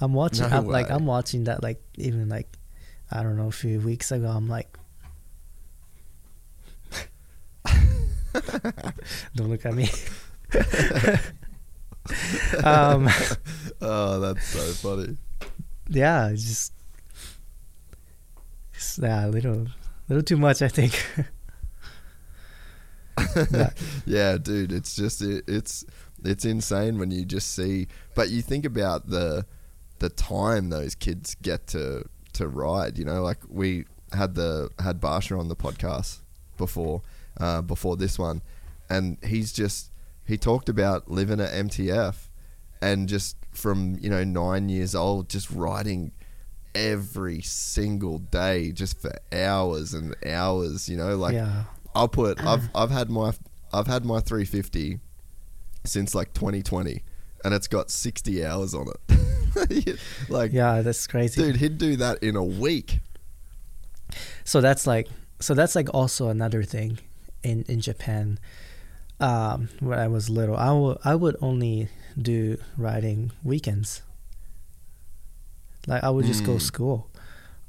I'm 0.00 0.14
watching. 0.14 0.48
No 0.48 0.56
I'm, 0.56 0.66
like. 0.66 0.90
I'm 0.90 1.06
watching 1.06 1.44
that 1.44 1.62
like 1.62 1.82
even 1.96 2.28
like 2.28 2.48
I 3.10 3.22
don't 3.22 3.36
know 3.36 3.48
a 3.48 3.52
few 3.52 3.80
weeks 3.80 4.10
ago. 4.10 4.28
I'm 4.28 4.48
like, 4.48 4.78
don't 9.34 9.50
look 9.50 9.66
at 9.66 9.74
me. 9.74 9.90
um, 12.64 13.08
oh 13.82 14.20
that's 14.20 14.46
so 14.46 14.72
funny 14.72 15.16
yeah, 15.94 16.28
it's 16.28 16.44
just 16.44 16.72
it's, 18.74 18.98
yeah, 18.98 19.26
a 19.26 19.28
little, 19.28 19.66
little 20.08 20.22
too 20.22 20.36
much, 20.36 20.62
I 20.62 20.68
think. 20.68 21.06
Yeah. 23.18 23.70
yeah, 24.06 24.38
dude, 24.38 24.72
it's 24.72 24.94
just 24.94 25.22
it, 25.22 25.44
it's 25.46 25.84
it's 26.24 26.44
insane 26.44 26.98
when 26.98 27.10
you 27.10 27.24
just 27.24 27.54
see. 27.54 27.88
But 28.14 28.30
you 28.30 28.42
think 28.42 28.64
about 28.64 29.08
the 29.08 29.46
the 29.98 30.08
time 30.08 30.70
those 30.70 30.94
kids 30.94 31.34
get 31.42 31.66
to 31.68 32.04
to 32.34 32.48
ride. 32.48 32.98
You 32.98 33.04
know, 33.04 33.22
like 33.22 33.38
we 33.48 33.84
had 34.12 34.34
the 34.34 34.70
had 34.78 35.00
Barcia 35.00 35.38
on 35.38 35.48
the 35.48 35.56
podcast 35.56 36.18
before 36.56 37.02
uh, 37.38 37.62
before 37.62 37.96
this 37.96 38.18
one, 38.18 38.42
and 38.88 39.18
he's 39.24 39.52
just 39.52 39.90
he 40.26 40.36
talked 40.36 40.68
about 40.68 41.10
living 41.10 41.40
at 41.40 41.50
MTF 41.50 42.28
and 42.80 43.08
just 43.08 43.36
from 43.52 43.96
you 44.00 44.10
know 44.10 44.24
nine 44.24 44.68
years 44.68 44.94
old 44.94 45.28
just 45.28 45.50
riding 45.50 46.12
every 46.74 47.40
single 47.42 48.18
day 48.18 48.72
just 48.72 49.00
for 49.00 49.12
hours 49.30 49.92
and 49.92 50.16
hours 50.26 50.88
you 50.88 50.96
know 50.96 51.16
like 51.16 51.34
yeah, 51.34 51.64
I'll 51.94 52.08
put 52.08 52.40
I've 52.44 52.68
I've 52.74 52.90
had 52.90 53.10
my 53.10 53.32
I've 53.72 53.86
had 53.86 54.04
my 54.04 54.20
350 54.20 54.98
since 55.84 56.14
like 56.14 56.32
2020 56.34 57.02
and 57.44 57.52
it's 57.54 57.66
got 57.68 57.90
60 57.90 58.44
hours 58.44 58.74
on 58.74 58.86
it. 58.88 59.98
like 60.28 60.52
yeah, 60.52 60.80
that's 60.82 61.06
crazy. 61.06 61.42
dude, 61.42 61.56
he'd 61.56 61.78
do 61.78 61.96
that 61.96 62.22
in 62.22 62.36
a 62.36 62.44
week. 62.44 63.00
so 64.44 64.60
that's 64.60 64.86
like 64.86 65.08
so 65.40 65.54
that's 65.54 65.74
like 65.74 65.88
also 65.94 66.28
another 66.28 66.62
thing 66.62 66.98
in 67.42 67.64
in 67.68 67.80
Japan 67.80 68.38
um 69.20 69.68
when 69.80 69.98
I 69.98 70.08
was 70.08 70.28
little 70.30 70.56
I 70.56 70.70
would 70.72 70.98
I 71.04 71.14
would 71.14 71.36
only 71.40 71.88
do 72.20 72.58
riding 72.76 73.32
weekends 73.42 74.02
like 75.86 76.04
I 76.04 76.10
would 76.10 76.26
just 76.26 76.44
go 76.44 76.52
Mm. 76.56 76.60
school 76.60 77.10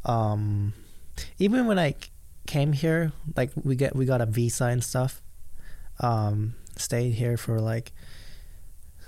um 0.05 0.73
even 1.39 1.65
when 1.65 1.79
I 1.79 1.95
came 2.45 2.73
here 2.73 3.11
like 3.35 3.51
we 3.63 3.75
get 3.75 3.95
we 3.95 4.05
got 4.05 4.21
a 4.21 4.25
visa 4.25 4.65
and 4.65 4.83
stuff 4.83 5.21
um 5.99 6.53
stayed 6.75 7.13
here 7.13 7.37
for 7.37 7.59
like 7.59 7.91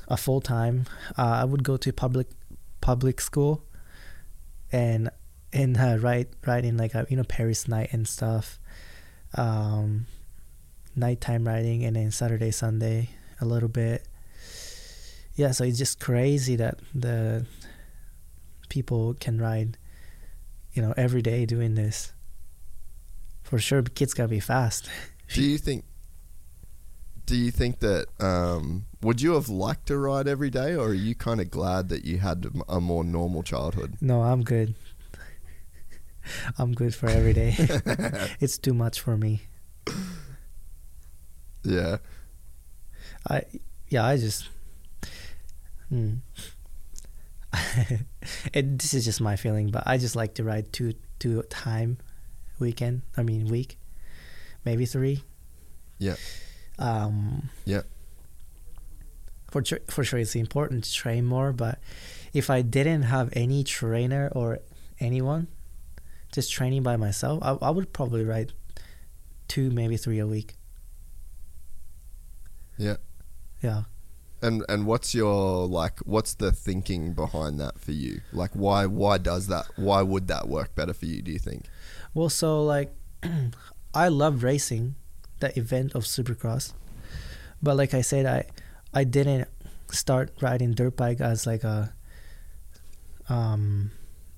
a 0.08 0.16
full 0.16 0.40
time 0.40 0.86
uh, 1.18 1.40
I 1.42 1.46
would 1.46 1.64
go 1.64 1.78
to 1.78 1.92
public 1.92 2.28
public 2.80 3.20
school 3.20 3.64
and 4.72 5.10
and 5.56 5.78
uh, 5.78 5.98
ride 6.00 6.28
riding 6.46 6.78
like 6.78 6.94
a 6.94 7.08
you 7.10 7.16
know 7.16 7.24
Paris 7.24 7.68
night 7.68 7.90
and 7.94 8.08
stuff, 8.08 8.60
um, 9.36 10.06
nighttime 10.96 11.48
riding, 11.48 11.84
and 11.86 11.96
then 11.96 12.12
Saturday 12.12 12.52
Sunday 12.52 13.10
a 13.40 13.46
little 13.46 13.70
bit. 13.70 14.06
Yeah, 15.36 15.52
so 15.52 15.64
it's 15.64 15.78
just 15.78 16.00
crazy 16.00 16.56
that 16.58 16.80
the 16.94 17.46
people 18.70 19.16
can 19.16 19.40
ride, 19.40 19.78
you 20.74 20.82
know, 20.82 20.94
every 20.98 21.22
day 21.22 21.46
doing 21.46 21.76
this. 21.76 22.12
For 23.46 23.60
sure, 23.60 23.84
kids 23.84 24.14
gotta 24.14 24.28
be 24.28 24.40
fast. 24.40 24.90
Do 25.34 25.42
you 25.42 25.58
think 25.58 25.86
do 27.26 27.36
you 27.36 27.50
think 27.50 27.80
that 27.80 28.08
um, 28.20 28.86
would 29.02 29.20
you 29.20 29.34
have 29.34 29.50
liked 29.50 29.88
to 29.88 29.98
ride 29.98 30.28
every 30.28 30.50
day 30.52 30.76
or 30.76 30.90
are 30.90 30.94
you 30.94 31.16
kind 31.16 31.42
of 31.42 31.50
glad 31.50 31.90
that 31.90 32.06
you 32.06 32.20
had 32.20 32.46
a 32.70 32.80
more 32.80 33.04
normal 33.04 33.42
childhood? 33.42 33.96
No, 34.00 34.22
I'm 34.22 34.44
good. 34.44 34.76
I'm 36.60 36.74
good 36.74 36.94
for 36.94 37.10
every 37.10 37.34
day. 37.34 37.56
it's 38.40 38.60
too 38.60 38.76
much 38.76 39.02
for 39.02 39.18
me. 39.18 39.42
Yeah. 41.64 41.98
I 43.28 43.42
yeah, 43.90 44.06
I 44.06 44.18
just 44.18 44.48
hmm. 45.90 46.16
it, 48.54 48.78
this 48.78 48.94
is 48.94 49.06
just 49.06 49.20
my 49.20 49.36
feeling, 49.36 49.72
but 49.72 49.84
I 49.88 49.98
just 49.98 50.16
like 50.16 50.36
to 50.36 50.44
ride 50.44 50.72
two 50.72 50.94
two 51.18 51.42
time 51.44 51.98
weekend. 52.60 53.02
I 53.18 53.24
mean 53.24 53.48
week, 53.48 53.78
maybe 54.64 54.86
three. 54.86 55.24
Yeah. 55.98 56.16
Um. 56.78 57.50
Yeah. 57.66 57.82
For 59.52 59.64
sure, 59.64 59.80
for 59.88 60.04
sure, 60.04 60.20
it's 60.20 60.36
important 60.36 60.84
to 60.84 60.94
train 60.94 61.26
more. 61.26 61.54
But 61.54 61.80
if 62.34 62.50
I 62.50 62.62
didn't 62.62 63.04
have 63.04 63.30
any 63.34 63.64
trainer 63.64 64.30
or 64.34 64.60
anyone, 65.00 65.48
just 66.32 66.52
training 66.52 66.84
by 66.84 66.98
myself, 66.98 67.40
I 67.42 67.52
I 67.62 67.70
would 67.70 67.94
probably 67.94 68.26
ride 68.26 68.54
two, 69.48 69.70
maybe 69.72 69.98
three 69.98 70.20
a 70.20 70.28
week. 70.28 70.56
Yeah. 72.78 72.98
Yeah. 73.62 73.84
And 74.42 74.64
and 74.68 74.86
what's 74.86 75.16
your 75.16 75.66
like 75.68 76.00
what's 76.00 76.36
the 76.36 76.52
thinking 76.52 77.14
behind 77.14 77.60
that 77.60 77.80
for 77.80 77.94
you? 77.94 78.22
Like 78.34 78.52
why 78.52 78.86
why 78.86 79.18
does 79.18 79.48
that 79.48 79.66
why 79.76 80.02
would 80.02 80.28
that 80.28 80.48
work 80.48 80.76
better 80.76 80.94
for 80.94 81.06
you, 81.06 81.22
do 81.22 81.32
you 81.32 81.40
think? 81.40 81.66
Well, 82.16 82.30
so 82.30 82.64
like, 82.64 82.96
I 83.94 84.08
love 84.08 84.42
racing, 84.42 84.96
the 85.42 85.52
event 85.60 85.96
of 85.96 86.06
Supercross, 86.06 86.72
but 87.62 87.76
like 87.76 87.94
I 87.94 88.00
said, 88.00 88.26
I 88.26 88.48
I 88.94 89.04
didn't 89.04 89.50
start 89.92 90.32
riding 90.40 90.72
dirt 90.72 90.96
bike 90.96 91.20
as 91.20 91.46
like 91.46 91.66
a 91.66 91.94
um 93.28 93.92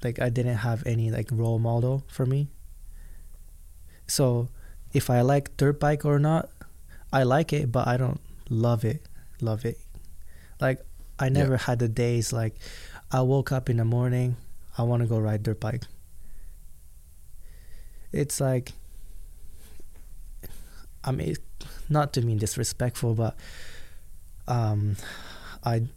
like 0.04 0.20
I 0.20 0.30
didn't 0.30 0.66
have 0.66 0.82
any 0.88 1.12
like 1.12 1.30
role 1.32 1.60
model 1.60 2.04
for 2.08 2.26
me. 2.26 2.50
So 4.08 4.50
if 4.92 5.12
I 5.12 5.22
like 5.22 5.56
dirt 5.56 5.80
bike 5.80 6.04
or 6.04 6.18
not, 6.18 6.50
I 7.14 7.22
like 7.22 7.54
it, 7.54 7.72
but 7.72 7.88
I 7.88 7.98
don't 7.98 8.22
love 8.50 8.86
it. 8.86 9.06
Love 9.40 9.66
it. 9.66 9.78
Like 10.60 10.82
I 11.20 11.30
never 11.30 11.58
had 11.58 11.78
the 11.78 11.88
days 11.88 12.34
like 12.34 12.58
I 13.12 13.22
woke 13.22 13.52
up 13.52 13.70
in 13.70 13.78
the 13.78 13.86
morning, 13.86 14.36
I 14.80 14.82
want 14.82 15.04
to 15.04 15.08
go 15.08 15.20
ride 15.20 15.44
dirt 15.44 15.60
bike 15.60 15.84
it's 18.12 18.40
like 18.40 18.74
I 21.04 21.12
mean 21.12 21.36
not 21.90 22.14
to 22.14 22.22
mean 22.22 22.38
disrespectful 22.38 23.14
but 23.16 23.36
um 24.48 24.96
I 25.64 25.88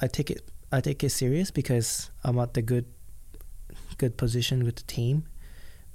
I 0.00 0.06
take 0.06 0.30
it 0.30 0.42
I 0.72 0.80
take 0.80 1.04
it 1.04 1.10
serious 1.10 1.50
because 1.50 2.10
I'm 2.24 2.38
at 2.38 2.54
the 2.54 2.62
good 2.62 2.86
good 3.96 4.16
position 4.16 4.64
with 4.64 4.76
the 4.76 4.82
team. 4.82 5.24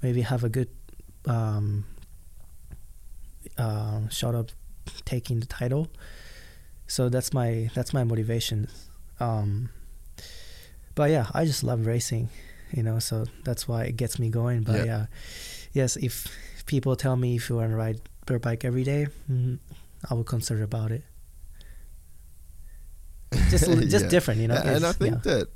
Maybe 0.02 0.22
have 0.22 0.44
a 0.44 0.48
good 0.48 0.68
um, 1.26 1.84
uh, 3.58 4.08
shot 4.08 4.34
of 4.34 4.48
taking 5.04 5.40
the 5.40 5.46
title. 5.46 5.88
So 6.86 7.08
that's 7.08 7.32
my 7.32 7.70
that's 7.74 7.92
my 7.92 8.04
motivation. 8.04 8.68
Um, 9.20 9.68
but 10.94 11.10
yeah, 11.10 11.26
I 11.34 11.44
just 11.44 11.62
love 11.62 11.86
racing, 11.86 12.30
you 12.72 12.82
know. 12.82 12.98
So 12.98 13.26
that's 13.44 13.66
why 13.68 13.84
it 13.84 13.96
gets 13.96 14.18
me 14.18 14.28
going. 14.30 14.62
But 14.62 14.86
Yeah. 14.86 15.06
yes, 15.72 15.96
if 15.96 16.28
people 16.66 16.96
tell 16.96 17.16
me 17.16 17.36
if 17.36 17.48
you 17.50 17.56
want 17.56 17.70
to 17.70 17.76
ride 17.76 18.00
dirt 18.26 18.42
bike 18.42 18.64
every 18.64 18.84
day, 18.84 19.06
mm, 19.30 19.58
I 20.08 20.14
will 20.14 20.24
consider 20.24 20.62
about 20.62 20.90
it. 20.92 21.02
Just 23.50 23.64
just 23.88 24.04
Yeah. 24.04 24.10
different, 24.10 24.40
you 24.40 24.48
know. 24.48 24.54
and 24.56 24.84
I 24.84 24.92
think 24.92 25.24
yeah. 25.24 25.32
that 25.32 25.48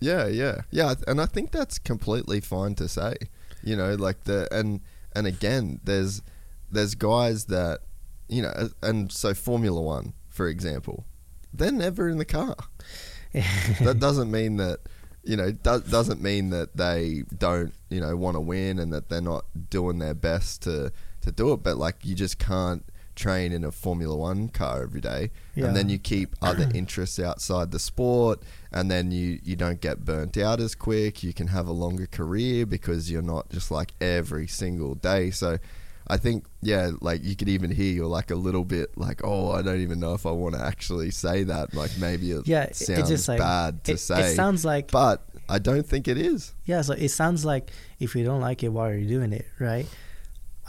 yeah 0.00 0.28
yeah 0.28 0.60
yeah 0.70 0.94
and 1.08 1.20
i 1.20 1.26
think 1.26 1.50
that's 1.50 1.76
completely 1.76 2.40
fine 2.40 2.72
to 2.76 2.86
say 2.88 3.16
you 3.64 3.74
know 3.74 3.96
like 3.96 4.22
the 4.30 4.46
and 4.54 4.80
and 5.12 5.26
again 5.26 5.80
there's 5.82 6.22
there's 6.70 6.94
guys 6.94 7.46
that 7.46 7.80
you 8.28 8.40
know 8.40 8.68
and 8.80 9.10
so 9.10 9.34
formula 9.34 9.80
one 9.82 10.12
for 10.28 10.46
example 10.46 11.04
they're 11.52 11.72
never 11.72 12.08
in 12.08 12.18
the 12.18 12.24
car 12.24 12.54
that 13.82 13.96
doesn't 13.98 14.30
mean 14.30 14.56
that 14.58 14.78
you 15.24 15.36
know 15.36 15.50
do, 15.50 15.80
doesn't 15.80 16.22
mean 16.22 16.50
that 16.50 16.76
they 16.76 17.24
don't 17.36 17.74
you 17.90 18.00
know 18.00 18.16
want 18.16 18.36
to 18.36 18.40
win 18.40 18.78
and 18.78 18.92
that 18.92 19.08
they're 19.08 19.20
not 19.20 19.44
doing 19.70 19.98
their 19.98 20.14
best 20.14 20.62
to 20.62 20.92
to 21.20 21.32
do 21.32 21.52
it 21.52 21.62
but 21.62 21.76
like 21.76 21.96
you 22.04 22.14
just 22.14 22.38
can't 22.38 22.84
train 23.18 23.50
in 23.50 23.64
a 23.64 23.72
formula 23.72 24.16
1 24.16 24.48
car 24.50 24.82
every 24.82 25.00
day. 25.00 25.30
And 25.56 25.76
then 25.76 25.88
you 25.88 25.98
keep 25.98 26.36
other 26.42 26.70
interests 26.72 27.18
outside 27.18 27.72
the 27.72 27.78
sport 27.80 28.40
and 28.72 28.90
then 28.90 29.10
you 29.10 29.40
you 29.42 29.56
don't 29.56 29.80
get 29.80 30.04
burnt 30.04 30.38
out 30.38 30.60
as 30.60 30.74
quick. 30.74 31.22
You 31.22 31.34
can 31.34 31.48
have 31.48 31.66
a 31.66 31.72
longer 31.72 32.06
career 32.06 32.64
because 32.64 33.10
you're 33.10 33.20
not 33.20 33.50
just 33.50 33.70
like 33.70 33.92
every 34.00 34.46
single 34.46 34.94
day. 34.94 35.30
So 35.30 35.58
I 36.10 36.16
think 36.16 36.46
yeah, 36.62 36.90
like 37.00 37.22
you 37.22 37.36
could 37.36 37.48
even 37.50 37.70
hear 37.70 37.92
you're 37.92 38.06
like 38.06 38.30
a 38.30 38.34
little 38.34 38.64
bit 38.64 38.96
like, 38.96 39.20
oh, 39.24 39.50
I 39.52 39.60
don't 39.62 39.80
even 39.80 40.00
know 40.00 40.14
if 40.14 40.24
I 40.26 40.30
want 40.30 40.54
to 40.54 40.60
actually 40.62 41.10
say 41.10 41.44
that. 41.44 41.74
Like 41.74 41.90
maybe 41.98 42.30
it 42.32 42.46
Yeah, 42.48 42.62
it 42.64 42.76
sounds 42.76 43.08
just, 43.08 43.28
like- 43.28 43.38
bad 43.38 43.84
to 43.84 43.92
it- 43.92 44.10
it 44.10 44.34
sounds 44.34 44.64
like- 44.64 44.90
but 44.90 45.24
I 45.48 45.58
don't 45.58 45.86
think 45.86 46.08
it 46.08 46.16
is. 46.18 46.54
Yeah, 46.64 46.80
so 46.82 46.92
it 46.94 47.10
sounds 47.10 47.44
like 47.44 47.70
if 48.00 48.14
you 48.16 48.24
don't 48.24 48.40
like 48.40 48.62
it, 48.62 48.68
why 48.70 48.90
are 48.90 48.96
you 48.96 49.06
doing 49.08 49.32
it, 49.32 49.46
right? 49.58 49.86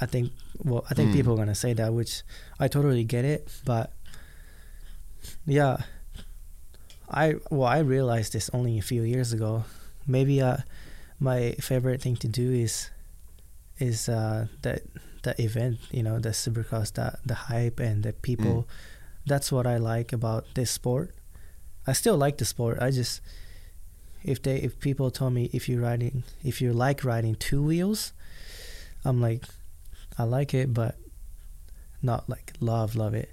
I 0.02 0.06
think 0.06 0.32
well, 0.64 0.84
I 0.90 0.94
think 0.94 1.10
Hmm. 1.11 1.16
people 1.18 1.34
are 1.34 1.38
gonna 1.38 1.56
say 1.56 1.74
that, 1.74 1.94
which 1.94 2.24
I 2.60 2.68
totally 2.68 3.03
get 3.06 3.24
it, 3.26 3.48
but 3.66 3.91
yeah, 5.45 5.78
I 7.10 7.36
well 7.49 7.68
I 7.68 7.80
realized 7.80 8.34
this 8.34 8.49
only 8.53 8.78
a 8.78 8.82
few 8.82 9.03
years 9.03 9.34
ago. 9.34 9.64
Maybe 10.07 10.41
uh, 10.41 10.57
my 11.20 11.53
favorite 11.60 12.02
thing 12.02 12.16
to 12.18 12.28
do 12.28 12.52
is 12.52 12.90
is 13.80 14.10
uh 14.10 14.48
that 14.61 14.82
the 15.24 15.40
event, 15.41 15.80
you 15.91 16.04
know, 16.04 16.20
the 16.20 16.30
supercross, 16.30 16.94
the 16.94 17.18
the 17.26 17.36
hype 17.36 17.80
and 17.80 18.04
the 18.04 18.14
people. 18.14 18.64
Mm. 18.64 18.66
That's 19.26 19.52
what 19.52 19.68
I 19.68 19.78
like 19.78 20.14
about 20.14 20.46
this 20.56 20.72
sport. 20.72 21.12
I 21.88 21.94
still 21.94 22.18
like 22.18 22.38
the 22.38 22.46
sport. 22.46 22.78
I 22.82 22.91
just 22.91 23.22
if 24.24 24.41
they 24.41 24.58
if 24.58 24.80
people 24.80 25.10
told 25.12 25.34
me 25.34 25.50
if 25.54 25.70
you're 25.70 25.82
riding 25.82 26.24
if 26.44 26.62
you 26.62 26.74
like 26.74 27.06
riding 27.06 27.36
two 27.36 27.64
wheels 27.64 28.12
i'm 29.06 29.22
like 29.22 29.46
i 30.18 30.24
like 30.24 30.54
it 30.54 30.74
but 30.74 30.96
not 32.02 32.28
like 32.30 32.52
love 32.60 32.96
love 32.98 33.14
it 33.14 33.32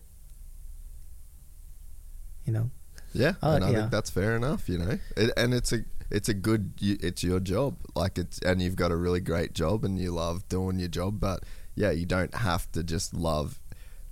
you 2.44 2.52
know 2.52 2.70
Yeah, 3.12 3.34
and 3.42 3.64
I 3.64 3.70
yeah. 3.70 3.78
think 3.78 3.90
that's 3.90 4.10
fair 4.10 4.36
enough. 4.36 4.68
You 4.68 4.78
know, 4.78 4.98
it, 5.16 5.30
and 5.36 5.54
it's 5.54 5.72
a 5.72 5.84
it's 6.10 6.28
a 6.28 6.34
good 6.34 6.72
it's 6.80 7.22
your 7.24 7.40
job. 7.40 7.76
Like 7.94 8.18
it's 8.18 8.38
and 8.40 8.60
you've 8.60 8.76
got 8.76 8.92
a 8.92 8.96
really 8.96 9.20
great 9.20 9.54
job 9.54 9.84
and 9.84 9.98
you 9.98 10.12
love 10.12 10.46
doing 10.48 10.78
your 10.78 10.88
job. 10.88 11.18
But 11.18 11.42
yeah, 11.76 11.92
you 11.92 12.06
don't 12.06 12.34
have 12.34 12.70
to 12.72 12.82
just 12.82 13.14
love 13.14 13.60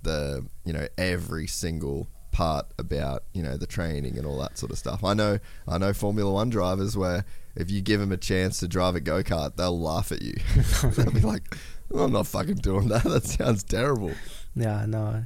the 0.03 0.45
you 0.63 0.71
know 0.71 0.87
every 0.97 1.47
single 1.47 2.07
part 2.31 2.67
about 2.77 3.23
you 3.33 3.41
know 3.41 3.57
the 3.57 3.65
training 3.65 4.17
and 4.17 4.27
all 4.27 4.37
that 4.39 4.57
sort 4.57 4.71
of 4.71 4.77
stuff. 4.77 5.03
I 5.03 5.13
know 5.13 5.39
I 5.67 5.77
know 5.77 5.93
Formula 5.93 6.31
One 6.31 6.49
drivers 6.49 6.95
where 6.95 7.25
if 7.55 7.69
you 7.71 7.81
give 7.81 7.99
them 7.99 8.11
a 8.11 8.17
chance 8.17 8.59
to 8.59 8.67
drive 8.67 8.95
a 8.95 8.99
go 8.99 9.23
kart, 9.23 9.55
they'll 9.55 9.79
laugh 9.79 10.11
at 10.11 10.21
you. 10.21 10.35
they'll 10.83 11.11
be 11.11 11.21
like, 11.21 11.55
"I'm 11.93 12.11
not 12.11 12.27
fucking 12.27 12.55
doing 12.55 12.87
that. 12.89 13.03
That 13.15 13.25
sounds 13.25 13.63
terrible." 13.63 14.13
yeah 14.57 14.85
no 14.85 15.25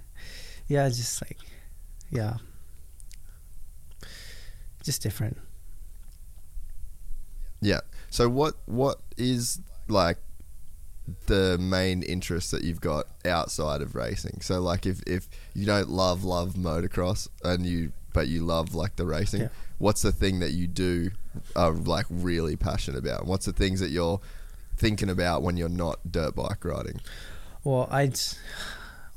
yeah 0.67 0.87
just 0.89 1.21
like 1.21 1.37
yeah 2.09 2.37
just 4.83 5.03
different 5.03 5.37
Yeah. 7.61 7.81
So 8.09 8.27
what 8.29 8.55
what 8.65 9.01
is 9.17 9.59
like 9.87 10.17
the 11.27 11.57
main 11.60 12.03
interest 12.03 12.52
that 12.52 12.64
you've 12.64 12.81
got 12.81 13.06
outside 13.26 13.81
of 13.81 13.95
racing? 13.95 14.41
So 14.41 14.61
like 14.61 14.86
if 14.86 15.02
if 15.07 15.27
you 15.53 15.65
don't 15.65 15.90
love 15.90 16.23
love 16.23 16.53
motocross 16.53 17.27
and 17.44 17.65
you 17.65 17.91
but 18.14 18.27
you 18.27 18.41
love 18.45 18.73
like 18.76 18.95
the 18.95 19.06
racing, 19.06 19.41
Yeah. 19.41 19.49
what's 19.77 20.02
the 20.02 20.11
thing 20.11 20.40
that 20.40 20.52
you 20.52 20.68
do 20.68 21.11
are 21.56 21.72
like 21.72 22.06
really 22.10 22.56
passionate 22.56 22.98
about? 22.99 23.26
What's 23.26 23.45
the 23.45 23.53
things 23.53 23.80
that 23.81 23.90
you're 23.90 24.19
thinking 24.77 25.10
about 25.10 25.44
when 25.44 25.57
you're 25.57 25.69
not 25.69 25.99
dirt 26.11 26.36
bike 26.36 26.64
riding? 26.64 26.99
well 27.65 27.90
i 27.91 28.10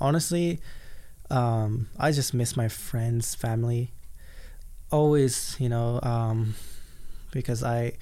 honestly 0.00 0.58
um 1.30 1.88
i 1.96 2.10
just 2.10 2.34
miss 2.34 2.56
my 2.56 2.66
friends 2.66 3.36
family 3.36 3.92
always 4.90 5.54
you 5.60 5.68
know 5.68 6.00
um 6.02 6.54
because 7.30 7.62
i 7.62 7.92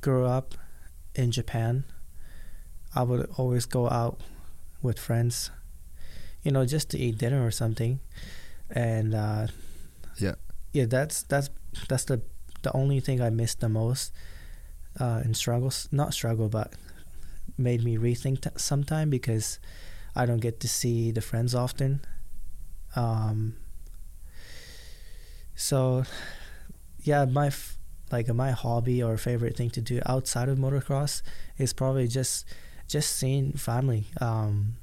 grew 0.00 0.24
up 0.24 0.54
in 1.16 1.32
japan 1.32 1.82
i 2.94 3.02
would 3.02 3.28
always 3.36 3.66
go 3.66 3.88
out 3.88 4.20
with 4.82 4.98
friends 4.98 5.50
you 6.42 6.50
know 6.50 6.64
just 6.66 6.90
to 6.90 6.98
eat 6.98 7.18
dinner 7.18 7.44
or 7.44 7.50
something 7.50 8.00
and 8.70 9.14
uh 9.14 9.46
Yeah. 10.18 10.34
yeah 10.72 10.86
that's 10.86 11.22
that's 11.24 11.50
that's 11.88 12.04
the 12.04 12.20
the 12.62 12.72
only 12.76 13.00
thing 13.00 13.20
i 13.20 13.30
miss 13.30 13.54
the 13.54 13.68
most 13.68 14.12
uh 15.00 15.20
in 15.24 15.34
struggles 15.34 15.88
not 15.92 16.12
struggle 16.14 16.48
but 16.48 16.72
made 17.58 17.82
me 17.84 17.96
rethink 17.96 18.40
t- 18.42 18.50
sometime 18.56 19.10
because 19.10 19.58
I 20.14 20.26
don't 20.26 20.40
get 20.40 20.60
to 20.60 20.68
see 20.68 21.10
the 21.10 21.20
friends 21.22 21.54
often. 21.54 22.00
Um, 22.94 23.56
so, 25.54 26.04
yeah, 27.00 27.24
my 27.24 27.48
f- 27.48 27.78
like 28.10 28.28
my 28.28 28.50
hobby 28.50 29.02
or 29.02 29.16
favorite 29.16 29.56
thing 29.56 29.70
to 29.70 29.80
do 29.80 30.00
outside 30.06 30.48
of 30.48 30.58
motocross 30.58 31.22
is 31.58 31.72
probably 31.72 32.06
just 32.08 32.44
just 32.88 33.16
seeing 33.16 33.52
family. 33.52 34.06
Um, 34.20 34.74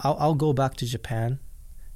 I'll 0.00 0.16
I'll 0.18 0.34
go 0.34 0.52
back 0.52 0.74
to 0.76 0.86
Japan. 0.86 1.38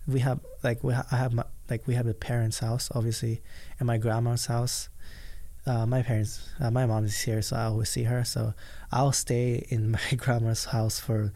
We 0.07 0.21
have 0.21 0.41
like 0.63 0.85
we 0.85 0.95
ha- 0.95 1.07
I 1.11 1.17
have 1.17 1.33
my 1.33 1.45
like 1.69 1.87
we 1.87 1.95
have 1.95 2.07
a 2.07 2.15
parents' 2.15 2.61
house 2.61 2.91
obviously, 2.95 3.43
and 3.79 3.87
my 3.87 3.99
grandma's 3.99 4.47
house 4.47 4.89
uh, 5.67 5.85
my 5.85 6.01
parents, 6.01 6.49
uh, 6.61 6.71
my 6.71 6.87
mom 6.87 7.05
is 7.05 7.21
here, 7.21 7.43
so 7.43 7.57
I 7.57 7.65
always 7.65 7.89
see 7.89 8.05
her. 8.05 8.25
So 8.25 8.55
I'll 8.93 9.13
stay 9.13 9.67
in 9.69 9.91
my 10.11 10.17
grandma's 10.17 10.67
house 10.67 11.01
for 11.01 11.33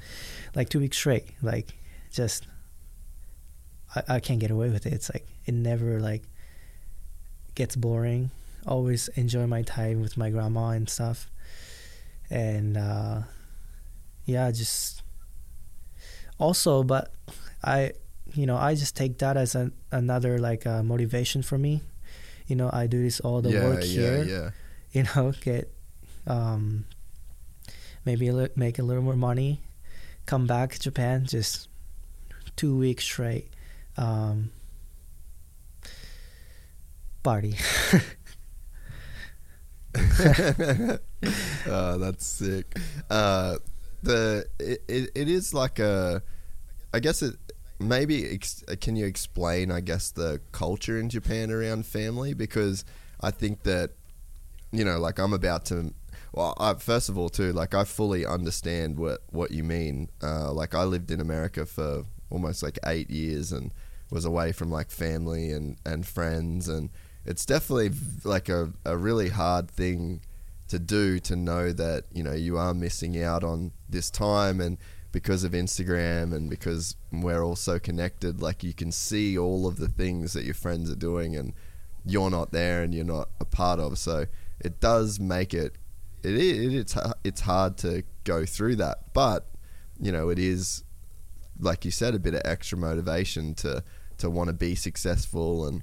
like 0.55 0.69
two 0.69 0.79
weeks 0.79 0.97
straight. 0.97 1.31
Like, 1.43 1.77
just 2.13 2.47
I, 3.95 4.03
I 4.09 4.21
can't 4.21 4.39
get 4.39 4.51
away 4.51 4.71
with 4.71 4.87
it. 4.87 4.93
It's 4.93 5.11
like 5.13 5.27
it 5.47 5.55
never 5.55 6.01
like 6.01 6.23
gets 7.55 7.75
boring. 7.75 8.31
Always 8.67 9.09
enjoy 9.09 9.47
my 9.47 9.63
time 9.63 10.01
with 10.01 10.17
my 10.17 10.31
grandma 10.31 10.71
and 10.71 10.89
stuff. 10.89 11.31
And 12.31 12.77
uh, 12.77 13.23
yeah, 14.25 14.51
just 14.53 15.03
also, 16.39 16.83
but 16.83 17.13
I, 17.65 17.93
you 18.35 18.47
know, 18.47 18.57
I 18.57 18.75
just 18.75 18.97
take 18.97 19.19
that 19.19 19.37
as 19.37 19.55
an, 19.55 19.73
another 19.91 20.39
like 20.39 20.67
uh, 20.67 20.83
motivation 20.83 21.43
for 21.43 21.59
me. 21.59 21.83
You 22.47 22.57
know 22.57 22.69
i 22.73 22.89
do 22.89 23.01
this 23.01 23.21
all 23.21 23.41
the 23.41 23.51
yeah, 23.51 23.65
work 23.65 23.83
yeah, 23.83 23.87
here. 23.87 24.25
yeah. 24.25 24.51
you 24.93 25.05
know 25.15 25.33
get 25.41 25.73
um 26.27 26.85
maybe 28.05 28.27
a 28.27 28.33
li- 28.33 28.49
make 28.57 28.79
a 28.81 28.83
little 28.83 29.05
more 29.05 29.15
money 29.15 29.61
come 30.27 30.47
back 30.49 30.73
to 30.73 30.81
japan 30.81 31.25
just 31.27 31.69
two 32.57 32.77
weeks 32.77 33.05
straight 33.05 33.49
um 33.97 34.51
party 37.23 37.55
uh, 39.95 40.99
that's 41.99 42.27
sick. 42.27 42.79
Uh, 43.09 43.57
the 44.03 44.47
it, 44.59 44.83
it, 44.89 45.11
it 45.15 45.29
is 45.29 45.53
like 45.53 45.79
a, 45.79 46.23
I 46.93 47.01
guess 47.01 47.23
it 47.23 47.37
maybe 47.81 48.27
ex, 48.31 48.63
can 48.81 48.95
you 48.95 49.07
explain 49.07 49.73
I 49.73 49.81
guess 49.81 50.11
the 50.11 50.41
culture 50.53 50.99
in 50.99 51.09
Japan 51.09 51.51
around 51.51 51.87
family 51.87 52.35
because 52.35 52.85
I 53.21 53.31
think 53.31 53.63
that 53.63 53.93
you 54.71 54.85
know 54.85 54.99
like 54.99 55.19
I'm 55.19 55.33
about 55.33 55.65
to 55.67 55.93
well 56.33 56.55
I, 56.61 56.75
first 56.75 57.09
of 57.09 57.17
all 57.19 57.31
too 57.31 57.53
like 57.53 57.75
I 57.75 57.85
fully 57.85 58.27
understand 58.27 58.99
what 58.99 59.21
what 59.31 59.51
you 59.51 59.65
mean 59.65 60.11
uh, 60.23 60.53
like 60.53 60.75
I 60.75 60.85
lived 60.85 61.11
in 61.11 61.21
America 61.21 61.65
for 61.67 62.05
almost 62.29 62.63
like 62.63 62.79
eight 62.87 63.11
years 63.11 63.51
and 63.51 63.73
was 64.11 64.25
away 64.25 64.53
from 64.53 64.71
like 64.71 64.91
family 64.91 65.51
and 65.51 65.77
and 65.87 66.07
friends 66.07 66.69
and 66.69 66.91
it's 67.25 67.45
definitely 67.45 67.91
like 68.25 68.49
a, 68.49 68.73
a 68.85 68.97
really 68.97 69.29
hard 69.29 69.71
thing 69.71 70.21
to 70.69 70.79
do 70.79 71.19
to 71.19 71.35
know 71.35 71.73
that 71.73 72.05
you 72.13 72.23
know 72.23 72.33
you 72.33 72.57
are 72.57 72.73
missing 72.73 73.21
out 73.23 73.43
on 73.43 73.73
this 73.89 74.11
time 74.11 74.61
and 74.61 74.79
because 75.13 75.43
of 75.43 75.53
Instagram 75.53 76.33
and 76.33 76.49
because 76.49 76.97
we're 77.11 77.43
all 77.43 77.57
so 77.57 77.79
connected 77.81 78.41
like 78.41 78.63
you 78.63 78.73
can 78.73 78.93
see 78.93 79.37
all 79.37 79.67
of 79.67 79.77
the 79.79 79.89
things 79.89 80.33
that 80.33 80.45
your 80.45 80.55
friends 80.55 80.89
are 80.91 80.97
doing 80.97 81.35
and 81.35 81.53
you're 82.05 82.31
not 82.31 82.53
there 82.53 82.83
and 82.83 82.95
you're 82.95 83.05
not 83.05 83.29
a 83.41 83.45
part 83.45 83.81
of. 83.81 83.99
So 83.99 84.27
it 84.61 84.81
does 84.81 85.19
make 85.19 85.53
it 85.53 85.75
it, 86.23 86.37
it 86.37 86.75
it's 86.75 86.97
it's 87.25 87.41
hard 87.41 87.77
to 87.79 88.05
go 88.25 88.47
through 88.47 88.77
that. 88.77 89.13
But 89.13 89.47
you 90.01 90.13
know 90.13 90.29
it 90.29 90.39
is 90.39 90.85
like 91.59 91.85
you 91.85 91.91
said 91.91 92.15
a 92.15 92.19
bit 92.19 92.35
of 92.35 92.43
extra 92.45 92.79
motivation 92.79 93.55
to 93.55 93.83
to 94.19 94.31
want 94.31 94.49
to 94.49 94.55
be 94.55 94.75
successful 94.75 95.67
and 95.67 95.83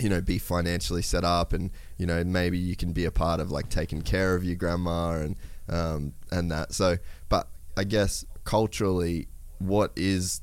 you 0.00 0.08
know 0.08 0.20
be 0.20 0.38
financially 0.38 1.02
set 1.02 1.24
up 1.24 1.52
and 1.52 1.70
you 1.96 2.06
know 2.06 2.22
maybe 2.24 2.58
you 2.58 2.76
can 2.76 2.92
be 2.92 3.04
a 3.04 3.10
part 3.10 3.40
of 3.40 3.50
like 3.50 3.68
taking 3.68 4.02
care 4.02 4.34
of 4.34 4.44
your 4.44 4.56
grandma 4.56 5.12
and 5.20 5.36
um, 5.68 6.12
and 6.30 6.50
that 6.50 6.72
so 6.72 6.96
but 7.28 7.48
I 7.76 7.84
guess 7.84 8.24
culturally 8.44 9.28
what 9.58 9.92
is 9.96 10.40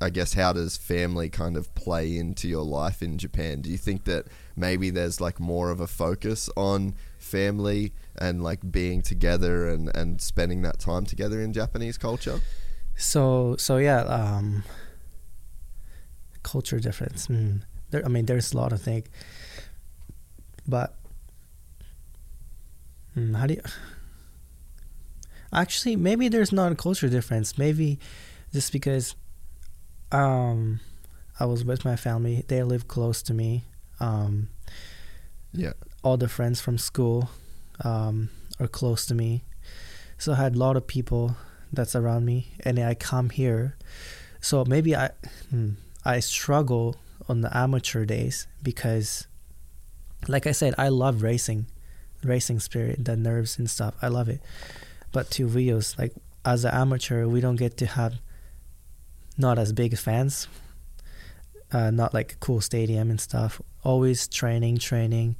I 0.00 0.10
guess 0.10 0.34
how 0.34 0.52
does 0.52 0.76
family 0.76 1.28
kind 1.28 1.56
of 1.56 1.72
play 1.74 2.16
into 2.16 2.48
your 2.48 2.64
life 2.64 3.02
in 3.02 3.18
Japan 3.18 3.60
do 3.60 3.70
you 3.70 3.78
think 3.78 4.04
that 4.04 4.26
maybe 4.56 4.90
there's 4.90 5.20
like 5.20 5.40
more 5.40 5.70
of 5.70 5.80
a 5.80 5.86
focus 5.86 6.48
on 6.56 6.94
family 7.18 7.92
and 8.16 8.42
like 8.42 8.70
being 8.70 9.02
together 9.02 9.68
and 9.68 9.94
and 9.96 10.20
spending 10.20 10.62
that 10.62 10.78
time 10.78 11.04
together 11.04 11.40
in 11.40 11.52
Japanese 11.52 11.98
culture 11.98 12.40
So 12.96 13.56
so 13.58 13.78
yeah, 13.78 14.02
um, 14.02 14.64
culture 16.42 16.78
difference. 16.78 17.26
Mm. 17.26 17.62
There, 17.92 18.04
I 18.04 18.08
mean, 18.08 18.26
there's 18.26 18.52
a 18.52 18.56
lot 18.56 18.72
of 18.72 18.82
things, 18.82 19.06
but 20.66 20.96
mm, 23.16 23.36
how 23.36 23.46
do 23.46 23.54
you? 23.54 23.62
Actually, 25.52 25.94
maybe 25.96 26.28
there's 26.28 26.50
not 26.52 26.72
a 26.72 26.74
culture 26.74 27.08
difference. 27.08 27.56
Maybe 27.56 28.00
just 28.52 28.72
because 28.72 29.14
um, 30.10 30.80
I 31.38 31.44
was 31.44 31.64
with 31.64 31.84
my 31.84 31.94
family, 31.94 32.44
they 32.48 32.64
live 32.64 32.88
close 32.88 33.22
to 33.22 33.34
me. 33.34 33.64
Um, 34.00 34.48
yeah 35.52 35.74
all 36.02 36.16
the 36.16 36.28
friends 36.28 36.60
from 36.60 36.78
school 36.78 37.30
um, 37.84 38.28
are 38.58 38.68
close 38.68 39.06
to 39.06 39.14
me. 39.14 39.44
So 40.18 40.32
I 40.32 40.36
had 40.36 40.54
a 40.54 40.58
lot 40.58 40.76
of 40.76 40.86
people 40.86 41.36
that's 41.72 41.96
around 41.96 42.24
me, 42.24 42.52
and 42.60 42.78
I 42.78 42.94
come 42.94 43.30
here. 43.30 43.76
So 44.40 44.64
maybe 44.64 44.94
I 44.94 45.10
hmm, 45.50 45.70
I 46.04 46.20
struggle 46.20 46.96
on 47.28 47.40
the 47.40 47.56
amateur 47.56 48.04
days 48.04 48.46
because, 48.62 49.26
like 50.28 50.46
I 50.46 50.52
said, 50.52 50.74
I 50.78 50.88
love 50.88 51.22
racing, 51.22 51.66
racing 52.22 52.60
spirit, 52.60 53.04
the 53.04 53.16
nerves 53.16 53.58
and 53.58 53.68
stuff. 53.68 53.94
I 54.02 54.08
love 54.08 54.28
it. 54.28 54.40
But 55.12 55.30
to 55.32 55.46
Rios, 55.46 55.98
like 55.98 56.12
as 56.44 56.64
an 56.64 56.74
amateur, 56.74 57.26
we 57.26 57.40
don't 57.40 57.56
get 57.56 57.76
to 57.78 57.86
have 57.86 58.14
not 59.38 59.58
as 59.58 59.72
big 59.72 59.96
fans, 59.98 60.48
uh, 61.72 61.90
not 61.90 62.12
like 62.14 62.32
a 62.32 62.36
cool 62.36 62.60
stadium 62.60 63.10
and 63.10 63.20
stuff. 63.20 63.60
Always 63.84 64.28
training, 64.28 64.78
training. 64.78 65.36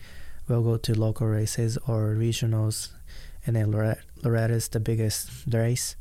We'll 0.48 0.62
go 0.62 0.76
to 0.76 0.98
local 0.98 1.26
races 1.26 1.78
or 1.86 2.14
regionals, 2.14 2.90
and 3.46 3.56
then 3.56 3.70
Loretta 3.70 4.54
is 4.54 4.68
the 4.68 4.80
biggest 4.80 5.30
race. 5.46 5.96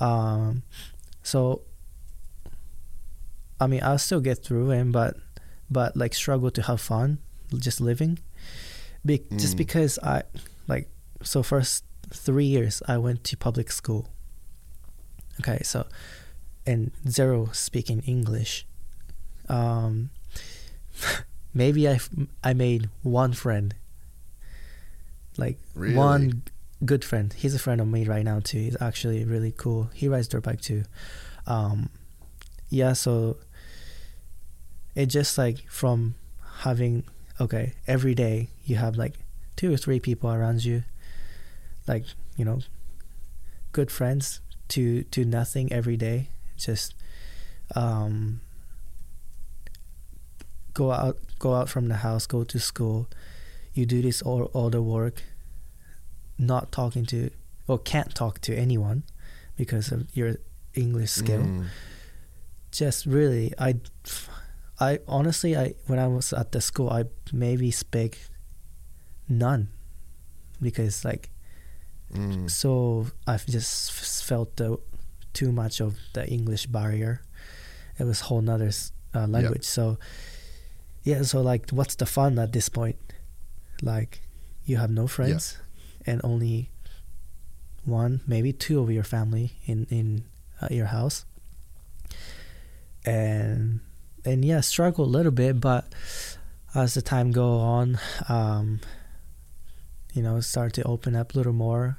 Um, 0.00 0.62
so, 1.22 1.62
I 3.60 3.66
mean, 3.66 3.80
I'll 3.82 3.98
still 3.98 4.20
get 4.20 4.44
through 4.44 4.70
and 4.70 4.92
but 4.92 5.16
but 5.70 5.96
like 5.96 6.14
struggle 6.14 6.50
to 6.52 6.62
have 6.62 6.80
fun, 6.80 7.18
just 7.56 7.80
living. 7.80 8.18
Be- 9.04 9.24
Just 9.36 9.54
Mm. 9.54 9.58
because 9.58 9.98
I 10.02 10.22
like 10.66 10.88
so 11.22 11.42
first 11.42 11.84
three 12.10 12.44
years 12.46 12.82
I 12.88 12.98
went 12.98 13.24
to 13.24 13.36
public 13.36 13.70
school. 13.72 14.08
Okay, 15.40 15.60
so 15.62 15.86
and 16.66 16.90
zero 17.08 17.50
speaking 17.52 18.00
English. 18.02 18.66
Um, 19.48 20.10
maybe 21.54 21.88
I 21.88 21.98
I 22.42 22.52
made 22.54 22.88
one 23.02 23.32
friend. 23.32 23.74
Like 25.36 25.58
Really? 25.74 25.94
one 25.94 26.42
good 26.84 27.04
friend. 27.04 27.32
He's 27.32 27.54
a 27.54 27.58
friend 27.58 27.80
of 27.80 27.86
me 27.88 28.04
right 28.04 28.24
now 28.24 28.40
too. 28.40 28.58
He's 28.58 28.76
actually 28.80 29.24
really 29.24 29.52
cool. 29.52 29.90
He 29.94 30.08
rides 30.08 30.28
dirt 30.28 30.42
bike 30.42 30.60
too. 30.60 30.84
Um, 31.46 31.90
yeah, 32.68 32.92
so 32.92 33.36
it 34.98 35.06
just 35.06 35.38
like 35.38 35.58
from 35.70 36.16
having 36.58 37.04
okay 37.40 37.74
every 37.86 38.16
day 38.16 38.48
you 38.64 38.74
have 38.74 38.96
like 38.96 39.14
two 39.54 39.72
or 39.72 39.76
three 39.76 40.00
people 40.00 40.28
around 40.28 40.64
you, 40.64 40.82
like 41.86 42.04
you 42.36 42.44
know, 42.44 42.58
good 43.70 43.92
friends 43.92 44.40
to 44.68 45.04
to 45.04 45.24
nothing 45.24 45.72
every 45.72 45.96
day. 45.96 46.30
Just 46.56 46.96
um, 47.76 48.40
go 50.74 50.90
out 50.90 51.16
go 51.38 51.54
out 51.54 51.68
from 51.68 51.86
the 51.86 51.98
house, 51.98 52.26
go 52.26 52.42
to 52.42 52.58
school. 52.58 53.08
You 53.74 53.86
do 53.86 54.02
this 54.02 54.20
all 54.20 54.50
all 54.52 54.68
the 54.68 54.82
work, 54.82 55.22
not 56.36 56.72
talking 56.72 57.06
to 57.06 57.30
or 57.68 57.78
can't 57.78 58.16
talk 58.16 58.40
to 58.40 58.56
anyone 58.56 59.04
because 59.56 59.92
of 59.92 60.08
your 60.12 60.38
English 60.74 61.12
skill. 61.12 61.42
Mm. 61.42 61.66
Just 62.72 63.06
really, 63.06 63.54
I, 63.58 63.76
I 64.80 65.00
honestly, 65.08 65.56
I 65.56 65.74
when 65.86 65.98
I 65.98 66.06
was 66.06 66.32
at 66.32 66.52
the 66.52 66.60
school, 66.60 66.90
I 66.90 67.04
maybe 67.32 67.70
speak 67.70 68.18
none 69.28 69.68
because 70.60 71.04
like 71.04 71.30
Mm. 72.14 72.48
so 72.50 73.06
I've 73.26 73.44
just 73.44 73.92
felt 74.24 74.56
the 74.56 74.78
too 75.34 75.52
much 75.52 75.78
of 75.80 75.98
the 76.14 76.26
English 76.26 76.64
barrier. 76.66 77.20
It 77.98 78.04
was 78.04 78.20
whole 78.20 78.40
nother 78.40 78.70
uh, 79.14 79.26
language. 79.26 79.64
So 79.64 79.98
yeah, 81.04 81.20
so 81.22 81.42
like, 81.42 81.68
what's 81.70 81.96
the 81.96 82.06
fun 82.06 82.38
at 82.38 82.52
this 82.52 82.70
point? 82.70 82.96
Like, 83.82 84.22
you 84.64 84.78
have 84.78 84.90
no 84.90 85.06
friends, 85.06 85.58
and 86.06 86.20
only 86.24 86.70
one, 87.84 88.20
maybe 88.26 88.52
two 88.54 88.80
of 88.80 88.90
your 88.90 89.04
family 89.04 89.52
in 89.66 89.86
in 89.90 90.24
uh, 90.62 90.68
your 90.70 90.86
house, 90.86 91.26
and 93.04 93.80
and 94.28 94.44
yeah, 94.44 94.60
struggle 94.60 95.04
a 95.04 95.12
little 95.16 95.32
bit, 95.32 95.60
but 95.60 95.84
as 96.74 96.94
the 96.94 97.02
time 97.02 97.32
go 97.32 97.58
on, 97.58 97.98
um, 98.28 98.80
you 100.14 100.22
know, 100.22 100.40
start 100.40 100.72
to 100.74 100.82
open 100.84 101.16
up 101.16 101.34
a 101.34 101.38
little 101.38 101.52
more, 101.52 101.98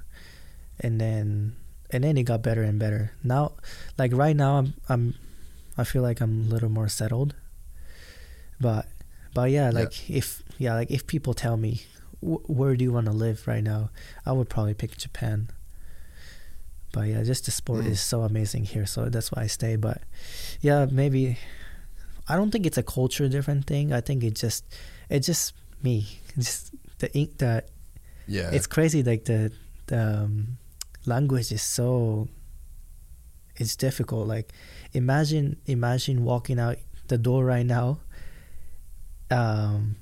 and 0.79 0.99
then 1.01 1.55
and 1.91 2.03
then 2.03 2.17
it 2.17 2.23
got 2.23 2.41
better 2.41 2.61
and 2.63 2.77
better. 2.79 3.11
Now, 3.23 3.53
like 3.97 4.13
right 4.13 4.35
now, 4.35 4.57
I'm 4.57 4.73
I'm 4.87 5.15
I 5.77 5.83
feel 5.83 6.01
like 6.03 6.21
I'm 6.21 6.41
a 6.47 6.49
little 6.53 6.69
more 6.69 6.87
settled, 6.89 7.33
but 8.59 8.85
but 9.33 9.51
yeah, 9.51 9.69
like 9.71 10.09
if 10.09 10.43
yeah, 10.57 10.73
like 10.75 10.91
if 10.91 11.07
people 11.07 11.33
tell 11.33 11.57
me 11.57 11.83
"Wh- 12.21 12.45
where 12.49 12.75
do 12.75 12.83
you 12.83 12.91
want 12.91 13.05
to 13.07 13.13
live 13.13 13.47
right 13.47 13.63
now, 13.63 13.89
I 14.25 14.31
would 14.33 14.49
probably 14.49 14.73
pick 14.73 14.97
Japan. 14.97 15.49
But 16.91 17.07
yeah, 17.07 17.21
just 17.23 17.45
the 17.45 17.51
sport 17.51 17.85
Mm. 17.85 17.91
is 17.91 18.01
so 18.01 18.21
amazing 18.21 18.65
here, 18.65 18.85
so 18.87 19.09
that's 19.09 19.31
why 19.31 19.43
I 19.43 19.47
stay. 19.47 19.75
But 19.75 20.01
yeah, 20.61 20.87
maybe 20.89 21.37
I 22.29 22.35
don't 22.35 22.51
think 22.51 22.65
it's 22.65 22.77
a 22.77 22.83
culture 22.83 23.27
different 23.27 23.65
thing. 23.65 23.91
I 23.91 24.01
think 24.01 24.23
it 24.23 24.35
just 24.35 24.63
it's 25.09 25.25
just 25.27 25.53
me. 25.83 26.05
It's 26.35 26.45
just 26.45 26.73
the 26.99 27.11
ink 27.17 27.37
the 27.39 27.63
Yeah. 28.27 28.51
it's 28.53 28.67
crazy 28.67 29.01
like 29.03 29.25
the 29.25 29.51
the 29.87 30.23
um, 30.23 30.57
language 31.05 31.51
is 31.51 31.63
so 31.63 32.27
it's 33.55 33.75
difficult 33.75 34.27
like 34.27 34.53
imagine 34.93 35.57
imagine 35.65 36.23
walking 36.23 36.59
out 36.59 36.77
the 37.07 37.17
door 37.17 37.43
right 37.43 37.65
now 37.65 37.99
um 39.31 39.95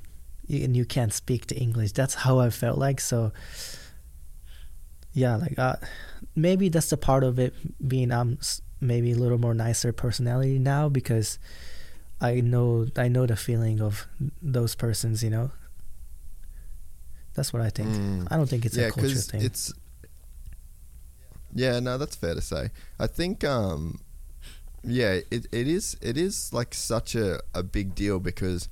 and 0.50 0.76
you 0.76 0.86
can't 0.86 1.14
speak 1.14 1.48
the 1.48 1.56
english 1.56 1.92
that's 1.94 2.14
how 2.26 2.40
i 2.40 2.50
felt 2.50 2.78
like 2.78 3.00
so 3.00 3.32
yeah 5.14 5.36
like 5.36 5.58
uh, 5.58 5.76
maybe 6.36 6.70
that's 6.70 6.90
the 6.90 6.98
part 6.98 7.24
of 7.24 7.40
it 7.40 7.54
being 7.88 8.12
um 8.12 8.38
s- 8.40 8.62
maybe 8.80 9.12
a 9.12 9.16
little 9.16 9.38
more 9.38 9.54
nicer 9.54 9.92
personality 9.92 10.60
now 10.60 10.88
because 10.90 11.40
i 12.22 12.40
know 12.42 12.88
i 12.96 13.08
know 13.08 13.26
the 13.26 13.36
feeling 13.36 13.80
of 13.82 14.08
those 14.42 14.76
persons 14.76 15.24
you 15.24 15.30
know 15.30 15.52
that's 17.34 17.54
what 17.54 17.62
i 17.62 17.70
think 17.70 17.90
Mm. 17.90 18.28
i 18.32 18.36
don't 18.38 18.50
think 18.50 18.66
it's 18.66 18.76
yeah, 18.78 18.88
a 18.88 18.92
culture 18.92 19.16
thing 19.16 19.42
it's. 19.42 19.74
Yeah, 21.54 21.80
no, 21.80 21.98
that's 21.98 22.16
fair 22.16 22.36
to 22.36 22.42
say. 22.42 22.70
I 23.00 23.08
think, 23.08 23.44
um, 23.44 24.02
yeah, 24.84 25.22
it, 25.32 25.48
it 25.52 25.68
is 25.68 25.98
it 26.02 26.18
is 26.18 26.52
like 26.54 26.74
such 26.76 27.16
a, 27.16 27.40
a 27.56 27.64
big 27.64 27.96
deal 27.96 28.20
because, 28.20 28.70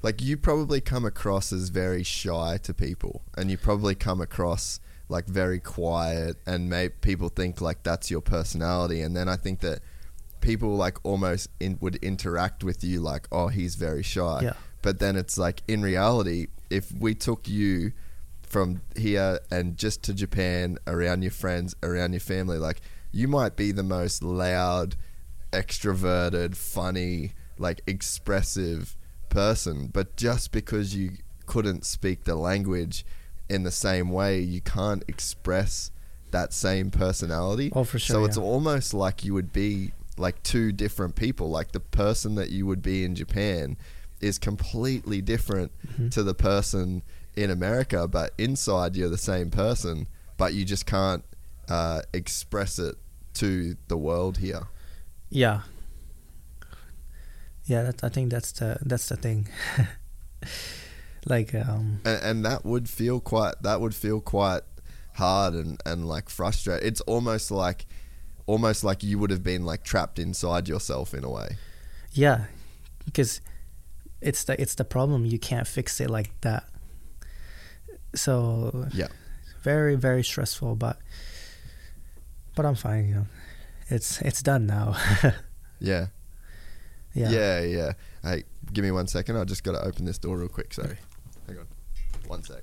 like, 0.00 0.22
you 0.22 0.36
probably 0.38 0.80
come 0.80 1.04
across 1.04 1.52
as 1.52 1.68
very 1.68 2.02
shy 2.02 2.58
to 2.62 2.72
people, 2.72 3.22
and 3.36 3.50
you 3.50 3.58
probably 3.58 3.94
come 3.94 4.20
across 4.22 4.80
like 5.08 5.26
very 5.26 5.58
quiet, 5.60 6.36
and 6.46 6.70
may 6.70 6.88
people 6.88 7.28
think 7.28 7.60
like 7.60 7.82
that's 7.82 8.10
your 8.10 8.22
personality, 8.22 9.02
and 9.02 9.14
then 9.14 9.28
I 9.28 9.36
think 9.36 9.60
that 9.60 9.80
people 10.42 10.76
like 10.76 10.98
almost 11.04 11.48
in, 11.58 11.78
would 11.80 11.96
interact 11.96 12.62
with 12.62 12.84
you 12.84 13.00
like, 13.00 13.26
oh, 13.32 13.48
he's 13.48 13.76
very 13.76 14.02
shy. 14.02 14.40
Yeah. 14.42 14.52
But 14.82 14.98
then 14.98 15.16
it's 15.16 15.38
like 15.38 15.62
in 15.66 15.80
reality, 15.82 16.48
if 16.68 16.92
we 16.92 17.14
took 17.14 17.48
you 17.48 17.92
from 18.42 18.82
here 18.96 19.38
and 19.50 19.78
just 19.78 20.02
to 20.02 20.12
Japan, 20.12 20.78
around 20.86 21.22
your 21.22 21.30
friends, 21.30 21.74
around 21.82 22.12
your 22.12 22.20
family, 22.20 22.58
like 22.58 22.82
you 23.10 23.28
might 23.28 23.56
be 23.56 23.72
the 23.72 23.82
most 23.82 24.22
loud, 24.22 24.96
extroverted, 25.52 26.56
funny, 26.56 27.32
like 27.58 27.80
expressive 27.86 28.96
person, 29.28 29.88
but 29.92 30.16
just 30.16 30.52
because 30.52 30.94
you 30.94 31.12
couldn't 31.46 31.84
speak 31.84 32.24
the 32.24 32.34
language 32.34 33.06
in 33.48 33.62
the 33.62 33.70
same 33.70 34.10
way, 34.10 34.40
you 34.40 34.60
can't 34.60 35.04
express 35.08 35.90
that 36.30 36.52
same 36.52 36.90
personality. 36.90 37.70
Oh, 37.74 37.84
for 37.84 37.98
sure, 37.98 38.16
So 38.16 38.24
it's 38.24 38.38
almost 38.38 38.94
like 38.94 39.24
you 39.24 39.34
would 39.34 39.52
be 39.52 39.92
like 40.22 40.42
two 40.42 40.72
different 40.72 41.14
people. 41.16 41.50
Like 41.50 41.72
the 41.72 41.80
person 41.80 42.34
that 42.36 42.48
you 42.50 42.64
would 42.66 42.80
be 42.80 43.04
in 43.04 43.14
Japan 43.14 43.76
is 44.20 44.38
completely 44.38 45.20
different 45.20 45.72
Mm-hmm. 45.86 46.08
to 46.10 46.22
the 46.22 46.34
person 46.34 47.02
in 47.36 47.50
America, 47.50 48.06
but 48.08 48.32
inside 48.38 48.96
you're 48.96 49.08
the 49.10 49.18
same 49.18 49.50
person, 49.50 50.06
but 50.38 50.54
you 50.54 50.64
just 50.64 50.86
can't 50.86 51.24
uh, 51.68 52.00
express 52.14 52.78
it 52.78 52.94
to 53.34 53.76
the 53.88 53.96
world 53.96 54.38
here. 54.38 54.62
Yeah. 55.30 55.62
Yeah, 57.64 57.82
that, 57.84 58.04
I 58.04 58.08
think 58.08 58.30
that's 58.30 58.52
the 58.52 58.78
that's 58.82 59.08
the 59.08 59.16
thing. 59.16 59.48
like 61.26 61.54
um 61.54 62.00
and, 62.04 62.22
and 62.24 62.44
that 62.44 62.64
would 62.64 62.88
feel 62.88 63.20
quite 63.20 63.54
that 63.62 63.80
would 63.80 63.94
feel 63.94 64.20
quite 64.20 64.62
hard 65.14 65.54
and, 65.54 65.80
and 65.86 66.08
like 66.08 66.28
frustrating 66.28 66.86
it's 66.88 67.00
almost 67.02 67.50
like 67.50 67.86
almost 68.46 68.84
like 68.84 69.02
you 69.02 69.18
would 69.18 69.30
have 69.30 69.42
been 69.42 69.64
like 69.64 69.84
trapped 69.84 70.18
inside 70.18 70.68
yourself 70.68 71.14
in 71.14 71.24
a 71.24 71.30
way. 71.30 71.56
Yeah, 72.12 72.44
because 73.04 73.40
it's 74.20 74.44
the 74.44 74.60
it's 74.60 74.74
the 74.74 74.84
problem. 74.84 75.24
You 75.26 75.38
can't 75.38 75.66
fix 75.66 76.00
it 76.00 76.10
like 76.10 76.32
that. 76.42 76.64
So 78.14 78.88
yeah. 78.92 79.08
very 79.62 79.94
very 79.96 80.22
stressful, 80.22 80.76
but 80.76 80.98
but 82.54 82.66
I'm 82.66 82.74
fine. 82.74 83.08
You 83.08 83.14
know, 83.14 83.26
it's 83.88 84.20
it's 84.22 84.42
done 84.42 84.66
now. 84.66 84.96
yeah. 85.80 86.06
Yeah. 87.14 87.30
yeah 87.30 87.60
yeah. 87.60 87.92
Hey 88.22 88.44
give 88.72 88.84
me 88.84 88.90
one 88.90 89.06
second. 89.06 89.36
I 89.36 89.44
just 89.44 89.64
got 89.64 89.72
to 89.72 89.84
open 89.84 90.04
this 90.04 90.18
door 90.18 90.38
real 90.38 90.48
quick. 90.48 90.72
Sorry. 90.72 90.96
Hang 91.46 91.58
on. 91.58 91.66
One 92.26 92.42
sec 92.42 92.62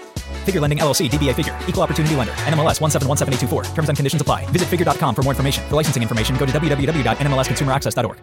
Figure 0.41 0.59
Lending 0.59 0.79
LLC, 0.79 1.09
DBA 1.09 1.35
Figure, 1.35 1.57
Equal 1.67 1.83
Opportunity 1.83 2.15
Lender, 2.15 2.33
NMLS 2.45 2.79
1717824. 2.79 3.73
Terms 3.75 3.89
and 3.89 3.97
conditions 3.97 4.21
apply. 4.21 4.45
Visit 4.47 4.67
figure.com 4.67 5.13
for 5.13 5.21
more 5.21 5.33
information. 5.33 5.63
For 5.69 5.75
licensing 5.75 6.01
information, 6.01 6.35
go 6.37 6.47
to 6.47 6.51
www.nmlsconsumeraccess.org. 6.51 8.17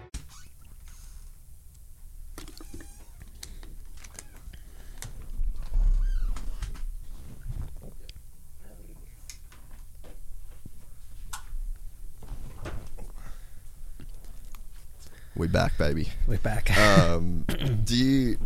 we 15.39 15.47
back 15.47 15.78
baby 15.78 16.09
We're 16.27 16.39
back. 16.39 16.77
um 16.77 17.45
do 17.85 17.97
you 17.97 18.39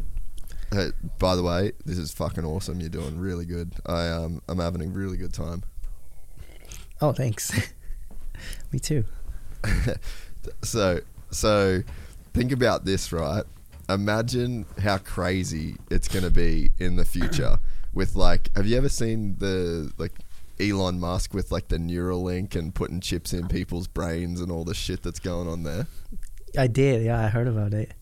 uh, 0.73 0.91
by 1.19 1.37
the 1.37 1.43
way 1.43 1.73
this 1.85 1.99
is 1.99 2.13
fucking 2.13 2.45
awesome 2.45 2.81
you're 2.81 2.89
doing 2.89 3.19
really 3.19 3.45
good 3.45 3.73
i 3.87 4.09
um 4.09 4.41
i'm 4.49 4.59
having 4.59 4.83
a 4.83 4.87
really 4.87 5.17
good 5.17 5.33
time 5.33 5.63
oh, 7.03 7.13
thanks. 7.13 7.53
Me 8.73 8.79
too. 8.79 9.05
so 10.63 11.01
so 11.31 11.83
think 12.33 12.51
about 12.51 12.85
this 12.85 13.13
right 13.13 13.45
imagine 13.89 14.67
how 14.83 14.99
crazy 14.99 15.77
it's 15.91 16.09
going 16.09 16.25
to 16.25 16.31
be 16.31 16.71
in 16.79 16.97
the 16.97 17.05
future 17.05 17.59
with 17.93 18.17
like 18.17 18.55
have 18.57 18.67
you 18.67 18.77
ever 18.77 18.89
seen 18.89 19.37
the 19.39 19.93
like 19.99 20.13
Elon 20.59 20.99
Musk 20.99 21.35
with 21.35 21.53
like 21.53 21.69
the 21.69 21.77
Neuralink 21.77 22.57
and 22.57 22.75
putting 22.75 23.01
chips 23.01 23.33
in 23.33 23.49
people's 23.49 23.87
brains 23.87 24.41
and 24.41 24.51
all 24.51 24.65
the 24.65 24.75
shit 24.75 25.03
that's 25.03 25.21
going 25.21 25.49
on 25.49 25.63
there 25.63 25.87
I 26.57 26.67
did. 26.67 27.03
Yeah, 27.03 27.19
I 27.19 27.29
heard 27.29 27.49
about 27.49 27.73
it. 27.73 27.95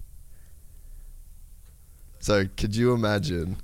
So 2.20 2.46
could 2.56 2.76
you 2.76 2.92
imagine 2.92 3.56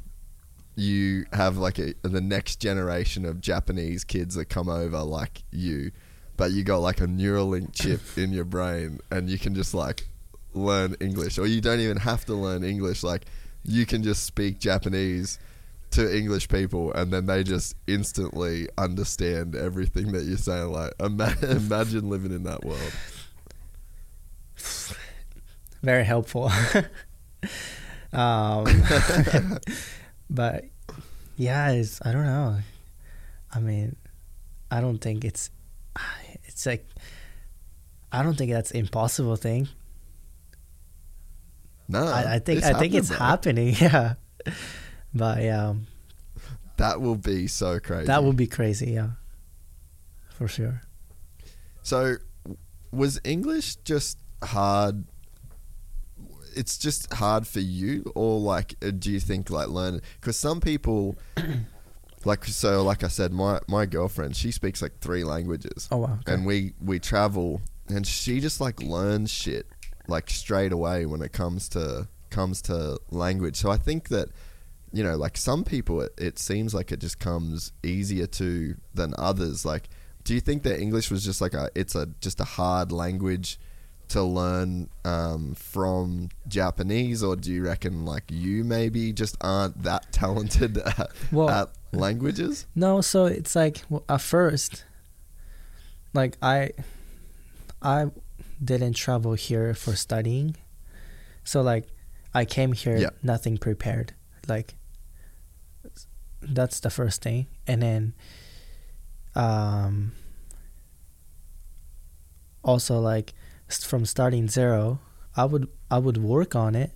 you 0.75 1.25
have 1.33 1.57
like 1.57 1.79
a 1.79 1.95
the 2.03 2.21
next 2.21 2.57
generation 2.57 3.25
of 3.25 3.41
Japanese 3.41 4.05
kids 4.05 4.35
that 4.35 4.47
come 4.47 4.69
over 4.69 5.03
like 5.03 5.43
you 5.51 5.91
but 6.37 6.51
you 6.51 6.65
got 6.65 6.79
like 6.79 7.01
a 7.01 7.07
Neuralink 7.07 7.73
chip 7.73 8.01
in 8.17 8.33
your 8.33 8.45
brain 8.45 9.01
and 9.11 9.31
you 9.31 9.39
can 9.39 9.55
just 9.55 9.73
like 9.73 10.09
learn 10.55 10.95
English 11.01 11.39
or 11.39 11.47
you 11.47 11.61
don't 11.61 11.81
even 11.81 11.97
have 11.99 12.25
to 12.27 12.35
learn 12.35 12.65
English 12.65 13.03
like 13.03 13.27
you 13.65 13.87
can 13.87 14.03
just 14.03 14.25
speak 14.25 14.59
Japanese 14.59 15.39
to 15.91 16.15
English 16.15 16.49
people 16.49 16.93
and 16.93 17.13
then 17.13 17.27
they 17.27 17.43
just 17.43 17.75
instantly 17.87 18.69
understand 18.77 19.55
everything 19.55 20.13
that 20.13 20.25
you're 20.25 20.37
saying 20.37 20.73
like 20.73 20.93
ima- 21.01 21.37
imagine 21.43 22.11
living 22.11 22.33
in 22.33 22.43
that 22.43 22.65
world 22.65 22.93
Very 25.83 26.05
helpful. 26.05 26.51
um, 28.17 28.67
but 30.31 30.65
yeah, 31.37 31.71
it's 31.71 32.01
I 32.05 32.13
don't 32.13 32.25
know. 32.25 32.59
I 33.53 33.61
mean, 33.61 33.97
I 34.71 34.81
don't 34.81 34.99
think 34.99 35.25
it's 35.25 35.51
it's 36.45 36.67
like 36.67 36.87
I 38.11 38.23
don't 38.23 38.37
think 38.37 38.51
that's 38.51 38.71
impossible 38.71 39.37
thing. 39.37 39.69
no 41.89 42.05
I, 42.07 42.35
I 42.35 42.39
think 42.39 42.59
it's 42.59 42.67
I 42.67 42.79
think 42.79 42.95
it's 42.95 43.11
happening. 43.11 43.75
Yeah, 43.81 44.15
but 45.15 45.43
yeah, 45.43 45.69
um, 45.69 45.87
that 46.77 47.01
will 47.01 47.17
be 47.17 47.47
so 47.47 47.79
crazy 47.81 48.07
that 48.07 48.25
will 48.25 48.33
be 48.33 48.47
crazy. 48.47 48.93
Yeah, 48.93 49.11
for 50.31 50.49
sure. 50.49 50.83
So, 51.83 52.17
was 52.91 53.21
English 53.25 53.77
just 53.85 54.19
hard? 54.43 55.05
It's 56.57 56.79
just 56.79 57.13
hard 57.15 57.47
for 57.47 57.61
you, 57.61 58.11
or 58.15 58.41
like, 58.41 58.75
uh, 58.83 58.91
do 58.91 59.13
you 59.13 59.21
think 59.21 59.51
like 59.51 59.69
learn? 59.69 60.01
Because 60.21 60.39
some 60.39 60.61
people, 60.61 61.17
like, 62.25 62.45
so 62.45 62.83
like 62.83 63.05
I 63.05 63.09
said, 63.09 63.33
my 63.33 63.61
my 63.69 63.87
girlfriend, 63.87 64.37
she 64.37 64.51
speaks 64.51 64.83
like 64.83 64.99
three 65.01 65.25
languages. 65.25 65.89
Oh, 65.91 65.99
wow, 65.99 66.19
okay. 66.21 66.33
And 66.33 66.47
we 66.47 66.73
we 66.81 66.99
travel, 66.99 67.61
and 67.89 68.07
she 68.07 68.41
just 68.41 68.61
like 68.61 68.83
learns 68.83 69.31
shit 69.31 69.67
like 70.09 70.31
straight 70.31 70.73
away 70.73 71.07
when 71.07 71.23
it 71.23 71.33
comes 71.33 71.69
to 71.71 72.09
comes 72.31 72.63
to 72.63 72.99
language. 73.11 73.57
So 73.57 73.71
I 73.71 73.77
think 73.77 74.09
that 74.09 74.29
you 74.93 75.03
know, 75.03 75.17
like 75.17 75.37
some 75.37 75.65
people, 75.65 76.01
it, 76.01 76.13
it 76.17 76.39
seems 76.39 76.75
like 76.75 76.91
it 76.93 77.01
just 77.01 77.19
comes 77.19 77.73
easier 77.83 78.27
to 78.27 78.77
than 78.95 79.15
others. 79.19 79.65
Like, 79.65 79.89
do 80.25 80.33
you 80.33 80.41
think 80.41 80.63
that 80.63 80.81
English 80.81 81.11
was 81.11 81.25
just 81.25 81.41
like 81.41 81.55
a, 81.55 81.71
it's 81.75 81.95
a 81.95 82.07
just 82.21 82.41
a 82.41 82.45
hard 82.45 82.93
language 82.93 83.59
to 84.09 84.23
learn 84.23 84.89
um, 85.05 85.55
from 85.55 86.29
Japanese, 86.49 87.23
or 87.23 87.35
do 87.37 87.53
you 87.53 87.65
reckon 87.65 88.05
like 88.05 88.25
you 88.31 88.63
maybe 88.65 89.13
just 89.13 89.37
aren't 89.41 89.83
that 89.83 90.13
talented 90.13 90.79
at, 90.99 91.11
Well- 91.33 91.49
at 91.51 91.69
languages? 91.93 92.67
No, 92.75 93.01
so 93.01 93.27
it's 93.27 93.57
like 93.57 93.83
well, 93.89 94.05
at 94.09 94.21
first, 94.21 94.85
like 96.15 96.37
I, 96.41 96.71
I 97.83 98.07
didn't 98.63 98.95
travel 98.95 99.35
here 99.35 99.75
for 99.75 99.95
studying, 99.97 100.57
so 101.45 101.63
like 101.63 101.89
I 102.35 102.45
came 102.45 102.73
here 102.73 102.97
Yeah. 102.97 103.11
nothing 103.23 103.59
prepared. 103.59 104.13
Like 104.49 104.77
that's 106.43 106.79
the 106.81 106.91
first 106.91 107.23
thing, 107.23 107.47
and 107.67 107.83
then 107.83 108.15
um, 109.35 110.13
also 112.63 113.01
like 113.01 113.35
from 113.69 114.07
starting 114.07 114.49
zero, 114.49 115.01
I 115.37 115.45
would 115.45 115.69
I 115.91 115.99
would 115.99 116.17
work 116.19 116.55
on 116.55 116.75
it, 116.75 116.93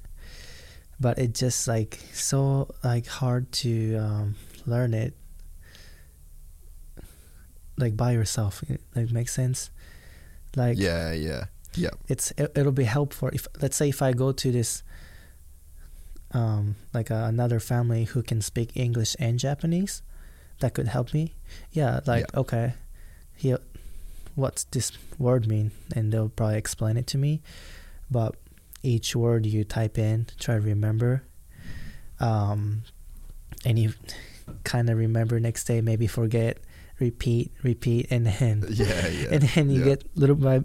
but 0.99 1.19
it 1.19 1.35
just 1.35 1.67
like 1.69 2.01
so 2.13 2.69
like 2.85 3.07
hard 3.07 3.51
to 3.65 3.97
um, 3.97 4.37
learn 4.67 4.95
it 4.95 5.15
like 7.77 7.97
by 7.97 8.13
yourself. 8.13 8.63
It, 8.69 8.81
like 8.95 9.11
makes 9.11 9.33
sense. 9.33 9.71
Like 10.57 10.79
yeah, 10.79 11.13
yeah, 11.13 11.45
yeah, 11.75 11.91
it's 12.09 12.33
it, 12.37 12.53
it'll 12.57 12.73
be 12.73 12.85
helpful 12.85 13.29
if 13.33 13.47
let's 13.61 13.77
say 13.77 13.89
if 13.89 14.03
I 14.03 14.13
go 14.13 14.33
to 14.33 14.51
this 14.53 14.83
um 16.33 16.77
like 16.95 17.11
uh, 17.11 17.27
another 17.27 17.59
family 17.61 18.05
who 18.05 18.23
can 18.23 18.41
speak 18.41 18.77
English 18.77 19.17
and 19.19 19.39
Japanese 19.39 20.03
that 20.61 20.75
could 20.75 20.87
help 20.87 21.13
me 21.13 21.35
yeah 21.73 21.99
like 22.07 22.27
Yeah. 22.33 22.41
okay 22.41 22.75
here 23.35 23.59
what's 24.35 24.65
this 24.65 24.93
word 25.19 25.47
mean 25.47 25.71
and 25.95 26.13
they'll 26.13 26.29
probably 26.29 26.57
explain 26.57 26.97
it 26.97 27.07
to 27.07 27.19
me 27.19 27.43
but 28.11 28.37
each 28.83 29.15
word 29.15 29.47
you 29.47 29.65
type 29.65 29.99
in 29.99 30.27
try 30.39 30.55
to 30.55 30.61
remember 30.61 31.23
um 32.19 32.83
and 33.65 33.79
you 33.79 33.93
kind 34.65 34.91
of 34.91 34.99
remember 34.99 35.39
next 35.39 35.65
day 35.65 35.81
maybe 35.81 36.07
forget 36.07 36.59
repeat 36.99 37.53
repeat 37.63 38.07
and 38.11 38.27
then 38.27 38.65
yeah, 38.71 39.09
yeah. 39.09 39.29
and 39.33 39.43
then 39.43 39.71
you 39.71 39.81
yeah. 39.81 39.85
get 39.85 40.17
little 40.17 40.37
by 40.37 40.63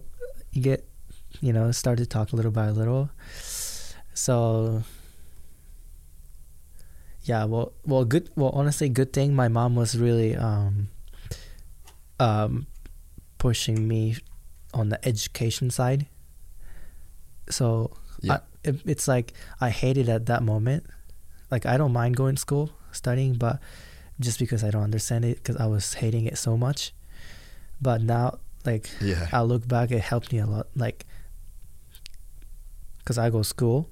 you 0.51 0.61
get 0.61 0.87
you 1.41 1.51
know 1.51 1.71
start 1.71 1.97
to 1.97 2.05
talk 2.05 2.33
little 2.33 2.51
by 2.51 2.69
little 2.69 3.09
so 4.13 4.83
yeah 7.23 7.43
well 7.43 7.73
well 7.85 8.05
good 8.05 8.29
well 8.35 8.51
honestly 8.53 8.87
good 8.87 9.11
thing 9.11 9.33
my 9.35 9.47
mom 9.47 9.75
was 9.75 9.97
really 9.97 10.35
um 10.35 10.87
um 12.19 12.67
pushing 13.37 13.87
me 13.87 14.17
on 14.73 14.89
the 14.89 15.07
education 15.07 15.69
side 15.69 16.07
so 17.49 17.91
Yeah. 18.21 18.33
I, 18.33 18.69
it, 18.69 18.75
it's 18.85 19.07
like 19.07 19.33
i 19.61 19.69
hated 19.69 20.09
at 20.09 20.25
that 20.25 20.41
moment 20.43 20.85
like 21.51 21.65
i 21.65 21.77
don't 21.77 21.93
mind 21.93 22.15
going 22.15 22.35
to 22.35 22.41
school 22.41 22.71
studying 22.91 23.33
but 23.35 23.59
just 24.19 24.39
because 24.39 24.63
i 24.63 24.69
don't 24.69 24.83
understand 24.83 25.25
it 25.25 25.37
because 25.37 25.57
i 25.57 25.65
was 25.65 25.95
hating 25.95 26.25
it 26.25 26.37
so 26.37 26.57
much 26.57 26.93
but 27.81 28.01
now 28.01 28.39
like 28.65 28.89
yeah, 28.99 29.27
I 29.31 29.41
look 29.43 29.67
back, 29.67 29.91
it 29.91 30.01
helped 30.01 30.33
me 30.33 30.39
a 30.39 30.45
lot. 30.45 30.67
Like, 30.75 31.05
cause 33.05 33.17
I 33.17 33.29
go 33.29 33.43
school, 33.43 33.89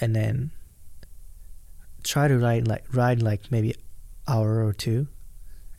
and 0.00 0.14
then 0.14 0.50
try 2.04 2.28
to 2.28 2.38
ride 2.38 2.66
like 2.68 2.84
ride 2.92 3.22
like 3.22 3.50
maybe 3.50 3.74
hour 4.28 4.64
or 4.64 4.72
two 4.72 5.06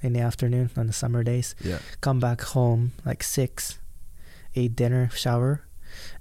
in 0.01 0.13
the 0.13 0.19
afternoon 0.19 0.69
on 0.75 0.87
the 0.87 0.93
summer 0.93 1.23
days. 1.23 1.55
yeah, 1.63 1.79
Come 2.01 2.19
back 2.19 2.41
home 2.41 2.91
like 3.05 3.23
six, 3.23 3.79
eat 4.53 4.75
dinner, 4.75 5.09
shower, 5.13 5.61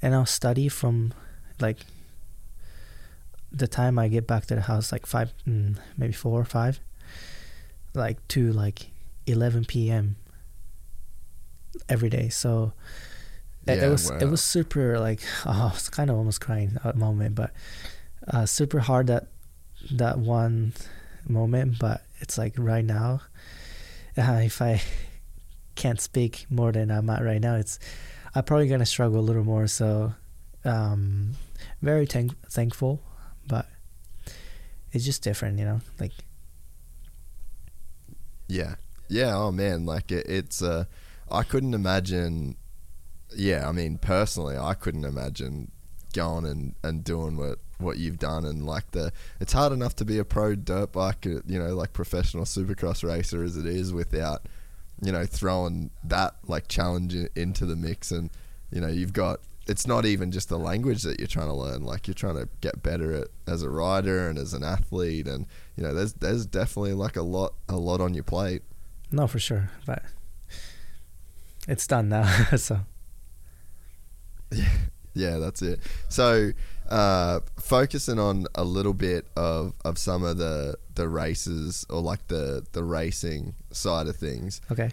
and 0.03 0.15
I'll 0.15 0.27
study 0.27 0.69
from 0.69 1.13
like 1.61 1.79
the 3.53 3.67
time 3.67 3.99
I 3.99 4.09
get 4.09 4.27
back 4.27 4.47
to 4.47 4.55
the 4.55 4.61
house 4.63 4.93
like 4.93 5.07
five, 5.07 5.33
mm, 5.47 5.77
maybe 5.97 6.13
four 6.13 6.41
or 6.41 6.45
five, 6.45 6.81
like 7.95 8.27
to 8.29 8.53
like 8.53 8.91
eleven 9.27 9.65
p.m. 9.65 10.17
every 11.89 12.09
day. 12.11 12.29
So 12.29 12.73
it, 13.67 13.79
it 13.79 13.83
Yeah, 13.83 13.89
was 13.89 14.11
it 14.21 14.27
was 14.31 14.43
super 14.43 14.99
like 14.99 15.21
oh, 15.47 15.69
I 15.71 15.75
was 15.75 15.89
kind 15.89 16.11
of 16.11 16.17
almost 16.17 16.41
crying 16.41 16.77
at 16.85 16.95
the 16.95 17.01
moment, 17.01 17.35
but 17.35 17.51
uh, 18.29 18.47
super 18.47 18.81
hard 18.81 19.07
that 19.09 19.27
that 19.91 20.19
one 20.19 20.73
moment. 21.29 21.79
But 21.79 22.03
it's 22.21 22.39
like 22.39 22.55
right 22.57 22.85
now, 22.85 23.23
uh, 24.21 24.41
if 24.45 24.61
I 24.63 24.81
can't 25.75 26.01
speak 26.01 26.47
more 26.51 26.73
than 26.73 26.91
I'm 26.91 27.09
at 27.11 27.23
right 27.23 27.41
now, 27.41 27.57
it's 27.57 27.79
I'm 28.35 28.45
probably 28.45 28.69
gonna 28.69 28.87
struggle 28.87 29.21
a 29.21 29.23
little 29.23 29.45
more. 29.45 29.67
So 29.67 30.15
um, 30.65 31.33
very 31.83 32.07
thank- 32.07 32.37
thankful, 32.51 33.03
but 33.47 33.67
it's 34.93 35.05
just 35.05 35.23
different, 35.23 35.59
you 35.59 35.65
know. 35.65 35.81
Like 35.99 36.13
yeah, 38.49 38.75
yeah. 39.09 39.37
Oh 39.37 39.53
man, 39.53 39.87
like 39.87 40.13
it, 40.13 40.27
it's. 40.29 40.63
Uh, 40.63 40.85
I 41.31 41.45
couldn't 41.45 41.75
imagine. 41.75 42.57
Yeah, 43.37 43.69
I 43.69 43.73
mean, 43.73 43.99
personally, 43.99 44.57
I 44.57 44.75
couldn't 44.75 45.05
imagine 45.05 45.71
going 46.13 46.45
and, 46.45 46.75
and 46.83 47.05
doing 47.05 47.37
what, 47.37 47.61
what 47.81 47.99
you've 47.99 48.19
done 48.19 48.45
and 48.45 48.65
like 48.65 48.91
the. 48.93 49.13
It's 49.41 49.53
hard 49.53 49.73
enough 49.73 49.97
to 49.97 50.05
be 50.05 50.19
a 50.19 50.25
pro 50.25 50.55
dirt 50.55 50.93
bike, 50.93 51.25
you 51.25 51.43
know, 51.47 51.75
like 51.75 51.93
professional 51.93 52.45
supercross 52.45 53.07
racer 53.07 53.43
as 53.43 53.57
it 53.57 53.67
is 53.67 53.93
without, 53.93 54.47
you 55.03 55.13
know, 55.13 55.25
throwing 55.27 55.91
that 56.05 56.35
like 56.47 56.69
challenge 56.69 57.15
into 57.35 57.67
the 57.67 57.77
mix 57.77 58.11
and, 58.11 58.31
you 58.71 58.81
know, 58.81 58.89
you've 58.89 59.13
got. 59.13 59.41
It's 59.67 59.87
not 59.87 60.05
even 60.05 60.33
just 60.33 60.49
the 60.49 60.59
language 60.59 61.03
that 61.03 61.21
you're 61.21 61.29
trying 61.29 61.47
to 61.47 61.55
learn. 61.55 61.85
Like 61.85 62.09
you're 62.09 62.15
trying 62.15 62.35
to 62.37 62.49
get 62.61 62.83
better 62.83 63.13
at 63.13 63.29
as 63.47 63.63
a 63.63 63.71
rider 63.71 64.29
and 64.29 64.37
as 64.37 64.53
an 64.53 64.65
athlete, 64.65 65.29
and 65.29 65.47
you 65.77 65.85
know, 65.85 65.95
there's 65.95 66.15
there's 66.15 66.45
definitely 66.47 66.95
like 66.95 67.17
a 67.17 67.23
lot 67.23 67.55
a 67.69 67.77
lot 67.77 68.01
on 68.01 68.15
your 68.15 68.25
plate. 68.25 68.63
no, 69.13 69.29
for 69.29 69.39
sure, 69.39 69.71
but 69.87 70.03
it's 71.69 71.87
done 71.87 72.09
now. 72.09 72.25
so 72.57 72.81
yeah 74.51 74.71
Yeah, 75.15 75.39
that's 75.39 75.61
it. 75.61 75.81
So, 76.09 76.53
uh, 76.91 77.41
focusing 77.59 78.19
on 78.19 78.47
a 78.55 78.65
little 78.65 78.95
bit 78.95 79.27
of, 79.37 79.75
of 79.85 79.99
some 79.99 80.25
of 80.25 80.39
the, 80.39 80.77
the 80.95 81.09
races 81.09 81.87
or 81.89 82.01
like 82.01 82.27
the, 82.29 82.67
the 82.73 82.83
racing 82.83 83.55
side 83.71 84.07
of 84.07 84.17
things, 84.17 84.61
okay, 84.71 84.91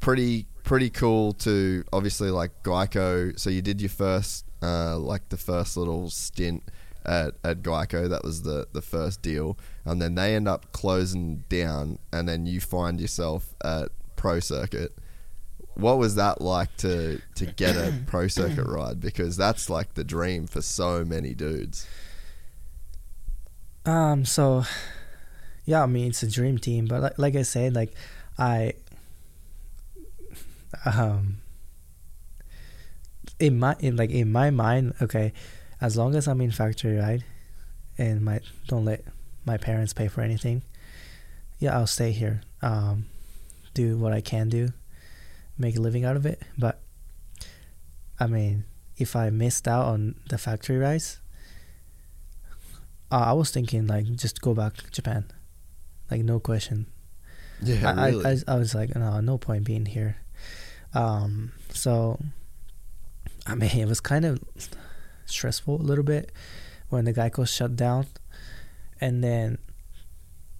pretty 0.00 0.46
pretty 0.62 0.90
cool 0.90 1.32
to 1.32 1.84
obviously 1.92 2.30
like 2.30 2.62
Geico. 2.62 3.38
So 3.38 3.50
you 3.50 3.62
did 3.62 3.80
your 3.80 3.90
first 3.90 4.44
uh, 4.62 4.98
like 4.98 5.28
the 5.28 5.36
first 5.36 5.76
little 5.76 6.10
stint 6.10 6.62
at, 7.04 7.34
at 7.42 7.62
Geico. 7.62 8.08
That 8.08 8.24
was 8.24 8.42
the 8.42 8.68
the 8.72 8.82
first 8.82 9.22
deal, 9.22 9.58
and 9.84 10.00
then 10.00 10.14
they 10.14 10.34
end 10.34 10.48
up 10.48 10.72
closing 10.72 11.44
down, 11.48 11.98
and 12.12 12.28
then 12.28 12.46
you 12.46 12.60
find 12.60 13.00
yourself 13.00 13.54
at 13.64 13.88
Pro 14.16 14.40
Circuit. 14.40 14.96
What 15.74 15.98
was 15.98 16.16
that 16.16 16.40
like 16.40 16.76
to 16.78 17.20
to 17.36 17.46
get 17.46 17.76
a 17.76 17.94
Pro 18.06 18.28
Circuit 18.28 18.66
ride? 18.66 19.00
Because 19.00 19.36
that's 19.36 19.70
like 19.70 19.94
the 19.94 20.04
dream 20.04 20.46
for 20.46 20.62
so 20.62 21.04
many 21.04 21.34
dudes. 21.34 21.86
Um. 23.86 24.24
So, 24.24 24.64
yeah. 25.64 25.82
I 25.82 25.86
mean, 25.86 26.08
it's 26.08 26.22
a 26.22 26.30
dream 26.30 26.58
team, 26.58 26.86
but 26.86 27.00
like, 27.00 27.18
like 27.18 27.36
I 27.36 27.42
said, 27.42 27.74
like 27.74 27.94
I, 28.38 28.74
um, 30.84 31.38
in 33.38 33.58
my 33.58 33.76
in 33.80 33.96
like 33.96 34.10
in 34.10 34.30
my 34.30 34.50
mind, 34.50 34.94
okay, 35.00 35.32
as 35.80 35.96
long 35.96 36.14
as 36.14 36.28
I'm 36.28 36.40
in 36.40 36.50
factory 36.50 36.98
ride, 36.98 37.24
and 37.96 38.22
my 38.22 38.40
don't 38.68 38.84
let 38.84 39.02
my 39.46 39.56
parents 39.56 39.92
pay 39.92 40.08
for 40.08 40.20
anything, 40.20 40.62
yeah, 41.58 41.76
I'll 41.76 41.86
stay 41.86 42.12
here. 42.12 42.42
Um, 42.62 43.06
do 43.72 43.96
what 43.96 44.12
I 44.12 44.20
can 44.20 44.48
do, 44.48 44.72
make 45.60 45.76
a 45.76 45.80
living 45.80 46.04
out 46.04 46.16
of 46.16 46.26
it. 46.26 46.42
But, 46.58 46.80
I 48.18 48.26
mean, 48.26 48.64
if 48.96 49.14
I 49.14 49.30
missed 49.30 49.68
out 49.68 49.86
on 49.86 50.16
the 50.28 50.38
factory 50.38 50.78
rides, 50.78 51.20
uh, 53.10 53.24
I 53.26 53.32
was 53.32 53.50
thinking 53.50 53.86
like 53.86 54.04
just 54.14 54.40
go 54.40 54.54
back 54.54 54.76
to 54.76 54.90
Japan, 54.90 55.24
like 56.10 56.22
no 56.22 56.38
question. 56.38 56.86
Yeah, 57.62 57.92
I, 57.96 58.08
really. 58.08 58.24
I, 58.24 58.30
I, 58.30 58.54
I 58.54 58.54
was 58.56 58.74
like 58.74 58.94
no, 58.94 59.20
no 59.20 59.36
point 59.36 59.64
being 59.64 59.86
here. 59.86 60.16
Um, 60.94 61.52
so 61.70 62.18
I 63.46 63.54
mean, 63.54 63.70
it 63.70 63.88
was 63.88 64.00
kind 64.00 64.24
of 64.24 64.40
stressful 65.26 65.80
a 65.80 65.82
little 65.82 66.04
bit 66.04 66.30
when 66.88 67.04
the 67.04 67.12
Geico 67.12 67.48
shut 67.48 67.74
down, 67.76 68.06
and 69.00 69.24
then 69.24 69.58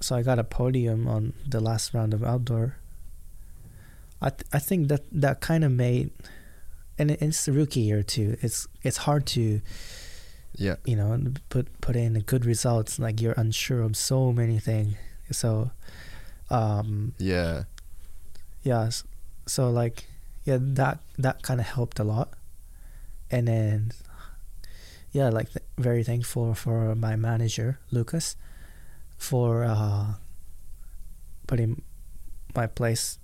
so 0.01 0.17
I 0.17 0.23
got 0.23 0.39
a 0.39 0.45
podium 0.45 1.07
on 1.07 1.35
the 1.47 1.61
last 1.61 1.95
round 1.95 2.15
of 2.15 2.25
outdoor. 2.25 2.77
I 4.21 4.31
th- 4.31 4.49
I 4.53 4.59
think 4.59 4.89
that 4.89 5.03
that 5.13 5.41
kind 5.41 5.65
of 5.65 5.73
made, 5.73 6.11
and 6.99 7.11
it's 7.11 7.45
the 7.47 7.53
rookie 7.53 7.81
year 7.81 8.03
too. 8.03 8.37
It's 8.41 8.67
it's 8.83 8.99
hard 8.99 9.27
to 9.35 9.61
yeah, 10.57 10.77
you 10.85 10.97
know 10.97 11.19
put 11.49 11.69
put 11.81 11.97
in 11.97 12.19
good 12.21 12.45
results 12.45 12.99
like 12.99 13.21
you're 13.21 13.35
unsure 13.37 13.83
of 13.83 13.97
so 13.97 14.33
many 14.33 14.59
things. 14.59 14.97
So 15.31 15.71
um 16.51 17.15
yeah, 17.19 17.65
yeah 18.63 18.91
so 19.47 19.71
like 19.71 20.07
yeah 20.45 20.59
that 20.61 20.99
that 21.19 21.43
kind 21.43 21.61
of 21.61 21.67
helped 21.67 21.99
a 21.99 22.05
lot. 22.05 22.35
And 23.31 23.47
then 23.49 23.93
yeah 25.13 25.29
like 25.31 25.53
th- 25.53 25.65
very 25.79 26.03
thankful 26.03 26.55
for 26.55 26.95
my 26.95 27.17
manager 27.17 27.79
lucas 27.91 28.37
for 29.19 29.65
uh 29.65 30.15
putting 31.47 31.83
my 32.55 32.67
place 32.67 33.20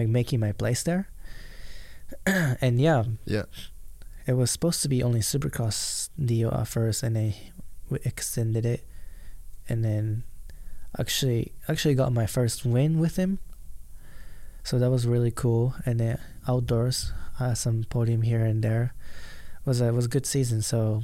like 0.00 0.08
making 0.08 0.40
my 0.40 0.52
place 0.52 0.82
there 0.82 1.08
and 2.26 2.80
yeah 2.80 3.04
yeah, 3.24 3.44
it 4.30 4.34
was 4.34 4.50
supposed 4.50 4.80
to 4.82 4.88
be 4.88 5.02
only 5.02 5.20
Supercross 5.20 6.10
deal 6.14 6.52
at 6.52 6.68
first, 6.68 7.02
and 7.02 7.16
they 7.16 7.36
we 7.88 7.98
extended 8.04 8.64
it, 8.64 8.86
and 9.68 9.84
then 9.84 10.22
actually 10.98 11.52
actually 11.68 11.94
got 11.94 12.12
my 12.12 12.26
first 12.26 12.64
win 12.64 13.00
with 13.00 13.16
him. 13.16 13.38
So 14.62 14.78
that 14.78 14.90
was 14.90 15.04
really 15.04 15.30
cool. 15.30 15.74
And 15.84 15.98
then 15.98 16.20
outdoors, 16.46 17.12
uh, 17.40 17.54
some 17.54 17.84
podium 17.90 18.22
here 18.22 18.44
and 18.44 18.62
there. 18.62 18.94
It 19.60 19.66
was 19.66 19.80
a 19.80 19.86
it 19.86 19.94
was 19.94 20.04
a 20.04 20.08
good 20.08 20.26
season. 20.26 20.62
So 20.62 21.02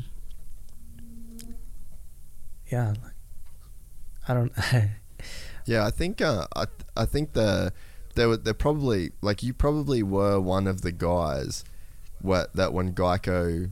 yeah, 2.71 2.95
I 4.29 4.35
don't. 4.35 4.53
Yeah, 5.69 5.85
I 5.85 5.91
think 5.91 6.21
uh, 6.21 6.47
I 6.55 6.67
I 6.97 7.07
think 7.07 7.33
the 7.33 7.73
they 8.17 8.27
were 8.27 8.37
they're 8.37 8.53
probably 8.55 9.13
like 9.23 9.43
you 9.43 9.55
probably 9.55 10.03
were 10.03 10.41
one 10.41 10.67
of 10.67 10.83
the 10.83 10.93
guys 10.93 11.65
what 12.21 12.53
that 12.57 12.73
when 12.73 12.93
Geico 12.93 13.71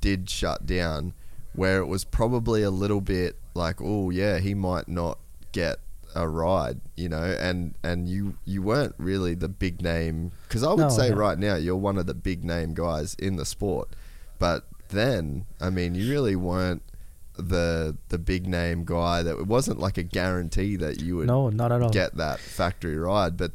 did 0.00 0.30
shut 0.30 0.64
down, 0.64 1.12
where 1.54 1.78
it 1.78 1.86
was 1.86 2.04
probably 2.04 2.62
a 2.62 2.70
little 2.70 3.00
bit 3.02 3.36
like, 3.54 3.76
oh 3.82 4.10
yeah, 4.10 4.38
he 4.38 4.54
might 4.54 4.88
not 4.88 5.18
get 5.52 5.76
a 6.14 6.26
ride, 6.28 6.80
you 6.96 7.08
know, 7.08 7.36
and 7.40 7.74
and 7.82 8.08
you 8.08 8.36
you 8.44 8.62
weren't 8.62 8.94
really 8.98 9.34
the 9.34 9.48
big 9.48 9.82
name 9.82 10.30
because 10.48 10.62
I 10.62 10.70
would 10.70 10.78
No, 10.78 10.88
say 10.88 11.10
no. 11.10 11.16
right 11.16 11.38
now 11.38 11.56
you're 11.56 11.76
one 11.76 11.98
of 11.98 12.06
the 12.06 12.14
big 12.14 12.44
name 12.44 12.72
guys 12.74 13.14
in 13.14 13.36
the 13.36 13.44
sport, 13.44 13.88
but 14.38 14.66
then 14.90 15.44
I 15.60 15.70
mean 15.70 15.94
you 15.96 16.08
really 16.10 16.36
weren't 16.36 16.82
the 17.36 17.96
the 18.10 18.18
big 18.18 18.46
name 18.46 18.84
guy 18.84 19.24
that 19.24 19.36
it 19.36 19.46
wasn't 19.48 19.80
like 19.80 19.98
a 19.98 20.04
guarantee 20.04 20.76
that 20.76 21.00
you 21.02 21.16
would 21.16 21.26
no, 21.26 21.50
not 21.50 21.72
at 21.72 21.82
all. 21.82 21.90
get 21.90 22.14
that 22.16 22.38
factory 22.38 22.96
ride 22.96 23.36
but 23.36 23.50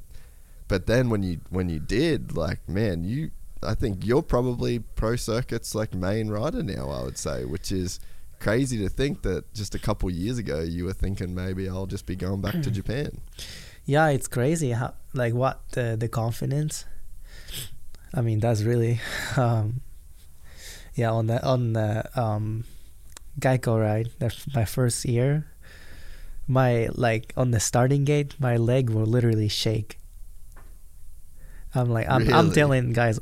but 0.69 0.87
then 0.87 1.09
when 1.09 1.21
you 1.21 1.41
when 1.49 1.67
you 1.67 1.79
did 1.79 2.37
like 2.37 2.67
man 2.69 3.03
you 3.03 3.31
I 3.61 3.75
think 3.75 4.05
you're 4.05 4.21
probably 4.21 4.79
pro 4.79 5.17
circuits 5.17 5.75
like 5.75 5.93
main 5.93 6.29
rider 6.29 6.63
now 6.63 6.89
I 6.89 7.03
would 7.03 7.17
say 7.17 7.43
which 7.43 7.73
is 7.73 7.99
crazy 8.39 8.77
to 8.77 8.87
think 8.87 9.23
that 9.23 9.53
just 9.53 9.75
a 9.75 9.79
couple 9.79 10.09
years 10.09 10.37
ago 10.37 10.61
you 10.61 10.85
were 10.85 10.93
thinking 10.93 11.35
maybe 11.35 11.67
I'll 11.67 11.85
just 11.85 12.05
be 12.05 12.15
going 12.15 12.39
back 12.39 12.61
to 12.61 12.71
Japan 12.71 13.19
yeah, 13.89 14.09
it's 14.09 14.27
crazy 14.27 14.69
how 14.71 14.93
like 15.15 15.33
what 15.33 15.61
the 15.71 15.97
the 15.99 16.07
confidence. 16.07 16.85
I 18.13 18.21
mean, 18.21 18.39
that's 18.39 18.61
really, 18.61 18.99
um, 19.37 19.81
yeah. 20.93 21.11
On 21.11 21.25
the 21.25 21.43
on 21.43 21.73
the 21.73 22.05
um, 22.19 22.65
Geico 23.39 23.81
ride, 23.81 24.09
that's 24.19 24.45
my 24.53 24.65
first 24.65 25.05
year. 25.05 25.47
My 26.47 26.89
like 26.93 27.33
on 27.35 27.49
the 27.49 27.59
starting 27.59 28.05
gate, 28.05 28.35
my 28.39 28.57
leg 28.57 28.91
will 28.91 29.05
literally 29.05 29.47
shake. 29.47 29.98
I'm 31.75 31.89
like, 31.89 32.07
I'm, 32.09 32.23
I'm 32.33 32.51
telling 32.51 32.93
guys, 32.93 33.19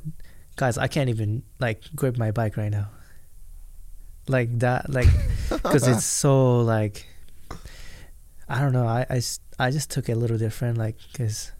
guys, 0.55 0.77
I 0.77 0.87
can't 0.87 1.09
even 1.09 1.43
like 1.59 1.83
grip 1.95 2.17
my 2.17 2.31
bike 2.31 2.55
right 2.57 2.71
now. 2.71 2.89
Like 4.27 4.59
that, 4.59 4.89
like, 4.89 5.07
because 5.49 5.87
it's 5.87 6.05
so 6.05 6.59
like, 6.61 7.05
I 8.49 8.59
don't 8.61 8.73
know. 8.73 8.85
I, 8.87 9.05
I, 9.09 9.21
I 9.59 9.71
just 9.71 9.89
took 9.91 10.09
it 10.09 10.13
a 10.13 10.15
little 10.15 10.37
different, 10.37 10.77
like, 10.77 10.97
because 11.11 11.51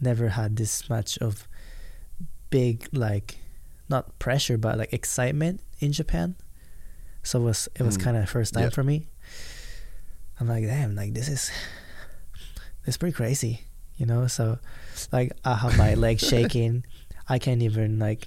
never 0.00 0.28
had 0.30 0.56
this 0.56 0.88
much 0.90 1.18
of 1.18 1.46
big 2.50 2.88
like, 2.92 3.36
not 3.88 4.18
pressure 4.18 4.56
but 4.58 4.78
like 4.78 4.92
excitement 4.92 5.60
in 5.80 5.92
Japan. 5.92 6.34
So 7.22 7.40
it 7.40 7.44
was 7.44 7.68
it 7.78 7.82
was 7.82 7.96
Mm. 7.98 8.02
kind 8.02 8.16
of 8.16 8.28
first 8.28 8.54
time 8.54 8.70
for 8.70 8.82
me. 8.82 9.06
I'm 10.40 10.48
like, 10.48 10.64
damn, 10.64 10.96
like 10.96 11.14
this 11.14 11.28
is, 11.28 11.50
it's 12.84 12.96
pretty 12.96 13.12
crazy, 13.14 13.60
you 14.02 14.06
know. 14.06 14.26
So, 14.26 14.58
like, 15.12 15.32
I 15.44 15.54
have 15.54 15.78
my 15.78 15.94
leg 15.94 16.18
shaking. 16.32 16.84
I 17.28 17.38
can't 17.38 17.62
even 17.62 18.00
like. 18.00 18.26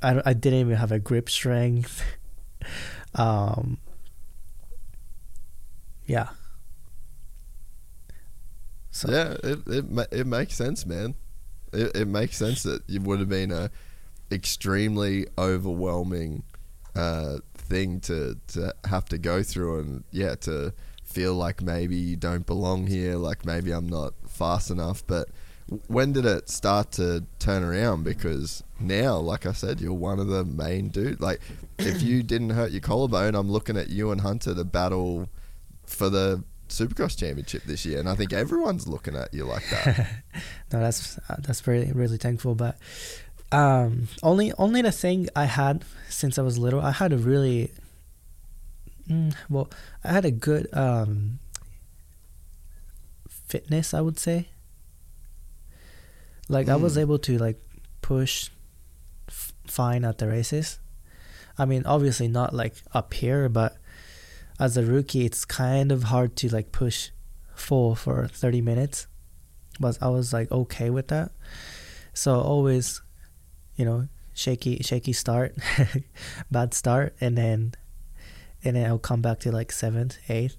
I 0.00 0.22
I 0.24 0.32
didn't 0.32 0.60
even 0.60 0.76
have 0.76 0.92
a 0.92 1.00
grip 1.00 1.28
strength. 1.28 2.02
um. 3.16 3.78
Yeah. 6.06 6.28
So 8.92 9.10
yeah 9.10 9.36
it 9.44 9.58
it, 9.66 10.08
it 10.10 10.26
makes 10.26 10.54
sense 10.54 10.84
man 10.84 11.14
it, 11.72 11.94
it 11.94 12.08
makes 12.08 12.36
sense 12.36 12.64
that 12.64 12.82
it 12.88 13.02
would 13.02 13.20
have 13.20 13.28
been 13.28 13.52
a 13.52 13.70
extremely 14.32 15.26
overwhelming 15.36 16.42
uh, 16.96 17.36
thing 17.54 18.00
to, 18.00 18.36
to 18.48 18.74
have 18.86 19.04
to 19.10 19.18
go 19.18 19.42
through 19.44 19.78
and 19.80 20.04
yeah 20.10 20.34
to 20.34 20.72
feel 21.08 21.34
like 21.34 21.62
maybe 21.62 21.96
you 21.96 22.16
don't 22.16 22.46
belong 22.46 22.86
here 22.86 23.16
like 23.16 23.44
maybe 23.44 23.72
I'm 23.72 23.88
not 23.88 24.14
fast 24.28 24.70
enough 24.70 25.02
but 25.06 25.28
when 25.86 26.12
did 26.12 26.24
it 26.24 26.48
start 26.48 26.92
to 26.92 27.24
turn 27.38 27.62
around 27.62 28.04
because 28.04 28.62
now 28.78 29.16
like 29.16 29.46
I 29.46 29.52
said 29.52 29.80
you're 29.80 29.92
one 29.92 30.18
of 30.18 30.28
the 30.28 30.44
main 30.44 30.88
dude 30.88 31.20
like 31.20 31.40
if 31.78 32.02
you 32.02 32.22
didn't 32.34 32.50
hurt 32.50 32.72
your 32.72 32.80
collarbone 32.80 33.34
I'm 33.34 33.50
looking 33.50 33.76
at 33.76 33.88
you 33.88 34.10
and 34.10 34.20
Hunter 34.20 34.54
to 34.54 34.64
battle 34.64 35.28
for 35.86 36.10
the 36.10 36.44
Supercross 36.68 37.18
Championship 37.18 37.62
this 37.64 37.86
year 37.86 37.98
and 37.98 38.08
I 38.08 38.14
think 38.14 38.32
everyone's 38.32 38.86
looking 38.86 39.16
at 39.16 39.32
you 39.32 39.44
like 39.44 39.68
that 39.70 40.06
no, 40.72 40.80
that's 40.80 41.18
uh, 41.28 41.36
that's 41.38 41.60
very 41.60 41.90
really 41.92 42.18
thankful. 42.18 42.54
But 42.54 42.76
um, 43.50 44.08
only 44.22 44.52
only 44.58 44.82
the 44.82 44.92
thing 44.92 45.28
I 45.34 45.46
had 45.46 45.84
since 46.08 46.38
I 46.38 46.42
was 46.42 46.58
little, 46.58 46.80
I 46.80 46.92
had 46.92 47.12
a 47.12 47.18
really 47.18 47.72
mm, 49.08 49.34
well, 49.48 49.68
I 50.04 50.12
had 50.12 50.24
a 50.24 50.30
good 50.30 50.68
um, 50.72 51.38
fitness, 53.28 53.94
I 53.94 54.00
would 54.00 54.18
say. 54.18 54.48
Like 56.48 56.68
I 56.68 56.76
was 56.76 56.96
Mm. 56.96 57.00
able 57.02 57.18
to 57.20 57.38
like 57.38 57.60
push 58.00 58.50
f- 59.28 59.52
fine 59.66 60.04
at 60.04 60.18
the 60.18 60.28
races. 60.28 60.78
I 61.58 61.64
mean, 61.64 61.82
obviously 61.84 62.28
not 62.28 62.54
like 62.54 62.74
up 62.94 63.12
here, 63.14 63.48
but 63.48 63.76
as 64.58 64.76
a 64.76 64.84
rookie, 64.84 65.24
it's 65.24 65.44
kind 65.44 65.92
of 65.92 66.04
hard 66.04 66.36
to 66.36 66.48
like 66.48 66.72
push 66.72 67.10
full 67.54 67.94
for 67.94 68.28
30 68.28 68.60
minutes. 68.60 69.06
But 69.80 69.98
I 70.00 70.08
was 70.08 70.32
like 70.32 70.50
okay 70.50 70.90
with 70.90 71.08
that. 71.08 71.32
So 72.14 72.40
always, 72.40 73.02
you 73.76 73.84
know, 73.84 74.08
shaky, 74.34 74.78
shaky 74.82 75.12
start, 75.12 75.54
bad 76.50 76.74
start, 76.74 77.14
and 77.20 77.36
then, 77.36 77.74
and 78.68 78.76
then 78.76 78.86
I'll 78.86 78.98
come 78.98 79.22
back 79.22 79.40
to 79.40 79.52
like 79.52 79.72
seventh, 79.72 80.18
eighth, 80.28 80.56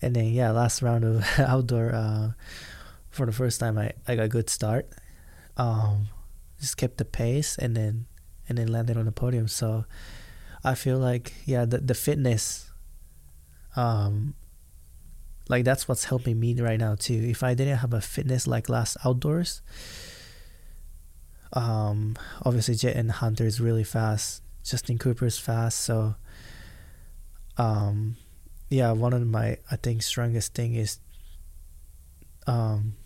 and 0.00 0.14
then 0.14 0.26
yeah, 0.26 0.50
last 0.50 0.80
round 0.82 1.04
of 1.04 1.24
outdoor, 1.38 1.92
uh, 1.94 2.30
for 3.10 3.26
the 3.26 3.32
first 3.32 3.60
time 3.60 3.76
I 3.76 3.92
I 4.06 4.16
got 4.16 4.24
a 4.24 4.28
good 4.28 4.48
start, 4.48 4.88
um, 5.56 6.08
just 6.60 6.76
kept 6.76 6.98
the 6.98 7.04
pace 7.04 7.58
and 7.58 7.76
then 7.76 8.06
and 8.48 8.58
then 8.58 8.68
landed 8.68 8.96
on 8.96 9.04
the 9.04 9.12
podium. 9.12 9.48
So 9.48 9.84
I 10.62 10.74
feel 10.74 10.98
like 10.98 11.34
yeah, 11.44 11.64
the 11.64 11.78
the 11.78 11.94
fitness, 11.94 12.70
um, 13.76 14.34
like 15.48 15.64
that's 15.64 15.88
what's 15.88 16.04
helping 16.04 16.38
me 16.40 16.54
right 16.60 16.78
now 16.78 16.94
too. 16.94 17.14
If 17.14 17.42
I 17.42 17.54
didn't 17.54 17.78
have 17.78 17.92
a 17.92 18.00
fitness 18.00 18.46
like 18.46 18.68
last 18.68 18.96
outdoors, 19.04 19.60
um, 21.52 22.16
obviously 22.44 22.76
Jett 22.76 22.96
and 22.96 23.10
Hunter 23.10 23.44
is 23.44 23.60
really 23.60 23.84
fast. 23.84 24.42
Justin 24.62 24.96
Cooper's 24.96 25.38
fast, 25.38 25.80
so 25.80 26.14
um, 27.56 28.16
yeah, 28.70 28.92
one 28.92 29.12
of 29.12 29.26
my 29.26 29.58
I 29.70 29.76
think 29.76 30.02
strongest 30.02 30.54
thing 30.54 30.74
is 30.74 30.98
um, 32.46 32.96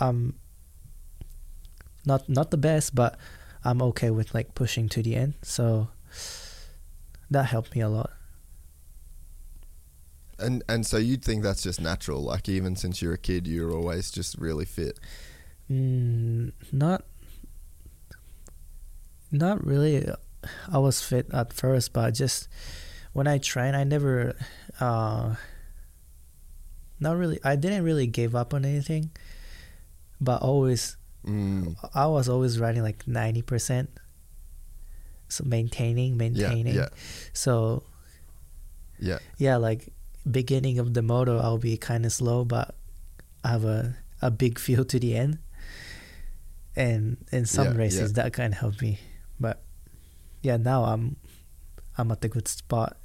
I'm 0.00 0.34
not 2.04 2.28
not 2.28 2.50
the 2.50 2.56
best, 2.56 2.94
but 2.94 3.18
I'm 3.64 3.82
okay 3.82 4.10
with 4.10 4.34
like 4.34 4.54
pushing 4.54 4.88
to 4.90 5.02
the 5.02 5.16
end. 5.16 5.34
So 5.42 5.88
that 7.30 7.46
helped 7.46 7.74
me 7.74 7.82
a 7.82 7.88
lot. 7.88 8.10
And 10.38 10.62
and 10.68 10.86
so 10.86 10.98
you'd 10.98 11.24
think 11.24 11.42
that's 11.42 11.62
just 11.62 11.80
natural, 11.80 12.22
like 12.22 12.48
even 12.48 12.76
since 12.76 13.00
you're 13.00 13.14
a 13.14 13.18
kid, 13.18 13.46
you're 13.46 13.72
always 13.72 14.10
just 14.10 14.36
really 14.38 14.66
fit. 14.66 15.00
Mm, 15.70 16.52
not 16.72 17.04
not 19.32 19.64
really 19.66 20.08
i 20.68 20.78
was 20.78 21.02
fit 21.02 21.26
at 21.32 21.52
first 21.52 21.92
but 21.92 22.12
just 22.12 22.48
when 23.16 23.26
i 23.26 23.38
train 23.40 23.72
i 23.74 23.82
never 23.84 24.36
uh 24.80 25.34
not 27.00 27.16
really 27.16 27.38
i 27.44 27.56
didn't 27.56 27.82
really 27.82 28.06
give 28.06 28.36
up 28.36 28.52
on 28.52 28.64
anything 28.64 29.10
but 30.20 30.42
always 30.42 30.96
Mm, 31.26 31.74
i 31.92 32.06
was 32.06 32.28
always 32.28 32.60
riding 32.60 32.84
like 32.86 33.02
90% 33.04 33.88
so 35.26 35.42
maintaining 35.44 36.12
yeah, 36.12 36.18
maintaining. 36.22 36.74
yeah, 36.78 36.88
so 37.32 37.82
yeah, 39.00 39.18
yeah 39.36 39.56
like 39.56 39.90
beginning 40.30 40.78
of 40.78 40.94
the 40.94 41.02
moto 41.02 41.38
i'll 41.42 41.58
be 41.58 41.76
kind 41.76 42.06
of 42.06 42.12
slow 42.12 42.44
but 42.44 42.76
i 43.42 43.48
have 43.48 43.64
a, 43.64 43.96
a 44.22 44.30
big 44.30 44.58
feel 44.64 44.84
to 44.84 45.00
the 45.00 45.16
end. 45.16 45.38
And 46.76 47.16
in 47.32 47.46
some 47.46 47.72
Yeah, 47.74 47.78
races 47.88 48.12
yeah. 48.14 48.22
that 48.22 48.32
kind 48.32 48.52
of 48.54 48.60
helped 48.60 48.80
me 48.80 49.00
but 49.40 49.62
yeah 50.46 50.56
now 50.58 50.84
i'm 50.84 51.16
i'm 51.98 52.12
at 52.12 52.20
the 52.20 52.28
good 52.28 52.46
spot 52.46 52.96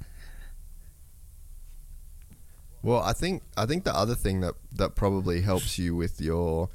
Well, 2.82 3.00
I 3.00 3.12
think 3.12 3.42
I 3.56 3.66
think 3.66 3.84
the 3.84 3.94
other 3.94 4.14
thing 4.14 4.40
that 4.40 4.54
that 4.72 4.96
probably 4.96 5.42
helps 5.42 5.78
you 5.78 5.94
with 5.94 6.20
your 6.20 6.68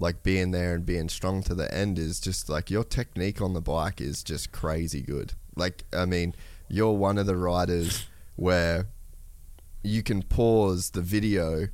like 0.00 0.22
being 0.22 0.50
there 0.50 0.74
and 0.74 0.86
being 0.86 1.08
strong 1.08 1.42
to 1.42 1.54
the 1.54 1.72
end 1.72 1.98
is 1.98 2.20
just 2.20 2.48
like 2.48 2.70
your 2.70 2.84
technique 2.84 3.40
on 3.40 3.52
the 3.52 3.60
bike 3.60 4.00
is 4.00 4.22
just 4.22 4.52
crazy 4.52 5.00
good. 5.00 5.34
Like 5.54 5.84
I 5.92 6.06
mean, 6.06 6.34
you're 6.68 6.92
one 6.92 7.18
of 7.18 7.26
the 7.26 7.36
riders 7.36 8.06
where 8.36 8.86
you 9.82 10.02
can 10.02 10.22
pause 10.22 10.90
the 10.90 11.00
video, 11.02 11.68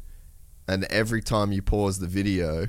and 0.68 0.84
every 0.84 1.22
time 1.22 1.52
you 1.52 1.62
pause 1.62 1.98
the 1.98 2.06
video, 2.06 2.66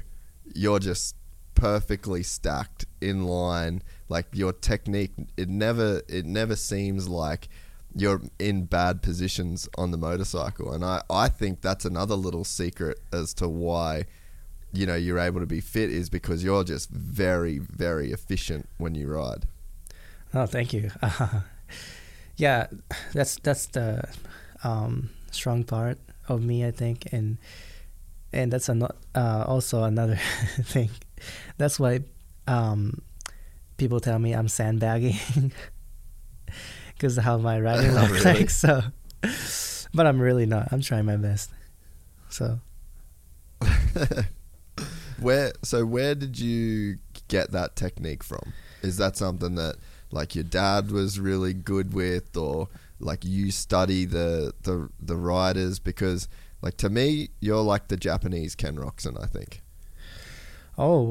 you're 0.53 0.79
just 0.79 1.15
perfectly 1.55 2.23
stacked 2.23 2.85
in 3.01 3.25
line. 3.25 3.81
Like 4.07 4.27
your 4.33 4.53
technique, 4.53 5.13
it 5.35 5.49
never 5.49 6.03
it 6.07 6.25
never 6.25 6.55
seems 6.55 7.09
like 7.09 7.49
you're 7.95 8.21
in 8.37 8.65
bad 8.65 9.01
positions 9.01 9.69
on 9.77 9.91
the 9.91 9.97
motorcycle, 9.97 10.71
and 10.73 10.83
I 10.83 11.01
I 11.09 11.29
think 11.29 11.61
that's 11.61 11.85
another 11.85 12.15
little 12.15 12.43
secret 12.43 12.99
as 13.11 13.33
to 13.35 13.47
why. 13.47 14.05
You 14.73 14.85
know, 14.85 14.95
you're 14.95 15.19
able 15.19 15.39
to 15.39 15.45
be 15.45 15.61
fit 15.61 15.89
is 15.89 16.09
because 16.09 16.43
you're 16.43 16.65
just 16.65 16.89
very, 16.89 17.59
very 17.59 18.11
efficient 18.11 18.67
when 18.77 18.93
you 18.93 19.07
ride. 19.07 19.45
Oh, 20.33 20.45
thank 20.45 20.73
you. 20.73 20.91
Uh, 21.01 21.41
yeah, 22.35 22.67
that's 23.13 23.37
that's 23.37 23.67
the 23.67 24.03
um, 24.65 25.11
strong 25.31 25.63
part 25.63 25.97
of 26.27 26.43
me, 26.43 26.65
I 26.65 26.71
think, 26.71 27.07
and 27.13 27.37
and 28.33 28.51
that's 28.51 28.67
an, 28.67 28.83
uh, 29.15 29.45
also 29.47 29.83
another 29.83 30.19
thing. 30.61 30.89
That's 31.57 31.79
why 31.79 32.01
um, 32.47 33.01
people 33.77 34.01
tell 34.01 34.19
me 34.19 34.33
I'm 34.33 34.49
sandbagging 34.49 35.15
because 36.95 37.17
how 37.17 37.37
my 37.37 37.59
riding 37.59 37.91
looks 37.93 38.11
Really? 38.25 38.39
like. 38.39 38.49
So, 38.49 38.81
but 39.93 40.07
I'm 40.07 40.19
really 40.19 40.45
not. 40.45 40.69
I'm 40.71 40.81
trying 40.81 41.05
my 41.05 41.17
best. 41.17 41.51
So. 42.29 42.59
Where 45.19 45.53
so 45.63 45.85
where 45.85 46.13
did 46.13 46.37
you 46.39 46.97
get 47.29 47.51
that 47.51 47.75
technique 47.77 48.21
from? 48.23 48.51
Is 48.81 48.97
that 48.97 49.15
something 49.15 49.55
that 49.55 49.77
like 50.11 50.35
your 50.35 50.43
dad 50.43 50.91
was 50.91 51.19
really 51.21 51.53
good 51.53 51.93
with 51.93 52.35
or 52.35 52.67
like 52.99 53.23
you 53.23 53.49
study 53.51 54.03
the 54.03 54.53
the 54.63 54.89
the 55.01 55.15
riders 55.15 55.79
because 55.79 56.27
like 56.61 56.75
to 56.77 56.89
me 56.89 57.29
you're 57.39 57.61
like 57.61 57.87
the 57.87 57.95
Japanese 57.95 58.55
Ken 58.55 58.75
Roczen, 58.75 59.21
I 59.21 59.25
think. 59.27 59.61
Oh 60.77 61.01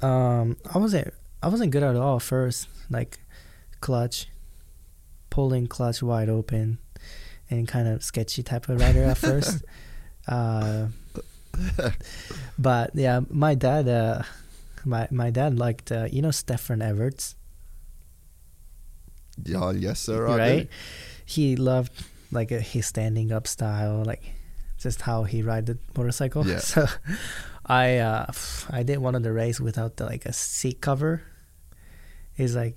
well, 0.00 0.10
um, 0.10 0.56
I 0.74 0.78
wasn't 0.78 1.12
I 1.42 1.48
wasn't 1.48 1.72
good 1.72 1.82
at 1.82 1.94
all 1.94 2.18
first. 2.18 2.68
Like 2.88 3.18
clutch, 3.80 4.28
pulling 5.30 5.66
clutch 5.66 6.02
wide 6.02 6.28
open, 6.28 6.78
and 7.50 7.68
kind 7.68 7.88
of 7.88 8.02
sketchy 8.02 8.42
type 8.42 8.68
of 8.68 8.80
rider 8.80 9.04
at 9.04 9.18
first. 9.18 9.64
uh, 10.28 10.86
but 12.58 12.90
yeah, 12.94 13.20
my 13.30 13.54
dad, 13.54 13.88
uh, 13.88 14.22
my 14.84 15.08
my 15.10 15.30
dad 15.30 15.58
liked 15.58 15.90
uh, 15.92 16.06
you 16.10 16.22
know 16.22 16.30
Stefan 16.30 16.80
Everts, 16.80 17.34
Yeah, 19.44 19.72
yes 19.72 20.00
sir, 20.00 20.24
right? 20.26 20.68
He 21.24 21.56
loved 21.56 21.92
like 22.32 22.52
uh, 22.52 22.58
his 22.58 22.86
standing 22.86 23.32
up 23.32 23.46
style, 23.46 24.02
like 24.04 24.22
just 24.78 25.02
how 25.02 25.24
he 25.24 25.42
ride 25.42 25.66
the 25.66 25.78
motorcycle. 25.96 26.46
Yeah. 26.46 26.60
So 26.64 26.86
I 27.66 27.98
uh 27.98 28.26
I 28.70 28.82
did 28.84 28.98
one 28.98 29.14
of 29.14 29.22
the 29.22 29.32
race 29.32 29.58
without 29.60 29.96
the, 29.96 30.06
like 30.06 30.24
a 30.24 30.32
seat 30.32 30.80
cover. 30.80 31.22
He's 32.34 32.54
like, 32.54 32.76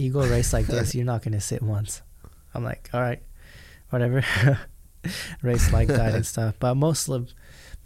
you 0.00 0.12
go 0.12 0.20
race 0.20 0.52
like 0.52 0.66
this, 0.66 0.94
you're 0.94 1.04
not 1.04 1.22
gonna 1.22 1.40
sit 1.40 1.62
once. 1.62 2.02
I'm 2.54 2.64
like, 2.64 2.90
all 2.92 3.00
right, 3.00 3.22
whatever. 3.90 4.24
race 5.42 5.72
like 5.72 5.88
that 5.88 6.14
and 6.14 6.26
stuff. 6.26 6.54
But 6.58 6.74
most 6.74 7.08
of 7.08 7.32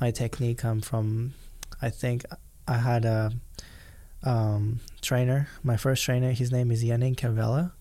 my 0.01 0.11
technique 0.11 0.59
come 0.59 0.81
from, 0.81 1.35
I 1.81 1.91
think 1.91 2.25
I 2.67 2.75
had 2.75 3.05
a 3.05 3.33
um, 4.23 4.81
trainer. 5.01 5.49
My 5.63 5.77
first 5.77 6.05
trainer, 6.05 6.33
his 6.33 6.53
name 6.53 6.71
is 6.71 6.85
Yannig 6.85 7.17
Kervella. 7.17 7.73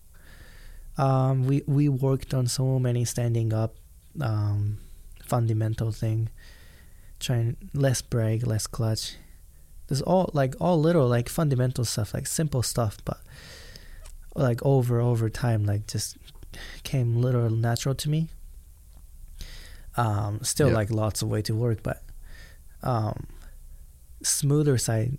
Um, 0.98 1.46
we 1.46 1.64
we 1.68 1.88
worked 1.90 2.34
on 2.34 2.48
so 2.48 2.78
many 2.80 3.06
standing 3.06 3.54
up 3.54 3.76
um, 4.20 4.78
fundamental 5.24 5.92
thing, 5.92 6.30
trying 7.20 7.58
less 7.74 8.02
brake, 8.02 8.46
less 8.46 8.68
clutch. 8.68 9.16
There's 9.88 10.02
all 10.02 10.30
like 10.34 10.56
all 10.60 10.80
little 10.80 11.08
like 11.08 11.30
fundamental 11.30 11.86
stuff, 11.86 12.14
like 12.14 12.28
simple 12.28 12.64
stuff, 12.64 12.98
but 13.06 13.20
like 14.36 14.64
over 14.66 15.00
over 15.00 15.30
time, 15.30 15.66
like 15.66 15.88
just 15.88 16.18
came 16.84 17.22
little 17.22 17.50
natural 17.50 17.96
to 17.96 18.10
me. 18.10 18.30
Um, 19.98 20.40
still 20.44 20.70
Yeah. 20.70 20.76
like 20.76 20.90
lots 20.90 21.22
of 21.22 21.28
way 21.30 21.42
to 21.44 21.54
work, 21.56 21.84
but 21.84 22.02
um, 22.84 23.28
smoother 24.24 24.78
side, 24.78 25.18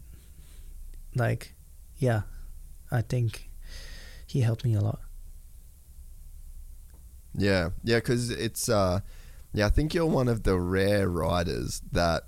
like 1.15 1.55
yeah, 1.99 2.23
I 2.91 3.03
think 3.03 3.51
he 4.27 4.41
helped 4.41 4.65
me 4.65 4.75
a 4.75 4.81
lot. 4.81 5.01
Yeah, 7.35 7.71
yeah, 7.83 7.97
because 7.99 8.31
it's 8.31 8.69
uh, 8.69 9.01
yeah. 9.53 9.67
I 9.67 9.71
think 9.71 9.95
you're 9.95 10.07
one 10.07 10.29
of 10.29 10.43
the 10.43 10.59
rare 10.59 11.09
riders 11.09 11.83
that 11.93 12.25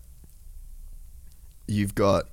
you've 1.66 1.94
got 1.94 2.24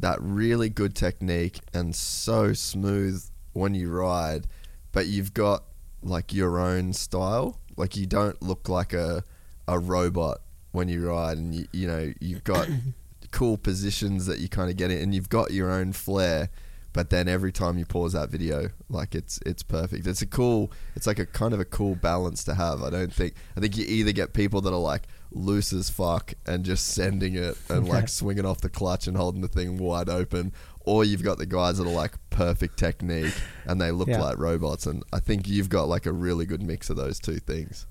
that 0.00 0.20
really 0.20 0.68
good 0.68 0.94
technique 0.94 1.60
and 1.72 1.94
so 1.94 2.52
smooth 2.52 3.24
when 3.52 3.74
you 3.74 3.90
ride, 3.90 4.46
but 4.92 5.06
you've 5.06 5.34
got 5.34 5.64
like 6.02 6.32
your 6.32 6.58
own 6.58 6.92
style. 6.92 7.58
Like 7.76 7.96
you 7.96 8.06
don't 8.06 8.40
look 8.42 8.68
like 8.68 8.92
a 8.92 9.24
a 9.68 9.78
robot 9.78 10.40
when 10.72 10.88
you 10.88 11.08
ride, 11.08 11.38
and 11.38 11.54
you 11.54 11.66
you 11.72 11.86
know 11.86 12.12
you've 12.20 12.44
got 12.44 12.68
cool 13.30 13.56
positions 13.56 14.26
that 14.26 14.38
you 14.38 14.48
kind 14.48 14.70
of 14.70 14.76
get 14.76 14.90
in, 14.90 14.98
and 14.98 15.14
you've 15.14 15.28
got 15.28 15.52
your 15.52 15.70
own 15.70 15.92
flair. 15.92 16.50
But 16.94 17.08
then 17.08 17.26
every 17.26 17.52
time 17.52 17.78
you 17.78 17.86
pause 17.86 18.12
that 18.12 18.28
video, 18.28 18.68
like 18.90 19.14
it's 19.14 19.40
it's 19.46 19.62
perfect. 19.62 20.06
It's 20.06 20.20
a 20.20 20.26
cool. 20.26 20.70
It's 20.94 21.06
like 21.06 21.18
a 21.18 21.24
kind 21.24 21.54
of 21.54 21.60
a 21.60 21.64
cool 21.64 21.94
balance 21.94 22.44
to 22.44 22.54
have. 22.54 22.82
I 22.82 22.90
don't 22.90 23.12
think. 23.12 23.34
I 23.56 23.60
think 23.60 23.78
you 23.78 23.84
either 23.86 24.12
get 24.12 24.34
people 24.34 24.60
that 24.60 24.72
are 24.74 24.78
like 24.78 25.04
loose 25.30 25.72
as 25.72 25.88
fuck 25.88 26.34
and 26.46 26.64
just 26.64 26.88
sending 26.88 27.34
it 27.34 27.56
and 27.70 27.88
like 27.88 28.08
swinging 28.10 28.44
off 28.44 28.60
the 28.60 28.68
clutch 28.68 29.06
and 29.06 29.16
holding 29.16 29.40
the 29.40 29.48
thing 29.48 29.78
wide 29.78 30.10
open, 30.10 30.52
or 30.84 31.04
you've 31.04 31.22
got 31.22 31.38
the 31.38 31.46
guys 31.46 31.78
that 31.78 31.86
are 31.86 31.90
like 31.92 32.12
perfect 32.30 32.76
technique 32.78 33.34
and 33.66 33.80
they 33.80 33.90
look 33.90 34.08
Yeah. 34.08 34.20
like 34.20 34.38
robots. 34.38 34.86
And 34.86 35.02
I 35.12 35.20
think 35.20 35.48
you've 35.48 35.68
got 35.68 35.88
like 35.88 36.06
a 36.06 36.12
really 36.12 36.44
good 36.46 36.62
mix 36.62 36.90
of 36.90 36.96
those 36.96 37.18
two 37.20 37.38
things. 37.38 37.86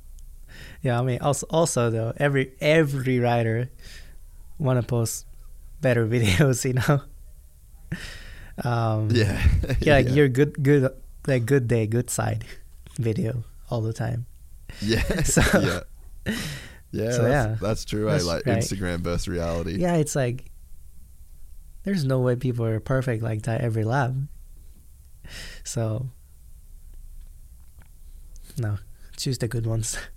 Yeah, 0.81 0.99
I 0.99 1.03
mean, 1.03 1.19
also, 1.22 1.47
also 1.49 1.89
though, 1.89 2.13
every 2.18 2.51
every 2.59 3.19
rider 3.19 3.69
want 4.59 4.80
to 4.81 4.85
post 4.85 5.26
better 5.81 6.05
videos, 6.15 6.65
you 6.65 6.73
know. 6.73 7.01
Um, 8.63 9.09
Yeah, 9.11 9.41
yeah, 9.80 9.93
like 10.03 10.09
your 10.09 10.27
good, 10.27 10.61
good, 10.61 10.91
like 11.26 11.45
good 11.45 11.68
day, 11.68 11.88
good 11.88 12.09
side 12.09 12.43
video 12.99 13.43
all 13.69 13.81
the 13.81 13.93
time. 13.93 14.26
yeah, 14.81 15.23
So- 15.23 15.41
yeah, 15.59 15.80
yeah. 16.91 17.11
So, 17.11 17.23
that's, 17.23 17.30
yeah. 17.49 17.55
that's 17.61 17.85
true. 17.85 18.09
eh? 18.09 18.19
Like 18.22 18.45
right. 18.45 18.57
Instagram 18.59 18.99
versus 18.99 19.27
reality. 19.30 19.77
Yeah, 19.77 19.95
it's 19.95 20.15
like 20.15 20.51
there's 21.84 22.03
no 22.03 22.20
way 22.20 22.36
people 22.36 22.66
are 22.66 22.80
perfect 22.80 23.24
like 23.24 23.44
that 23.44 23.62
every 23.62 23.84
lap. 23.84 24.14
So 25.64 26.10
no, 28.58 28.78
choose 29.18 29.38
the 29.38 29.48
good 29.48 29.66
ones. 29.66 29.98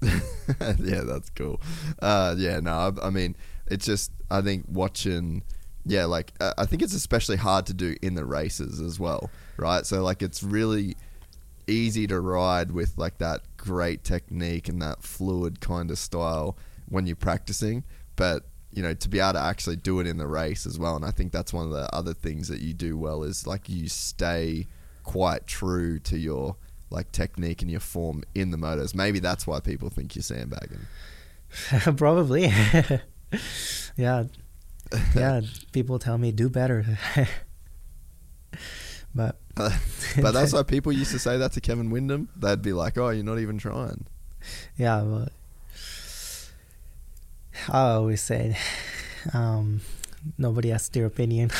yeah, 0.78 1.00
that's 1.00 1.30
cool. 1.30 1.60
Uh, 2.00 2.34
yeah, 2.38 2.60
no, 2.60 2.72
I, 2.72 3.06
I 3.06 3.10
mean, 3.10 3.36
it's 3.66 3.84
just 3.84 4.12
I 4.30 4.40
think 4.40 4.64
watching, 4.68 5.42
yeah, 5.84 6.04
like 6.04 6.32
uh, 6.40 6.54
I 6.56 6.66
think 6.66 6.82
it's 6.82 6.94
especially 6.94 7.36
hard 7.36 7.66
to 7.66 7.74
do 7.74 7.96
in 8.02 8.14
the 8.14 8.24
races 8.24 8.80
as 8.80 8.98
well, 9.00 9.30
right? 9.56 9.84
So 9.84 10.02
like 10.02 10.22
it's 10.22 10.42
really 10.42 10.96
easy 11.66 12.06
to 12.06 12.20
ride 12.20 12.70
with 12.70 12.96
like 12.96 13.18
that 13.18 13.42
great 13.56 14.04
technique 14.04 14.68
and 14.68 14.80
that 14.80 15.02
fluid 15.02 15.60
kind 15.60 15.90
of 15.90 15.98
style 15.98 16.56
when 16.88 17.06
you're 17.06 17.16
practicing, 17.16 17.84
but 18.16 18.44
you 18.72 18.82
know 18.82 18.94
to 18.94 19.08
be 19.08 19.18
able 19.18 19.34
to 19.34 19.40
actually 19.40 19.76
do 19.76 20.00
it 20.00 20.06
in 20.06 20.18
the 20.18 20.26
race 20.26 20.66
as 20.66 20.78
well. 20.78 20.96
And 20.96 21.04
I 21.04 21.10
think 21.10 21.32
that's 21.32 21.52
one 21.52 21.66
of 21.66 21.72
the 21.72 21.94
other 21.94 22.14
things 22.14 22.48
that 22.48 22.60
you 22.60 22.74
do 22.74 22.96
well 22.96 23.22
is 23.22 23.46
like 23.46 23.68
you 23.68 23.88
stay 23.88 24.66
quite 25.04 25.46
true 25.46 25.98
to 26.00 26.18
your 26.18 26.56
like 26.90 27.12
technique 27.12 27.62
and 27.62 27.70
your 27.70 27.80
form 27.80 28.24
in 28.34 28.50
the 28.50 28.56
motors. 28.56 28.94
Maybe 28.94 29.20
that's 29.20 29.46
why 29.46 29.60
people 29.60 29.90
think 29.90 30.14
you're 30.14 30.22
sandbagging. 30.22 30.86
Probably. 31.96 32.44
yeah. 33.96 34.24
Yeah, 35.14 35.40
people 35.72 35.98
tell 35.98 36.18
me 36.18 36.32
do 36.32 36.48
better. 36.48 36.98
but 39.14 39.38
but 39.54 40.32
that's 40.32 40.52
why 40.52 40.62
people 40.62 40.92
used 40.92 41.12
to 41.12 41.18
say 41.18 41.36
that 41.38 41.52
to 41.52 41.60
Kevin 41.60 41.90
Windham. 41.90 42.28
They'd 42.36 42.62
be 42.62 42.72
like, 42.72 42.96
"Oh, 42.96 43.10
you're 43.10 43.24
not 43.24 43.38
even 43.38 43.58
trying." 43.58 44.06
yeah, 44.76 45.02
but 45.04 45.32
I 47.68 47.90
always 47.90 48.20
say 48.20 48.56
um, 49.32 49.80
nobody 50.36 50.70
has 50.70 50.88
their 50.88 51.06
opinion. 51.06 51.50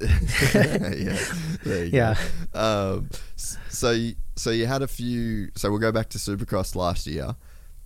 yeah, 0.00 1.18
Yeah. 1.92 2.16
Um, 2.52 3.10
so, 3.36 3.92
you, 3.92 4.14
so 4.36 4.50
you 4.50 4.66
had 4.66 4.82
a 4.82 4.88
few. 4.88 5.50
So 5.54 5.70
we'll 5.70 5.80
go 5.80 5.92
back 5.92 6.08
to 6.10 6.18
Supercross 6.18 6.74
last 6.74 7.06
year. 7.06 7.36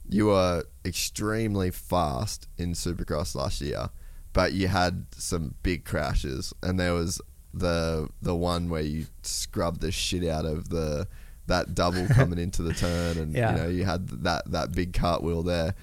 You 0.08 0.26
were 0.26 0.64
extremely 0.84 1.70
fast 1.70 2.48
in 2.56 2.72
Supercross 2.72 3.34
last 3.34 3.60
year, 3.60 3.90
but 4.32 4.52
you 4.52 4.68
had 4.68 5.06
some 5.12 5.54
big 5.62 5.84
crashes, 5.84 6.54
and 6.62 6.80
there 6.80 6.94
was 6.94 7.20
the 7.52 8.08
the 8.22 8.34
one 8.34 8.68
where 8.70 8.82
you 8.82 9.06
scrubbed 9.22 9.80
the 9.80 9.92
shit 9.92 10.26
out 10.26 10.44
of 10.46 10.70
the 10.70 11.08
that 11.48 11.74
double 11.74 12.06
coming 12.14 12.38
into 12.38 12.62
the 12.62 12.72
turn, 12.72 13.18
and 13.18 13.34
Yeah. 13.34 13.52
you 13.56 13.62
know 13.62 13.68
you 13.68 13.84
had 13.84 14.08
that 14.22 14.50
that 14.52 14.72
big 14.72 14.92
cartwheel 14.92 15.42
there. 15.42 15.74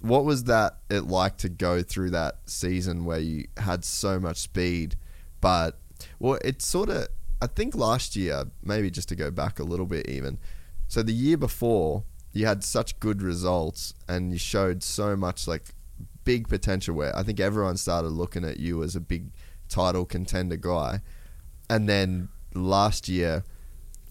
What 0.00 0.24
was 0.24 0.44
that 0.44 0.78
it 0.90 1.02
like 1.06 1.36
to 1.38 1.48
go 1.48 1.82
through 1.82 2.10
that 2.10 2.38
season 2.46 3.04
where 3.04 3.20
you 3.20 3.46
had 3.56 3.84
so 3.84 4.18
much 4.18 4.38
speed, 4.38 4.96
but 5.40 5.78
well, 6.18 6.38
it's 6.44 6.66
sort 6.66 6.88
of 6.88 7.08
I 7.40 7.46
think 7.46 7.74
last 7.74 8.16
year 8.16 8.44
maybe 8.64 8.90
just 8.90 9.08
to 9.10 9.16
go 9.16 9.30
back 9.30 9.58
a 9.58 9.64
little 9.64 9.86
bit 9.86 10.08
even. 10.08 10.38
So 10.88 11.02
the 11.02 11.12
year 11.12 11.36
before 11.36 12.04
you 12.32 12.46
had 12.46 12.64
such 12.64 12.98
good 13.00 13.20
results 13.22 13.94
and 14.08 14.32
you 14.32 14.38
showed 14.38 14.82
so 14.82 15.16
much 15.16 15.46
like 15.46 15.74
big 16.24 16.48
potential 16.48 16.94
where 16.94 17.16
I 17.16 17.22
think 17.22 17.40
everyone 17.40 17.76
started 17.76 18.08
looking 18.10 18.44
at 18.44 18.58
you 18.58 18.82
as 18.82 18.94
a 18.96 19.00
big 19.00 19.32
title 19.68 20.04
contender 20.04 20.56
guy. 20.56 21.00
And 21.68 21.88
then 21.88 22.28
last 22.54 23.08
year 23.08 23.44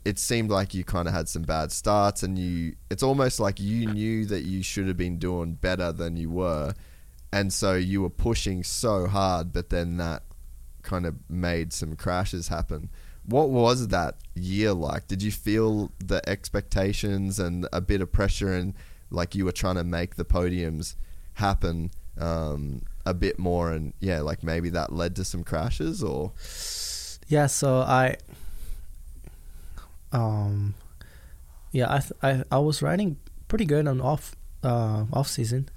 it 0.04 0.18
seemed 0.18 0.50
like 0.50 0.74
you 0.74 0.84
kind 0.84 1.08
of 1.08 1.14
had 1.14 1.30
some 1.30 1.44
bad 1.44 1.72
starts 1.72 2.24
and 2.24 2.38
you 2.38 2.76
it's 2.90 3.04
almost 3.04 3.40
like 3.40 3.60
you 3.60 3.86
knew 3.88 4.26
that 4.26 4.44
you 4.44 4.64
should 4.64 4.88
have 4.88 4.98
been 4.98 5.18
doing 5.18 5.54
better 5.54 5.92
than 5.92 6.18
you 6.18 6.30
were. 6.30 6.74
And 7.34 7.54
so 7.54 7.76
you 7.76 8.02
were 8.02 8.10
pushing 8.10 8.64
so 8.64 9.08
hard 9.08 9.54
but 9.54 9.70
then 9.70 9.98
that 9.98 10.24
kind 10.82 11.06
of 11.06 11.16
made 11.30 11.72
some 11.72 11.96
crashes 11.96 12.48
happen. 12.48 12.90
What 13.26 13.50
was 13.50 13.90
that 13.90 14.16
year 14.34 14.74
like? 14.74 15.08
Did 15.08 15.22
you 15.22 15.32
feel 15.32 15.92
the 16.00 16.28
expectations 16.28 17.40
and 17.40 17.68
a 17.72 17.80
bit 17.80 18.02
of 18.02 18.12
pressure 18.12 18.54
and 18.54 18.74
like 19.12 19.36
you 19.36 19.46
were 19.46 19.52
trying 19.52 19.76
to 19.76 19.84
make 19.84 20.16
the 20.16 20.26
podiums 20.26 20.96
happen 21.34 21.92
um, 22.18 22.82
a 23.06 23.14
bit 23.14 23.40
more 23.40 23.72
and 23.72 23.94
yeah 24.00 24.22
like 24.22 24.44
maybe 24.44 24.70
that 24.70 24.92
led 24.92 25.16
to 25.18 25.24
some 25.24 25.44
crashes 25.44 26.04
or? 26.04 26.32
Yeah, 27.28 27.48
so 27.48 27.78
I 27.78 28.18
um 30.12 30.76
yeah, 31.72 31.88
I 31.94 32.00
th- 32.00 32.14
I 32.22 32.44
I 32.52 32.60
was 32.60 32.82
riding 32.82 33.18
pretty 33.48 33.66
good 33.66 33.88
on 33.88 34.02
off 34.02 34.36
uh 34.64 35.06
off 35.14 35.28
season. 35.28 35.70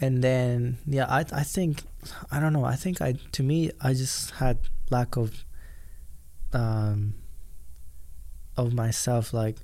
And 0.00 0.22
then 0.22 0.78
yeah, 0.86 1.06
I 1.08 1.20
I 1.32 1.42
think 1.44 1.82
I 2.30 2.40
don't 2.40 2.52
know, 2.52 2.64
I 2.64 2.76
think 2.76 3.00
I 3.00 3.14
to 3.32 3.42
me 3.42 3.70
I 3.80 3.94
just 3.94 4.30
had 4.32 4.58
lack 4.90 5.16
of 5.16 5.44
um 6.52 7.14
of 8.56 8.72
myself 8.74 9.32
like 9.32 9.56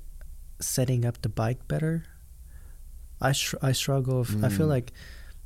setting 0.59 1.05
up 1.05 1.21
the 1.21 1.29
bike 1.29 1.67
better. 1.67 2.05
I 3.21 3.31
str- 3.31 3.57
I 3.61 3.71
struggle 3.71 4.19
with, 4.19 4.43
I 4.43 4.49
feel 4.49 4.67
Mm. 4.67 4.75
like 4.77 4.93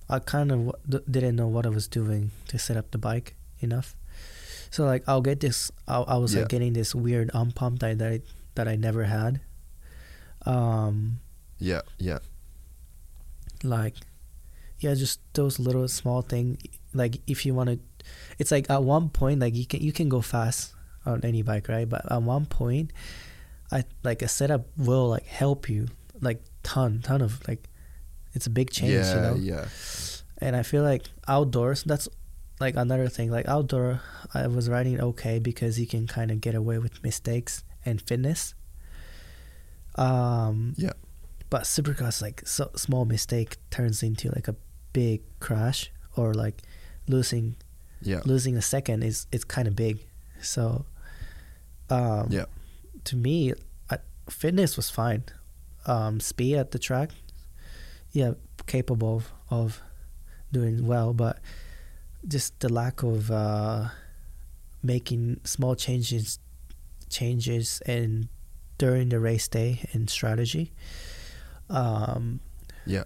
I 0.09 0.19
kind 0.19 0.51
of 0.51 0.73
w- 0.89 1.05
didn't 1.09 1.35
know 1.35 1.47
what 1.47 1.65
I 1.65 1.69
was 1.69 1.87
doing 1.87 2.31
to 2.47 2.57
set 2.57 2.77
up 2.77 2.91
the 2.91 2.97
bike 2.97 3.35
enough. 3.59 3.95
So 4.71 4.85
like 4.85 5.03
I'll 5.07 5.21
get 5.21 5.39
this. 5.39 5.71
I, 5.87 6.01
I 6.01 6.17
was 6.17 6.33
Yeah. 6.33 6.41
like 6.41 6.49
getting 6.49 6.73
this 6.73 6.93
weird 6.93 7.31
arm 7.33 7.51
pump 7.51 7.79
that 7.79 7.97
that 7.99 8.11
I, 8.11 8.21
that 8.55 8.67
I 8.67 8.75
never 8.75 9.03
had. 9.05 9.41
Um, 10.45 11.19
yeah 11.59 11.81
yeah 11.97 12.19
like 13.63 13.95
yeah, 14.79 14.93
just 14.93 15.19
those 15.33 15.59
little 15.59 15.87
small 15.89 16.21
thing. 16.21 16.57
Like 16.93 17.19
if 17.27 17.45
you 17.45 17.53
want 17.53 17.69
to, 17.69 17.79
it's 18.37 18.49
like 18.51 18.69
at 18.69 18.81
one 18.81 19.09
point 19.09 19.41
like 19.41 19.53
you 19.53 19.65
can 19.65 19.81
you 19.81 19.91
can 19.91 20.07
go 20.07 20.21
fast 20.21 20.73
on 21.05 21.19
any 21.23 21.41
bike, 21.41 21.67
right? 21.67 21.87
But 21.87 22.09
at 22.09 22.21
one 22.21 22.45
point, 22.45 22.93
I 23.71 23.83
like 24.03 24.21
a 24.21 24.29
setup 24.29 24.67
will 24.77 25.09
like 25.09 25.25
help 25.25 25.67
you 25.69 25.87
like 26.21 26.41
ton 26.63 27.01
ton 27.03 27.21
of 27.21 27.45
like 27.47 27.67
it's 28.33 28.47
a 28.47 28.49
big 28.49 28.69
change, 28.71 28.93
yeah 28.93 29.15
you 29.15 29.21
know. 29.21 29.35
yeah 29.35 29.65
and 30.37 30.55
I 30.55 30.63
feel 30.63 30.83
like 30.83 31.03
outdoors 31.27 31.83
that's 31.83 32.07
like 32.59 32.75
another 32.75 33.07
thing 33.07 33.31
like 33.31 33.47
outdoor 33.47 34.01
I 34.33 34.47
was 34.47 34.69
riding 34.69 34.99
okay 34.99 35.39
because 35.39 35.79
you 35.79 35.87
can 35.87 36.07
kind 36.07 36.31
of 36.31 36.41
get 36.41 36.55
away 36.55 36.77
with 36.77 37.01
mistakes 37.03 37.63
and 37.85 38.01
fitness. 38.01 38.53
Um 39.95 40.75
yeah. 40.77 40.93
but 41.49 41.63
supercross 41.63 42.21
like 42.21 42.45
so 42.45 42.69
small 42.75 43.05
mistake 43.05 43.57
turns 43.69 44.03
into 44.03 44.29
like 44.29 44.47
a 44.47 44.55
big 44.93 45.21
crash 45.39 45.91
or 46.15 46.33
like 46.33 46.61
losing 47.07 47.55
yeah. 48.01 48.21
losing 48.25 48.55
a 48.55 48.61
second 48.61 49.03
is 49.03 49.27
it's 49.31 49.45
kind 49.45 49.67
of 49.67 49.75
big. 49.75 49.99
So 50.41 50.85
um 51.89 52.27
yeah. 52.29 52.45
to 53.05 53.15
me 53.15 53.53
I, 53.89 53.97
fitness 54.29 54.75
was 54.75 54.89
fine. 54.89 55.23
Um 55.85 56.19
speed 56.19 56.55
at 56.55 56.71
the 56.71 56.79
track 56.79 57.11
yeah 58.11 58.33
capable 58.65 59.17
of, 59.17 59.31
of 59.49 59.81
doing 60.51 60.85
well 60.85 61.13
but 61.13 61.39
just 62.27 62.59
the 62.59 62.69
lack 62.69 63.03
of 63.03 63.31
uh 63.31 63.87
making 64.83 65.39
small 65.43 65.75
changes 65.75 66.39
changes 67.09 67.81
and 67.85 68.27
during 68.77 69.09
the 69.09 69.19
race 69.19 69.47
day 69.47 69.81
and 69.93 70.09
strategy 70.09 70.71
um 71.69 72.39
yeah 72.85 73.03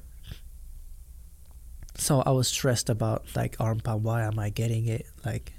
so 1.95 2.21
I 2.25 2.31
was 2.31 2.47
stressed 2.47 2.89
about 2.89 3.25
like 3.35 3.55
arm 3.59 3.79
pump. 3.79 4.01
Why 4.03 4.23
am 4.23 4.39
I 4.39 4.49
getting 4.49 4.87
it? 4.87 5.05
Like, 5.23 5.53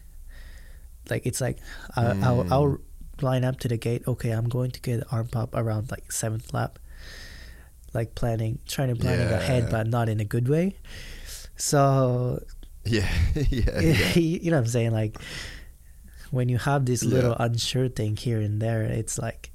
like 1.08 1.26
it's 1.26 1.40
like 1.40 1.58
I, 1.96 2.06
I'll, 2.22 2.52
I'll 2.52 2.78
line 3.22 3.44
up 3.44 3.60
to 3.60 3.68
the 3.68 3.76
gate. 3.76 4.02
Okay, 4.06 4.30
I'm 4.30 4.48
going 4.48 4.70
to 4.72 4.80
get 4.80 5.04
arm 5.12 5.28
pump 5.28 5.54
around 5.54 5.90
like 5.90 6.10
seventh 6.10 6.52
lap. 6.52 6.78
Like 7.92 8.16
planning, 8.16 8.58
trying 8.66 8.88
to 8.88 8.96
planning 9.00 9.28
ahead, 9.28 9.70
but 9.70 9.86
not 9.86 10.08
in 10.08 10.18
a 10.18 10.24
good 10.24 10.48
way. 10.48 10.76
So 11.56 12.42
yeah 12.96 13.08
yeah 13.34 13.80
yeah 13.80 14.14
you 14.14 14.50
know 14.50 14.56
what 14.58 14.64
I'm 14.64 14.66
saying? 14.68 14.92
Like 14.92 15.16
when 16.30 16.48
you 16.48 16.58
have 16.58 16.84
this 16.86 17.04
little 17.04 17.30
Yeah. 17.38 17.46
unsure 17.46 17.88
thing 17.88 18.16
here 18.16 18.40
and 18.40 18.60
there, 18.60 18.82
it's 18.82 19.18
like 19.18 19.52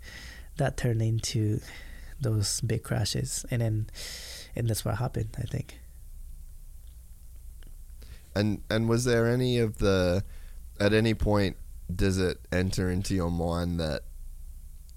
that 0.58 0.78
turned 0.78 1.02
into 1.02 1.60
those 2.22 2.62
big 2.62 2.84
crashes, 2.84 3.46
and 3.52 3.62
then 3.62 3.88
and 4.56 4.68
that's 4.68 4.84
what 4.84 4.96
happened. 4.98 5.36
I 5.38 5.44
think. 5.44 5.80
And 8.36 8.62
and 8.70 8.88
was 8.88 9.04
there 9.06 9.28
any 9.28 9.58
of 9.60 9.78
the 9.80 10.24
at 10.80 10.94
any 10.94 11.14
point 11.14 11.58
does 11.94 12.18
it 12.18 12.40
enter 12.52 12.90
into 12.90 13.16
your 13.16 13.32
mind 13.32 13.80
that 13.80 14.04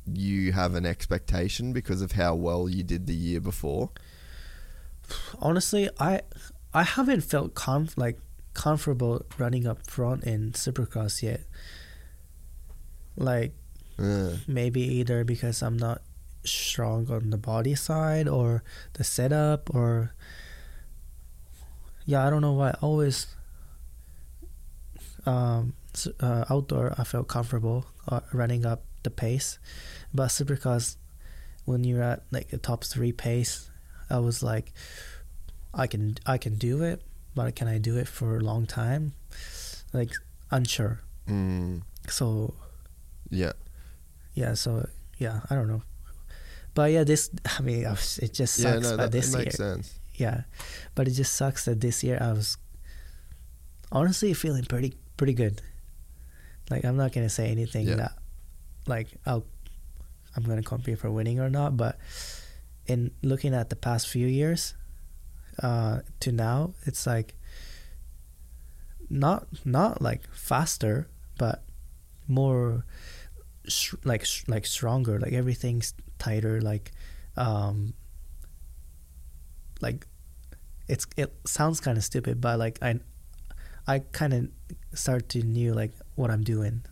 you 0.06 0.52
have 0.52 0.74
an 0.74 0.84
expectation 0.84 1.72
because 1.72 2.02
of 2.02 2.12
how 2.12 2.34
well 2.34 2.68
you 2.68 2.82
did 2.82 3.06
the 3.06 3.14
year 3.14 3.40
before? 3.40 3.90
honestly 5.40 5.90
i 5.98 6.20
i 6.74 6.82
haven't 6.82 7.22
felt 7.22 7.54
conf- 7.54 7.96
like 7.96 8.18
comfortable 8.54 9.24
running 9.38 9.66
up 9.66 9.88
front 9.88 10.24
in 10.24 10.52
supercross 10.52 11.22
yet. 11.22 11.40
Like 13.16 13.52
Uh, 13.98 14.36
maybe 14.48 14.80
either 14.80 15.22
because 15.22 15.62
i'm 15.62 15.76
not 15.76 16.00
strong 16.44 17.08
on 17.10 17.30
the 17.30 17.36
body 17.38 17.74
side 17.74 18.26
or 18.26 18.62
the 18.94 19.04
setup 19.04 19.68
or 19.74 20.12
yeah 22.04 22.26
i 22.26 22.30
don't 22.30 22.40
know 22.40 22.52
why. 22.56 22.72
Always 22.80 23.26
um 25.26 25.74
uh, 26.20 26.44
outdoor 26.50 26.94
i 26.98 27.04
felt 27.04 27.28
comfortable 27.28 27.84
uh, 28.08 28.20
running 28.32 28.64
up 28.66 28.82
the 29.02 29.10
pace. 29.10 29.58
But 30.14 30.28
supercross 30.28 30.96
when 31.64 31.84
you're 31.84 32.02
at 32.02 32.24
like 32.32 32.48
the 32.48 32.58
top 32.58 32.82
three 32.84 33.12
pace 33.12 33.70
i 34.10 34.18
was 34.18 34.42
like 34.42 34.72
i 35.74 35.86
can 35.86 36.16
i 36.26 36.36
can 36.38 36.54
do 36.56 36.82
it 36.82 37.02
but 37.34 37.54
can 37.56 37.68
i 37.68 37.78
do 37.78 37.96
it 37.96 38.06
for 38.08 38.36
a 38.36 38.40
long 38.40 38.66
time 38.66 39.12
like 39.92 40.10
unsure 40.50 41.00
mm, 41.28 41.80
so 42.08 42.54
yeah. 43.30 43.52
yeah 44.34 44.54
so 44.54 44.86
yeah 45.18 45.40
i 45.50 45.54
don't 45.54 45.68
know 45.68 45.82
but 46.74 46.90
yeah 46.90 47.04
this 47.04 47.30
i 47.58 47.62
mean 47.62 47.84
it 47.84 48.32
just 48.32 48.54
sucks. 48.56 48.84
Yeah, 48.84 48.90
no, 48.90 48.96
that 48.96 49.12
this 49.12 49.34
makes 49.34 49.58
year 49.58 49.74
sense. 49.74 49.98
yeah 50.14 50.42
but 50.94 51.08
it 51.08 51.12
just 51.12 51.34
sucks 51.34 51.64
that 51.64 51.80
this 51.80 52.02
year 52.04 52.18
i 52.20 52.32
was 52.32 52.56
honestly 53.90 54.32
feeling 54.34 54.64
pretty 54.64 54.94
pretty 55.16 55.34
good 55.34 55.60
like 56.70 56.84
i'm 56.84 56.96
not 56.96 57.12
gonna 57.12 57.28
say 57.28 57.48
anything 57.50 57.86
Yeah. 57.88 57.96
that 57.96 58.12
like 58.86 59.08
i'll 59.26 59.44
i'm 60.36 60.42
gonna 60.44 60.62
compete 60.62 60.98
for 60.98 61.10
winning 61.10 61.40
or 61.40 61.48
not 61.50 61.76
but 61.76 61.98
in 62.86 63.10
looking 63.22 63.54
at 63.54 63.70
the 63.70 63.76
past 63.76 64.08
few 64.08 64.26
years 64.26 64.74
uh 65.62 66.00
to 66.20 66.32
now 66.32 66.72
it's 66.84 67.06
like 67.06 67.34
not 69.10 69.46
not 69.64 70.00
like 70.00 70.22
faster 70.32 71.08
but 71.38 71.62
more 72.28 72.84
sh- 73.68 73.94
like 74.04 74.24
sh- 74.24 74.44
like 74.48 74.64
stronger 74.64 75.18
like 75.20 75.32
everything's 75.32 75.92
tighter 76.18 76.60
like 76.60 76.92
um 77.36 77.92
like 79.80 80.06
it's 80.88 81.06
it 81.16 81.32
sounds 81.44 81.80
kind 81.80 81.98
of 81.98 82.04
stupid 82.04 82.40
but 82.40 82.58
like 82.58 82.78
i 82.82 82.98
i 83.86 83.98
kind 84.12 84.32
of 84.32 84.48
start 84.98 85.28
to 85.28 85.42
knew 85.42 85.74
like 85.74 85.92
what 86.14 86.30
i'm 86.30 86.42
doing 86.44 86.82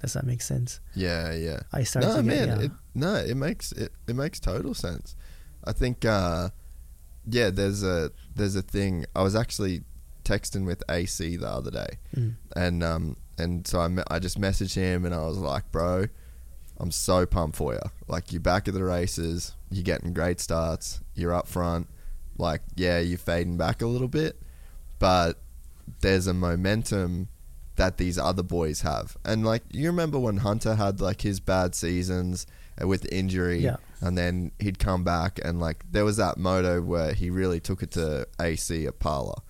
does 0.00 0.12
that 0.12 0.24
make 0.24 0.42
sense 0.42 0.80
Yeah, 0.94 1.32
yeah. 1.34 1.60
i 1.72 1.82
start 1.84 2.04
no, 2.04 2.16
to 2.16 2.22
get 2.22 2.48
man, 2.48 2.48
yeah. 2.48 2.64
it, 2.66 2.70
no, 2.94 3.14
it 3.14 3.36
makes 3.36 3.72
it, 3.72 3.92
it 4.06 4.14
makes 4.16 4.38
total 4.40 4.74
sense. 4.74 5.16
I 5.64 5.72
think, 5.72 6.04
uh, 6.04 6.50
yeah, 7.30 7.50
there's 7.50 7.82
a 7.82 8.10
there's 8.34 8.56
a 8.56 8.62
thing. 8.62 9.04
I 9.14 9.22
was 9.22 9.34
actually 9.36 9.82
texting 10.24 10.66
with 10.66 10.82
AC 10.90 11.36
the 11.36 11.48
other 11.48 11.70
day, 11.70 11.98
Mm. 12.16 12.34
and 12.56 12.82
um 12.82 13.16
and 13.38 13.66
so 13.66 13.80
I 13.80 13.88
me- 13.88 14.02
I 14.10 14.18
just 14.18 14.40
messaged 14.40 14.74
him 14.74 15.04
and 15.04 15.14
I 15.14 15.24
was 15.26 15.38
like, 15.38 15.70
bro, 15.72 16.06
I'm 16.78 16.90
so 16.90 17.24
pumped 17.26 17.56
for 17.56 17.72
you. 17.74 17.80
Like 18.08 18.32
you're 18.32 18.40
back 18.40 18.68
at 18.68 18.74
the 18.74 18.84
races, 18.84 19.54
you're 19.70 19.84
getting 19.84 20.12
great 20.12 20.40
starts, 20.40 21.00
you're 21.14 21.32
up 21.34 21.46
front. 21.48 21.88
Like 22.36 22.62
yeah, 22.76 22.98
you're 22.98 23.18
fading 23.18 23.56
back 23.56 23.80
a 23.82 23.86
little 23.86 24.08
bit, 24.08 24.40
but 24.98 25.38
there's 26.00 26.26
a 26.26 26.34
momentum 26.34 27.28
that 27.76 27.96
these 27.96 28.18
other 28.18 28.42
boys 28.42 28.80
have. 28.82 29.16
And 29.24 29.44
like 29.46 29.62
you 29.72 29.86
remember 29.88 30.18
when 30.18 30.38
Hunter 30.38 30.74
had 30.74 31.00
like 31.00 31.20
his 31.22 31.40
bad 31.40 31.74
seasons 31.74 32.46
with 32.80 33.10
injury, 33.12 33.60
Yeah. 33.60 33.76
And 34.00 34.16
then 34.16 34.52
he'd 34.60 34.78
come 34.78 35.02
back 35.02 35.40
and 35.44 35.58
like 35.58 35.84
there 35.90 36.04
was 36.04 36.18
that 36.18 36.38
moto 36.38 36.80
where 36.80 37.12
he 37.12 37.30
really 37.30 37.58
took 37.58 37.82
it 37.82 37.90
to 37.92 38.28
AC 38.40 38.86
at 38.86 39.00
Pala, 39.00 39.42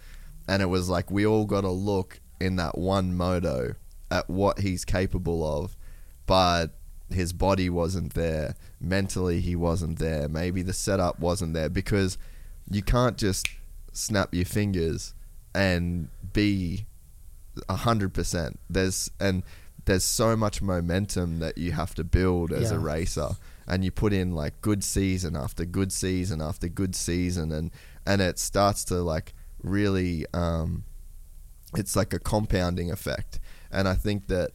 and 0.49 0.63
it 0.63 0.67
was 0.67 0.89
like 0.89 1.11
we 1.11 1.27
all 1.27 1.45
got 1.45 1.63
to 1.63 1.71
look 1.71 2.21
in 2.41 2.57
that 2.57 2.79
one 2.79 3.15
moto 3.15 3.75
at 4.11 4.31
what 4.31 4.61
he's 4.61 4.85
capable 4.85 5.45
of, 5.45 5.77
but 6.25 6.79
his 7.11 7.33
body 7.33 7.69
wasn't 7.69 8.15
there. 8.15 8.55
Mentally, 8.81 9.41
he 9.41 9.57
wasn't 9.57 9.99
there. 9.99 10.29
Maybe 10.29 10.63
the 10.63 10.73
setup 10.73 11.19
wasn't 11.21 11.55
there 11.55 11.69
because 11.69 12.17
you 12.71 12.83
can't 12.83 13.17
just 13.17 13.49
snap 13.93 14.35
your 14.35 14.45
fingers 14.45 15.15
and 15.55 16.09
be 16.33 16.87
a 17.69 17.77
hundred 17.77 18.15
percent. 18.15 18.59
There's 18.71 19.11
and 19.19 19.43
there's 19.85 20.05
so 20.05 20.37
much 20.37 20.61
momentum 20.61 21.39
that 21.39 21.59
you 21.59 21.73
have 21.73 21.95
to 21.95 22.05
build 22.05 22.53
as 22.53 22.71
a 22.71 22.79
racer, 22.79 23.31
and 23.69 23.85
you 23.85 23.91
put 23.91 24.13
in 24.13 24.33
like 24.33 24.61
good 24.63 24.83
season 24.83 25.37
after 25.37 25.65
good 25.65 25.93
season 25.93 26.41
after 26.41 26.69
good 26.69 26.97
season, 26.97 27.53
and 27.53 27.71
and 28.07 28.21
it 28.21 28.39
starts 28.39 28.85
to 28.87 28.97
like 28.97 29.35
really, 29.63 30.25
um, 30.33 30.85
it's 31.77 31.95
like 31.95 32.13
a 32.13 32.19
compounding 32.19 32.91
effect. 32.91 33.39
And 33.71 33.87
I 33.87 33.95
think 33.95 34.29
that 34.29 34.53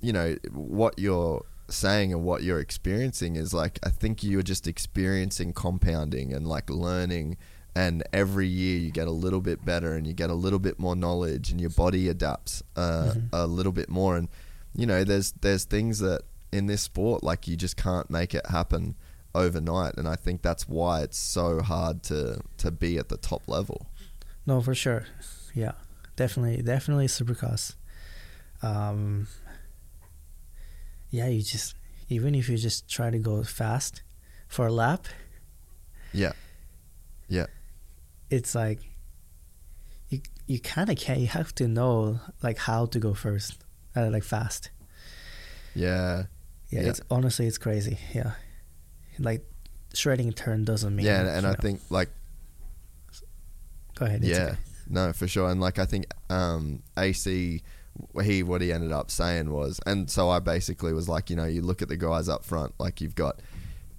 you 0.00 0.12
know 0.12 0.36
what 0.52 0.98
you're 0.98 1.44
saying 1.68 2.12
and 2.12 2.22
what 2.22 2.42
you're 2.42 2.60
experiencing 2.60 3.36
is 3.36 3.54
like 3.54 3.78
I 3.84 3.90
think 3.90 4.22
you're 4.22 4.42
just 4.42 4.66
experiencing 4.66 5.52
compounding 5.52 6.32
and 6.32 6.46
like 6.46 6.70
learning 6.70 7.36
and 7.74 8.02
every 8.12 8.46
year 8.46 8.78
you 8.78 8.90
get 8.90 9.08
a 9.08 9.12
little 9.12 9.40
bit 9.40 9.64
better 9.64 9.94
and 9.94 10.06
you 10.06 10.12
get 10.12 10.30
a 10.30 10.34
little 10.34 10.58
bit 10.60 10.78
more 10.78 10.94
knowledge 10.94 11.50
and 11.50 11.60
your 11.60 11.70
body 11.70 12.08
adapts 12.08 12.62
uh, 12.76 13.14
a 13.32 13.46
little 13.46 13.72
bit 13.72 13.88
more 13.88 14.16
and 14.16 14.28
you 14.74 14.86
know 14.86 15.02
there's 15.02 15.32
there's 15.40 15.64
things 15.64 15.98
that 15.98 16.22
in 16.56 16.66
this 16.66 16.82
sport 16.82 17.22
like 17.22 17.46
you 17.48 17.56
just 17.56 17.76
can't 17.76 18.08
make 18.10 18.34
it 18.34 18.46
happen 18.46 18.94
overnight 19.34 19.94
and 19.98 20.08
I 20.08 20.16
think 20.16 20.42
that's 20.42 20.66
why 20.68 21.02
it's 21.02 21.18
so 21.18 21.60
hard 21.60 22.02
to 22.04 22.40
to 22.62 22.70
be 22.70 22.96
at 22.98 23.08
the 23.08 23.18
top 23.30 23.42
level 23.46 23.78
No, 24.46 24.60
for 24.62 24.74
sure. 24.74 25.02
Yeah, 25.54 25.72
definitely, 26.16 26.62
definitely 26.62 27.08
Supercross. 27.08 27.74
Um, 28.62 29.26
yeah, 31.10 31.26
you 31.28 31.42
just 31.42 31.74
even 32.08 32.34
if 32.34 32.48
you 32.48 32.56
just 32.56 32.88
try 32.88 33.10
to 33.10 33.18
go 33.18 33.42
fast 33.42 34.02
for 34.48 34.66
a 34.68 34.72
lap, 34.72 35.06
yeah 36.12 36.32
yeah 37.28 37.46
it's 38.30 38.54
like 38.54 38.78
you 40.08 40.20
you 40.46 40.58
kind 40.60 40.88
of 40.90 40.96
can't. 40.96 41.18
You 41.20 41.26
have 41.40 41.52
to 41.56 41.66
know 41.68 42.20
like 42.42 42.58
how 42.68 42.86
to 42.86 42.98
go 43.06 43.12
first, 43.14 43.58
uh, 43.96 44.08
like 44.10 44.24
fast. 44.24 44.70
yeah 45.74 46.24
Yeah, 46.70 46.82
Yeah. 46.82 46.88
it's 46.88 47.00
honestly 47.10 47.46
it's 47.46 47.58
crazy. 47.58 47.98
Yeah, 48.14 48.32
like 49.18 49.44
shredding 49.94 50.28
a 50.28 50.32
turn 50.32 50.64
doesn't 50.64 50.94
mean. 50.94 51.06
yeah 51.06 51.20
and, 51.20 51.28
and 51.28 51.46
I 51.46 51.50
know. 51.50 51.56
think 51.60 51.80
like 51.90 52.10
Go 53.94 54.04
ahead. 54.06 54.22
yeah, 54.24 54.36
okay. 54.48 54.56
no, 54.88 55.12
for 55.12 55.26
sure. 55.26 55.48
And 55.50 55.60
like 55.60 55.78
I 55.78 55.86
think 55.86 56.06
um, 56.28 56.82
AC, 56.98 57.62
he 58.22 58.42
what 58.42 58.60
he 58.60 58.72
ended 58.72 58.92
up 58.92 59.10
saying 59.10 59.50
was, 59.50 59.80
and 59.86 60.10
so 60.10 60.28
I 60.28 60.38
basically 60.38 60.92
was 60.92 61.08
like, 61.08 61.30
you 61.30 61.36
know, 61.36 61.46
you 61.46 61.62
look 61.62 61.80
at 61.82 61.88
the 61.88 61.96
guys 61.96 62.28
up 62.28 62.44
front, 62.44 62.74
like 62.78 63.00
you've 63.00 63.14
got 63.14 63.40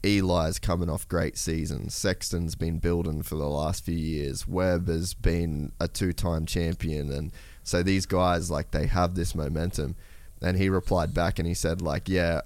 Eli's 0.04 0.60
coming 0.60 0.90
off 0.90 1.08
great 1.08 1.36
seasons. 1.38 1.96
Sexton's 1.96 2.54
been 2.54 2.78
building 2.78 3.24
for 3.24 3.36
the 3.36 3.48
last 3.48 3.84
few 3.84 3.96
years. 3.98 4.48
Webb 4.48 4.88
has 4.88 5.16
been 5.16 5.72
a 5.80 5.88
two-time 5.88 6.46
champion, 6.46 7.12
and 7.12 7.32
so 7.64 7.82
these 7.82 8.06
guys 8.06 8.52
like 8.52 8.70
they 8.72 8.86
have 8.86 9.16
this 9.16 9.34
momentum. 9.34 9.96
And 10.40 10.56
he 10.58 10.70
replied 10.70 11.16
back 11.16 11.40
and 11.40 11.48
he 11.48 11.56
said 11.56 11.82
like, 11.82 12.08
yeah, 12.08 12.42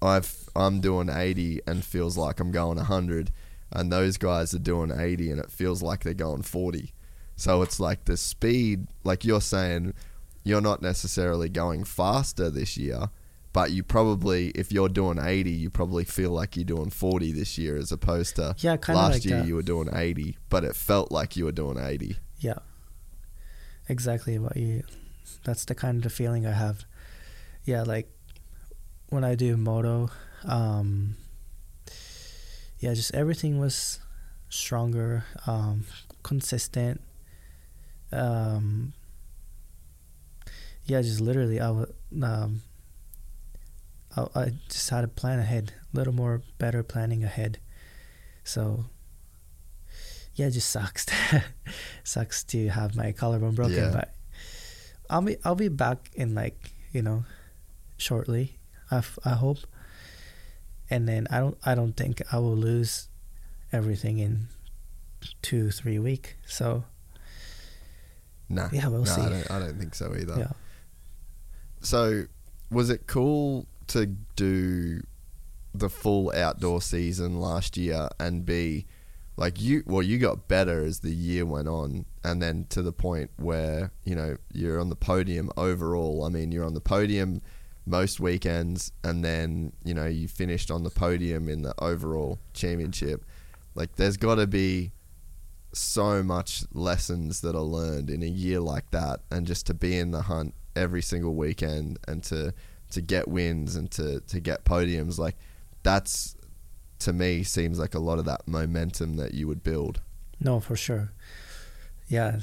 I've 0.00 0.48
I'm 0.54 0.80
doing 0.80 1.08
80 1.10 1.60
and 1.66 1.84
feels 1.84 2.16
like 2.16 2.40
I'm 2.40 2.50
going 2.52 2.76
100 2.76 3.32
and 3.72 3.92
those 3.92 4.16
guys 4.16 4.54
are 4.54 4.58
doing 4.58 4.90
80 4.92 5.30
and 5.30 5.40
it 5.40 5.50
feels 5.50 5.82
like 5.82 6.02
they're 6.04 6.14
going 6.14 6.42
40 6.42 6.92
so 7.36 7.62
it's 7.62 7.78
like 7.78 8.04
the 8.06 8.16
speed 8.16 8.86
like 9.04 9.24
you're 9.24 9.40
saying 9.40 9.94
you're 10.44 10.60
not 10.60 10.80
necessarily 10.82 11.48
going 11.48 11.84
faster 11.84 12.48
this 12.50 12.76
year 12.76 13.10
but 13.52 13.70
you 13.72 13.82
probably 13.82 14.48
if 14.50 14.70
you're 14.72 14.88
doing 14.88 15.18
80 15.20 15.50
you 15.50 15.68
probably 15.70 16.04
feel 16.04 16.30
like 16.30 16.56
you're 16.56 16.64
doing 16.64 16.90
40 16.90 17.32
this 17.32 17.58
year 17.58 17.76
as 17.76 17.92
opposed 17.92 18.36
to 18.36 18.54
Yeah, 18.58 18.76
last 18.88 19.14
like 19.14 19.24
year 19.24 19.38
that. 19.38 19.46
you 19.46 19.54
were 19.56 19.62
doing 19.62 19.88
80 19.92 20.38
but 20.48 20.64
it 20.64 20.74
felt 20.76 21.10
like 21.12 21.36
you 21.36 21.44
were 21.44 21.52
doing 21.52 21.78
80 21.78 22.16
Yeah. 22.40 22.58
Exactly 23.88 24.38
what 24.38 24.56
you 24.56 24.82
that's 25.44 25.64
the 25.64 25.74
kind 25.74 26.04
of 26.06 26.12
feeling 26.12 26.46
I 26.46 26.52
have. 26.52 26.84
Yeah, 27.64 27.82
like 27.82 28.10
when 29.10 29.24
I 29.24 29.34
do 29.34 29.56
moto, 29.56 30.10
um 30.44 31.16
yeah, 32.78 32.94
just 32.94 33.14
everything 33.14 33.58
was 33.58 33.98
stronger, 34.48 35.24
um 35.46 35.84
consistent. 36.22 37.00
Um 38.12 38.92
yeah, 40.84 41.02
just 41.02 41.20
literally 41.20 41.60
I 41.60 41.70
would 41.70 41.94
um 42.22 42.62
I, 44.16 44.26
I 44.34 44.52
just 44.68 44.88
had 44.90 45.02
to 45.02 45.08
plan 45.08 45.38
ahead, 45.38 45.72
a 45.92 45.96
little 45.96 46.14
more 46.14 46.42
better 46.58 46.82
planning 46.82 47.24
ahead. 47.24 47.58
So 48.44 48.86
yeah, 50.34 50.46
it 50.46 50.52
just 50.52 50.70
sucks. 50.70 51.06
sucks 52.04 52.44
to 52.44 52.68
have 52.68 52.94
my 52.96 53.12
collarbone 53.12 53.54
broken, 53.54 53.74
Yeah. 53.76 53.90
but 53.92 54.14
I'll 55.10 55.22
be 55.22 55.36
I'll 55.44 55.54
be 55.56 55.68
back 55.68 56.10
in 56.14 56.34
like 56.34 56.70
you 56.92 57.02
know 57.02 57.24
shortly. 57.96 58.57
I, 58.90 58.98
f- 58.98 59.18
I 59.24 59.30
hope, 59.30 59.58
and 60.90 61.08
then 61.08 61.26
I 61.30 61.38
don't 61.38 61.58
I 61.64 61.74
don't 61.74 61.96
think 61.96 62.22
I 62.32 62.38
will 62.38 62.56
lose 62.56 63.08
everything 63.72 64.18
in 64.18 64.48
two 65.42 65.70
three 65.70 65.98
week. 65.98 66.36
So 66.46 66.84
nah 68.48 68.68
Yeah, 68.72 68.88
we'll 68.88 69.04
nah, 69.04 69.14
see. 69.14 69.22
I 69.22 69.28
don't, 69.28 69.50
I 69.50 69.58
don't 69.58 69.78
think 69.78 69.94
so 69.94 70.14
either 70.14 70.36
yeah, 70.38 70.52
So, 71.80 72.24
was 72.70 72.90
it 72.90 73.06
cool 73.06 73.66
to 73.88 74.06
do 74.36 75.02
the 75.74 75.88
full 75.88 76.32
outdoor 76.34 76.80
season 76.82 77.40
last 77.40 77.76
year 77.76 78.08
and 78.18 78.44
be 78.44 78.86
like 79.36 79.60
you? 79.60 79.82
Well, 79.86 80.02
you 80.02 80.18
got 80.18 80.48
better 80.48 80.84
as 80.84 81.00
the 81.00 81.14
year 81.14 81.44
went 81.46 81.68
on, 81.68 82.06
and 82.24 82.42
then 82.42 82.66
to 82.70 82.82
the 82.82 82.92
point 82.92 83.30
where 83.36 83.92
you 84.04 84.14
know 84.14 84.36
you're 84.52 84.80
on 84.80 84.88
the 84.88 84.96
podium 84.96 85.50
overall. 85.56 86.24
I 86.24 86.28
mean, 86.28 86.52
you're 86.52 86.64
on 86.64 86.74
the 86.74 86.80
podium 86.80 87.42
most 87.88 88.20
weekends, 88.20 88.92
and 89.02 89.24
then 89.24 89.72
you 89.84 89.94
know 89.94 90.06
you 90.06 90.28
finished 90.28 90.70
on 90.70 90.84
the 90.84 90.90
podium 90.90 91.48
in 91.48 91.62
the 91.62 91.74
overall 91.78 92.38
championship. 92.54 93.24
Like, 93.74 93.96
there's 93.96 94.16
got 94.16 94.36
to 94.36 94.46
be 94.46 94.92
so 95.72 96.22
much 96.22 96.64
lessons 96.72 97.40
that 97.42 97.54
are 97.54 97.62
learned 97.62 98.10
in 98.10 98.22
a 98.22 98.26
year 98.26 98.58
like 98.58 98.90
that 98.90 99.20
and 99.30 99.46
just 99.46 99.66
to 99.66 99.74
be 99.74 99.98
in 99.98 100.10
the 100.10 100.22
hunt 100.22 100.54
every 100.74 101.02
single 101.02 101.34
weekend 101.34 101.98
and 102.08 102.24
to 102.24 102.52
to 102.90 103.02
get 103.02 103.28
wins 103.28 103.76
and 103.76 103.90
to 103.90 104.18
to 104.20 104.40
get 104.40 104.64
podiums 104.64 105.18
like 105.18 105.36
that's 105.82 106.34
to 106.98 107.12
me 107.12 107.42
seems 107.42 107.78
like 107.78 107.94
a 107.94 107.98
lot 107.98 108.18
of 108.18 108.24
that 108.24 108.48
momentum 108.48 109.16
that 109.16 109.34
you 109.34 109.46
would 109.46 109.62
build 109.62 110.00
no, 110.40 110.60
for 110.60 110.76
sure. 110.76 111.12
Yeah, 112.08 112.40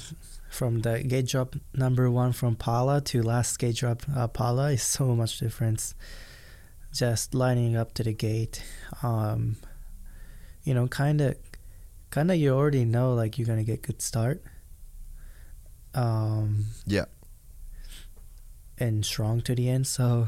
from 0.50 0.82
the 0.82 1.04
gate 1.04 1.28
drop 1.28 1.56
number 1.74 2.10
one 2.10 2.32
from 2.32 2.56
Pala 2.56 3.02
to 3.02 3.22
last 3.22 3.58
gate 3.58 3.78
drop 3.78 4.04
uh, 4.16 4.28
Pala 4.28 4.72
is 4.72 4.84
so 4.84 5.16
much 5.16 5.40
difference. 5.40 5.96
Just 6.94 7.34
lining 7.34 7.76
up 7.76 7.94
to 7.96 8.04
the 8.04 8.14
gate, 8.14 8.64
um, 9.04 9.58
you 10.64 10.74
know, 10.74 10.88
kind 10.88 11.20
of, 11.20 11.36
kind 12.10 12.32
of, 12.32 12.38
you 12.38 12.54
already 12.54 12.86
know 12.86 13.14
like 13.14 13.38
you're 13.38 13.48
gonna 13.48 13.64
get 13.64 13.82
good 13.82 14.02
start. 14.02 14.42
Um, 15.94 16.66
yeah 16.86 17.06
and 18.78 19.06
strong 19.06 19.42
to 19.42 19.56
the 19.56 19.70
end. 19.70 19.88
So 19.88 20.28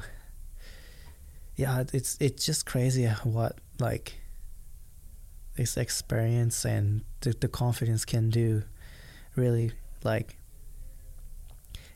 yeah, 1.55 1.83
it's 1.93 2.17
it's 2.19 2.45
just 2.45 2.65
crazy 2.65 3.07
what 3.23 3.59
like 3.79 4.15
this 5.55 5.77
experience 5.77 6.65
and 6.65 7.03
the, 7.21 7.35
the 7.39 7.47
confidence 7.47 8.05
can 8.05 8.29
do. 8.29 8.63
Really, 9.37 9.71
like 10.03 10.35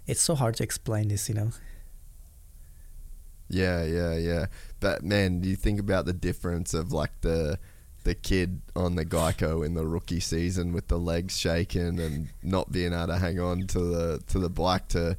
it's 0.08 0.22
so 0.22 0.36
hard 0.36 0.56
to 0.56 0.64
explain 0.64 1.10
this, 1.10 1.28
you 1.28 1.36
know. 1.36 1.52
yeah 3.50 3.84
yeah 3.84 4.16
yeah 4.16 4.46
but 4.80 5.04
man 5.04 5.42
do 5.42 5.50
you 5.50 5.56
think 5.58 5.78
about 5.80 6.06
the 6.06 6.14
difference 6.14 6.74
of 6.74 6.94
like 6.94 7.12
the 7.22 7.60
the 8.06 8.16
kid 8.16 8.62
on 8.78 8.96
the 8.96 9.06
Geico 9.06 9.66
in 9.66 9.74
the 9.74 9.86
rookie 9.86 10.22
season 10.22 10.72
with 10.72 10.88
the 10.88 10.98
legs 10.98 11.38
shaking 11.38 12.00
and 12.00 12.30
not 12.42 12.72
being 12.72 12.94
able 12.94 13.08
to 13.08 13.18
hang 13.18 13.40
on 13.42 13.68
to 13.68 13.80
the 13.80 14.24
to 14.28 14.40
the 14.40 14.50
bike 14.50 14.88
to 14.90 15.18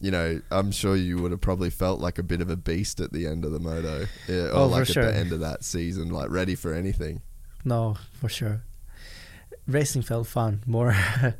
you 0.00 0.10
know, 0.10 0.40
I'm 0.50 0.72
sure 0.72 0.96
you 0.96 1.22
would 1.22 1.30
have 1.30 1.40
probably 1.40 1.70
felt 1.70 2.00
like 2.00 2.18
a 2.18 2.24
bit 2.24 2.40
of 2.40 2.50
a 2.50 2.56
beast 2.56 2.98
at 3.00 3.12
the 3.12 3.24
end 3.24 3.44
of 3.44 3.52
the 3.52 3.60
moto, 3.60 4.06
yeah, 4.28 4.46
or 4.46 4.50
Oh, 4.52 4.64
for 4.64 4.66
like 4.66 4.80
at 4.82 4.88
sure. 4.88 5.04
the 5.04 5.14
end 5.16 5.30
of 5.32 5.38
that 5.40 5.62
season, 5.62 6.08
like 6.10 6.28
ready 6.28 6.56
for 6.56 6.74
anything. 6.74 7.22
No, 7.64 7.96
for 8.14 8.28
sure. 8.28 8.62
Racing 9.68 10.02
felt 10.02 10.26
fun 10.26 10.60
more. 10.66 10.96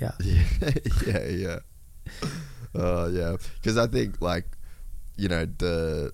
yeah. 0.00 0.12
Yeah, 0.20 0.44
yeah, 1.06 1.26
yeah. 1.28 1.58
Uh, 2.74 3.08
yeah, 3.12 3.36
because 3.56 3.76
I 3.76 3.86
think 3.86 4.20
like, 4.20 4.44
you 5.16 5.28
know, 5.28 5.46
the 5.46 6.12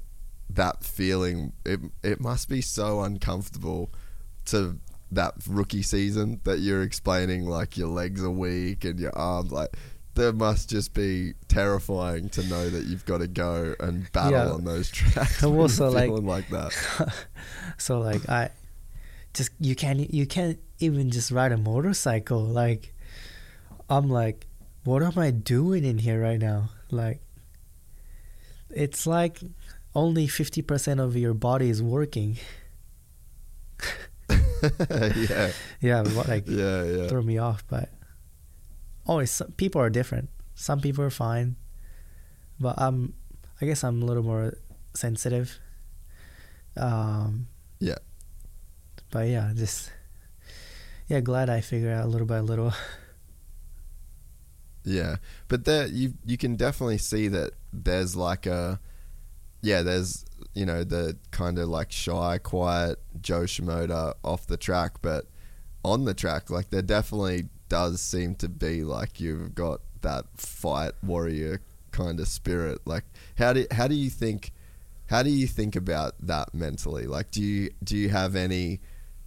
that 0.51 0.85
feeling 0.85 1.52
it 1.65 1.81
it 2.02 2.20
must 2.20 2.48
be 2.48 2.61
so 2.61 3.02
uncomfortable 3.02 3.90
to 4.47 4.78
that 5.11 5.35
rookie 5.48 5.82
season 5.82 6.40
that 6.44 6.59
you're 6.61 6.82
explaining 6.82 7.44
like 7.47 7.77
your 7.77 7.89
legs 7.89 8.23
are 8.23 8.31
weak 8.31 8.85
and 8.85 8.98
your 9.01 9.16
arms 9.16 9.51
like 9.52 9.77
that 10.15 10.32
must 10.35 10.70
just 10.70 10.94
be 10.94 11.32
terrifying 11.48 12.28
to 12.28 12.43
know 12.47 12.70
that 12.70 12.85
you've 12.85 13.05
got 13.05 13.19
to 13.19 13.27
go 13.27 13.74
and 13.81 14.11
battle 14.12 14.31
Yeah. 14.32 14.51
on 14.52 14.65
those 14.65 14.89
tracks. 14.90 15.43
I'm 15.43 15.56
also, 15.59 15.90
like- 15.90 16.09
like 16.11 16.48
that. 16.51 17.12
so 17.78 17.98
like 17.98 18.28
I 18.28 18.51
just 19.32 19.51
you 19.59 19.74
can't 19.74 20.12
you 20.15 20.27
can't 20.27 20.59
even 20.78 21.11
just 21.11 21.32
ride 21.32 21.51
a 21.51 21.56
motorcycle 21.56 22.44
like 22.44 22.94
I'm 23.95 24.09
like 24.11 24.47
what 24.85 25.03
am 25.03 25.16
I 25.19 25.31
doing 25.31 25.85
in 25.85 25.99
here 25.99 26.21
right 26.21 26.39
now? 26.39 26.69
Like 26.91 27.23
it's 28.69 29.07
like 29.07 29.41
only 29.95 30.27
50% 30.27 31.01
of 31.01 31.16
your 31.16 31.33
body 31.35 31.71
is 31.71 31.81
working. 31.83 32.37
Yeah, 35.29 35.53
yeah 35.81 36.01
like 36.01 36.49
yeah, 36.49 36.83
yeah. 36.85 37.09
throw 37.09 37.21
me 37.21 37.37
off 37.37 37.62
but 37.69 37.91
always 39.07 39.31
some, 39.31 39.53
people 39.61 39.79
are 39.81 39.91
different. 39.91 40.31
Some 40.55 40.81
people 40.81 41.05
are 41.05 41.11
fine 41.12 41.57
but 42.59 42.79
i'm 42.79 43.12
i 43.61 43.66
guess 43.66 43.83
i'm 43.85 44.01
a 44.01 44.07
little 44.07 44.23
more 44.23 44.57
sensitive. 44.95 45.59
Um 46.77 47.47
Yeah. 47.81 48.01
but 49.11 49.29
yeah 49.29 49.53
just 49.55 49.93
yeah 51.09 51.21
glad 51.21 51.51
i 51.51 51.61
figured 51.61 51.93
out 51.93 52.09
little 52.09 52.27
by 52.27 52.41
little 52.41 52.73
Yeah, 54.85 55.16
but 55.48 55.65
there 55.65 55.86
you 55.86 56.15
you 56.24 56.36
can 56.36 56.56
definitely 56.56 56.98
see 56.98 57.28
that 57.28 57.52
there's 57.73 58.15
like 58.15 58.47
a 58.47 58.78
yeah, 59.62 59.82
there's 59.82 60.24
you 60.55 60.66
know 60.66 60.85
the 60.85 61.16
kind 61.31 61.59
of 61.59 61.69
like 61.69 61.90
shy, 61.90 62.39
quiet 62.39 62.98
Jo 63.20 63.40
Shimoda 63.43 64.15
off 64.23 64.47
the 64.47 64.59
track, 64.59 64.97
but 65.01 65.27
on 65.85 66.05
the 66.05 66.15
track, 66.15 66.51
like 66.51 66.70
there 66.70 66.82
definitely 66.82 67.48
does 67.69 68.01
seem 68.01 68.35
to 68.36 68.48
be 68.48 68.85
like 68.85 69.20
you've 69.20 69.55
got 69.55 69.81
that 70.02 70.27
fight 70.36 70.93
warrior 71.02 71.61
kind 71.93 72.20
of 72.20 72.28
spirit. 72.28 72.78
Like 72.85 73.05
how 73.39 73.55
do 73.55 73.66
how 73.70 73.89
do 73.89 73.94
you 73.94 74.11
think 74.11 74.52
how 75.06 75.23
do 75.23 75.31
you 75.31 75.47
think 75.47 75.77
about 75.77 76.15
that 76.20 76.55
mentally? 76.55 77.06
Like 77.06 77.31
do 77.31 77.43
you 77.43 77.70
do 77.82 77.97
you 77.97 78.11
have 78.11 78.36
any 78.36 78.81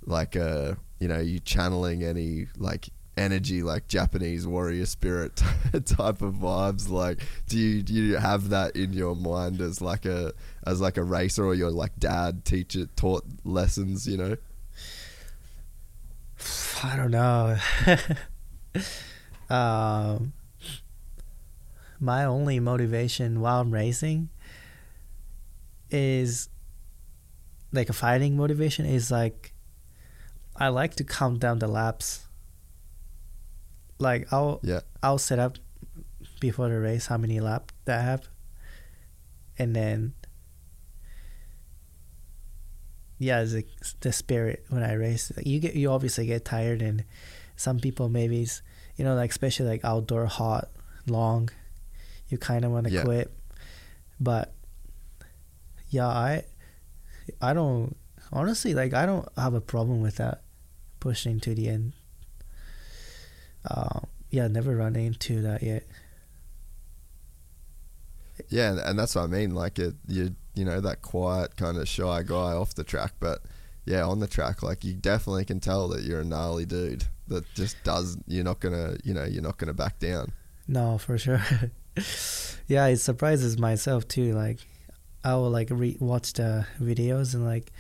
like 0.05 0.35
uh 0.35 0.75
you 0.99 1.07
know 1.07 1.19
you 1.19 1.39
channeling 1.39 2.03
any 2.03 2.47
like 2.57 2.89
energy 3.17 3.63
like 3.63 3.87
Japanese 3.87 4.45
warrior 4.45 4.85
spirit 4.85 5.35
type 5.85 6.21
of 6.21 6.35
vibes 6.35 6.89
like 6.89 7.19
do 7.47 7.57
you 7.57 7.81
do 7.81 7.93
you 7.93 8.15
have 8.15 8.49
that 8.49 8.75
in 8.75 8.93
your 8.93 9.15
mind 9.15 9.59
as 9.59 9.81
like 9.81 10.05
a 10.05 10.33
as 10.65 10.79
like 10.79 10.97
a 10.97 11.03
racer 11.03 11.45
or 11.45 11.55
your 11.55 11.71
like 11.71 11.97
dad 11.97 12.45
teacher 12.45 12.85
taught 12.95 13.25
lessons 13.43 14.07
you 14.07 14.17
know 14.17 14.37
i 16.83 16.95
don't 16.95 17.11
know 17.11 17.57
um 19.49 20.33
my 21.99 22.23
only 22.23 22.59
motivation 22.59 23.41
while 23.41 23.61
i'm 23.61 23.71
racing 23.71 24.29
is 25.89 26.49
like 27.73 27.89
a 27.89 27.93
fighting 27.93 28.37
motivation 28.37 28.85
is 28.85 29.09
like 29.09 29.53
I 30.59 30.69
like 30.69 30.95
to 30.95 31.03
count 31.03 31.39
down 31.39 31.59
the 31.59 31.67
laps. 31.67 32.26
Like 33.99 34.31
I'll 34.31 34.59
yeah 34.63 34.81
I'll 35.01 35.17
set 35.17 35.39
up 35.39 35.57
before 36.39 36.69
the 36.69 36.79
race 36.79 37.07
how 37.07 37.17
many 37.17 37.39
laps 37.39 37.73
that 37.85 37.99
I 37.99 38.03
have, 38.03 38.27
and 39.57 39.75
then 39.75 40.13
yeah, 43.19 43.41
it's 43.41 43.53
like 43.53 43.67
the 44.01 44.11
spirit 44.13 44.65
when 44.69 44.83
I 44.83 44.93
race. 44.93 45.31
You 45.43 45.59
get 45.59 45.75
you 45.75 45.89
obviously 45.91 46.25
get 46.27 46.45
tired, 46.45 46.81
and 46.81 47.03
some 47.55 47.79
people 47.79 48.09
maybe 48.09 48.43
it's, 48.43 48.61
you 48.95 49.03
know 49.05 49.15
like 49.15 49.31
especially 49.31 49.67
like 49.67 49.83
outdoor 49.83 50.27
hot 50.27 50.69
long, 51.07 51.49
you 52.29 52.37
kind 52.37 52.63
of 52.65 52.71
want 52.71 52.85
to 52.87 52.93
Yeah. 52.93 53.03
quit, 53.03 53.31
but 54.19 54.53
yeah, 55.89 56.07
I 56.07 56.43
I 57.41 57.53
don't 57.53 57.95
honestly 58.31 58.75
like 58.75 58.93
I 58.93 59.05
don't 59.07 59.27
have 59.37 59.55
a 59.55 59.61
problem 59.61 60.01
with 60.01 60.17
that 60.17 60.41
pushing 60.99 61.39
to 61.39 61.55
the 61.55 61.69
end. 61.69 61.93
Uh, 63.69 63.99
yeah, 64.29 64.47
never 64.47 64.75
run 64.75 64.95
into 64.95 65.41
that 65.41 65.61
yet. 65.63 65.83
yeah 68.49 68.77
and 68.85 68.97
that's 68.99 69.15
what 69.15 69.23
I 69.23 69.27
mean 69.27 69.55
like 69.55 69.79
it 69.79 69.95
you 70.07 70.35
you 70.53 70.63
know 70.63 70.79
that 70.79 71.01
quiet 71.01 71.55
kind 71.57 71.75
of 71.77 71.87
shy 71.87 72.21
guy 72.23 72.53
off 72.53 72.75
the 72.75 72.83
track 72.83 73.13
but 73.19 73.39
yeah 73.85 74.03
on 74.05 74.19
the 74.19 74.27
track 74.27 74.61
like 74.61 74.83
you 74.83 74.93
definitely 74.93 75.43
can 75.43 75.59
tell 75.59 75.87
that 75.89 76.03
you're 76.03 76.19
a 76.21 76.23
gnarly 76.25 76.65
dude 76.65 77.05
that 77.29 77.51
just 77.55 77.75
does 77.83 78.15
you're 78.27 78.43
not 78.43 78.59
gonna 78.59 78.95
you 79.03 79.13
know 79.13 79.23
you're 79.23 79.41
not 79.41 79.57
gonna 79.57 79.73
back 79.73 79.97
down 79.99 80.31
No, 80.67 80.97
for 80.97 81.17
sure. 81.17 81.41
yeah, 82.67 82.85
it 82.87 82.97
surprises 82.97 83.57
myself 83.57 84.05
too. 84.07 84.33
Like, 84.33 84.59
I 85.23 85.33
will 85.35 85.49
like 85.49 85.69
re- 85.71 85.95
watch 85.99 86.33
the 86.33 86.67
videos 86.81 87.33
and 87.33 87.45
like, 87.45 87.71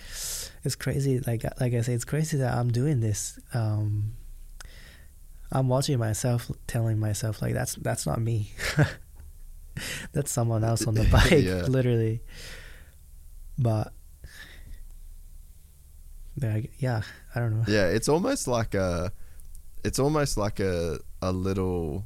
it's 0.63 0.75
crazy. 0.75 1.19
Like, 1.19 1.43
like 1.59 1.73
I 1.73 1.81
say, 1.81 1.93
it's 1.93 2.05
crazy 2.05 2.37
that 2.37 2.53
I'm 2.55 2.71
doing 2.71 3.01
this. 3.01 3.37
Um, 3.53 4.13
I'm 5.51 5.67
watching 5.69 5.97
myself, 5.99 6.51
telling 6.67 6.99
myself 6.99 7.41
like, 7.41 7.53
that's 7.53 7.75
that's 7.75 8.05
not 8.05 8.19
me. 8.19 8.51
that's 10.11 10.31
someone 10.31 10.63
else 10.63 10.85
on 10.87 10.93
the 10.95 11.03
bike, 11.11 11.31
Yeah. 11.31 11.61
literally. 11.67 12.21
But, 13.59 13.91
yeah, 16.41 16.59
yeah, 16.79 17.01
I 17.33 17.39
don't 17.39 17.57
know. 17.57 17.65
Yeah, 17.67 17.87
it's 17.87 18.07
almost 18.09 18.47
like 18.47 18.75
a, 18.75 19.11
it's 19.83 19.99
almost 19.99 20.37
like 20.37 20.59
a 20.59 20.99
a 21.21 21.31
little, 21.31 22.05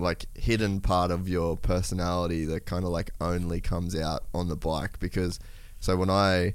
like 0.00 0.26
hidden 0.36 0.80
part 0.80 1.10
of 1.10 1.28
your 1.28 1.56
personality 1.56 2.44
that 2.46 2.66
kind 2.66 2.84
of 2.84 2.90
like 2.90 3.10
only 3.20 3.60
comes 3.60 3.94
out 3.94 4.24
on 4.34 4.48
the 4.48 4.56
bike 4.56 4.98
because, 4.98 5.38
so 5.78 5.96
when 5.96 6.10
I, 6.10 6.54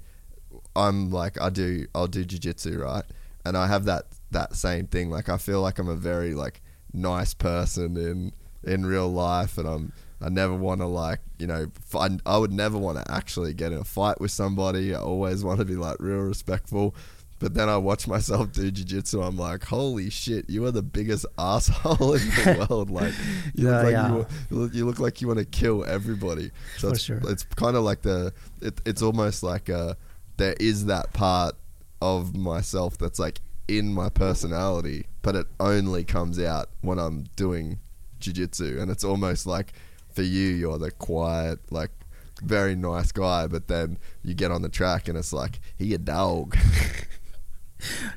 I'm 0.76 1.11
like 1.11 1.39
I 1.41 1.49
do 1.49 1.85
I'll 1.95 2.07
do 2.07 2.26
jujitsu 2.26 2.80
right, 2.80 3.05
and 3.45 3.55
I 3.57 3.68
have 3.68 3.85
that 3.85 4.07
that 4.34 4.55
same 4.55 4.88
thing. 4.88 5.10
Like 5.10 5.30
I 5.30 5.38
feel 5.38 5.61
like 5.61 5.80
I'm 5.80 5.89
a 5.89 5.95
very 5.95 6.34
like 6.34 6.61
nice 6.93 7.34
person 7.34 7.97
in 7.97 8.34
in 8.64 8.85
real 8.85 9.10
life, 9.11 9.57
and 9.57 9.68
I'm. 9.68 9.93
I 10.22 10.30
never 10.30 10.53
want 10.55 10.80
to 10.80 10.88
like 10.88 11.19
you 11.38 11.47
know 11.47 11.69
find, 11.84 12.22
I 12.26 12.38
would 12.38 12.53
never 12.53 12.77
want 12.77 12.97
to 12.97 13.11
actually 13.11 13.53
get 13.53 13.73
in 13.73 13.80
a 13.80 13.84
fight 13.84 14.22
with 14.22 14.31
somebody. 14.31 14.95
I 14.95 14.99
always 14.99 15.43
want 15.47 15.60
to 15.60 15.65
be 15.65 15.76
like 15.76 15.97
real 15.99 16.19
respectful. 16.19 16.95
But 17.39 17.55
then 17.55 17.68
I 17.68 17.76
watch 17.76 18.07
myself 18.07 18.53
do 18.53 18.72
jiu-jitsu. 18.72 19.22
I'm 19.22 19.35
like, 19.35 19.65
holy 19.65 20.10
shit, 20.10 20.49
you 20.49 20.64
are 20.65 20.72
the 20.72 20.81
biggest 20.81 21.26
asshole 21.38 22.14
in 22.14 22.19
the 22.30 22.65
world. 22.69 22.89
Like, 22.89 23.14
you 23.53 23.68
Yeah, 23.68 23.81
look 23.81 23.84
like 23.84 23.91
yeah. 23.91 24.15
you, 24.49 24.69
you 24.72 24.85
look, 24.85 24.99
like 24.99 25.19
you 25.19 25.27
want 25.27 25.39
to 25.39 25.45
kill 25.45 25.84
everybody. 25.84 26.51
So 26.77 26.88
For 26.88 26.93
it's, 26.93 27.03
sure. 27.03 27.19
it's 27.27 27.43
kind 27.57 27.76
of 27.76 27.84
like 27.84 28.01
the, 28.03 28.31
it, 28.61 28.80
it's 28.85 29.01
almost 29.01 29.43
like 29.43 29.69
uh 29.69 29.95
there 30.38 30.55
is 30.57 30.85
that 30.85 31.11
part 31.11 31.55
of 32.01 32.34
myself 32.34 32.97
that's 32.97 33.19
like 33.19 33.41
in 33.68 33.94
my 33.94 34.10
personality, 34.10 35.07
but 35.22 35.35
it 35.35 35.48
only 35.60 36.03
comes 36.03 36.40
out 36.40 36.69
when 36.81 36.99
I'm 36.99 37.26
doing 37.35 37.80
jiu-jitsu. 38.19 38.77
And 38.80 38.91
it's 38.91 39.03
almost 39.03 39.45
like 39.45 39.73
for 40.14 40.23
you, 40.23 40.49
you're 40.49 40.77
the 40.77 40.91
quiet, 40.91 41.60
like 41.72 41.91
very 42.41 42.76
nice 42.76 43.11
guy, 43.11 43.48
but 43.48 43.68
then 43.68 43.98
you 44.23 44.34
get 44.34 44.52
on 44.52 44.61
the 44.61 44.69
track 44.69 45.07
and 45.07 45.18
it's 45.18 45.34
like, 45.34 45.60
he 45.77 45.94
a 45.94 45.98
dog. 45.98 46.57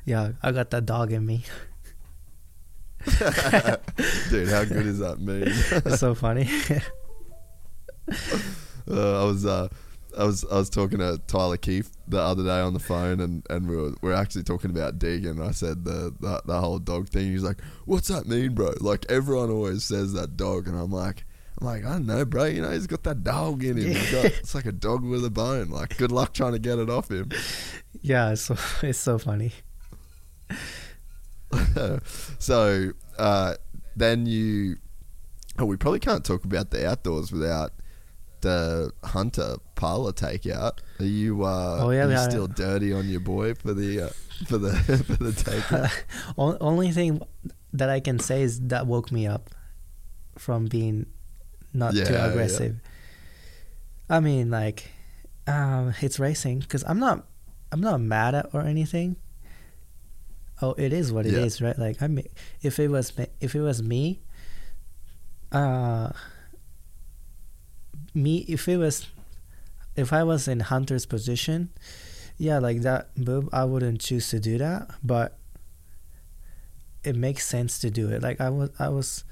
Yeah, 0.05 0.31
I 0.41 0.51
got 0.51 0.69
that 0.71 0.85
dog 0.85 1.11
in 1.11 1.25
me. 1.25 1.43
Dude, 3.05 4.47
how 4.49 4.65
good 4.65 4.85
is 4.85 4.99
that 4.99 5.17
meme? 5.19 5.43
It's 5.85 5.99
so 5.99 6.15
funny. 6.15 6.49
uh, 8.89 9.21
I 9.21 9.25
was 9.25 9.45
uh, 9.45 9.67
I 10.17 10.23
was 10.23 10.45
I 10.45 10.55
was 10.55 10.69
talking 10.69 10.99
to 10.99 11.21
Tyler 11.27 11.57
Keefe 11.57 11.89
the 12.07 12.19
other 12.19 12.43
day 12.43 12.59
on 12.59 12.73
the 12.73 12.79
phone, 12.79 13.19
and, 13.19 13.45
and 13.49 13.69
we 13.69 13.75
were 13.75 13.93
we 14.01 14.11
are 14.11 14.15
actually 14.15 14.43
talking 14.43 14.71
about 14.71 14.99
Deegan. 14.99 15.45
I 15.45 15.51
said 15.51 15.85
the, 15.85 16.13
the 16.19 16.41
the 16.45 16.59
whole 16.59 16.79
dog 16.79 17.09
thing. 17.09 17.31
He's 17.31 17.43
like, 17.43 17.61
"What's 17.85 18.07
that 18.07 18.27
mean, 18.27 18.53
bro?" 18.53 18.73
Like 18.79 19.05
everyone 19.09 19.49
always 19.49 19.83
says 19.83 20.13
that 20.13 20.37
dog, 20.37 20.67
and 20.67 20.77
I'm 20.77 20.91
like. 20.91 21.25
I'm 21.59 21.65
like, 21.65 21.85
I 21.85 21.93
don't 21.93 22.05
know, 22.05 22.23
bro. 22.23 22.45
You 22.45 22.61
know, 22.61 22.69
he's 22.69 22.85
got 22.85 23.01
that 23.01 23.23
dog 23.23 23.63
in 23.63 23.77
him. 23.77 23.87
He's 23.87 24.11
got, 24.11 24.25
it's 24.25 24.53
like 24.53 24.67
a 24.67 24.71
dog 24.71 25.03
with 25.03 25.25
a 25.25 25.31
bone. 25.31 25.71
Like, 25.71 25.97
good 25.97 26.11
luck 26.11 26.31
trying 26.35 26.51
to 26.51 26.59
get 26.59 26.77
it 26.77 26.87
off 26.87 27.09
him. 27.09 27.31
yeah, 27.99 28.33
it's 28.33 28.43
so 28.43 28.55
it's 28.83 28.99
so 28.99 29.17
funny. 29.17 29.51
so 32.37 32.91
uh, 33.17 33.55
then 33.95 34.27
you 34.27 34.77
Oh, 35.59 35.65
we 35.65 35.75
probably 35.75 35.99
can't 35.99 36.23
talk 36.23 36.45
about 36.45 36.69
the 36.69 36.87
outdoors 36.87 37.31
without 37.31 37.71
the 38.41 38.91
Hunter 39.03 39.55
Pala 39.75 40.13
takeout. 40.13 40.79
Are 40.99 41.05
you? 41.05 41.43
Uh, 41.43 41.77
Oh, 41.81 41.89
yeah, 41.91 42.05
are 42.05 42.11
you 42.11 42.17
are. 42.17 42.29
still 42.29 42.47
dirty 42.47 42.93
on 42.93 43.07
your 43.09 43.19
boy 43.19 43.53
for 43.53 43.73
the 43.73 44.01
uh, 44.01 44.09
for 44.45 44.57
the 44.57 44.73
for 45.07 45.23
the 45.23 45.31
takeout? 45.31 45.91
Only 46.37 46.91
thing 46.91 47.21
that 47.73 47.89
I 47.89 47.99
can 47.99 48.19
say 48.19 48.41
is 48.43 48.59
that 48.67 48.87
woke 48.87 49.11
me 49.11 49.27
up 49.27 49.49
from 50.37 50.65
being 50.65 51.05
not 51.73 51.93
Yeah, 51.93 52.05
too 52.05 52.13
yeah. 52.13 52.25
aggressive. 52.27 52.75
I 54.09 54.19
mean, 54.21 54.49
like, 54.49 54.89
um, 55.47 55.93
it's 56.01 56.17
racing 56.19 56.59
because 56.59 56.83
I'm 56.87 56.99
not, 56.99 57.25
I'm 57.71 57.81
not 57.81 57.99
mad 57.99 58.35
at 58.35 58.47
or 58.53 58.61
anything. 58.61 59.17
Oh, 60.61 60.73
it 60.77 60.93
is 60.93 61.11
what 61.11 61.25
it 61.25 61.33
is, 61.33 61.59
Yeah. 61.59 61.67
right? 61.67 61.77
Like, 61.79 62.01
I 62.01 62.07
mean, 62.07 62.25
if 62.61 62.79
it 62.79 62.87
was 62.89 63.15
me, 63.17 63.27
if 63.41 63.53
it 63.53 63.61
was 63.61 63.83
me, 63.83 64.21
uh, 65.51 66.09
me, 68.17 68.39
if 68.47 68.67
it 68.67 68.77
was, 68.77 69.07
if 69.95 70.11
I 70.11 70.23
was 70.23 70.47
in 70.47 70.59
Hunter's 70.61 71.05
position, 71.05 71.69
yeah, 72.37 72.59
like 72.59 72.81
that 72.81 73.09
I 73.53 73.63
wouldn't 73.63 74.01
choose 74.01 74.29
to 74.29 74.39
do 74.39 74.57
that, 74.57 74.89
but 75.03 75.37
it 77.03 77.15
makes 77.15 77.45
sense 77.45 77.79
to 77.79 77.89
do 77.89 78.09
it. 78.09 78.21
Like 78.21 78.41
I 78.41 78.49
was, 78.49 78.69
I 78.79 78.89
was 78.89 79.23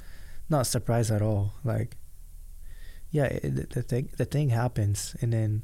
not 0.49 0.67
surprised 0.67 1.11
at 1.11 1.21
all. 1.21 1.53
Like, 1.63 1.97
yeah, 3.11 3.25
it, 3.25 3.71
the 3.71 3.81
thing, 3.81 4.09
the 4.17 4.25
thing 4.25 4.49
happens, 4.49 5.15
and 5.21 5.33
then 5.33 5.63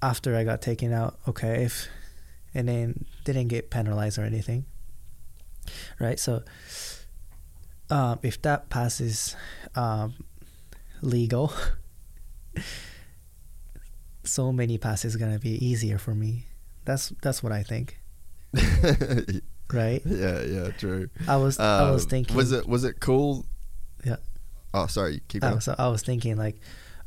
after 0.00 0.36
I 0.36 0.44
got 0.44 0.62
taken 0.62 0.92
out, 0.92 1.18
okay, 1.28 1.64
if 1.64 1.88
and 2.54 2.68
then 2.68 3.06
didn't 3.24 3.48
get 3.48 3.70
penalized 3.70 4.18
or 4.18 4.24
anything, 4.24 4.66
right? 5.98 6.18
So, 6.18 6.42
um, 7.88 8.18
if 8.22 8.42
that 8.42 8.68
passes, 8.68 9.36
um, 9.74 10.14
legal, 11.02 11.52
so 14.24 14.52
many 14.52 14.78
passes 14.78 15.16
gonna 15.16 15.38
be 15.38 15.64
easier 15.64 15.98
for 15.98 16.14
me. 16.14 16.46
That's 16.84 17.12
that's 17.22 17.42
what 17.42 17.52
I 17.52 17.62
think, 17.62 17.98
right? 19.72 20.02
yeah, 20.04 20.42
yeah, 20.42 20.70
true. 20.78 21.10
I 21.28 21.36
was 21.36 21.58
I 21.58 21.90
was 21.90 22.04
Um, 22.04 22.08
thinking 22.10 22.36
Was 22.36 22.52
it 22.52 22.66
was 22.66 22.84
it 22.84 23.00
cool? 23.00 23.46
Yeah. 24.04 24.16
Oh, 24.74 24.86
sorry. 24.86 25.20
Keep 25.28 25.42
going. 25.42 25.60
so 25.60 25.74
I 25.78 25.88
was 25.88 26.02
thinking 26.02 26.36
like, 26.36 26.58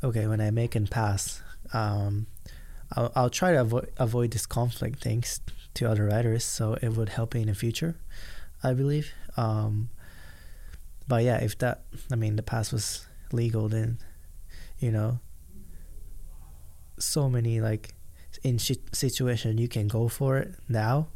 okay, 0.02 0.26
when 0.26 0.40
I 0.40 0.50
make 0.50 0.74
and 0.76 0.88
pass, 0.90 1.42
um, 1.72 2.26
I'll, 2.92 3.12
I'll 3.16 3.30
try 3.30 3.52
to 3.52 3.60
avoid 3.60 3.90
avoid 3.98 4.30
this 4.30 4.46
conflict 4.46 5.02
things 5.02 5.40
to 5.74 5.90
other 5.90 6.06
riders, 6.06 6.44
so 6.44 6.74
it 6.80 6.90
would 6.96 7.10
help 7.10 7.34
me 7.34 7.42
in 7.42 7.48
the 7.48 7.54
future, 7.54 7.96
I 8.62 8.72
believe. 8.72 9.12
Um, 9.36 9.90
but 11.08 11.22
yeah, 11.24 11.36
if 11.38 11.58
that, 11.58 11.82
I 12.10 12.16
mean, 12.16 12.36
the 12.36 12.42
pass 12.42 12.72
was 12.72 13.06
legal, 13.32 13.68
then, 13.68 13.98
you 14.78 14.90
know, 14.90 15.18
so 16.98 17.28
many 17.28 17.60
like 17.60 17.94
in 18.42 18.58
shi 18.58 18.76
situation 18.92 19.58
you 19.58 19.68
can 19.68 19.88
go 19.88 20.08
for 20.08 20.38
it 20.38 20.54
now, 20.68 21.08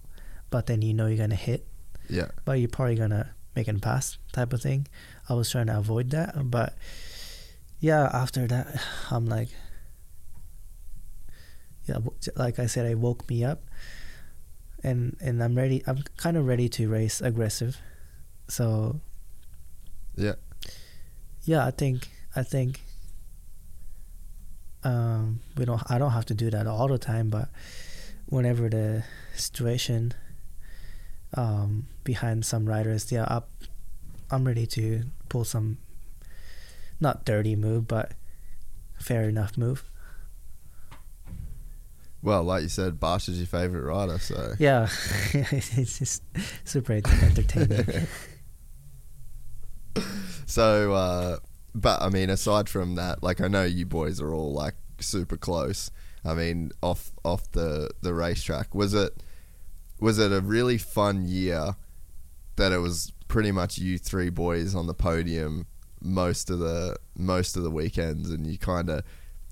but 0.50 0.66
then 0.66 0.82
you 0.82 0.92
know 0.92 1.06
you're 1.06 1.16
gonna 1.18 1.34
hit 1.34 1.66
Yeah. 2.08 2.28
but 2.44 2.58
you're 2.58 2.68
probably 2.68 2.96
gonna 2.96 3.34
make 3.56 3.68
and 3.68 3.80
pass 3.80 4.18
type 4.32 4.52
of 4.52 4.60
thing. 4.62 4.86
I 5.28 5.34
was 5.34 5.50
trying 5.50 5.66
to 5.66 5.78
avoid 5.78 6.10
that, 6.10 6.50
but 6.50 6.74
yeah, 7.78 8.10
after 8.12 8.46
that, 8.46 8.82
I'm 9.10 9.26
like, 9.26 9.48
yeah, 11.86 11.98
like 12.36 12.58
I 12.58 12.66
said, 12.66 12.86
it 12.86 12.98
woke 12.98 13.28
me 13.28 13.42
up, 13.44 13.62
and 14.82 15.16
and 15.20 15.42
I'm 15.42 15.54
ready. 15.56 15.82
I'm 15.86 16.02
kind 16.16 16.36
of 16.36 16.46
ready 16.46 16.68
to 16.70 16.88
race 16.88 17.20
aggressive, 17.20 17.80
so 18.48 19.00
Yeah. 20.16 20.34
Yeah, 21.44 21.66
I 21.66 21.70
think 21.70 22.08
I 22.36 22.42
think 22.42 22.80
um, 24.84 25.40
we 25.56 25.64
don't. 25.64 25.82
I 25.90 25.98
don't 25.98 26.12
have 26.12 26.26
to 26.26 26.34
do 26.34 26.50
that 26.50 26.66
all 26.66 26.88
the 26.88 26.98
time, 26.98 27.30
but 27.30 27.48
whenever 28.26 28.68
the 28.68 29.04
situation 29.34 30.14
um, 31.34 31.86
behind 32.04 32.44
some 32.44 32.66
riders, 32.66 33.10
yeah, 33.12 33.24
I, 33.24 33.42
I'm 34.30 34.46
ready 34.46 34.66
to 34.68 35.02
pull 35.28 35.44
some 35.44 35.78
not 37.00 37.24
dirty 37.24 37.56
move, 37.56 37.88
but 37.88 38.12
fair 38.98 39.28
enough 39.28 39.56
move. 39.58 39.84
Well, 42.22 42.42
like 42.42 42.62
you 42.62 42.68
said, 42.68 43.00
Bosch 43.00 43.28
is 43.28 43.38
your 43.38 43.46
favorite 43.46 43.82
rider, 43.82 44.18
so 44.18 44.52
Yeah, 44.58 44.88
it's 45.32 45.98
just 45.98 46.22
super 46.64 46.92
entertaining. 46.92 48.06
So, 50.46 50.92
uh, 50.94 51.36
but 51.74 52.02
I 52.02 52.08
mean, 52.08 52.28
aside 52.28 52.68
from 52.68 52.96
that, 52.96 53.22
like 53.22 53.40
I 53.40 53.48
know 53.48 53.64
you 53.64 53.86
boys 53.86 54.20
are 54.20 54.34
all 54.34 54.52
like 54.52 54.74
super 54.98 55.36
close. 55.36 55.90
I 56.24 56.34
mean, 56.34 56.72
off 56.82 57.12
off 57.24 57.50
the 57.52 57.90
the 58.02 58.12
racetrack, 58.14 58.74
was 58.74 58.92
it 58.94 59.22
was 60.00 60.18
it 60.18 60.32
a 60.32 60.40
really 60.40 60.78
fun 60.78 61.26
year 61.26 61.76
that 62.56 62.72
it 62.72 62.78
was 62.78 63.12
pretty 63.28 63.52
much 63.52 63.78
you 63.78 63.96
three 63.96 64.28
boys 64.28 64.74
on 64.74 64.86
the 64.86 64.94
podium 64.94 65.66
most 66.02 66.50
of 66.50 66.58
the 66.58 66.96
most 67.16 67.56
of 67.56 67.62
the 67.62 67.70
weekends, 67.70 68.30
and 68.30 68.46
you 68.46 68.58
kind 68.58 68.90
of 68.90 69.04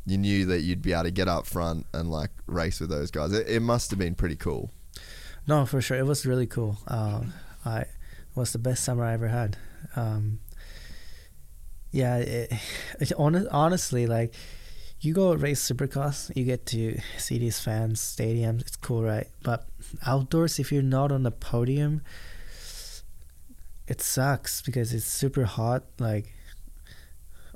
you 0.05 0.19
knew 0.19 0.47
that 0.47 0.63
you'd 0.63 0.83
be 0.83 0.93
able 0.93 1.05
to 1.05 1.11
get 1.11 1.29
up 1.29 1.47
front 1.47 1.87
and 1.93 2.11
like 2.11 2.31
race 2.47 2.81
with 2.81 2.91
those 2.91 3.11
guys. 3.11 3.33
It, 3.33 3.49
it 3.49 3.61
must 3.61 3.91
have 3.91 3.99
been 3.99 4.15
pretty 4.15 4.37
cool. 4.37 4.71
No, 5.47 5.65
for 5.65 5.81
sure, 5.81 5.97
it 5.97 6.07
was 6.07 6.27
really 6.27 6.47
cool. 6.47 6.79
Um, 6.89 7.35
I 7.65 7.81
it 7.81 7.89
was 8.35 8.53
the 8.53 8.59
best 8.59 8.85
summer 8.85 9.05
I 9.05 9.13
ever 9.13 9.29
had. 9.29 9.57
Um, 9.97 10.41
yeah, 11.91 12.17
it, 12.19 12.53
it, 13.01 13.13
hon- 13.13 13.49
honestly, 13.51 14.07
like 14.07 14.35
you 15.01 15.15
go 15.15 15.33
race 15.35 15.61
Supercross, 15.71 16.35
you 16.37 16.45
get 16.45 16.67
to 16.67 16.99
see 17.17 17.39
these 17.39 17.61
fans, 17.61 18.01
stadiums. 18.01 18.63
It's 18.63 18.77
cool, 18.77 19.03
right? 19.03 19.27
But 19.43 19.67
outdoors, 20.07 20.59
if 20.59 20.73
you're 20.73 20.83
not 20.83 21.13
on 21.13 21.23
the 21.23 21.31
podium, 21.31 22.03
it 23.87 24.01
sucks 24.01 24.61
because 24.63 24.93
it's 24.93 25.07
super 25.07 25.45
hot. 25.45 25.85
Like 25.99 26.33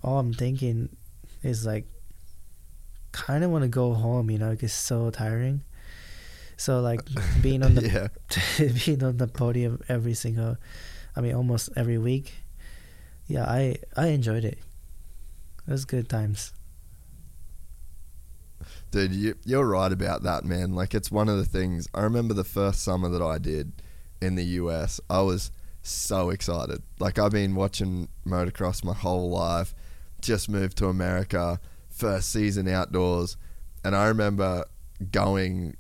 all 0.03 0.19
I'm 0.19 0.33
thinking 0.33 0.89
is 1.43 1.67
like, 1.67 1.87
kind 3.13 3.45
of 3.45 3.51
want 3.51 3.63
to 3.63 3.69
go 3.69 3.93
home. 3.93 4.31
You 4.31 4.39
know, 4.39 4.57
it's 4.59 4.73
so 4.73 5.11
tiring. 5.11 5.63
So 6.57 6.81
like 6.81 7.01
being 7.43 7.63
on 7.63 7.75
the 7.75 7.83
Yeah. 8.59 8.69
being 8.85 9.03
on 9.03 9.17
the 9.17 9.27
podium 9.27 9.81
every 9.89 10.15
single, 10.15 10.57
I 11.15 11.21
mean 11.21 11.35
almost 11.35 11.71
every 11.77 11.99
week. 11.99 12.35
Yeah, 13.27 13.45
I 13.45 13.77
I 13.97 14.09
enjoyed 14.09 14.45
it. 14.45 14.59
It 15.67 15.71
was 15.71 15.85
good 15.85 16.09
times. 16.09 16.53
Dude, 18.91 19.13
you, 19.13 19.35
you're 19.45 19.67
right 19.67 19.91
about 19.91 20.23
that, 20.25 20.45
man. 20.45 20.75
Like, 20.75 20.95
it's 20.95 21.11
one 21.11 21.29
of 21.29 21.39
the 21.39 21.47
things. 21.47 21.89
I 21.95 22.03
remember 22.03 22.35
the 22.35 22.45
first 22.45 22.83
summer 22.83 23.09
that 23.09 23.23
I 23.23 23.39
did 23.39 23.73
in 24.21 24.35
the 24.35 24.45
US, 24.45 25.01
I 25.09 25.23
was 25.23 25.51
so 25.83 26.31
excited. 26.31 26.83
Like, 26.99 27.19
I've 27.19 27.33
been 27.33 27.55
watching 27.55 28.09
motocross 28.27 28.85
my 28.85 28.93
whole 28.93 29.31
life, 29.31 29.75
just 30.21 30.49
moved 30.49 30.77
to 30.79 30.89
America, 30.89 31.59
first 31.89 32.31
season 32.31 32.69
outdoors. 32.69 33.37
And 33.83 33.97
I 33.97 34.09
remember 34.09 34.65
going 35.11 35.77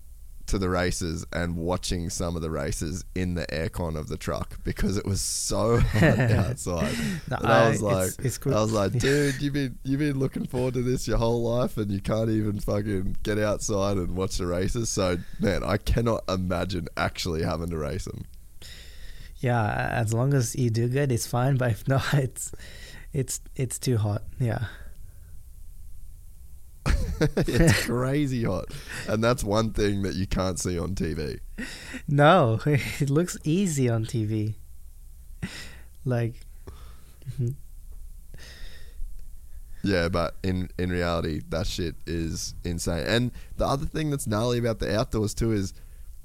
to 0.52 0.58
the 0.58 0.70
races 0.70 1.26
and 1.32 1.56
watching 1.56 2.08
some 2.08 2.36
of 2.36 2.40
the 2.42 2.50
races 2.50 3.04
in 3.14 3.34
the 3.34 3.44
aircon 3.48 3.96
of 3.98 4.08
the 4.08 4.16
truck 4.16 4.56
because 4.64 4.96
it 4.96 5.04
was 5.04 5.20
so 5.20 5.78
hot 5.80 6.18
outside. 6.18 6.94
No, 7.30 7.36
I 7.42 7.64
I- 7.64 7.68
was 7.68 7.82
like, 7.82 8.08
it's- 8.08 8.24
it's 8.26 8.38
cool. 8.38 8.54
I 8.54 8.62
was 8.62 8.72
like, 8.72 8.92
dude, 8.92 9.42
you've 9.42 9.52
been 9.52 9.78
you've 9.84 9.98
been 10.00 10.18
looking 10.18 10.46
forward 10.46 10.74
to 10.74 10.82
this 10.82 11.06
your 11.08 11.18
whole 11.18 11.42
life, 11.42 11.76
and 11.76 11.90
you 11.90 12.00
can't 12.00 12.30
even 12.30 12.60
fucking 12.60 13.16
get 13.22 13.38
outside 13.38 13.96
and 13.96 14.14
watch 14.16 14.38
the 14.38 14.46
races. 14.46 14.88
So, 14.88 15.18
man, 15.40 15.62
I 15.64 15.76
cannot 15.76 16.22
imagine 16.28 16.86
actually 16.96 17.42
having 17.42 17.70
to 17.70 17.76
race 17.78 18.04
them. 18.04 18.24
Yeah, 19.40 19.88
as 19.92 20.14
long 20.14 20.34
as 20.34 20.54
you 20.54 20.70
do 20.70 20.88
good, 20.88 21.10
it's 21.10 21.26
fine. 21.26 21.56
But 21.56 21.72
if 21.72 21.88
not, 21.88 22.04
it's 22.14 22.52
it's 23.12 23.40
it's 23.56 23.78
too 23.78 23.96
hot. 23.96 24.22
Yeah. 24.38 24.66
it's 27.20 27.86
crazy 27.86 28.44
hot, 28.44 28.66
and 29.08 29.22
that's 29.22 29.44
one 29.44 29.72
thing 29.72 30.02
that 30.02 30.14
you 30.14 30.26
can't 30.26 30.58
see 30.58 30.78
on 30.78 30.94
TV. 30.94 31.38
No, 32.08 32.60
it 32.66 33.10
looks 33.10 33.36
easy 33.44 33.88
on 33.88 34.04
TV. 34.04 34.54
Like, 36.04 36.34
mhm. 37.40 37.54
Yeah, 39.84 40.08
but 40.08 40.36
in 40.42 40.68
in 40.78 40.90
reality, 40.90 41.40
that 41.48 41.66
shit 41.66 41.96
is 42.06 42.54
insane. 42.64 43.04
And 43.06 43.32
the 43.56 43.66
other 43.66 43.86
thing 43.86 44.10
that's 44.10 44.26
gnarly 44.26 44.58
about 44.58 44.78
the 44.78 44.96
outdoors 44.96 45.34
too 45.34 45.52
is 45.52 45.74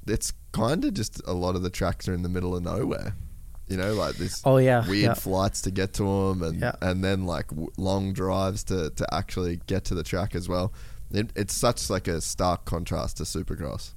it's 0.07 0.34
kind 0.51 0.85
of 0.85 0.93
just 0.93 1.21
a 1.27 1.34
lot 1.34 1.55
of 1.55 1.63
the 1.63 1.69
tracks 1.69 2.07
are 2.07 2.13
in 2.13 2.23
the 2.23 2.29
middle 2.29 2.55
of 2.55 2.63
nowhere. 2.63 3.15
You 3.68 3.76
know, 3.77 3.94
like 3.94 4.15
this 4.15 4.41
Oh, 4.45 4.57
yeah, 4.57 4.88
weird 4.88 5.03
yeah. 5.03 5.14
flights 5.14 5.61
to 5.64 5.72
get 5.72 5.94
to 5.94 6.03
them, 6.03 6.41
and 6.44 6.60
Yeah. 6.61 6.76
and 6.81 7.03
then 7.03 7.26
like 7.26 7.48
w- 7.49 7.72
long 7.77 8.14
drives 8.14 8.64
to 8.65 8.89
to 8.91 9.14
actually 9.14 9.60
get 9.68 9.84
to 9.85 9.95
the 9.95 10.03
track 10.03 10.35
as 10.35 10.48
well. 10.48 10.72
It, 11.11 11.31
it's 11.35 11.53
such 11.53 11.89
like 11.89 12.07
a 12.07 12.22
stark 12.22 12.65
contrast 12.65 13.18
to 13.18 13.23
Supercross. 13.23 13.91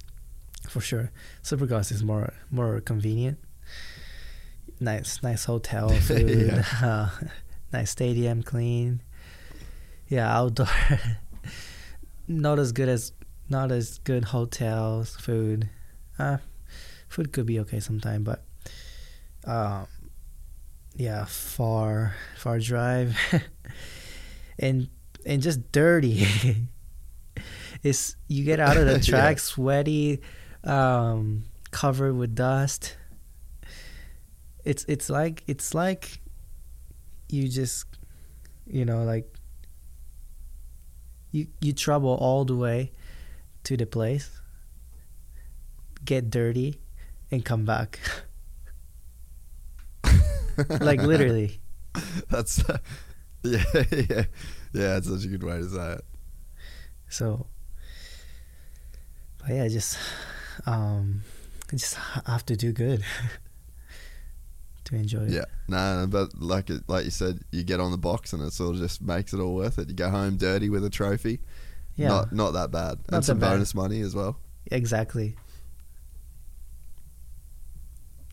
for 0.69 0.81
sure, 0.81 1.11
Supercross 1.43 1.91
is 1.91 2.03
more 2.03 2.33
more 2.49 2.81
convenient. 2.81 3.37
nice 4.79 5.21
nice 5.23 5.45
hotel 5.45 5.89
food, 6.07 6.65
uh, 6.81 7.09
nice 7.73 7.91
stadium, 7.91 8.43
clean. 8.43 9.01
Yeah, 10.09 10.27
outdoor. 10.37 10.67
not 12.27 12.59
as 12.59 12.71
good 12.71 12.89
as 12.89 13.13
not 13.49 13.71
as 13.71 13.99
good 13.99 14.25
hotels, 14.25 15.15
food. 15.15 15.69
Uh, 16.19 16.37
food 17.07 17.31
could 17.33 17.45
be 17.45 17.59
okay 17.59 17.79
sometime, 17.79 18.23
but 18.23 18.43
um, 19.45 19.87
yeah, 20.95 21.25
far 21.25 22.15
far 22.37 22.59
drive, 22.59 23.17
and 24.59 24.89
and 25.25 25.41
just 25.41 25.71
dirty. 25.71 26.25
it's 27.83 28.15
you 28.27 28.43
get 28.43 28.59
out 28.59 28.77
of 28.77 28.85
the 28.85 28.93
Yeah. 28.95 28.99
track 28.99 29.39
sweaty, 29.39 30.21
um, 30.63 31.43
covered 31.71 32.13
with 32.13 32.35
dust. 32.35 32.97
It's 34.63 34.85
it's 34.87 35.09
like 35.09 35.43
it's 35.47 35.73
like 35.73 36.19
you 37.29 37.47
just 37.47 37.85
you 38.67 38.85
know 38.85 39.03
like 39.03 39.25
you 41.31 41.47
you 41.61 41.73
travel 41.73 42.13
all 42.15 42.45
the 42.45 42.55
way 42.55 42.91
to 43.63 43.77
the 43.77 43.85
place, 43.85 44.29
get 46.05 46.29
dirty, 46.29 46.79
and 47.31 47.43
come 47.43 47.65
back. 47.65 47.99
Like 50.69 51.01
literally. 51.03 51.59
That's 52.29 52.63
yeah, 53.43 53.63
yeah, 53.91 54.23
yeah. 54.73 54.97
It's 54.97 55.07
such 55.09 55.25
a 55.25 55.27
good 55.27 55.43
way 55.43 55.57
to 55.57 55.69
say 55.69 55.93
it. 55.93 56.05
So, 57.09 57.47
but 59.39 59.49
yeah, 59.49 59.67
just 59.67 59.97
um, 60.65 61.21
just 61.75 61.95
have 62.25 62.45
to 62.45 62.55
do 62.55 62.71
good 62.71 63.03
to 64.85 64.95
enjoy 64.95 65.23
it. 65.23 65.31
Yeah, 65.31 65.45
no, 65.67 66.01
no, 66.01 66.07
but 66.07 66.39
like 66.41 66.69
it, 66.69 66.83
like 66.87 67.05
you 67.05 67.11
said, 67.11 67.41
you 67.51 67.63
get 67.63 67.79
on 67.79 67.91
the 67.91 67.97
box 67.97 68.31
and 68.33 68.41
it 68.41 68.53
sort 68.53 68.75
of 68.75 68.81
just 68.81 69.01
makes 69.01 69.33
it 69.33 69.39
all 69.39 69.55
worth 69.55 69.77
it. 69.79 69.89
You 69.89 69.95
go 69.95 70.09
home 70.09 70.37
dirty 70.37 70.69
with 70.69 70.85
a 70.85 70.89
trophy. 70.89 71.39
Yeah. 71.97 72.07
not 72.07 72.31
not 72.31 72.51
that 72.53 72.71
bad, 72.71 72.99
Not 73.09 73.17
and 73.17 73.25
some 73.25 73.39
bad. 73.39 73.49
bonus 73.51 73.75
money 73.75 73.99
as 73.99 74.15
well. 74.15 74.37
Exactly. 74.71 75.35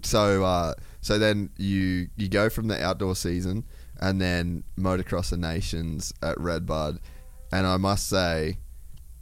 So, 0.02 0.44
uh, 0.44 0.74
so 1.08 1.18
then 1.18 1.48
you 1.56 2.08
you 2.16 2.28
go 2.28 2.50
from 2.50 2.68
the 2.68 2.78
outdoor 2.84 3.16
season 3.16 3.64
and 3.98 4.20
then 4.20 4.62
motocross 4.78 5.32
of 5.32 5.38
nations 5.38 6.12
at 6.22 6.38
Redbud, 6.38 6.98
and 7.50 7.66
I 7.66 7.78
must 7.78 8.08
say, 8.10 8.58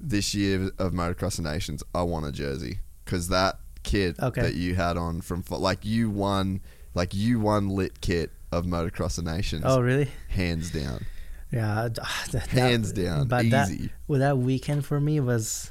this 0.01 0.35
year 0.35 0.73
of 0.81 0.91
motocross 0.93 1.39
of 1.39 1.45
nations, 1.45 1.85
I 1.95 2.03
want 2.03 2.27
a 2.27 2.33
jersey 2.33 2.81
because 3.05 3.29
that 3.29 3.61
kit 3.85 4.17
Okay. 4.21 4.43
that 4.43 4.55
you 4.55 4.75
had 4.75 4.97
on 4.97 5.21
from 5.21 5.45
like 5.49 5.85
you 5.85 6.11
won 6.11 6.61
like 6.95 7.15
you 7.15 7.39
won 7.39 7.69
lit 7.69 8.01
kit 8.01 8.33
of 8.51 8.65
motocross 8.65 9.17
of 9.19 9.25
nations. 9.25 9.63
Oh, 9.65 9.81
really? 9.81 10.09
Hands 10.29 10.69
down. 10.73 11.07
Yeah, 11.53 11.89
that- 12.33 12.49
Hands 12.49 12.91
down, 12.91 13.29
But 13.29 13.49
that, 13.51 13.71
easy. 13.71 13.91
well, 14.09 14.19
that 14.19 14.39
weekend 14.39 14.85
for 14.85 15.01
me 15.01 15.21
was 15.21 15.71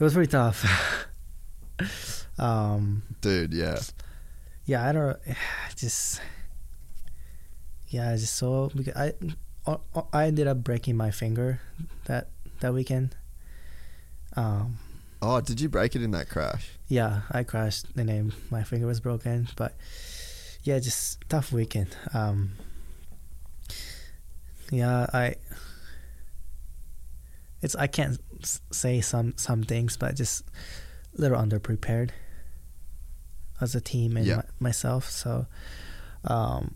it 0.00 0.02
was 0.02 0.14
pretty 0.14 0.32
tough. 0.32 0.66
um, 2.40 3.02
Dude, 3.20 3.54
yeah. 3.54 3.78
Yeah, 4.64 4.88
I 4.88 4.92
don't 4.92 5.18
just 5.76 6.20
yeah, 7.88 8.10
I 8.10 8.16
just 8.16 8.34
saw 8.34 8.68
because 8.68 8.94
I 8.96 9.12
I- 9.66 10.02
I 10.12 10.26
ended 10.26 10.46
up 10.46 10.64
breaking 10.64 10.96
my 10.96 11.10
finger 11.10 11.60
that 12.06 12.28
that 12.60 12.72
weekend. 12.74 13.16
Um, 14.36 14.78
Oh, 15.24 15.40
did 15.40 15.60
you 15.60 15.68
break 15.68 15.94
it 15.94 16.02
in 16.02 16.10
that 16.12 16.28
crash? 16.28 16.70
yeah, 16.88 17.22
I 17.30 17.44
crashed 17.44 17.86
and 17.96 18.08
then 18.08 18.32
my 18.50 18.64
finger 18.64 18.86
was 18.86 18.98
broken. 19.00 19.48
But 19.56 19.74
yeah, 20.64 20.78
just 20.80 21.20
tough 21.28 21.52
weekend. 21.52 21.96
Um, 22.12 22.52
yeah, 24.70 25.06
I 25.12 25.36
it's 27.60 27.76
I 27.76 27.86
can't 27.86 28.18
say 28.72 29.00
some 29.00 29.34
some 29.36 29.62
things, 29.62 29.96
but 29.96 30.16
just 30.16 30.44
a 31.16 31.20
little 31.20 31.38
underprepared 31.38 32.10
as 33.62 33.74
a 33.74 33.80
team 33.80 34.16
and 34.16 34.26
Yeah. 34.26 34.36
my, 34.36 34.44
myself. 34.68 35.08
So, 35.10 35.46
um, 36.24 36.74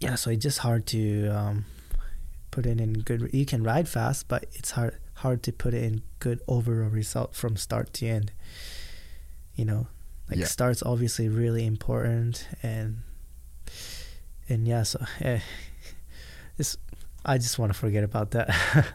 yeah, 0.00 0.14
so 0.14 0.30
it's 0.30 0.42
just 0.42 0.58
hard 0.58 0.86
to 0.86 1.28
um, 1.28 1.64
put 2.50 2.66
it 2.66 2.80
in 2.80 2.92
good. 2.94 3.30
You 3.32 3.44
can 3.44 3.62
ride 3.62 3.88
fast, 3.88 4.28
but 4.28 4.46
it's 4.54 4.72
hard 4.72 4.98
hard 5.14 5.42
to 5.42 5.52
put 5.52 5.74
it 5.74 5.82
in 5.82 6.02
good 6.20 6.40
overall 6.46 6.88
result 6.90 7.34
from 7.34 7.56
start 7.56 7.92
to 7.94 8.06
end. 8.06 8.30
You 9.56 9.64
know, 9.64 9.88
like 10.30 10.38
Yeah. 10.38 10.46
starts 10.46 10.82
obviously 10.84 11.28
really 11.28 11.66
important, 11.66 12.46
and 12.62 12.98
and 14.48 14.68
yeah, 14.68 14.84
so 14.84 15.04
eh, 15.20 15.40
it's 16.58 16.76
I 17.24 17.38
just 17.38 17.58
want 17.58 17.72
to 17.72 17.78
forget 17.78 18.04
about 18.04 18.30
that. 18.32 18.48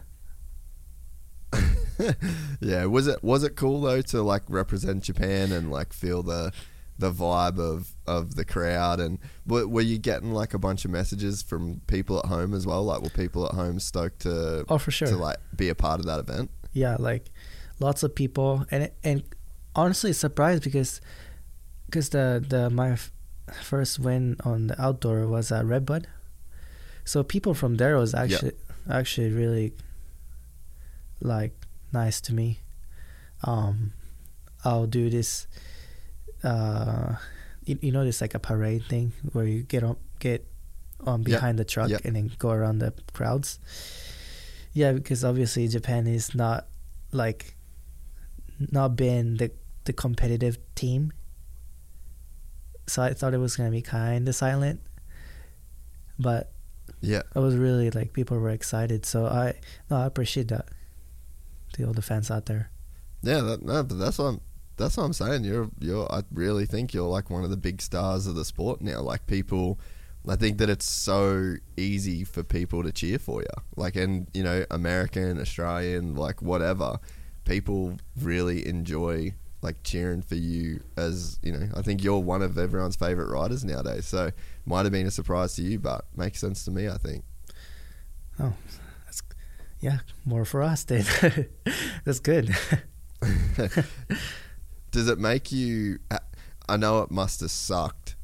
yeah, 2.60 2.84
was 2.86 3.06
it 3.06 3.22
was 3.22 3.44
it 3.44 3.56
cool 3.56 3.80
though 3.80 4.02
to 4.02 4.22
like 4.22 4.42
represent 4.48 5.02
Japan 5.04 5.52
and 5.52 5.70
like 5.70 5.92
feel 5.92 6.22
the 6.22 6.52
the 6.98 7.10
vibe 7.10 7.58
of 7.58 7.94
of 8.06 8.36
the 8.36 8.44
crowd 8.44 9.00
and 9.00 9.18
were, 9.46 9.66
were 9.66 9.80
you 9.80 9.98
getting 9.98 10.32
like 10.32 10.54
a 10.54 10.58
bunch 10.58 10.84
of 10.84 10.90
messages 10.92 11.42
from 11.42 11.80
people 11.88 12.18
at 12.20 12.26
home 12.26 12.54
as 12.54 12.66
well? 12.66 12.84
Like 12.84 13.02
were 13.02 13.10
people 13.10 13.46
at 13.46 13.52
home 13.54 13.80
stoked 13.80 14.20
to 14.20 14.64
Oh, 14.68 14.78
for 14.78 14.90
sure. 14.92 15.08
to 15.08 15.16
like 15.16 15.38
be 15.56 15.68
a 15.68 15.74
part 15.74 15.98
of 16.00 16.06
that 16.06 16.20
event? 16.20 16.50
yeah, 16.72 16.96
like 16.98 17.30
lots 17.80 18.02
of 18.02 18.14
people, 18.14 18.64
and 18.70 18.90
and 19.02 19.22
honestly 19.76 20.12
surprised 20.12 20.62
because 20.62 21.00
because 21.86 22.08
the 22.10 22.44
the 22.48 22.70
my 22.70 22.92
f- 22.92 23.12
first 23.62 23.98
win 23.98 24.36
on 24.44 24.68
the 24.68 24.80
outdoor 24.80 25.26
was 25.26 25.50
at 25.52 25.64
Redbud, 25.66 26.06
so 27.04 27.22
people 27.22 27.54
from 27.54 27.76
there 27.76 27.96
was 27.96 28.14
actually 28.14 28.52
actually 28.90 29.30
really 29.32 29.72
like 31.20 31.54
nice 31.94 32.20
to 32.22 32.34
me. 32.34 32.58
Um, 33.44 33.92
I'll 34.64 34.86
do 34.86 35.08
this. 35.08 35.46
Uh, 36.42 37.16
you, 37.64 37.78
you 37.80 37.92
know, 37.92 38.04
this 38.04 38.20
like 38.20 38.34
a 38.34 38.38
parade 38.38 38.84
thing 38.84 39.12
where 39.32 39.46
you 39.46 39.62
get 39.62 39.82
on 39.82 39.96
get 40.18 40.44
on 41.06 41.20
Yep. 41.20 41.26
behind 41.26 41.58
the 41.58 41.64
truck 41.64 41.88
Yep. 41.90 42.00
and 42.04 42.16
then 42.16 42.30
go 42.38 42.50
around 42.50 42.78
the 42.80 42.92
crowds. 43.12 43.58
Yeah, 44.72 44.92
because 44.92 45.24
obviously 45.24 45.68
Japan 45.68 46.06
is 46.06 46.34
not 46.34 46.66
like 47.12 47.56
not 48.58 48.96
been 48.96 49.36
the 49.38 49.50
the 49.84 49.92
competitive 49.92 50.58
team. 50.74 51.12
So 52.86 53.02
I 53.02 53.12
thought 53.14 53.32
it 53.34 53.38
was 53.38 53.56
gonna 53.56 53.70
be 53.70 53.82
kind 53.82 54.28
of 54.28 54.34
silent, 54.34 54.80
but 56.18 56.52
Yeah. 57.00 57.22
it 57.34 57.38
was 57.38 57.56
really 57.56 57.90
like 57.90 58.12
people 58.12 58.38
were 58.38 58.50
excited. 58.50 59.06
So 59.06 59.26
I 59.26 59.54
no, 59.90 59.96
I 59.96 60.06
appreciate 60.06 60.48
that 60.48 60.68
the 61.76 62.02
fans 62.02 62.30
out 62.30 62.46
there. 62.46 62.70
Yeah, 63.22 63.40
that, 63.40 63.62
no, 63.62 63.82
but 63.82 63.98
that's 63.98 64.18
what 64.18 64.24
I'm, 64.24 64.40
that's 64.76 64.96
what 64.96 65.04
I'm 65.04 65.12
saying. 65.12 65.44
You're 65.44 65.70
you're 65.78 66.10
I 66.12 66.22
really 66.32 66.66
think 66.66 66.92
you're 66.92 67.08
like 67.08 67.30
one 67.30 67.44
of 67.44 67.50
the 67.50 67.56
big 67.56 67.80
stars 67.80 68.26
of 68.26 68.34
the 68.34 68.44
sport 68.44 68.80
now. 68.80 69.00
Like 69.00 69.26
people 69.26 69.78
I 70.28 70.36
think 70.36 70.58
that 70.58 70.70
it's 70.70 70.88
so 70.88 71.56
easy 71.76 72.24
for 72.24 72.42
people 72.42 72.82
to 72.82 72.92
cheer 72.92 73.18
for 73.18 73.42
you. 73.42 73.62
Like 73.76 73.96
and 73.96 74.28
you 74.34 74.42
know, 74.42 74.64
American, 74.70 75.40
Australian, 75.40 76.14
like 76.14 76.42
whatever. 76.42 76.98
People 77.44 77.98
really 78.20 78.66
enjoy 78.66 79.34
like 79.64 79.82
cheering 79.82 80.22
for 80.22 80.34
you 80.34 80.82
as, 80.96 81.38
you 81.42 81.50
know, 81.50 81.68
I 81.74 81.82
think 81.82 82.04
you're 82.04 82.18
one 82.18 82.42
of 82.42 82.58
everyone's 82.58 82.96
favorite 82.96 83.30
riders 83.30 83.64
nowadays. 83.64 84.06
So 84.06 84.30
might 84.66 84.84
have 84.84 84.92
been 84.92 85.06
a 85.06 85.10
surprise 85.10 85.54
to 85.56 85.62
you, 85.62 85.78
but 85.78 86.04
makes 86.16 86.38
sense 86.38 86.64
to 86.66 86.70
me, 86.70 86.88
I 86.88 86.96
think. 86.98 87.24
Oh, 88.38 88.52
yeah, 89.84 89.98
more 90.24 90.44
for 90.46 90.62
us 90.62 90.82
then. 90.84 91.04
that's 92.04 92.20
good. 92.20 92.56
does 94.90 95.08
it 95.08 95.18
make 95.18 95.50
you 95.50 95.98
i 96.68 96.76
know 96.76 97.00
it 97.00 97.10
must 97.10 97.40
have 97.40 97.50
sucked 97.50 98.16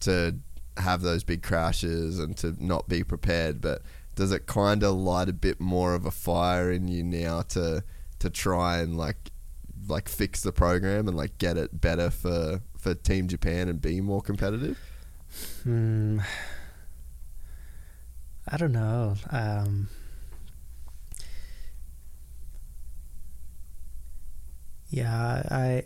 to 0.00 0.34
have 0.76 1.02
those 1.02 1.22
big 1.22 1.40
crashes 1.40 2.18
and 2.18 2.36
to 2.36 2.56
not 2.58 2.88
be 2.88 3.04
prepared 3.04 3.60
but 3.60 3.82
does 4.16 4.32
it 4.32 4.46
kind 4.46 4.82
of 4.82 4.96
light 4.96 5.28
a 5.28 5.32
bit 5.32 5.60
more 5.60 5.94
of 5.94 6.04
a 6.04 6.10
fire 6.10 6.68
in 6.70 6.88
you 6.88 7.04
now 7.04 7.42
to 7.42 7.84
to 8.18 8.28
try 8.28 8.78
and 8.78 8.98
like 8.98 9.30
like 9.88 10.08
fix 10.08 10.42
the 10.42 10.50
program 10.52 11.06
and 11.06 11.16
like 11.16 11.38
get 11.38 11.56
it 11.56 11.80
better 11.80 12.10
for 12.10 12.60
for 12.76 12.92
team 12.92 13.28
japan 13.28 13.68
and 13.68 13.80
be 13.80 14.00
more 14.00 14.20
competitive 14.20 14.78
Hmm. 15.62 16.20
I 18.48 18.56
don't 18.56 18.72
know. 18.72 19.14
Um, 19.30 19.88
yeah, 24.90 25.42
I, 25.50 25.84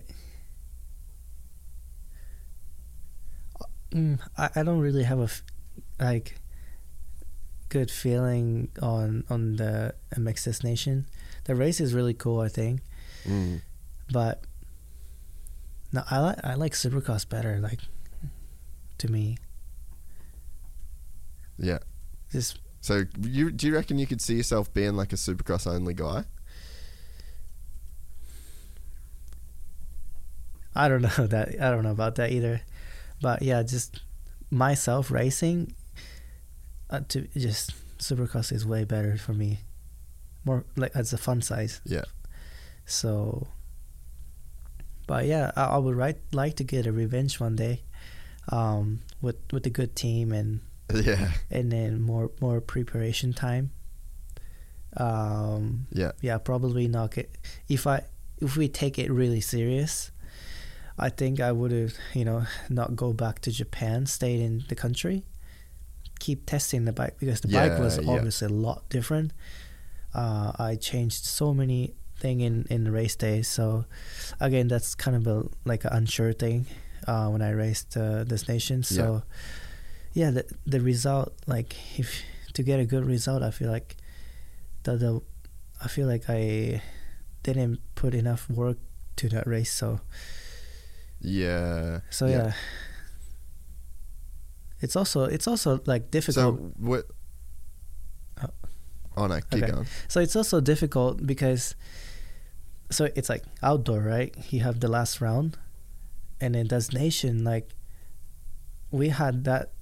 mm, 3.92 4.18
I, 4.36 4.50
I 4.56 4.62
don't 4.62 4.80
really 4.80 5.04
have 5.04 5.20
a 5.20 5.28
like 6.02 6.36
good 7.68 7.90
feeling 7.90 8.68
on 8.80 9.24
on 9.30 9.56
the 9.56 9.94
MX 10.16 10.44
des 10.44 10.66
Nations. 10.66 11.06
The 11.44 11.54
race 11.54 11.80
is 11.80 11.92
really 11.94 12.14
cool, 12.14 12.40
I 12.40 12.48
think, 12.48 12.80
Mm. 13.26 13.62
but 14.12 14.44
no, 15.92 16.02
I 16.10 16.18
like 16.18 16.38
I 16.44 16.54
like 16.54 16.72
Supercross 16.72 17.28
better. 17.28 17.58
Like 17.60 17.80
to 18.98 19.10
me. 19.10 19.38
Yeah. 21.58 21.78
Just 22.32 22.58
So 22.80 23.04
you 23.22 23.50
do 23.52 23.66
you 23.68 23.74
reckon 23.74 23.98
you 23.98 24.06
could 24.06 24.20
see 24.20 24.34
yourself 24.34 24.72
being 24.74 24.94
like 24.96 25.12
a 25.12 25.16
Supercross 25.16 25.66
only 25.66 25.94
guy? 25.94 26.24
I 30.74 30.88
don't 30.88 31.02
know 31.18 31.26
that 31.26 31.60
I 31.60 31.70
don't 31.70 31.82
know 31.82 31.90
about 31.92 32.14
that 32.16 32.30
either, 32.32 32.62
but 33.20 33.42
yeah, 33.42 33.62
just 33.62 34.00
myself 34.50 35.10
racing. 35.10 35.74
Uh, 36.90 37.00
to 37.08 37.26
just 37.34 37.72
Supercross 37.98 38.52
is 38.52 38.66
way 38.66 38.84
better 38.84 39.16
for 39.16 39.32
me. 39.32 39.60
More 40.44 40.64
like 40.76 40.92
as 40.94 41.12
a 41.12 41.18
fun 41.18 41.40
size. 41.42 41.80
Yeah. 41.84 42.04
So. 42.84 43.48
But 45.06 45.26
yeah, 45.26 45.50
I, 45.56 45.64
I 45.64 45.78
would 45.78 45.96
right, 45.96 46.16
like 46.32 46.56
to 46.56 46.64
get 46.64 46.86
a 46.86 46.92
revenge 46.92 47.38
one 47.38 47.56
day, 47.56 47.82
um, 48.48 49.00
with 49.20 49.36
with 49.52 49.66
a 49.66 49.70
good 49.70 49.94
team 49.96 50.32
and 50.32 50.60
Yeah. 50.94 51.32
and 51.50 51.70
then 51.72 52.00
more 52.00 52.30
more 52.40 52.60
preparation 52.60 53.32
time. 53.32 53.70
Um, 54.96 55.86
Yeah. 55.90 56.12
yeah, 56.20 56.38
probably 56.38 56.88
not 56.88 57.14
get 57.14 57.30
if 57.68 57.86
I 57.86 58.02
if 58.40 58.56
we 58.56 58.68
take 58.68 58.98
it 58.98 59.10
really 59.10 59.40
serious. 59.40 60.10
I 60.98 61.08
think 61.10 61.40
I 61.40 61.50
would 61.52 61.72
have 61.72 61.94
you 62.14 62.24
know 62.24 62.44
not 62.68 62.94
go 62.96 63.12
back 63.12 63.40
to 63.40 63.50
Japan, 63.50 64.06
stayed 64.06 64.40
in 64.40 64.64
the 64.68 64.74
country, 64.74 65.24
keep 66.20 66.46
testing 66.46 66.84
the 66.84 66.92
bike 66.92 67.16
because 67.18 67.40
the 67.40 67.48
bike 67.48 67.78
was 67.78 67.96
Yeah, 67.96 68.02
yeah. 68.04 68.10
obviously 68.12 68.46
a 68.46 68.50
lot 68.50 68.88
different. 68.88 69.32
Uh, 70.14 70.52
I 70.58 70.76
changed 70.76 71.24
so 71.24 71.52
many 71.52 71.94
thing 72.18 72.40
in 72.40 72.66
in 72.70 72.84
the 72.84 72.92
race 72.92 73.16
days, 73.16 73.48
so 73.48 73.84
again 74.40 74.68
that's 74.68 74.94
kind 74.94 75.16
of 75.16 75.26
a 75.26 75.48
like 75.64 75.84
an 75.84 75.92
unsure 75.92 76.32
thing 76.32 76.66
uh, 77.08 77.28
when 77.28 77.42
I 77.42 77.50
raced 77.50 77.96
uh, 77.96 78.22
this 78.24 78.46
nation. 78.48 78.82
So 78.84 79.22
yeah, 80.12 80.30
the 80.30 80.44
the 80.66 80.80
result 80.80 81.34
like 81.46 81.74
if 81.98 82.22
to 82.52 82.62
get 82.62 82.78
a 82.78 82.84
good 82.86 83.04
result, 83.04 83.42
I 83.42 83.50
feel 83.50 83.70
like 83.70 83.96
the 84.84 84.96
the 84.96 85.20
I 85.82 85.88
feel 85.88 86.06
like 86.06 86.26
I 86.28 86.80
didn't 87.42 87.80
put 87.96 88.14
enough 88.14 88.48
work 88.48 88.78
to 89.16 89.28
that 89.30 89.46
race. 89.46 89.72
So 89.72 90.00
Yeah. 91.24 92.00
so 92.10 92.26
yeah. 92.26 92.52
It's 94.80 94.96
also 94.96 95.24
it's 95.24 95.46
also 95.48 95.80
like 95.86 96.10
difficult. 96.10 96.58
So 96.58 96.72
what? 96.76 97.06
Oh. 98.42 98.48
Oh 99.16 99.26
no, 99.26 99.40
keep 99.50 99.62
Okay. 99.62 99.72
going. 99.72 99.86
So 100.08 100.20
it's 100.20 100.36
also 100.36 100.60
difficult 100.60 101.26
because 101.26 101.74
so 102.90 103.08
it's 103.16 103.28
like 103.30 103.44
outdoor, 103.62 104.00
right? 104.00 104.34
You 104.52 104.60
have 104.60 104.80
the 104.80 104.88
last 104.88 105.20
round 105.20 105.56
and 106.40 106.54
then 106.54 106.66
des 106.66 106.92
Nations 106.92 107.42
like 107.42 107.70
we 108.90 109.08
had 109.08 109.44
that 109.44 109.72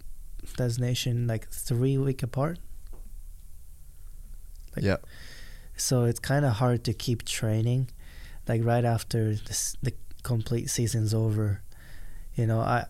des 0.56 0.78
Nations 0.78 1.28
like 1.28 1.48
three 1.50 1.98
week 1.98 2.22
apart. 2.22 2.58
Like- 4.76 4.84
yeah. 4.84 4.96
So 5.76 6.04
it's 6.04 6.20
kind 6.20 6.44
of 6.44 6.52
hard 6.54 6.84
to 6.84 6.92
keep 6.94 7.24
training 7.24 7.90
like 8.46 8.64
right 8.64 8.84
after 8.84 9.34
this, 9.34 9.76
the 9.82 9.92
complete 10.22 10.70
season's 10.70 11.14
over. 11.14 11.62
You 12.34 12.46
know, 12.46 12.60
I 12.60 12.86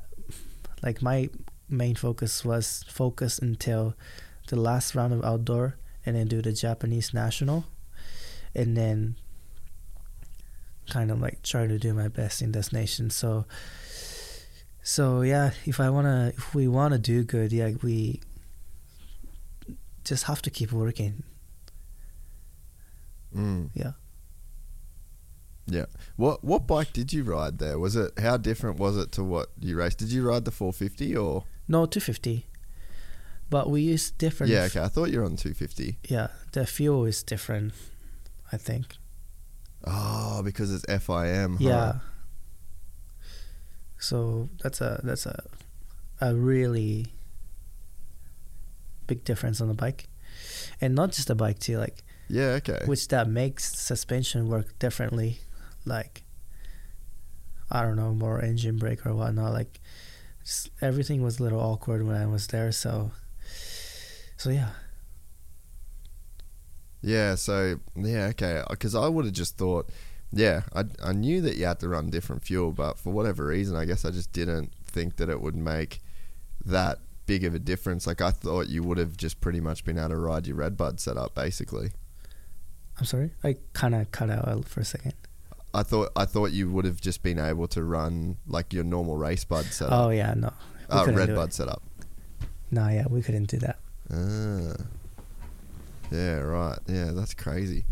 like 0.82 1.02
my 1.02 1.30
main 1.68 1.94
focus 1.94 2.44
was 2.44 2.84
focus 2.88 3.38
until 3.38 3.94
the 4.48 4.56
last 4.56 4.94
round 4.94 5.12
of 5.12 5.24
outdoor 5.24 5.76
and 6.04 6.16
then 6.16 6.28
do 6.28 6.42
the 6.42 6.52
Japanese 6.52 7.14
national 7.14 7.64
and 8.54 8.76
then 8.76 9.16
kind 10.90 11.10
of 11.10 11.20
like 11.20 11.42
try 11.42 11.66
to 11.66 11.78
do 11.78 11.94
my 11.94 12.08
best 12.08 12.42
in 12.42 12.52
this 12.52 12.72
nation. 12.72 13.10
So 13.10 13.46
so 14.82 15.22
yeah, 15.22 15.52
if 15.64 15.80
I 15.80 15.90
wanna 15.90 16.32
if 16.36 16.54
we 16.54 16.68
wanna 16.68 16.98
do 16.98 17.22
good, 17.24 17.52
yeah, 17.52 17.70
we 17.82 18.20
just 20.04 20.24
have 20.24 20.42
to 20.42 20.50
keep 20.50 20.72
working. 20.72 21.22
Mm. 23.34 23.70
Yeah. 23.74 23.92
Yeah. 25.66 25.86
What 26.16 26.42
what 26.44 26.66
bike 26.66 26.92
did 26.92 27.12
you 27.12 27.22
ride 27.24 27.58
there? 27.58 27.78
Was 27.78 27.94
it 27.96 28.12
how 28.18 28.36
different 28.36 28.78
was 28.78 28.96
it 28.96 29.12
to 29.12 29.22
what 29.24 29.50
you 29.60 29.76
raced? 29.76 29.98
Did 29.98 30.10
you 30.12 30.28
ride 30.28 30.44
the 30.44 30.50
450 30.50 31.16
or? 31.16 31.44
No, 31.68 31.86
250. 31.86 32.46
But 33.48 33.70
we 33.70 33.82
use 33.82 34.10
different. 34.10 34.52
Yeah. 34.52 34.62
Okay. 34.64 34.80
I 34.80 34.88
thought 34.88 35.10
you 35.10 35.18
were 35.20 35.24
on 35.24 35.36
250. 35.36 35.98
Yeah, 36.08 36.28
the 36.52 36.66
fuel 36.66 37.04
is 37.04 37.22
different. 37.22 37.72
I 38.50 38.56
think. 38.56 38.96
Oh, 39.84 40.42
because 40.44 40.72
it's 40.72 40.84
FIM. 40.86 41.52
huh? 41.52 41.58
Yeah. 41.60 41.92
So 43.98 44.48
that's 44.62 44.80
a 44.80 45.00
that's 45.04 45.26
a 45.26 45.44
a 46.20 46.34
really 46.34 47.06
big 49.06 49.24
difference 49.24 49.60
on 49.60 49.68
the 49.68 49.74
bike, 49.74 50.08
and 50.80 50.94
not 50.94 51.12
just 51.12 51.28
the 51.28 51.34
bike 51.34 51.58
too. 51.58 51.78
Like 51.78 52.02
Yeah. 52.28 52.58
Okay. 52.60 52.80
which 52.86 53.08
that 53.08 53.28
makes 53.28 53.74
suspension 53.76 54.48
work 54.48 54.78
differently. 54.78 55.38
Like 55.84 56.22
I 57.70 57.82
don't 57.82 57.96
know, 57.96 58.12
more 58.12 58.40
engine 58.40 58.76
brake 58.76 59.06
or 59.06 59.14
whatnot. 59.14 59.52
Like 59.52 59.80
just 60.44 60.70
everything 60.80 61.22
was 61.22 61.40
a 61.40 61.42
little 61.42 61.60
awkward 61.60 62.06
when 62.06 62.16
I 62.16 62.26
was 62.26 62.46
there. 62.48 62.72
So 62.72 63.12
so 64.36 64.50
yeah. 64.50 64.70
Yeah, 67.00 67.34
so 67.34 67.80
yeah, 67.96 68.26
okay. 68.26 68.62
Because 68.70 68.94
I 68.94 69.08
would 69.08 69.24
have 69.24 69.34
just 69.34 69.58
thought, 69.58 69.88
yeah, 70.32 70.62
I 70.74 70.84
I 71.02 71.12
knew 71.12 71.40
that 71.40 71.56
you 71.56 71.66
had 71.66 71.80
to 71.80 71.88
run 71.88 72.10
different 72.10 72.42
fuel, 72.42 72.72
but 72.72 72.98
for 72.98 73.12
whatever 73.12 73.46
reason, 73.46 73.76
I 73.76 73.84
guess 73.84 74.04
I 74.04 74.10
just 74.10 74.32
didn't 74.32 74.72
think 74.86 75.16
that 75.16 75.28
it 75.28 75.40
would 75.40 75.56
make 75.56 76.00
that 76.64 76.98
big 77.26 77.44
of 77.44 77.54
a 77.54 77.58
difference. 77.58 78.06
Like 78.06 78.20
I 78.20 78.30
thought 78.30 78.68
you 78.68 78.82
would 78.82 78.98
have 78.98 79.16
just 79.16 79.40
pretty 79.40 79.60
much 79.60 79.84
been 79.84 79.98
able 79.98 80.10
to 80.10 80.16
ride 80.16 80.46
your 80.46 80.56
Redbud 80.56 81.00
setup, 81.00 81.34
basically. 81.34 81.90
I'm 82.98 83.04
sorry. 83.04 83.32
I 83.42 83.56
kind 83.72 83.94
of 83.94 84.10
cut 84.10 84.30
out 84.30 84.68
for 84.68 84.80
a 84.80 84.84
second. 84.84 85.14
I 85.74 85.82
thought 85.82 86.10
I 86.16 86.24
thought 86.24 86.52
you 86.52 86.70
would 86.70 86.84
have 86.84 87.00
just 87.00 87.22
been 87.22 87.38
able 87.38 87.66
to 87.68 87.82
run 87.82 88.36
like 88.46 88.72
your 88.72 88.84
normal 88.84 89.16
Redbud 89.16 89.66
setup. 89.66 89.92
Oh 89.92 90.10
yeah, 90.10 90.34
no. 90.34 90.52
We 90.90 90.98
uh, 90.98 91.06
red 91.12 91.34
bud 91.34 91.48
it. 91.48 91.54
setup. 91.54 91.82
No, 92.70 92.88
yeah, 92.88 93.06
we 93.08 93.22
couldn't 93.22 93.44
do 93.44 93.58
that. 93.58 93.78
Ah. 94.12 94.74
Yeah, 96.10 96.36
right. 96.40 96.78
Yeah, 96.86 97.12
that's 97.12 97.32
crazy. 97.32 97.84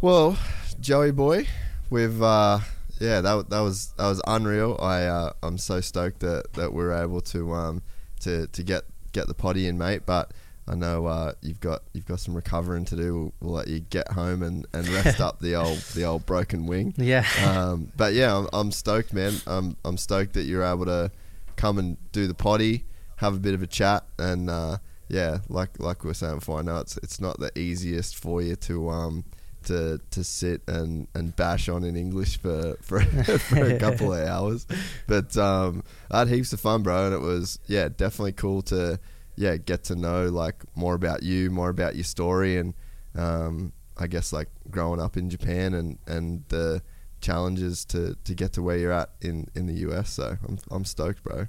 Well, 0.00 0.38
Joey 0.80 1.10
boy, 1.10 1.46
we've 1.90 2.22
uh 2.22 2.60
yeah, 3.00 3.20
that 3.20 3.50
that 3.50 3.60
was 3.60 3.92
that 3.96 4.06
was 4.06 4.22
unreal. 4.26 4.78
I 4.80 5.04
uh, 5.04 5.32
I'm 5.42 5.58
so 5.58 5.80
stoked 5.80 6.20
that 6.20 6.52
that 6.54 6.72
we're 6.72 6.92
able 6.92 7.20
to 7.22 7.52
um 7.52 7.82
to 8.20 8.46
to 8.48 8.62
get 8.62 8.84
get 9.12 9.26
the 9.26 9.34
potty 9.34 9.66
in, 9.66 9.78
mate, 9.78 10.02
but 10.06 10.32
I 10.68 10.74
know 10.74 11.06
uh, 11.06 11.32
you've 11.40 11.60
got 11.60 11.82
you've 11.94 12.06
got 12.06 12.20
some 12.20 12.34
recovering 12.34 12.84
to 12.86 12.96
do. 12.96 13.14
We'll, 13.14 13.32
we'll 13.40 13.54
let 13.54 13.68
you 13.68 13.80
get 13.80 14.08
home 14.12 14.42
and, 14.42 14.66
and 14.72 14.86
rest 14.88 15.20
up 15.28 15.40
the 15.40 15.54
old 15.54 15.78
the 15.94 16.04
old 16.04 16.26
broken 16.26 16.66
wing. 16.66 16.94
Yeah. 16.96 17.24
Um, 17.46 17.90
but 17.96 18.12
yeah, 18.12 18.36
I'm, 18.36 18.48
I'm 18.52 18.72
stoked, 18.72 19.12
man. 19.12 19.34
I'm 19.46 19.76
I'm 19.84 19.96
stoked 19.96 20.34
that 20.34 20.42
you're 20.42 20.64
able 20.64 20.84
to 20.84 21.10
come 21.56 21.78
and 21.78 21.96
do 22.12 22.26
the 22.26 22.34
potty, 22.34 22.84
have 23.16 23.34
a 23.34 23.38
bit 23.38 23.54
of 23.54 23.62
a 23.62 23.66
chat, 23.66 24.04
and 24.18 24.50
uh, 24.50 24.78
yeah, 25.08 25.38
like 25.48 25.78
like 25.78 26.04
we 26.04 26.08
were 26.08 26.14
saying 26.14 26.36
before, 26.36 26.58
I 26.58 26.62
know 26.62 26.78
it's 26.78 26.98
it's 26.98 27.20
not 27.20 27.40
the 27.40 27.56
easiest 27.58 28.16
for 28.16 28.42
you 28.42 28.56
to 28.56 28.90
um 28.90 29.24
to 29.64 30.00
to 30.10 30.24
sit 30.24 30.62
and, 30.66 31.08
and 31.14 31.34
bash 31.34 31.68
on 31.68 31.84
in 31.84 31.96
English 31.96 32.38
for 32.38 32.76
for, 32.82 33.00
for 33.38 33.64
a 33.64 33.78
couple 33.78 34.12
of 34.12 34.26
hours, 34.28 34.66
but 35.06 35.36
um, 35.36 35.82
I 36.10 36.20
had 36.20 36.28
heaps 36.28 36.52
of 36.52 36.60
fun, 36.60 36.82
bro, 36.82 37.06
and 37.06 37.14
it 37.14 37.20
was 37.20 37.58
yeah 37.66 37.88
definitely 37.88 38.32
cool 38.32 38.62
to 38.62 39.00
yeah 39.38 39.56
get 39.56 39.84
to 39.84 39.94
know 39.94 40.26
like 40.26 40.64
more 40.74 40.94
about 40.94 41.22
you, 41.22 41.50
more 41.50 41.70
about 41.70 41.94
your 41.94 42.04
story, 42.04 42.58
and 42.58 42.74
um, 43.14 43.72
I 43.96 44.06
guess 44.06 44.32
like 44.32 44.48
growing 44.70 45.00
up 45.00 45.16
in 45.16 45.30
Japan 45.30 45.74
and 45.74 45.98
and 46.06 46.44
the 46.48 46.82
challenges 47.20 47.84
to, 47.84 48.16
to 48.24 48.34
get 48.34 48.52
to 48.52 48.62
where 48.62 48.76
you're 48.76 48.92
at 48.92 49.10
in, 49.20 49.48
in 49.54 49.66
the 49.66 49.74
US. 49.88 50.10
So 50.10 50.36
I'm 50.46 50.58
I'm 50.70 50.84
stoked, 50.84 51.22
bro. 51.22 51.46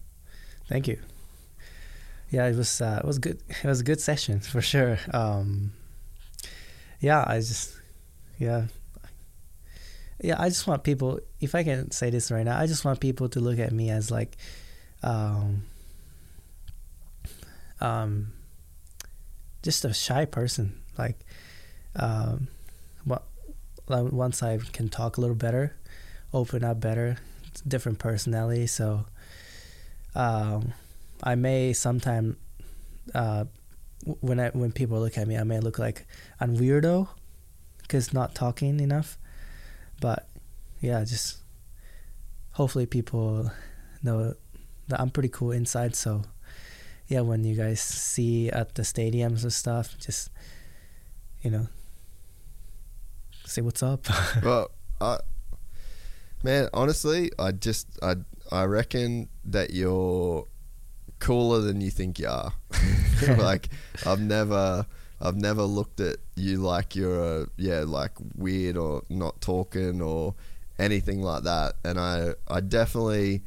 Thank 0.67 0.87
you. 0.87 0.99
Yeah, 2.29 2.47
it 2.47 2.55
was 2.55 2.79
uh, 2.79 2.99
it 3.03 3.07
was 3.07 3.17
good. 3.17 3.41
It 3.49 3.67
was 3.67 3.81
a 3.81 3.83
good 3.83 3.99
session 3.99 4.39
for 4.39 4.61
sure. 4.61 4.99
Um, 5.13 5.71
yeah, 6.99 7.23
I 7.25 7.37
just 7.37 7.75
yeah 8.37 8.67
yeah 10.21 10.35
I 10.39 10.49
just 10.49 10.67
want 10.67 10.83
people. 10.83 11.19
If 11.39 11.55
I 11.55 11.63
can 11.63 11.89
say 11.89 12.11
this 12.11 12.29
right 12.29 12.45
now, 12.45 12.59
I 12.59 12.67
just 12.67 12.85
want 12.85 12.99
people 12.99 13.29
to 13.29 13.39
look 13.39 13.57
at 13.57 13.71
me 13.71 13.89
as 13.89 14.11
like, 14.11 14.37
um, 15.01 15.63
um, 17.81 18.33
just 19.63 19.85
a 19.85 19.93
shy 19.93 20.25
person. 20.25 20.81
Like, 20.97 21.19
um, 21.95 22.47
like 23.89 24.11
once 24.11 24.43
I 24.43 24.59
can 24.71 24.87
talk 24.89 25.17
a 25.17 25.21
little 25.21 25.35
better, 25.35 25.75
open 26.33 26.63
up 26.63 26.79
better, 26.79 27.17
different 27.67 27.99
personality. 27.99 28.67
So, 28.67 29.05
um, 30.15 30.73
I 31.23 31.35
may 31.35 31.73
sometime, 31.73 32.37
uh, 33.13 33.45
when 34.21 34.39
I 34.39 34.49
when 34.49 34.71
people 34.71 34.99
look 34.99 35.17
at 35.17 35.27
me, 35.27 35.37
I 35.37 35.43
may 35.43 35.59
look 35.59 35.79
like 35.79 36.05
I'm 36.39 36.57
weirdo, 36.57 37.09
cause 37.87 38.13
not 38.13 38.35
talking 38.35 38.79
enough. 38.79 39.17
But 39.99 40.29
yeah, 40.79 41.03
just 41.03 41.37
hopefully 42.51 42.85
people 42.85 43.51
know 44.03 44.35
that 44.87 44.99
I'm 45.01 45.09
pretty 45.09 45.29
cool 45.29 45.51
inside. 45.51 45.95
So 45.95 46.23
yeah, 47.09 47.21
when 47.21 47.43
you 47.43 47.55
guys 47.55 47.81
see 47.81 48.49
at 48.49 48.75
the 48.75 48.83
stadiums 48.83 49.41
and 49.41 49.51
stuff, 49.51 49.97
just 49.97 50.29
you 51.41 51.49
know, 51.49 51.67
say 53.45 53.61
what's 53.61 53.81
up. 53.81 54.05
well, 54.43 54.69
I, 55.01 55.17
man, 56.43 56.69
honestly, 56.71 57.31
I 57.39 57.51
just 57.51 57.87
I 58.03 58.15
I 58.51 58.65
reckon 58.65 59.27
that 59.45 59.71
you're 59.71 60.47
cooler 61.17 61.61
than 61.61 61.81
you 61.81 61.89
think 61.89 62.19
you 62.19 62.27
are. 62.27 62.53
like 63.37 63.69
I've 64.05 64.21
never 64.21 64.85
I've 65.19 65.35
never 65.35 65.63
looked 65.63 65.99
at 65.99 66.17
you 66.35 66.57
like 66.57 66.95
you're 66.95 67.41
a 67.41 67.47
yeah 67.57 67.83
like 67.87 68.11
weird 68.35 68.77
or 68.77 69.01
not 69.09 69.41
talking 69.41 69.99
or 69.99 70.35
anything 70.77 71.23
like 71.23 71.41
that. 71.43 71.73
And 71.83 71.99
I 71.99 72.33
I 72.47 72.61
definitely 72.61 73.41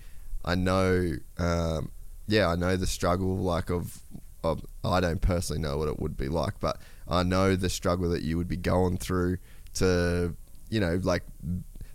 I 0.44 0.57
know 0.57 1.12
um, 1.39 1.92
yeah 2.26 2.49
I 2.49 2.57
know 2.57 2.76
the 2.76 2.86
struggle 2.86 3.36
like 3.36 3.70
of, 3.70 3.99
of 4.44 4.65
I 4.84 5.01
don't 5.01 5.20
personally 5.20 5.62
know 5.62 5.78
what 5.78 5.89
it 5.89 6.01
would 6.01 6.17
be 6.17 6.28
like, 6.28 6.60
but 6.60 6.78
I 7.09 7.23
know 7.23 7.57
the 7.57 7.70
struggle 7.70 8.10
that 8.10 8.23
you 8.23 8.36
would 8.36 8.49
be 8.49 8.57
going 8.57 8.97
through 8.97 9.39
to 9.75 10.34
you 10.70 10.81
know 10.81 11.01
like 11.02 11.23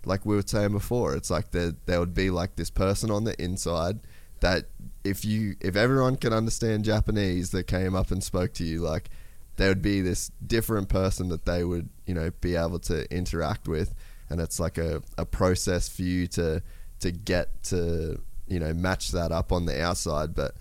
like 0.04 0.24
we 0.24 0.34
were 0.34 0.42
saying 0.44 0.72
before. 0.72 1.14
It's 1.14 1.30
like 1.30 1.50
there 1.50 1.72
there 1.86 2.00
would 2.00 2.14
be 2.14 2.30
like 2.30 2.56
this 2.56 2.70
person 2.70 3.10
on 3.10 3.24
the 3.24 3.40
inside 3.42 4.00
that 4.40 4.66
if 5.04 5.24
you 5.24 5.56
if 5.60 5.76
everyone 5.76 6.16
can 6.16 6.32
understand 6.32 6.84
Japanese 6.84 7.50
that 7.50 7.66
came 7.66 7.94
up 7.94 8.10
and 8.10 8.22
spoke 8.22 8.52
to 8.54 8.64
you 8.64 8.80
like 8.80 9.10
there 9.56 9.68
would 9.68 9.82
be 9.82 10.00
this 10.00 10.30
different 10.46 10.88
person 10.88 11.28
that 11.28 11.44
they 11.44 11.64
would 11.64 11.88
you 12.06 12.14
know 12.14 12.30
be 12.40 12.54
able 12.54 12.78
to 12.78 13.12
interact 13.14 13.66
with 13.66 13.94
and 14.30 14.40
it's 14.40 14.60
like 14.60 14.78
a, 14.78 15.02
a 15.16 15.26
process 15.26 15.88
for 15.88 16.02
you 16.02 16.26
to 16.28 16.62
to 17.00 17.10
get 17.10 17.62
to 17.64 18.20
you 18.48 18.58
know 18.58 18.72
match 18.72 19.10
that 19.12 19.32
up 19.32 19.52
on 19.52 19.66
the 19.66 19.80
outside. 19.82 20.34
But 20.34 20.54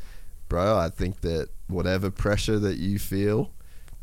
bro 0.49 0.77
i 0.77 0.89
think 0.89 1.21
that 1.21 1.49
whatever 1.67 2.09
pressure 2.09 2.57
that 2.57 2.77
you 2.77 2.97
feel 2.97 3.51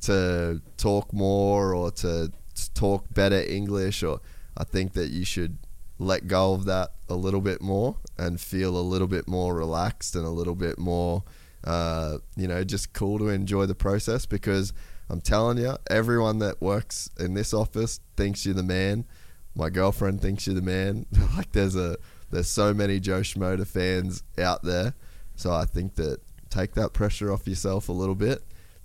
to 0.01 0.61
talk 0.77 1.11
more 1.11 1.75
or 1.75 1.91
to 1.91 2.31
talk 2.75 3.07
better 3.15 3.43
english 3.45 4.03
or 4.03 4.21
i 4.57 4.63
think 4.63 4.93
that 4.93 5.09
you 5.09 5.25
should 5.25 5.57
let 5.99 6.27
go 6.27 6.53
of 6.53 6.65
that 6.65 6.93
a 7.09 7.15
little 7.15 7.41
bit 7.41 7.61
more 7.61 7.97
and 8.19 8.41
feel 8.41 8.77
a 8.77 8.81
little 8.81 9.07
bit 9.07 9.29
more 9.29 9.55
relaxed 9.55 10.17
and 10.17 10.27
a 10.27 10.31
little 10.31 10.55
bit 10.55 10.79
more 10.79 11.23
uh, 11.65 12.19
you 12.37 12.47
know 12.47 12.63
just 12.63 12.93
cool 12.93 13.19
to 13.19 13.29
enjoy 13.29 13.65
the 13.65 13.75
process. 13.75 14.27
Because 14.27 14.73
i'm 15.09 15.21
telling 15.21 15.57
you 15.59 15.77
everyone 15.89 16.39
that 16.39 16.61
works 16.61 17.11
in 17.19 17.35
this 17.35 17.55
office 17.55 18.01
thinks 18.17 18.45
you're 18.45 18.55
the 18.55 18.63
man. 18.63 19.07
My 19.55 19.71
girlfriend 19.71 20.21
thinks 20.21 20.47
you're 20.47 20.57
the 20.57 20.63
man. 20.63 21.07
like 21.37 21.53
there's 21.53 21.77
a 21.77 21.97
there's 22.35 22.49
so 22.49 22.75
many 22.75 22.99
Jo 22.99 23.21
Shimoda 23.21 23.67
fans 23.67 24.25
out 24.39 24.63
there. 24.65 24.95
So 25.37 25.53
I 25.53 25.65
think 25.65 25.95
that 25.95 26.19
take 26.51 26.75
that 26.75 26.93
pressure 26.93 27.33
off 27.33 27.47
yourself 27.47 27.89
a 27.89 27.93
little 27.93 28.17
bit. 28.17 28.43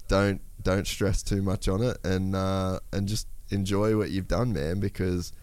Don't 0.07 0.41
don't 0.61 0.85
stress 0.85 1.23
too 1.23 1.41
much 1.41 1.67
on 1.67 1.81
it 1.81 1.97
and 2.03 2.35
uh, 2.35 2.79
and 2.93 3.07
just 3.07 3.27
enjoy 3.49 3.97
what 3.97 4.11
you've 4.11 4.27
done, 4.27 4.53
man, 4.53 4.79
because 4.79 5.33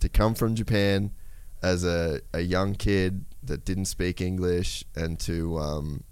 to 0.00 0.08
come 0.08 0.34
from 0.34 0.54
Japan 0.54 1.10
as 1.60 1.84
a, 1.84 2.20
a 2.32 2.40
young 2.40 2.74
kid 2.74 3.24
that 3.42 3.64
didn't 3.64 3.86
speak 3.86 4.20
English 4.20 4.84
and 4.94 5.18
to 5.20 5.58
um, 5.58 6.04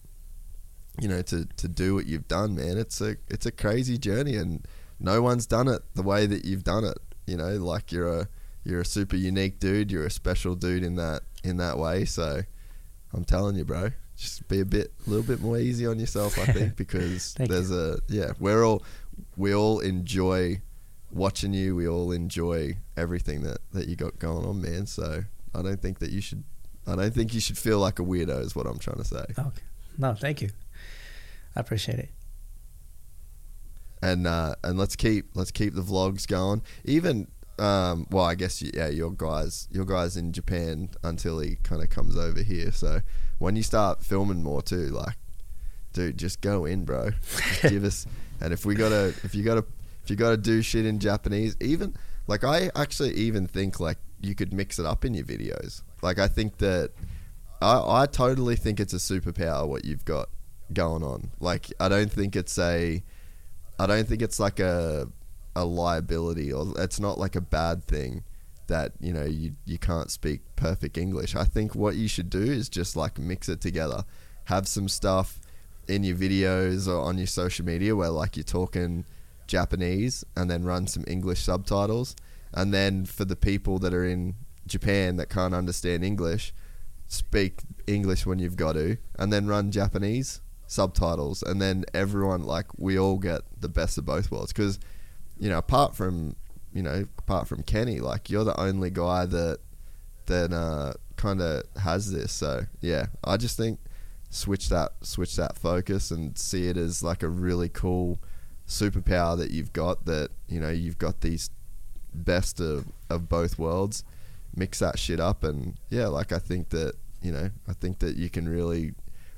you 1.01 1.07
know 1.07 1.23
to, 1.23 1.45
to 1.57 1.69
do 1.69 1.95
what 1.95 2.07
you've 2.07 2.27
done, 2.27 2.57
man, 2.57 2.77
it's 2.77 3.01
a 3.01 3.17
it's 3.29 3.47
a 3.47 3.53
crazy 3.53 3.99
journey 3.99 4.35
and 4.35 4.67
no 4.99 5.23
one's 5.23 5.47
done 5.47 5.69
it 5.69 5.83
the 5.95 6.03
way 6.03 6.27
that 6.27 6.45
you've 6.45 6.65
done 6.65 6.85
it. 6.85 6.99
You 7.27 7.37
know, 7.37 7.51
like 7.57 7.93
you're 7.93 8.21
a 8.21 8.29
you're 8.65 8.81
a 8.81 8.85
super 8.85 9.15
unique 9.15 9.61
dude. 9.61 9.93
You're 9.93 10.07
a 10.07 10.11
special 10.11 10.57
dude 10.57 10.83
in 10.83 10.97
that 10.97 11.23
in 11.47 11.59
that 11.59 11.79
way. 11.79 12.05
So 12.05 12.43
I'm 13.13 13.25
telling 13.25 13.57
you, 13.57 13.65
bro, 13.65 13.91
just 14.17 14.47
be 14.49 14.61
a 14.61 14.65
bit, 14.65 14.93
a 15.07 15.11
little 15.11 15.25
bit 15.25 15.41
more 15.41 15.59
easy 15.59 15.87
on 15.87 15.99
yourself. 15.99 16.39
I 16.39 16.47
think 16.47 16.77
because 16.77 17.35
there's 17.35 17.71
you. 17.71 17.77
a 17.77 17.97
yeah, 18.09 18.33
we're 18.39 18.65
all 18.65 18.83
we 19.37 19.55
all 19.55 19.81
enjoy 19.81 20.61
watching 21.11 21.55
you. 21.55 21.77
We 21.77 21.89
all 21.89 22.13
enjoy 22.13 22.77
everything 22.97 23.43
that 23.43 23.59
that 23.73 23.89
you 23.89 23.97
got 23.97 24.19
going 24.19 24.47
on, 24.47 24.61
man. 24.61 24.87
So 24.87 25.25
I 25.55 25.63
don't 25.63 25.81
think 25.81 25.99
that 26.01 26.11
you 26.11 26.21
should. 26.21 26.45
I 26.87 26.95
don't 26.95 27.13
think 27.13 27.35
you 27.35 27.41
should 27.41 27.59
feel 27.59 27.79
like 27.79 27.99
a 27.99 28.03
weirdo. 28.03 28.41
Is 28.41 28.55
what 28.55 28.67
I'm 28.67 28.79
trying 28.79 28.99
to 28.99 29.05
say. 29.05 29.25
Okay. 29.39 29.63
No, 29.99 30.15
thank 30.15 30.43
you. 30.43 30.51
I 31.57 31.61
appreciate 31.61 31.99
it 31.99 32.11
and 34.03 34.27
uh, 34.27 34.55
and 34.63 34.79
let's 34.79 34.97
keep 34.97 35.31
let's 35.35 35.51
keep 35.51 35.75
the 35.75 35.83
vlogs 35.83 36.27
going. 36.27 36.63
Even 36.85 37.29
um, 37.59 38.07
well, 38.11 38.25
I 38.25 38.35
guess 38.35 38.61
yeah, 38.63 38.89
your 38.89 39.11
guys, 39.13 39.69
your 39.71 39.85
guys 39.85 40.17
in 40.17 40.33
Japan 40.33 40.91
until 41.03 41.39
he 41.41 41.57
kind 41.63 41.83
of 41.83 41.89
comes 41.89 42.17
over 42.17 42.43
here. 42.43 42.71
So 42.73 43.01
when 43.39 43.57
you 43.57 43.63
start 43.63 44.05
filming 44.05 44.43
more 44.43 44.63
too, 44.63 44.89
like, 44.89 45.17
dude, 45.93 46.19
just 46.19 46.41
go 46.41 46.65
in, 46.65 46.85
bro. 46.85 47.11
Just 47.11 47.63
give 47.63 47.85
us, 47.85 48.07
and 48.41 48.53
if 48.53 48.67
we 48.67 48.75
gotta, 48.75 49.15
if 49.25 49.35
you 49.35 49.43
gotta, 49.43 49.65
if 50.05 50.11
you 50.11 50.17
gotta 50.17 50.37
do 50.37 50.61
shit 50.63 50.85
in 50.85 50.99
Japanese, 50.99 51.57
even 51.61 51.95
like 52.27 52.45
I 52.45 52.71
actually 52.75 53.15
even 53.15 53.47
think 53.47 53.81
like 53.81 53.99
you 54.21 54.35
could 54.35 54.53
mix 54.53 54.79
it 54.79 54.87
up 54.87 55.05
in 55.05 55.15
your 55.15 55.25
videos. 55.25 55.83
Like 56.03 56.19
I 56.19 56.29
think 56.29 56.59
that 56.59 56.91
I, 57.63 58.03
I 58.03 58.07
totally 58.07 58.57
think 58.57 58.81
it's 58.81 58.93
a 58.93 58.97
superpower 58.97 59.67
what 59.67 59.85
you've 59.85 60.05
got 60.05 60.29
going 60.73 61.03
on. 61.03 61.31
Like 61.41 61.73
I 61.81 61.89
don't 61.89 62.13
think 62.13 62.37
it's 62.37 62.59
a, 62.59 63.03
I 63.79 63.87
don't 63.87 64.07
think 64.07 64.23
it's 64.23 64.39
like 64.39 64.61
a 64.61 65.09
a 65.57 65.65
liability 65.65 66.53
or 66.53 66.73
it's 66.77 67.01
not 67.01 67.19
like 67.19 67.35
a 67.35 67.41
bad 67.41 67.83
thing 67.83 68.23
that 68.67 68.93
you 69.01 69.13
know 69.13 69.25
you 69.25 69.53
you 69.65 69.79
can't 69.79 70.11
speak 70.11 70.41
perfect 70.55 70.99
English. 70.99 71.35
I 71.35 71.45
think 71.45 71.75
what 71.75 71.97
you 71.97 72.09
should 72.09 72.31
do 72.31 72.43
is 72.43 72.69
just 72.69 72.95
like 72.95 73.19
mix 73.19 73.49
it 73.49 73.61
together. 73.61 74.05
Have 74.45 74.69
some 74.69 74.89
stuff 74.89 75.41
in 75.89 76.05
your 76.05 76.17
videos 76.17 76.87
or 76.87 77.01
on 77.01 77.17
your 77.17 77.27
social 77.27 77.65
media 77.65 77.97
where 77.97 78.11
like 78.11 78.37
you're 78.37 78.45
talking 78.45 79.05
Japanese 79.47 80.25
and 80.37 80.51
then 80.51 80.65
run 80.65 80.87
some 80.87 81.05
English 81.07 81.43
subtitles 81.43 82.17
and 82.53 82.75
then 82.75 83.07
for 83.07 83.25
the 83.25 83.37
people 83.37 83.79
that 83.79 83.95
are 83.95 84.05
in 84.05 84.35
Japan 84.67 85.17
that 85.17 85.31
can't 85.31 85.55
understand 85.55 86.05
English 86.05 86.53
speak 87.07 87.61
English 87.87 88.27
when 88.27 88.41
you've 88.41 88.57
got 88.57 88.73
to 88.73 88.97
and 89.19 89.33
then 89.33 89.47
run 89.47 89.71
Japanese 89.71 90.41
subtitles 90.67 91.43
and 91.45 91.63
then 91.63 91.85
everyone 91.95 92.43
like 92.43 92.67
we 92.77 92.99
all 92.99 93.19
get 93.19 93.43
the 93.61 93.69
best 93.69 93.97
of 93.97 94.05
both 94.05 94.33
worlds 94.33 94.53
because 94.53 94.81
you 95.39 95.49
know, 95.49 95.59
apart 95.59 95.95
from 95.95 96.37
you 96.73 96.83
know, 96.83 97.07
apart 97.19 97.49
from 97.49 97.63
Kenny, 97.63 98.01
like 98.01 98.29
you're 98.29 98.45
the 98.45 98.59
only 98.61 98.91
guy 98.91 99.27
that 99.27 99.61
that 100.27 100.53
uh, 100.53 100.93
kind 101.17 101.41
of 101.41 101.63
has 101.83 102.13
this. 102.13 102.33
So 102.33 102.67
yeah, 102.81 103.07
I 103.25 103.37
just 103.37 103.57
think 103.57 103.81
switch 104.29 104.69
that 104.69 104.93
switch 105.01 105.37
that 105.37 105.57
focus 105.57 106.11
and 106.11 106.37
see 106.37 106.69
it 106.69 106.77
as 106.77 107.03
like 107.03 107.23
a 107.23 107.29
really 107.29 107.69
cool 107.69 108.19
superpower 108.69 109.37
that 109.39 109.51
you've 109.51 109.73
got. 109.73 110.05
That 110.07 110.31
you 110.49 110.61
know 110.61 110.71
you've 110.71 110.99
got 110.99 111.21
these 111.21 111.51
best 112.13 112.61
of 112.61 112.87
of 113.09 113.29
both 113.29 113.59
worlds. 113.59 114.05
Mix 114.55 114.79
that 114.79 114.99
shit 114.99 115.21
up, 115.21 115.45
and 115.45 115.75
yeah, 115.91 116.09
like 116.09 116.33
I 116.33 116.39
think 116.39 116.71
that 116.71 116.95
you 117.23 117.33
know, 117.33 117.51
I 117.67 117.73
think 117.73 117.99
that 118.01 118.17
you 118.17 118.31
can 118.31 118.49
really, 118.49 118.95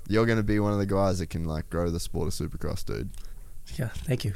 you're 0.08 0.26
going 0.26 0.38
to 0.38 0.44
be 0.44 0.60
one 0.60 0.72
of 0.72 0.78
the 0.78 0.86
guys 0.86 1.20
that 1.20 1.30
can 1.30 1.44
like 1.44 1.70
grow 1.70 1.90
the 1.90 2.00
sport 2.00 2.28
of 2.28 2.34
supercross, 2.34 2.84
dude. 2.84 3.10
Yeah, 3.76 3.88
thank 3.88 4.24
you 4.24 4.34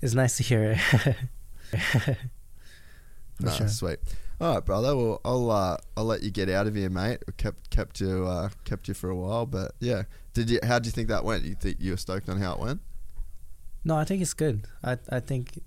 it's 0.00 0.14
nice 0.14 0.36
to 0.38 0.42
hear 0.42 0.76
it. 0.76 1.16
nah, 3.40 3.52
sure. 3.52 3.68
sweet. 3.68 3.98
All 4.40 4.54
right, 4.54 4.64
brother. 4.64 4.96
Well, 4.96 5.20
I'll 5.24 5.50
uh, 5.50 5.76
I'll 5.96 6.04
let 6.04 6.22
you 6.22 6.30
get 6.30 6.48
out 6.48 6.66
of 6.66 6.74
here, 6.74 6.88
mate. 6.88 7.18
kept 7.36 7.68
kept 7.70 8.00
you 8.00 8.26
uh, 8.26 8.48
kept 8.64 8.88
you 8.88 8.94
for 8.94 9.10
a 9.10 9.16
while, 9.16 9.46
but 9.46 9.72
yeah. 9.80 10.04
Did 10.32 10.48
you? 10.48 10.60
How 10.62 10.78
do 10.78 10.86
you 10.86 10.92
think 10.92 11.08
that 11.08 11.24
went? 11.24 11.44
You 11.44 11.54
think 11.54 11.76
you 11.80 11.90
were 11.90 11.96
stoked 11.96 12.28
on 12.28 12.38
how 12.38 12.54
it 12.54 12.60
went? 12.60 12.80
No, 13.84 13.96
I 13.96 14.04
think 14.04 14.22
it's 14.22 14.34
good. 14.34 14.64
I 14.82 14.96
I 15.10 15.20
think 15.20 15.62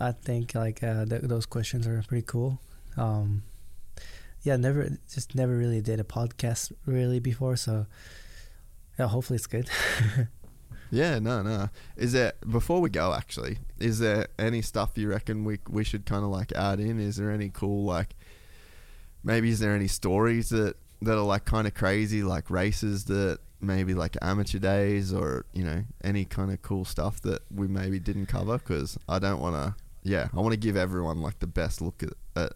I 0.00 0.12
think 0.12 0.54
like 0.54 0.82
uh, 0.82 1.04
th- 1.04 1.22
those 1.22 1.46
questions 1.46 1.86
are 1.86 2.02
pretty 2.06 2.24
cool. 2.26 2.60
Um, 2.96 3.42
yeah, 4.42 4.56
never 4.56 4.88
just 5.12 5.34
never 5.34 5.56
really 5.56 5.80
did 5.80 6.00
a 6.00 6.04
podcast 6.04 6.72
really 6.86 7.18
before, 7.20 7.56
so 7.56 7.86
yeah, 8.98 9.08
hopefully 9.08 9.36
it's 9.36 9.46
good. 9.46 9.68
Yeah, 10.90 11.18
no, 11.18 11.42
no. 11.42 11.68
Is 11.96 12.12
there 12.12 12.32
before 12.48 12.80
we 12.80 12.90
go? 12.90 13.12
Actually, 13.12 13.58
is 13.78 13.98
there 13.98 14.28
any 14.38 14.62
stuff 14.62 14.92
you 14.96 15.08
reckon 15.10 15.44
we 15.44 15.58
we 15.68 15.84
should 15.84 16.06
kind 16.06 16.24
of 16.24 16.30
like 16.30 16.52
add 16.52 16.80
in? 16.80 16.98
Is 16.98 17.16
there 17.16 17.30
any 17.30 17.50
cool 17.50 17.84
like 17.84 18.14
maybe 19.22 19.50
is 19.50 19.58
there 19.58 19.74
any 19.74 19.88
stories 19.88 20.48
that 20.50 20.76
that 21.02 21.16
are 21.16 21.24
like 21.24 21.44
kind 21.44 21.66
of 21.66 21.74
crazy, 21.74 22.22
like 22.22 22.50
races 22.50 23.04
that 23.04 23.38
maybe 23.60 23.92
like 23.92 24.16
amateur 24.22 24.58
days 24.58 25.12
or 25.12 25.44
you 25.52 25.64
know 25.64 25.84
any 26.02 26.24
kind 26.24 26.52
of 26.52 26.62
cool 26.62 26.84
stuff 26.84 27.20
that 27.22 27.42
we 27.54 27.68
maybe 27.68 27.98
didn't 27.98 28.26
cover? 28.26 28.58
Because 28.58 28.98
I 29.08 29.18
don't 29.18 29.40
want 29.40 29.56
to. 29.56 29.74
Yeah, 30.02 30.28
I 30.34 30.40
want 30.40 30.52
to 30.52 30.58
give 30.58 30.76
everyone 30.76 31.20
like 31.20 31.40
the 31.40 31.46
best 31.46 31.82
look 31.82 32.02
at, 32.02 32.14
at 32.34 32.52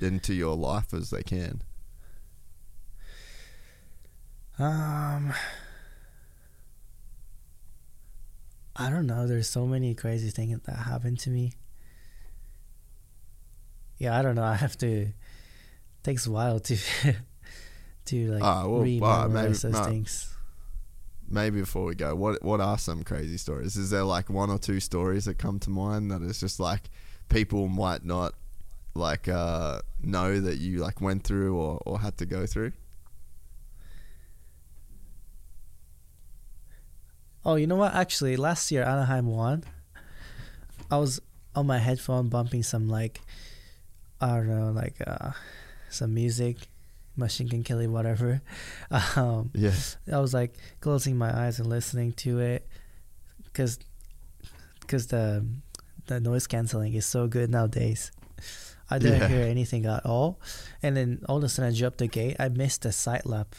into 0.00 0.34
your 0.34 0.56
life 0.56 0.92
as 0.92 1.10
they 1.10 1.22
can. 1.22 1.62
Um 4.58 5.32
I 8.76 8.90
don't 8.90 9.06
know. 9.06 9.26
There's 9.26 9.48
so 9.48 9.66
many 9.66 9.94
crazy 9.94 10.30
things 10.30 10.58
that 10.64 10.76
happened 10.76 11.18
to 11.20 11.30
me. 11.30 11.52
Yeah, 13.98 14.18
I 14.18 14.22
don't 14.22 14.34
know. 14.34 14.42
I 14.54 14.54
have 14.56 14.76
to. 14.78 15.08
Takes 16.02 16.26
a 16.26 16.30
while 16.30 16.60
to 16.60 16.76
to 18.06 18.26
like 18.32 18.42
Ah, 18.42 18.66
well, 18.66 18.80
re 18.82 19.00
alright, 19.00 19.30
maybe- 19.30 19.48
those 19.48 19.64
no. 19.64 19.84
things. 19.84 20.30
Maybe 21.26 21.60
before 21.60 21.86
we 21.86 21.94
go, 21.94 22.14
what 22.14 22.42
what 22.42 22.60
are 22.60 22.76
some 22.76 23.02
crazy 23.02 23.38
stories? 23.38 23.76
Is 23.76 23.88
there 23.88 24.04
like 24.04 24.28
one 24.28 24.50
or 24.50 24.58
two 24.58 24.78
stories 24.80 25.24
that 25.24 25.38
come 25.38 25.58
to 25.60 25.70
mind 25.70 26.10
that 26.10 26.20
is 26.20 26.38
just 26.38 26.60
like 26.60 26.90
people 27.30 27.66
might 27.68 28.04
not 28.04 28.34
like 28.94 29.26
uh, 29.26 29.80
know 30.02 30.38
that 30.38 30.58
you 30.58 30.78
like 30.80 31.00
went 31.00 31.24
through 31.24 31.56
or, 31.56 31.80
or 31.86 32.00
had 32.00 32.18
to 32.18 32.26
go 32.26 32.44
through? 32.44 32.72
Oh, 37.44 37.56
you 37.56 37.66
know 37.66 37.76
what? 37.76 37.94
Actually, 37.94 38.36
last 38.36 38.70
year 38.70 38.82
Anaheim 38.84 39.26
One. 39.26 39.64
I 40.90 40.98
was 40.98 41.20
on 41.54 41.66
my 41.66 41.78
headphone 41.78 42.28
bumping 42.28 42.62
some 42.62 42.88
like 42.88 43.20
I 44.20 44.36
don't 44.36 44.48
know, 44.48 44.70
like 44.72 44.96
uh 45.06 45.32
some 45.90 46.14
music, 46.14 46.56
Machine 47.16 47.46
Gun 47.46 47.62
Kelly, 47.62 47.86
whatever. 47.86 48.40
Um, 49.16 49.50
Yeah. 49.54 49.72
I 50.12 50.18
was 50.20 50.32
like 50.34 50.54
closing 50.80 51.16
my 51.16 51.30
eyes 51.46 51.58
and 51.58 51.68
listening 51.68 52.12
to 52.24 52.40
it, 52.40 52.66
cause, 53.52 53.78
cause 54.86 55.06
the 55.08 55.44
the 56.06 56.20
noise 56.20 56.46
canceling 56.46 56.94
is 56.94 57.06
so 57.06 57.26
good 57.26 57.50
nowadays. 57.50 58.10
I 58.90 58.98
didn't 58.98 59.20
Yeah. 59.22 59.28
hear 59.28 59.42
anything 59.42 59.86
at 59.86 60.04
all, 60.04 60.40
and 60.82 60.96
then 60.96 61.22
all 61.28 61.38
of 61.38 61.44
a 61.44 61.48
sudden 61.48 61.70
I 61.70 61.74
jumped 61.74 61.98
the 61.98 62.06
gate. 62.08 62.36
I 62.38 62.48
missed 62.48 62.82
the 62.82 62.92
sighting 62.92 63.30
lap. 63.32 63.54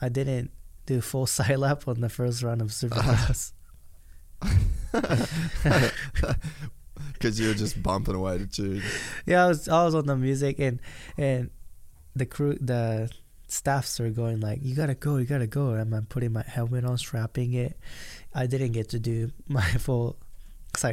I 0.00 0.08
didn't 0.08 0.50
do 0.90 1.00
full 1.00 1.28
lap 1.56 1.86
on 1.86 2.00
the 2.00 2.08
first 2.08 2.42
run 2.42 2.60
of 2.60 2.68
Supercross. 2.68 3.52
Uh-huh. 4.42 5.88
Because 7.14 7.38
you 7.38 7.48
were 7.48 7.54
just 7.54 7.82
bumping 7.82 8.14
away 8.14 8.38
to 8.38 8.46
tune. 8.46 8.82
yeah, 9.26 9.44
I 9.44 9.48
was 9.48 9.68
I 9.68 9.84
was 9.84 9.94
on 9.94 10.06
the 10.06 10.16
music 10.16 10.58
and 10.58 10.80
and 11.18 11.50
the 12.16 12.24
crew 12.24 12.56
the 12.60 13.10
staffs 13.46 14.00
are 14.00 14.10
going 14.10 14.40
like 14.40 14.60
you 14.62 14.74
gotta 14.74 14.94
go 14.94 15.16
you 15.16 15.26
gotta 15.26 15.46
go 15.46 15.70
and 15.70 15.94
I'm 15.94 16.06
putting 16.06 16.32
my 16.32 16.44
helmet 16.46 16.84
on 16.84 16.96
strapping 16.98 17.52
it. 17.54 17.78
I 18.34 18.46
didn't 18.46 18.72
get 18.72 18.88
to 18.90 18.98
do 18.98 19.32
my 19.48 19.62
full 19.62 20.16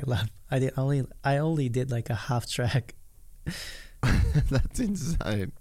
lap. 0.06 0.30
I 0.52 0.60
did 0.60 0.74
only 0.78 1.06
I 1.24 1.38
only 1.38 1.70
did 1.70 1.92
like 1.92 2.10
a 2.10 2.16
half 2.16 2.50
track. 2.50 2.96
That's 4.50 4.80
insane. 4.80 5.52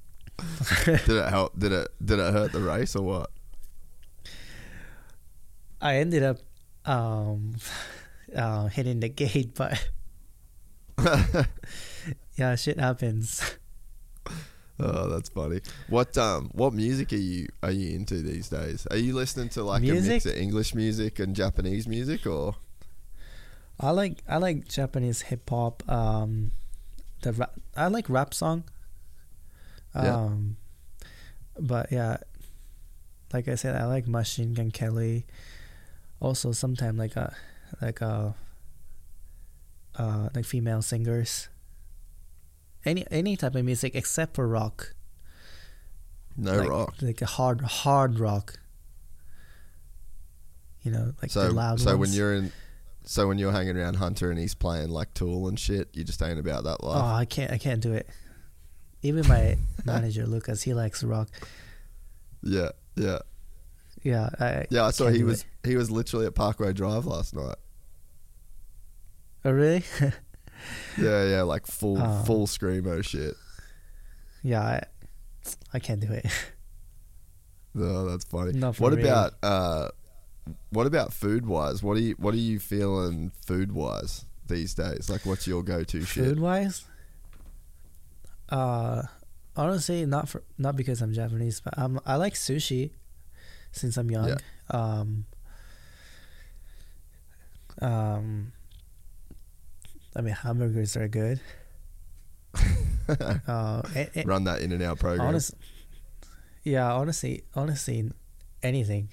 did 0.84 1.08
it 1.08 1.28
help? 1.28 1.58
Did 1.58 1.72
it 1.72 1.88
did 2.04 2.18
it 2.18 2.32
hurt 2.32 2.52
the 2.52 2.60
race 2.60 2.96
or 2.96 3.02
what? 3.02 3.30
I 5.80 5.96
ended 5.96 6.22
up 6.22 6.38
um 6.84 7.56
uh, 8.36 8.66
hitting 8.66 9.00
the 9.00 9.08
gate, 9.08 9.54
but 9.54 9.88
yeah, 12.36 12.54
shit 12.56 12.78
happens. 12.78 13.42
Oh, 14.78 15.08
that's 15.08 15.30
funny. 15.30 15.60
What 15.88 16.18
um 16.18 16.50
what 16.52 16.74
music 16.74 17.10
are 17.14 17.16
you 17.16 17.48
are 17.62 17.70
you 17.70 17.96
into 17.96 18.20
these 18.20 18.50
days? 18.50 18.86
Are 18.90 18.98
you 18.98 19.14
listening 19.14 19.48
to 19.56 19.62
like 19.62 19.82
a 19.82 19.86
mix 19.86 20.26
of 20.26 20.36
English 20.36 20.74
music 20.74 21.18
and 21.18 21.34
Japanese 21.34 21.88
music 21.88 22.26
or 22.26 22.56
I 23.80 23.90
like 23.90 24.22
I 24.28 24.36
like 24.36 24.68
Japanese 24.68 25.22
hip 25.22 25.48
hop. 25.48 25.82
Um, 25.88 26.52
the 27.22 27.32
rap, 27.32 27.52
I 27.76 27.88
like 27.88 28.08
rap 28.08 28.34
song. 28.34 28.64
Yeah. 29.94 30.14
Um, 30.14 30.56
but 31.58 31.90
yeah, 31.90 32.18
like 33.32 33.48
I 33.48 33.54
said, 33.54 33.76
I 33.76 33.86
like 33.86 34.06
Machine 34.06 34.54
Gun 34.54 34.70
Kelly. 34.70 35.26
Also, 36.20 36.52
sometimes 36.52 36.98
like 36.98 37.16
a 37.16 37.34
like 37.80 38.00
a 38.00 38.34
uh 39.96 40.28
like 40.34 40.44
female 40.44 40.82
singers. 40.82 41.48
Any 42.84 43.04
any 43.10 43.36
type 43.36 43.54
of 43.54 43.64
music 43.64 43.94
except 43.94 44.36
for 44.36 44.46
rock. 44.46 44.94
no 46.36 46.58
like, 46.58 46.68
rock? 46.68 46.94
Like 47.02 47.22
a 47.22 47.26
hard 47.26 47.60
hard 47.60 48.18
rock. 48.18 48.58
You 50.82 50.92
know, 50.92 51.12
like 51.20 51.30
so 51.30 51.48
the 51.48 51.52
loud 51.52 51.80
so 51.80 51.96
when 51.96 52.12
you're 52.12 52.34
in 52.34 52.52
so 53.06 53.28
when 53.28 53.38
you're 53.38 53.52
hanging 53.52 53.76
around 53.76 53.94
Hunter 53.94 54.30
and 54.30 54.38
he's 54.38 54.54
playing 54.54 54.90
like 54.90 55.14
Tool 55.14 55.48
and 55.48 55.58
shit, 55.58 55.88
you 55.92 56.02
just 56.04 56.20
ain't 56.22 56.38
about 56.38 56.64
that 56.64 56.82
life. 56.82 57.02
Oh. 57.02 57.14
I 57.14 57.24
can't. 57.24 57.52
I 57.52 57.58
can't 57.58 57.80
do 57.80 57.92
it. 57.92 58.08
Even 59.02 59.26
my 59.28 59.56
manager 59.84 60.26
Lucas, 60.26 60.62
he 60.62 60.74
likes 60.74 61.04
rock. 61.04 61.28
yeah, 62.42 62.70
yeah, 62.96 63.18
Yeah, 64.06 64.28
I, 64.38 64.66
yeah. 64.70 64.84
I 64.84 64.92
saw 64.92 65.08
he 65.08 65.24
was 65.24 65.40
it. 65.40 65.68
he 65.68 65.76
was 65.76 65.90
literally 65.90 66.26
at 66.26 66.34
Parkway 66.36 66.72
Drive 66.72 67.06
last 67.06 67.34
night. 67.34 67.56
Oh, 69.44 69.50
really? 69.50 69.82
Yeah, 70.98 71.24
yeah, 71.28 71.42
like 71.42 71.66
full 71.66 71.98
Oh. 72.00 72.22
full 72.24 72.46
screamo 72.46 73.04
shit. 73.04 73.34
yeah, 74.42 74.62
I, 74.62 74.82
I 75.74 75.78
can't 75.80 76.00
do 76.00 76.12
it. 76.12 76.26
Oh, 77.78 78.06
that's 78.06 78.24
funny. 78.24 78.58
What 78.58 78.94
real. 78.94 79.06
about 79.06 79.32
uh, 79.42 79.88
what 80.70 80.86
about 80.86 81.12
food 81.12 81.44
wise? 81.44 81.82
What 81.82 81.98
are 81.98 82.00
you 82.00 82.14
what 82.18 82.32
are 82.32 82.38
you 82.38 82.58
feeling 82.58 83.32
food 83.46 83.72
wise 83.72 84.24
these 84.46 84.72
days? 84.72 85.10
Like, 85.10 85.26
what's 85.26 85.46
your 85.46 85.62
go 85.62 85.84
to 85.84 86.00
shit? 86.02 86.24
Food 86.24 86.40
wise, 86.40 86.84
uh, 88.48 89.02
honestly, 89.56 90.06
not 90.06 90.26
for 90.28 90.42
not 90.56 90.76
because 90.76 91.02
I'm 91.02 91.12
Japanese, 91.12 91.60
but 91.60 91.74
I'm 91.76 92.00
I 92.06 92.16
like 92.16 92.32
sushi 92.34 92.92
since 93.76 93.96
I'm 93.96 94.10
young. 94.10 94.28
Yeah. 94.28 94.36
Um, 94.70 95.26
um, 97.82 98.52
I 100.14 100.20
mean 100.22 100.34
hamburgers 100.34 100.96
are 100.96 101.08
good. 101.08 101.40
uh, 103.08 103.82
a- 103.94 104.10
a- 104.20 104.24
Run 104.24 104.44
that 104.44 104.62
In-N-Out 104.62 104.98
program. 104.98 105.28
Honest, 105.28 105.54
yeah, 106.64 106.92
honestly, 106.92 107.44
honestly, 107.54 108.10
anything. 108.62 109.10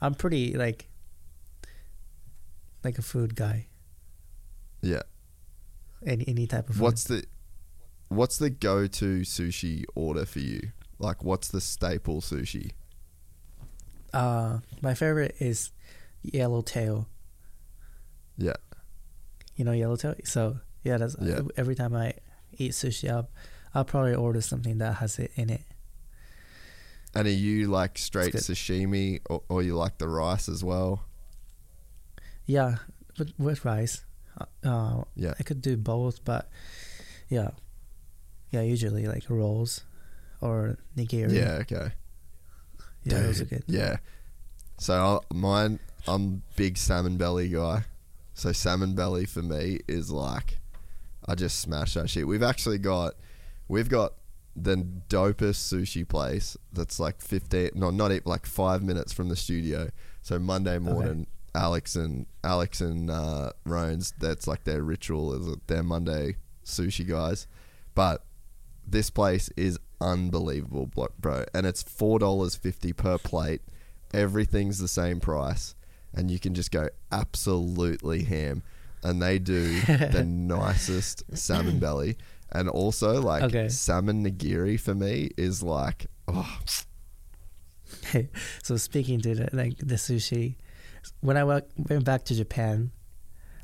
I'm 0.00 0.14
pretty 0.14 0.54
like, 0.54 0.88
like 2.82 2.98
a 2.98 3.02
food 3.02 3.36
guy. 3.36 3.66
yeah. 4.80 5.02
Any 6.04 6.24
any 6.26 6.46
type 6.48 6.68
of 6.68 6.74
food. 6.74 6.82
What's 6.82 7.04
the 7.04 7.22
what's 8.08 8.36
the 8.38 8.50
go 8.50 8.88
to 8.88 9.20
sushi 9.20 9.84
order 9.94 10.26
for 10.26 10.40
you? 10.40 10.72
Like, 10.98 11.22
what's 11.22 11.46
the 11.46 11.60
staple 11.60 12.20
sushi? 12.20 12.72
Uh 14.12 14.58
my 14.80 14.94
favorite 14.94 15.34
is 15.40 15.70
yellowtail. 16.22 17.08
Yeah, 18.38 18.56
You 19.56 19.64
know 19.64 19.72
yellowtail. 19.72 20.14
So 20.24 20.58
yeah, 20.84 20.96
that's 20.98 21.16
Yeah. 21.20 21.40
every 21.56 21.74
time 21.74 21.94
I 21.94 22.14
eat 22.58 22.72
sushi, 22.72 23.10
I'll 23.10 23.28
I'll 23.74 23.84
probably 23.84 24.14
order 24.14 24.40
something 24.40 24.78
that 24.78 24.94
has 24.96 25.18
it 25.18 25.30
in 25.34 25.50
it. 25.50 25.62
and 27.14 27.26
are 27.28 27.30
you 27.30 27.66
like 27.68 27.98
straight 27.98 28.34
sashimi, 28.34 29.20
or, 29.28 29.42
or 29.48 29.62
you 29.62 29.76
like 29.76 29.98
the 29.98 30.08
rice 30.08 30.48
as 30.48 30.64
well? 30.64 31.04
Yeah, 32.46 32.76
with 33.18 33.32
with 33.38 33.64
rice. 33.64 34.04
Uh, 34.64 35.04
Yeah. 35.14 35.34
I 35.38 35.42
could 35.42 35.60
do 35.60 35.76
both, 35.76 36.24
but 36.24 36.48
yeah, 37.28 37.50
yeah. 38.50 38.62
Usually 38.62 39.06
like 39.06 39.28
rolls 39.28 39.84
or 40.40 40.78
nigiri. 40.96 41.34
Yeah, 41.34 41.60
okay. 41.62 41.92
Yeah, 43.04 43.20
those 43.20 43.40
are 43.40 43.44
good. 43.44 43.64
Yeah. 43.66 43.96
So 44.78 44.94
I'll, 44.94 45.24
mine, 45.32 45.78
I'm 46.06 46.42
big 46.56 46.76
salmon 46.76 47.16
belly 47.16 47.48
guy. 47.48 47.84
So 48.34 48.52
salmon 48.52 48.94
belly 48.94 49.26
for 49.26 49.42
me 49.42 49.80
is 49.86 50.10
like, 50.10 50.58
I 51.26 51.34
just 51.34 51.60
smash 51.60 51.94
that 51.94 52.10
shit. 52.10 52.26
We've 52.26 52.42
actually 52.42 52.78
got, 52.78 53.14
we've 53.68 53.88
got 53.88 54.14
the 54.56 54.76
dopest 55.08 55.72
sushi 55.72 56.06
place 56.06 56.56
that's 56.72 56.98
like 56.98 57.20
15, 57.20 57.70
no, 57.74 57.90
not 57.90 58.10
even 58.10 58.22
like 58.24 58.46
five 58.46 58.82
minutes 58.82 59.12
from 59.12 59.28
the 59.28 59.36
studio. 59.36 59.90
So 60.22 60.38
Monday 60.38 60.78
morning, 60.78 61.26
Alex 61.54 61.96
and 61.96 62.26
Alex 62.42 62.80
and 62.80 63.10
uh, 63.10 63.52
Rones, 63.64 64.14
that's 64.18 64.46
like 64.46 64.64
their 64.64 64.82
ritual 64.82 65.34
is 65.34 65.56
their 65.66 65.82
Monday 65.82 66.36
sushi 66.64 67.06
guys. 67.06 67.46
But 67.94 68.24
this 68.86 69.10
place 69.10 69.48
is 69.56 69.78
unbelievable, 70.02 70.90
bro. 71.18 71.44
And 71.54 71.66
it's 71.66 71.82
four 71.82 72.18
dollars 72.18 72.54
fifty 72.56 72.92
per 72.92 73.16
plate. 73.18 73.62
Everything's 74.12 74.78
the 74.78 74.88
same 74.88 75.20
price, 75.20 75.74
and 76.14 76.30
you 76.30 76.38
can 76.38 76.54
just 76.54 76.70
go 76.70 76.88
absolutely 77.10 78.24
ham. 78.24 78.62
And 79.02 79.20
they 79.22 79.38
do 79.38 79.80
the 79.80 80.24
nicest 80.28 81.24
salmon 81.36 81.78
belly, 81.78 82.16
and 82.50 82.68
also 82.68 83.20
like 83.20 83.42
Okay. 83.44 83.68
salmon 83.68 84.24
nigiri 84.24 84.78
for 84.78 84.94
me 84.94 85.30
is 85.36 85.62
like 85.62 86.06
oh 86.28 86.58
so 88.62 88.76
speaking 88.76 89.20
to 89.20 89.34
the 89.34 89.48
like 89.52 89.76
the 89.78 89.96
sushi, 89.96 90.56
when 91.20 91.36
I 91.36 91.44
went 91.44 92.04
back 92.04 92.24
to 92.24 92.34
Japan, 92.34 92.90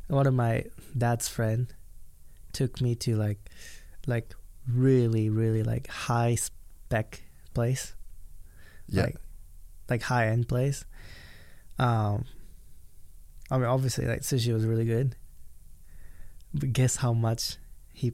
one 0.08 0.26
of 0.26 0.34
my 0.34 0.64
dad's 0.96 1.28
friend 1.28 1.72
took 2.52 2.80
me 2.80 2.94
to 2.96 3.16
like 3.16 3.38
like 4.06 4.34
really 4.72 5.30
really 5.30 5.62
like 5.62 5.86
high 5.88 6.34
spec 6.34 7.22
place, 7.54 7.94
yeah 8.88 9.04
like 9.04 9.16
like 9.88 10.02
high 10.02 10.28
end 10.28 10.48
place. 10.48 10.84
Um, 11.78 12.24
I 13.50 13.58
mean 13.58 13.66
obviously 13.66 14.06
like 14.06 14.20
sushi 14.20 14.52
was 14.52 14.64
really 14.64 14.84
good, 14.84 15.16
but 16.54 16.72
guess 16.72 16.96
how 16.96 17.12
much 17.12 17.56
he 17.92 18.12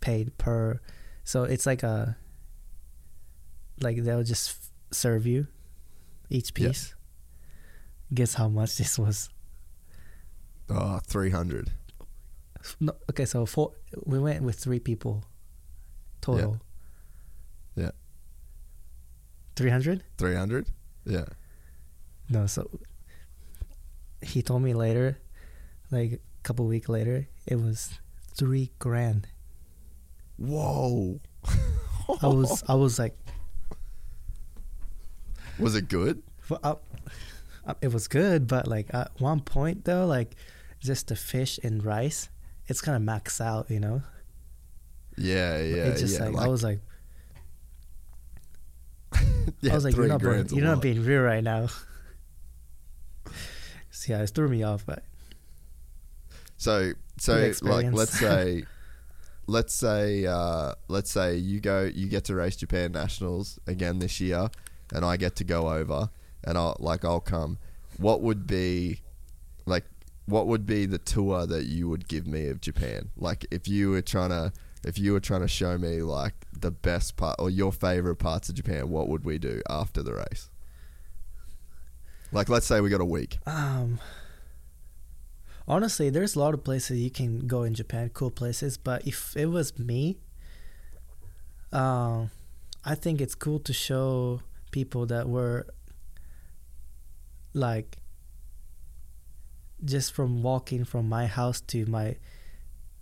paid 0.00 0.36
per? 0.38 0.80
So 1.24 1.44
it's 1.44 1.66
like 1.66 1.82
a 1.82 2.16
like 3.80 4.02
they'll 4.02 4.22
just 4.22 4.56
serve 4.92 5.26
you 5.26 5.46
each 6.30 6.54
piece. 6.54 6.94
Guess 8.12 8.34
how 8.34 8.48
much 8.48 8.76
this 8.76 8.98
was? 8.98 9.30
Oh, 10.68 11.00
300. 11.06 11.72
No, 12.78 12.92
okay, 13.10 13.24
so 13.24 13.44
four. 13.46 13.72
We 14.04 14.18
went 14.18 14.42
with 14.42 14.58
three 14.58 14.78
people 14.78 15.24
total. 16.22 16.58
Yeah. 17.76 17.90
Three 19.54 19.68
hundred? 19.70 20.02
300? 20.16 20.68
Yeah. 21.04 21.24
No, 22.30 22.46
so 22.46 22.70
he 24.22 24.40
told 24.40 24.62
me 24.62 24.72
later, 24.72 25.18
like 25.90 26.12
a 26.12 26.18
couple 26.42 26.66
week 26.66 26.88
later, 26.88 27.28
it 27.46 27.56
was 27.56 27.98
three 28.34 28.70
grand. 28.78 29.26
Whoa. 30.38 31.20
I 32.22 32.26
was 32.28 32.62
I 32.66 32.74
was 32.74 32.98
like, 32.98 33.14
Was 35.58 35.74
it 35.76 35.88
good? 35.88 36.22
I, 36.50 36.54
I- 36.54 36.70
uh, 36.70 36.76
uh, 37.64 37.74
it 37.80 37.92
was 37.92 38.08
good, 38.08 38.48
but 38.48 38.66
like 38.66 38.92
at 38.92 39.12
one 39.20 39.38
point 39.40 39.84
though, 39.84 40.04
like 40.06 40.34
just 40.80 41.06
the 41.08 41.14
fish 41.16 41.60
and 41.62 41.84
rice, 41.84 42.28
it's 42.66 42.80
kind 42.80 42.96
of 42.96 43.02
max 43.02 43.40
out, 43.40 43.70
you 43.70 43.78
know. 43.78 44.02
Yeah, 45.16 45.58
yeah, 45.58 45.84
it's 45.84 46.00
just 46.00 46.18
yeah. 46.18 46.28
like, 46.28 46.44
I 46.44 46.48
was 46.48 46.62
like, 46.62 46.80
yeah, 49.60 49.72
I 49.72 49.74
was 49.74 49.84
like, 49.84 49.96
you're 49.96 50.08
not 50.08 50.20
being, 50.20 50.46
you're 50.48 50.64
not 50.64 50.80
being 50.82 51.04
real 51.04 51.22
right 51.22 51.44
now. 51.44 51.68
so 53.90 54.12
yeah, 54.12 54.22
it 54.22 54.30
threw 54.30 54.48
me 54.48 54.62
off, 54.62 54.84
but 54.86 55.02
So, 56.56 56.92
so 57.18 57.52
like, 57.62 57.92
let's 57.92 58.18
say, 58.18 58.64
let's 59.46 59.74
say, 59.74 60.26
uh, 60.26 60.72
let's 60.88 61.10
say 61.10 61.36
you 61.36 61.60
go, 61.60 61.82
you 61.82 62.08
get 62.08 62.24
to 62.24 62.34
race 62.34 62.56
Japan 62.56 62.92
nationals 62.92 63.58
again 63.66 63.98
this 63.98 64.20
year, 64.20 64.48
and 64.92 65.04
I 65.04 65.16
get 65.16 65.36
to 65.36 65.44
go 65.44 65.70
over, 65.70 66.10
and 66.44 66.56
I'll 66.56 66.76
like 66.80 67.04
I'll 67.04 67.20
come. 67.20 67.58
What 67.98 68.22
would 68.22 68.46
be, 68.46 69.02
like, 69.66 69.84
what 70.26 70.46
would 70.46 70.66
be 70.66 70.86
the 70.86 70.98
tour 70.98 71.46
that 71.46 71.66
you 71.66 71.88
would 71.88 72.08
give 72.08 72.26
me 72.26 72.48
of 72.48 72.60
Japan? 72.60 73.10
Like, 73.16 73.46
if 73.50 73.68
you 73.68 73.90
were 73.90 74.02
trying 74.02 74.30
to, 74.30 74.52
if 74.84 74.98
you 74.98 75.12
were 75.12 75.20
trying 75.20 75.42
to 75.42 75.48
show 75.48 75.78
me 75.78 76.02
like 76.02 76.34
the 76.52 76.70
best 76.70 77.16
part 77.16 77.36
or 77.38 77.50
your 77.50 77.72
favorite 77.72 78.16
parts 78.16 78.48
of 78.48 78.54
Japan, 78.54 78.88
what 78.90 79.08
would 79.08 79.24
we 79.24 79.38
do 79.38 79.62
after 79.68 80.02
the 80.02 80.14
race? 80.14 80.50
Like, 82.32 82.48
let's 82.48 82.66
say 82.66 82.80
we 82.80 82.88
got 82.88 83.00
a 83.00 83.06
week. 83.06 83.38
Um, 83.46 84.00
honestly, 85.68 86.08
there's 86.10 86.34
a 86.34 86.38
lot 86.38 86.54
of 86.54 86.64
places 86.64 86.98
you 86.98 87.10
can 87.10 87.46
go 87.46 87.62
in 87.62 87.74
Japan, 87.74 88.10
cool 88.14 88.30
places. 88.30 88.78
But 88.78 89.06
if 89.06 89.36
it 89.36 89.46
was 89.46 89.78
me, 89.78 90.18
um, 91.72 92.30
I 92.84 92.94
think 92.94 93.20
it's 93.20 93.34
cool 93.34 93.58
to 93.60 93.72
show 93.72 94.40
people 94.70 95.06
that 95.06 95.28
were 95.28 95.66
like 97.54 97.98
just 99.84 100.12
from 100.12 100.42
walking 100.42 100.84
from 100.84 101.08
my 101.08 101.26
house 101.26 101.60
to 101.60 101.84
my 101.86 102.16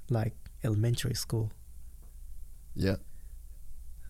like 0.08 0.34
elementary 0.64 1.14
school. 1.14 1.52
Yeah. 2.74 2.96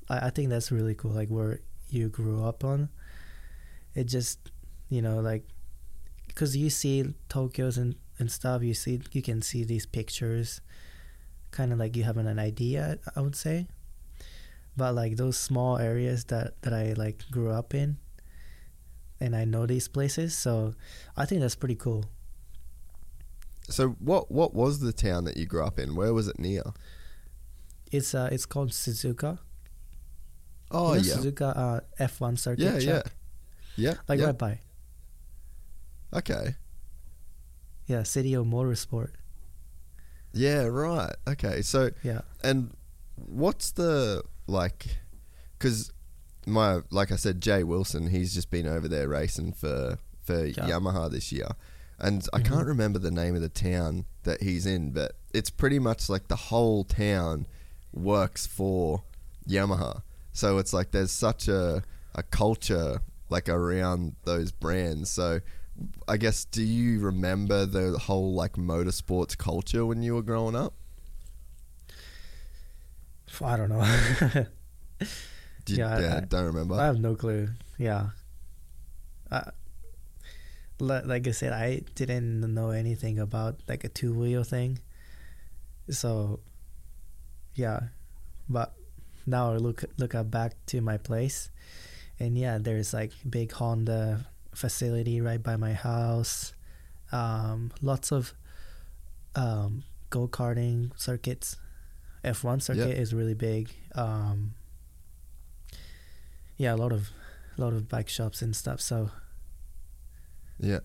I, 0.09 0.27
I 0.27 0.31
think 0.31 0.51
that's 0.51 0.71
really 0.71 0.95
cool. 0.95 1.13
Like 1.13 1.29
where 1.29 1.61
you 1.89 2.09
grew 2.09 2.45
up 2.45 2.65
on. 2.65 2.89
It 3.95 4.05
just, 4.05 4.51
you 4.89 5.03
know, 5.03 5.21
like, 5.21 5.45
because 6.29 6.57
you 6.57 6.71
see 6.71 7.15
Tokyo's 7.29 7.77
and, 7.77 7.97
and 8.19 8.31
stuff, 8.31 8.63
you 8.63 8.75
see, 8.75 9.01
you 9.13 9.23
can 9.23 9.43
see 9.43 9.65
these 9.65 9.87
pictures, 9.87 10.61
kind 11.51 11.73
of 11.73 11.79
like 11.79 11.97
you 11.97 12.05
have 12.05 12.17
an 12.17 12.39
idea, 12.39 12.99
I 13.17 13.21
would 13.21 13.35
say. 13.35 13.67
But 14.77 14.95
like 14.95 15.17
those 15.17 15.37
small 15.37 15.79
areas 15.79 16.25
that, 16.27 16.63
that 16.63 16.73
I 16.73 16.93
like 16.93 17.25
grew 17.31 17.51
up 17.51 17.75
in, 17.75 17.99
and 19.21 19.37
I 19.37 19.45
know 19.45 19.67
these 19.67 19.89
places, 19.89 20.35
so 20.37 20.75
I 21.17 21.27
think 21.27 21.43
that's 21.43 21.55
pretty 21.57 21.75
cool. 21.75 22.07
So 23.69 23.91
what 23.99 24.31
what 24.31 24.55
was 24.55 24.81
the 24.81 24.93
town 24.93 25.25
that 25.25 25.37
you 25.37 25.47
grew 25.47 25.65
up 25.65 25.79
in? 25.79 25.95
Where 25.95 26.15
was 26.15 26.27
it 26.27 26.39
near? 26.39 26.63
It's 27.91 28.15
uh, 28.15 28.29
it's 28.33 28.47
called 28.47 28.71
Suzuka. 28.71 29.39
Oh 30.71 30.95
You 30.95 31.01
know 31.01 31.07
yeah. 31.07 31.15
Suzuka 31.15 31.57
uh, 31.57 31.81
F1 31.99 32.39
circuit 32.39 32.63
Yeah, 32.63 32.79
yeah. 32.79 32.93
track? 33.03 33.13
Yeah. 33.77 33.95
Like 34.09 34.21
yeah. 34.21 34.27
right 34.27 34.39
by. 34.39 34.61
Okay. 36.15 36.55
Yeah, 37.87 38.03
City 38.05 38.35
of 38.35 38.47
Motorsport. 38.47 39.11
Yeah, 40.33 40.65
right. 40.65 41.15
Okay. 41.29 41.63
So 41.63 41.91
Yeah. 42.03 42.21
and 42.43 42.77
what's 43.17 43.73
the 43.73 44.23
like 44.47 44.99
cuz 45.59 45.93
my 46.47 46.81
like 46.91 47.11
I 47.13 47.17
said 47.17 47.41
Jay 47.41 47.65
Wilson, 47.65 48.09
he's 48.09 48.33
just 48.35 48.51
been 48.51 48.67
over 48.67 48.89
there 48.89 49.09
racing 49.09 49.53
for 49.53 49.99
for 50.23 50.47
Yeah. 50.47 50.69
Yamaha 50.69 51.11
this 51.11 51.33
year. 51.33 51.49
And 51.99 52.27
I 52.33 52.41
Mhm. 52.41 52.45
can't 52.47 52.67
remember 52.67 52.99
the 52.99 53.11
name 53.11 53.35
of 53.35 53.43
the 53.43 53.49
town 53.51 54.07
that 54.23 54.43
he's 54.43 54.65
in, 54.67 54.93
but 54.93 55.17
it's 55.35 55.51
pretty 55.51 55.79
much 55.79 56.09
like 56.09 56.29
the 56.29 56.37
whole 56.37 56.85
town 56.85 57.47
works 57.93 58.47
for 58.47 59.03
Yamaha. 59.49 60.03
So 60.33 60.59
it's 60.59 60.73
like 60.73 60.91
there's 60.93 61.11
such 61.13 61.49
a 61.49 61.83
a 62.15 62.23
culture 62.23 63.01
like 63.29 63.49
around 63.49 64.17
those 64.25 64.51
brands. 64.53 65.11
So 65.11 65.41
I 66.09 66.17
guess 66.17 66.45
do 66.45 66.63
you 66.63 67.01
remember 67.01 67.65
the 67.67 67.99
whole 67.99 68.35
like 68.35 68.55
motorsports 68.55 69.37
culture 69.37 69.87
when 69.87 70.03
you 70.03 70.15
were 70.15 70.23
growing 70.23 70.55
up? 70.57 70.75
I 73.43 73.57
don't 73.57 73.69
know. 73.71 73.81
Do 75.65 75.73
you, 75.73 75.79
Yeah, 75.79 75.97
I- 75.97 76.01
yeah, 76.01 76.17
I- 76.17 76.21
don't 76.21 76.45
remember. 76.47 76.75
I 76.75 76.87
have 76.87 76.99
no 77.01 77.15
clue. 77.15 77.49
Yeah. 77.79 78.11
Uh, 79.31 79.51
like 80.81 81.27
I 81.27 81.31
said, 81.31 81.53
I 81.53 81.83
didn't 81.95 82.41
know 82.55 82.71
anything 82.71 83.19
about 83.19 83.61
like 83.69 83.85
a 83.85 83.89
two 83.89 84.13
wheel 84.13 84.43
thing. 84.45 84.81
So, 85.91 86.41
yeah. 87.61 87.81
But 88.49 88.73
now 89.27 89.53
I 89.53 89.57
look 89.57 89.85
look 89.99 90.15
up 90.15 90.31
back 90.31 90.55
to 90.67 90.81
my 90.81 90.97
place, 90.97 91.51
and 92.19 92.37
yeah, 92.37 92.59
there's 92.59 92.93
like 92.95 93.13
big 93.29 93.53
Honda 93.53 94.27
facility 94.55 95.21
right 95.21 95.43
by 95.43 95.57
my 95.57 95.75
house. 95.75 96.55
Um, 97.13 97.71
lots 97.83 98.13
of 98.13 98.35
um, 99.35 99.85
go 100.11 100.27
karting 100.27 100.91
circuits. 100.97 101.57
F1 102.25 102.61
circuit 102.61 102.99
is 102.99 103.15
really 103.15 103.35
big. 103.35 103.71
Um, 103.95 104.53
yeah, 106.57 106.75
a 106.75 106.77
lot 106.77 106.93
of 106.93 107.11
a 107.57 107.61
lot 107.61 107.73
of 107.73 107.89
bike 107.89 108.09
shops 108.09 108.43
and 108.43 108.55
stuff. 108.55 108.81
So 108.81 109.11
Yeah. 110.59 110.81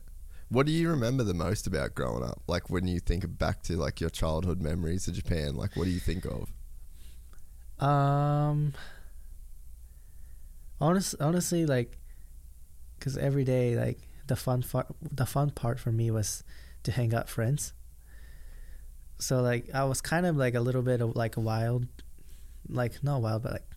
What 0.49 0.67
do 0.67 0.71
you 0.71 0.89
remember 0.89 1.23
the 1.23 1.33
most 1.33 1.67
about 1.67 1.95
growing 1.95 2.23
up? 2.23 2.41
Like 2.47 2.69
when 2.69 2.87
you 2.87 2.99
think 2.99 3.37
back 3.37 3.63
to 3.63 3.75
like 3.75 3.99
your 3.99 4.11
childhood 4.11 4.61
memories 4.61 5.07
of 5.07 5.15
Japan, 5.15 5.55
like 5.55 5.75
what 5.75 5.85
do 5.85 5.91
you 5.91 5.99
think 5.99 6.23
of? 6.25 6.49
Um, 7.79 8.73
honest, 10.79 11.15
honestly, 11.19 11.65
like, 11.65 11.97
cause 12.99 13.17
every 13.17 13.43
day, 13.43 13.75
like, 13.75 13.99
the 14.27 14.35
fun 14.35 14.63
the 15.01 15.25
fun 15.25 15.51
part 15.51 15.79
for 15.79 15.91
me 15.91 16.09
was 16.09 16.43
to 16.83 16.91
hang 16.91 17.13
out 17.13 17.29
friends. 17.29 17.73
So 19.17 19.41
like, 19.41 19.69
I 19.73 19.83
was 19.85 20.01
kind 20.01 20.25
of 20.25 20.35
like 20.35 20.55
a 20.55 20.59
little 20.59 20.81
bit 20.81 21.01
of 21.01 21.15
like 21.15 21.37
a 21.37 21.39
wild, 21.39 21.87
like 22.67 23.03
not 23.03 23.21
wild, 23.21 23.43
but 23.43 23.51
like 23.53 23.67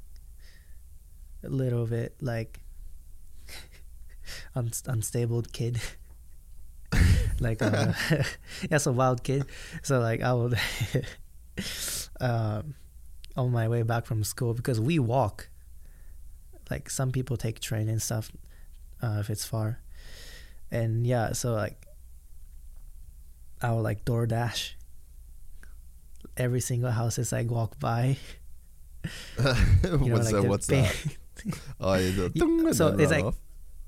a 1.45 1.49
little 1.49 1.87
bit 1.87 2.17
like 2.21 2.61
un- 4.55 4.73
unstable 4.87 5.43
kid. 5.43 5.81
like, 7.41 7.63
uh, 7.63 7.93
yeah, 8.71 8.79
so 8.79 8.93
wild 8.93 9.23
kid. 9.23 9.45
So 9.83 10.01
like, 10.01 10.23
I 10.23 10.33
would. 10.33 10.59
um, 12.21 12.75
on 13.39 13.53
my 13.53 13.69
way 13.69 13.83
back 13.83 14.05
from 14.05 14.25
school 14.25 14.53
because 14.53 14.81
we 14.81 14.99
walk. 14.99 15.49
Like 16.69 16.91
some 16.91 17.13
people 17.13 17.39
take 17.39 17.61
train 17.61 17.89
and 17.89 18.03
stuff 18.03 18.31
uh, 19.01 19.19
if 19.21 19.31
it's 19.31 19.47
far, 19.47 19.81
and 20.71 21.07
yeah, 21.07 21.33
so 21.33 21.55
like 21.55 21.87
I 23.63 23.73
would 23.73 23.81
like 23.81 24.05
DoorDash 24.05 24.73
every 26.37 26.61
single 26.61 26.91
house 26.91 27.19
as 27.19 27.33
I 27.33 27.45
walk 27.45 27.79
by. 27.81 28.17
You 29.39 29.45
know, 29.45 30.13
What's 30.13 30.33
like 30.33 30.43
that? 30.43 30.49
What's 30.49 30.67
bang- 30.67 30.83
that? 30.83 31.59
Oh, 31.81 31.95
yeah, 31.95 32.73
so 32.73 32.89
it's 32.99 33.13
like, 33.13 33.25
off. 33.25 33.37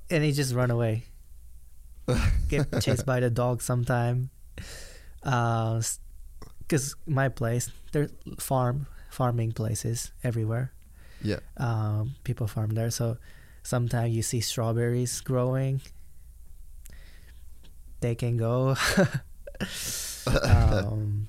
and 0.09 0.25
he 0.25 0.33
just 0.33 0.55
run 0.55 0.71
away. 0.71 1.03
Get 2.49 2.71
chased 2.81 3.05
by 3.05 3.21
the 3.21 3.29
dog 3.29 3.61
sometime. 3.61 4.31
Uh, 5.23 5.83
because 6.61 6.95
my 7.07 7.29
place 7.29 7.69
there's 7.93 8.13
farm 8.39 8.87
farming 9.11 9.53
places 9.53 10.13
everywhere. 10.25 10.73
Yeah. 11.23 11.41
Um, 11.59 12.15
people 12.25 12.47
farm 12.47 12.71
there, 12.71 12.91
so 12.91 13.19
sometimes 13.63 14.15
you 14.15 14.23
see 14.23 14.41
strawberries 14.41 15.21
growing. 15.21 15.83
They 18.01 18.15
can 18.15 18.39
go. 18.39 18.77
um, 20.45 21.27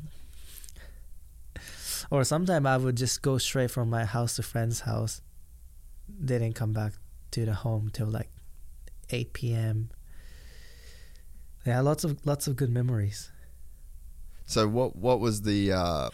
or 2.10 2.24
sometimes 2.24 2.66
I 2.66 2.78
would 2.78 2.96
just 2.96 3.22
go 3.22 3.38
straight 3.38 3.72
from 3.72 3.90
my 3.90 4.06
house 4.06 4.38
to 4.38 4.44
friend's 4.44 4.82
house 4.82 5.22
didn't 6.24 6.54
come 6.54 6.74
back 6.74 6.94
to 7.32 7.46
the 7.46 7.54
home 7.54 7.90
till 7.92 8.08
like 8.08 8.30
8 9.10 9.34
p.m. 9.34 9.90
Yeah, 11.66 11.82
lots 11.82 12.04
of 12.04 12.26
lots 12.26 12.48
of 12.48 12.56
good 12.56 12.70
memories. 12.70 13.32
So 14.46 14.68
what 14.68 14.96
what 14.96 15.20
was 15.20 15.44
the 15.44 15.72
uh, 15.72 16.10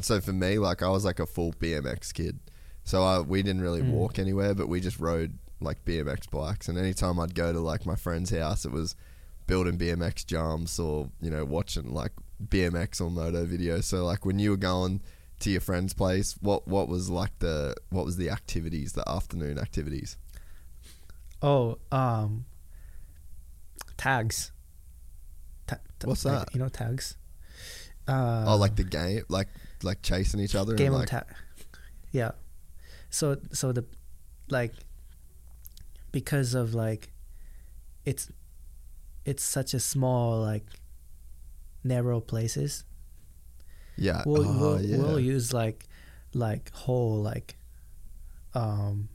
so 0.00 0.20
for 0.20 0.32
me 0.32 0.58
like 0.58 0.82
I 0.82 0.88
was 0.88 1.04
like 1.04 1.18
a 1.20 1.26
full 1.26 1.52
BMX 1.54 2.12
kid. 2.12 2.38
So 2.84 3.02
I, 3.04 3.20
we 3.20 3.42
didn't 3.42 3.62
really 3.62 3.82
Mm. 3.82 3.90
walk 3.92 4.18
anywhere, 4.18 4.54
but 4.54 4.68
we 4.68 4.80
just 4.80 4.98
rode 4.98 5.38
like 5.60 5.84
BMX 5.84 6.28
bikes. 6.30 6.68
And 6.68 6.76
anytime 6.76 7.20
I'd 7.20 7.34
go 7.34 7.52
to 7.52 7.60
like 7.60 7.86
my 7.86 7.94
friend's 7.94 8.30
house, 8.30 8.64
it 8.64 8.72
was 8.72 8.96
building 9.46 9.78
BMX 9.78 10.26
jumps 10.26 10.78
or 10.78 11.10
you 11.20 11.30
know 11.30 11.44
watching 11.44 11.92
like 11.92 12.12
BMX 12.44 13.00
or 13.00 13.10
moto 13.10 13.44
videos. 13.46 13.84
So 13.84 14.04
like 14.04 14.24
when 14.24 14.38
you 14.40 14.50
were 14.50 14.56
going 14.56 15.00
to 15.40 15.50
your 15.50 15.60
friend's 15.60 15.92
place, 15.94 16.36
what 16.40 16.66
what 16.66 16.88
was 16.88 17.08
like 17.10 17.38
the 17.38 17.74
what 17.90 18.04
was 18.04 18.16
the 18.16 18.30
activities, 18.30 18.92
the 18.94 19.08
afternoon 19.08 19.58
activities? 19.58 20.16
Oh, 21.40 21.78
um, 21.92 22.44
tags. 23.96 24.52
Ta- 25.66 25.78
ta- 25.98 26.08
What's 26.08 26.22
that? 26.24 26.48
You 26.52 26.60
know 26.60 26.68
tags. 26.68 27.16
Uh, 28.08 28.44
oh, 28.48 28.56
like 28.56 28.74
the 28.76 28.84
game, 28.84 29.22
like 29.28 29.48
like 29.84 30.02
chasing 30.02 30.40
each 30.40 30.54
other. 30.54 30.74
game 30.74 30.88
and 30.88 30.94
of 30.94 31.00
like, 31.00 31.08
tag. 31.08 31.24
Yeah. 32.10 32.32
So 33.10 33.38
so 33.52 33.72
the 33.72 33.84
like 34.48 34.72
because 36.12 36.54
of 36.54 36.74
like 36.74 37.10
it's 38.04 38.30
it's 39.24 39.42
such 39.42 39.74
a 39.74 39.80
small 39.80 40.40
like 40.40 40.64
narrow 41.84 42.20
places. 42.20 42.84
yeah, 43.96 44.22
We'll 44.26 44.46
oh, 44.46 44.58
we'll, 44.60 44.80
yeah. 44.82 44.96
we'll 44.98 45.20
use 45.20 45.52
like 45.52 45.86
like 46.34 46.72
whole 46.72 47.22
like 47.22 47.56
um 48.54 49.08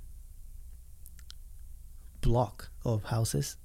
block 2.21 2.69
of 2.83 3.05
houses 3.05 3.57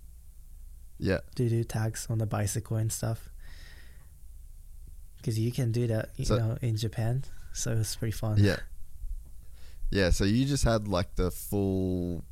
yeah. 0.98 1.18
to 1.34 1.48
do 1.48 1.64
tags 1.64 2.06
on 2.08 2.18
the 2.18 2.26
bicycle 2.26 2.76
and 2.76 2.92
stuff. 2.92 3.28
Because 5.22 5.38
you 5.38 5.52
can 5.52 5.70
do 5.72 5.86
that, 5.86 6.10
you 6.16 6.24
So- 6.24 6.36
know, 6.36 6.58
in 6.60 6.76
Japan. 6.76 7.24
So 7.54 7.70
it's 7.72 7.94
pretty 7.96 8.12
fun. 8.12 8.38
Yeah. 8.42 8.56
Yeah, 9.90 10.10
so 10.10 10.24
you 10.24 10.44
just 10.46 10.64
had 10.64 10.88
like 10.88 11.14
the 11.16 11.30
full 11.30 12.24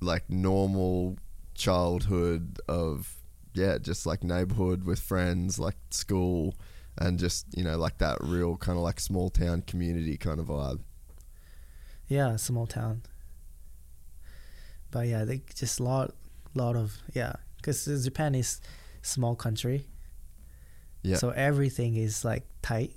like 0.00 0.28
normal 0.28 1.16
childhood 1.54 2.58
of 2.68 3.16
yeah, 3.54 3.78
just 3.78 4.06
like 4.06 4.24
neighborhood 4.24 4.84
with 4.84 4.98
friends, 4.98 5.58
like 5.58 5.76
school 5.90 6.54
and 6.98 7.18
just, 7.18 7.46
you 7.56 7.62
know, 7.62 7.76
like 7.78 7.98
that 7.98 8.16
real 8.22 8.56
kind 8.56 8.76
of 8.78 8.82
like 8.82 8.98
small 8.98 9.28
town 9.30 9.62
community 9.62 10.16
kind 10.16 10.40
of 10.40 10.46
vibe. 10.46 10.80
Yeah, 12.08 12.36
small 12.36 12.66
town. 12.66 13.02
But 14.90 15.06
yeah, 15.06 15.24
they 15.24 15.42
just 15.54 15.80
lot, 15.80 16.14
lot 16.54 16.76
of 16.76 16.96
yeah, 17.14 17.34
because 17.56 17.84
Japan 18.04 18.34
is 18.34 18.60
small 19.02 19.34
country. 19.36 19.86
Yeah. 21.02 21.16
So 21.16 21.30
everything 21.30 21.96
is 21.96 22.24
like 22.24 22.44
tight. 22.62 22.92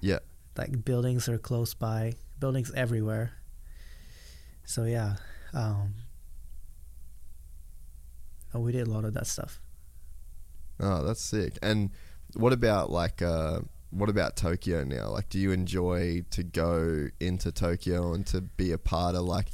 Yeah. 0.00 0.20
Like 0.56 0.84
buildings 0.84 1.28
are 1.28 1.38
close 1.38 1.74
by, 1.74 2.14
buildings 2.38 2.72
everywhere. 2.74 3.32
So 4.64 4.84
yeah, 4.84 5.16
um, 5.52 5.94
oh, 8.54 8.60
we 8.60 8.72
did 8.72 8.86
a 8.86 8.90
lot 8.90 9.04
of 9.04 9.14
that 9.14 9.26
stuff. 9.26 9.60
Oh, 10.80 11.02
that's 11.04 11.20
sick. 11.20 11.58
And 11.62 11.90
what 12.34 12.52
about 12.52 12.90
like 12.90 13.22
uh 13.22 13.60
what 13.90 14.08
about 14.08 14.36
Tokyo 14.36 14.84
now? 14.84 15.08
Like 15.08 15.28
do 15.28 15.38
you 15.38 15.52
enjoy 15.52 16.24
to 16.30 16.42
go 16.42 17.08
into 17.20 17.52
Tokyo 17.52 18.12
and 18.12 18.26
to 18.26 18.40
be 18.42 18.72
a 18.72 18.78
part 18.78 19.14
of 19.14 19.22
like 19.22 19.46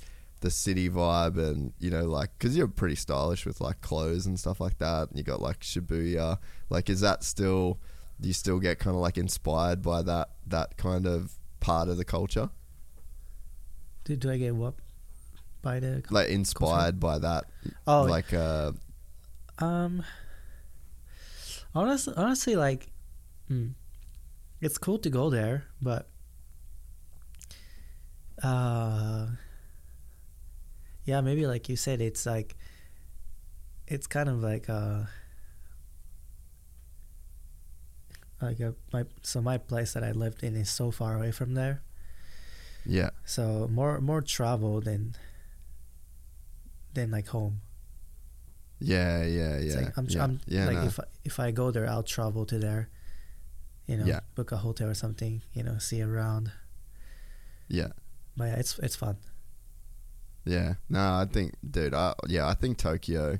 the 0.43 0.51
city 0.51 0.89
vibe 0.91 1.39
and 1.39 1.73
you 1.79 1.91
know 1.91 2.05
like 2.05 2.39
cuz 2.39 2.57
you're 2.57 2.69
pretty 2.69 2.95
stylish 2.95 3.47
with 3.47 3.61
like 3.61 3.81
clothes 3.81 4.27
and 4.27 4.39
stuff 4.39 4.61
like 4.61 4.79
that. 4.79 5.09
And 5.09 5.19
you 5.19 5.25
got 5.25 5.41
like 5.41 5.61
Shibuya. 5.61 6.39
Like 6.69 6.91
is 6.91 7.01
that 7.01 7.25
still 7.25 7.81
do 8.21 8.29
you 8.29 8.35
still 8.35 8.61
get 8.61 8.79
kind 8.79 8.95
of 8.95 9.01
like 9.01 9.17
inspired 9.19 9.81
by 9.83 10.03
that 10.03 10.31
that 10.47 10.77
kind 10.77 11.07
of 11.07 11.39
part 11.61 11.89
of 11.89 11.97
the 11.97 12.05
culture? 12.05 12.51
Do, 14.05 14.17
do 14.17 14.31
I 14.31 14.37
get 14.37 14.55
what 14.55 14.75
by 15.62 15.81
the 15.81 16.03
Like 16.11 16.29
inspired 16.29 17.01
by 17.01 17.19
that 17.19 17.45
Oh, 17.87 18.03
like 18.03 18.33
uh 18.35 18.73
Um, 19.59 20.03
honestly, 21.75 22.15
honestly, 22.17 22.57
like, 22.57 22.91
mm, 23.49 23.75
it's 24.61 24.77
cool 24.79 24.99
to 24.99 25.11
go 25.11 25.31
there, 25.31 25.67
but, 25.81 26.09
uh, 28.43 29.27
yeah, 31.05 31.21
maybe 31.21 31.47
like 31.47 31.69
you 31.69 31.77
said, 31.77 32.01
it's 32.01 32.27
like, 32.27 32.57
it's 33.87 34.07
kind 34.07 34.29
of 34.29 34.43
like 34.43 34.69
uh, 34.69 35.05
like 38.41 38.61
a, 38.61 38.75
my 38.93 39.05
so 39.23 39.41
my 39.41 39.59
place 39.59 39.93
that 39.95 40.03
I 40.03 40.13
lived 40.13 40.43
in 40.43 40.57
is 40.57 40.71
so 40.71 40.91
far 40.91 41.17
away 41.17 41.31
from 41.31 41.55
there, 41.55 41.83
yeah. 42.85 43.11
so 43.25 43.69
more 43.71 44.01
more 44.01 44.21
travel 44.21 44.81
than 44.81 45.15
than 46.95 47.11
like 47.11 47.29
home. 47.29 47.61
Yeah, 48.81 49.25
yeah, 49.25 49.59
yeah. 49.61 49.75
like 49.77 49.97
I'm, 49.97 50.07
yeah. 50.09 50.25
I'm 50.25 50.41
yeah, 50.47 50.67
like 50.67 50.77
no. 50.77 50.85
if 50.85 50.99
I, 51.01 51.05
if 51.25 51.41
I 51.41 51.51
go 51.53 51.71
there, 51.71 51.89
I'll 51.89 52.03
travel 52.03 52.45
to 52.47 52.59
there. 52.59 52.89
You 53.87 53.97
know, 53.99 54.05
Yeah. 54.07 54.21
book 54.35 54.51
a 54.53 54.57
hotel 54.57 54.89
or 54.89 54.95
something. 54.95 55.43
You 55.55 55.63
know, 55.63 55.79
see 55.79 56.03
around. 56.03 56.51
yeah. 57.69 57.89
But 58.37 58.45
yeah, 58.47 58.57
it's 58.57 58.79
it's 58.81 58.97
fun. 58.97 59.19
Yeah, 60.45 60.75
no, 60.89 61.01
I 61.01 61.27
think, 61.31 61.55
dude, 61.69 61.95
I, 61.95 62.15
yeah, 62.27 62.49
I 62.49 62.55
think 62.55 62.79
Tokyo, 62.79 63.39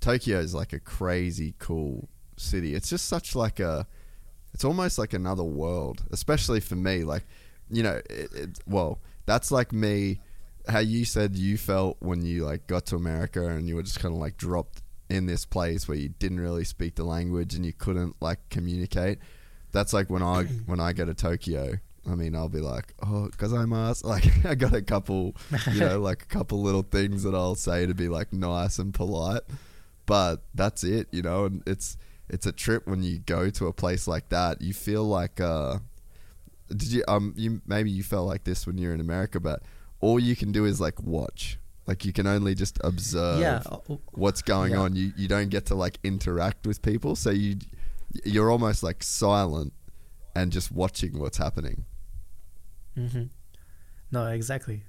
Tokyo 0.00 0.38
is 0.38 0.54
like 0.54 0.72
a 0.72 0.80
crazy 0.80 1.54
cool 1.58 2.08
city. 2.36 2.74
It's 2.74 2.90
just 2.90 3.06
such 3.06 3.36
like 3.36 3.60
a, 3.60 3.86
it's 4.52 4.64
almost 4.64 4.98
like 4.98 5.12
another 5.12 5.44
world, 5.44 6.02
especially 6.10 6.60
for 6.60 6.74
me. 6.76 7.04
Like, 7.04 7.24
you 7.70 7.82
know, 7.82 8.00
it, 8.10 8.32
it, 8.34 8.58
well, 8.66 9.00
that's 9.26 9.50
like 9.50 9.72
me. 9.72 10.20
How 10.68 10.78
you 10.78 11.04
said 11.04 11.36
you 11.36 11.56
felt 11.58 11.96
when 12.00 12.24
you 12.24 12.44
like 12.44 12.66
got 12.68 12.86
to 12.86 12.96
America 12.96 13.44
and 13.48 13.68
you 13.68 13.74
were 13.76 13.82
just 13.82 13.98
kind 13.98 14.14
of 14.14 14.20
like 14.20 14.36
dropped 14.36 14.82
in 15.10 15.26
this 15.26 15.44
place 15.44 15.88
where 15.88 15.96
you 15.96 16.08
didn't 16.08 16.40
really 16.40 16.64
speak 16.64 16.94
the 16.94 17.04
language 17.04 17.54
and 17.54 17.66
you 17.66 17.72
couldn't 17.72 18.16
like 18.20 18.38
communicate. 18.48 19.18
That's 19.72 19.92
like 19.92 20.08
when 20.08 20.22
I 20.22 20.44
when 20.66 20.80
I 20.80 20.92
go 20.92 21.04
to 21.04 21.14
Tokyo. 21.14 21.78
I 22.10 22.14
mean, 22.16 22.34
I'll 22.34 22.48
be 22.48 22.60
like, 22.60 22.94
oh, 23.06 23.28
because 23.28 23.52
I'm 23.52 23.72
asked. 23.72 24.04
Like, 24.12 24.44
I 24.44 24.54
got 24.54 24.74
a 24.74 24.82
couple, 24.82 25.36
you 25.72 25.80
know, 25.80 26.00
like 26.10 26.22
a 26.22 26.26
couple 26.26 26.60
little 26.62 26.82
things 26.82 27.22
that 27.22 27.34
I'll 27.34 27.54
say 27.54 27.86
to 27.86 27.94
be 27.94 28.08
like 28.08 28.32
nice 28.32 28.78
and 28.78 28.92
polite, 28.92 29.42
but 30.06 30.42
that's 30.54 30.82
it, 30.84 31.08
you 31.12 31.22
know. 31.22 31.44
And 31.44 31.62
it's 31.66 31.96
it's 32.28 32.46
a 32.46 32.52
trip 32.52 32.86
when 32.86 33.02
you 33.02 33.18
go 33.18 33.50
to 33.50 33.66
a 33.66 33.72
place 33.72 34.06
like 34.08 34.30
that. 34.30 34.60
You 34.60 34.72
feel 34.74 35.04
like, 35.04 35.40
uh, 35.40 35.78
did 36.68 36.88
you 36.92 37.04
um 37.06 37.34
you 37.36 37.62
maybe 37.66 37.90
you 37.90 38.02
felt 38.02 38.26
like 38.26 38.44
this 38.44 38.66
when 38.66 38.78
you're 38.78 38.94
in 38.94 39.00
America, 39.00 39.38
but 39.38 39.62
all 40.00 40.18
you 40.18 40.34
can 40.34 40.52
do 40.52 40.64
is 40.64 40.80
like 40.80 41.00
watch. 41.02 41.58
Like 41.86 42.04
you 42.04 42.12
can 42.12 42.26
only 42.26 42.54
just 42.54 42.78
observe 42.84 43.40
Yeah, 43.40 43.62
oh, 43.70 44.00
what's 44.12 44.42
going 44.42 44.72
yeah. 44.72 44.78
on. 44.78 44.96
You 44.96 45.12
you 45.16 45.28
don't 45.28 45.48
get 45.48 45.66
to 45.66 45.74
like 45.74 45.98
interact 46.02 46.66
with 46.66 46.82
people, 46.82 47.16
so 47.16 47.30
you 47.30 47.56
you're 48.24 48.50
almost 48.50 48.82
like 48.82 49.02
silent 49.02 49.72
and 50.34 50.52
just 50.52 50.70
watching 50.72 51.18
what's 51.18 51.38
happening. 51.38 51.84
Hmm 52.94 53.24
No, 54.10 54.26
exactly. 54.26 54.82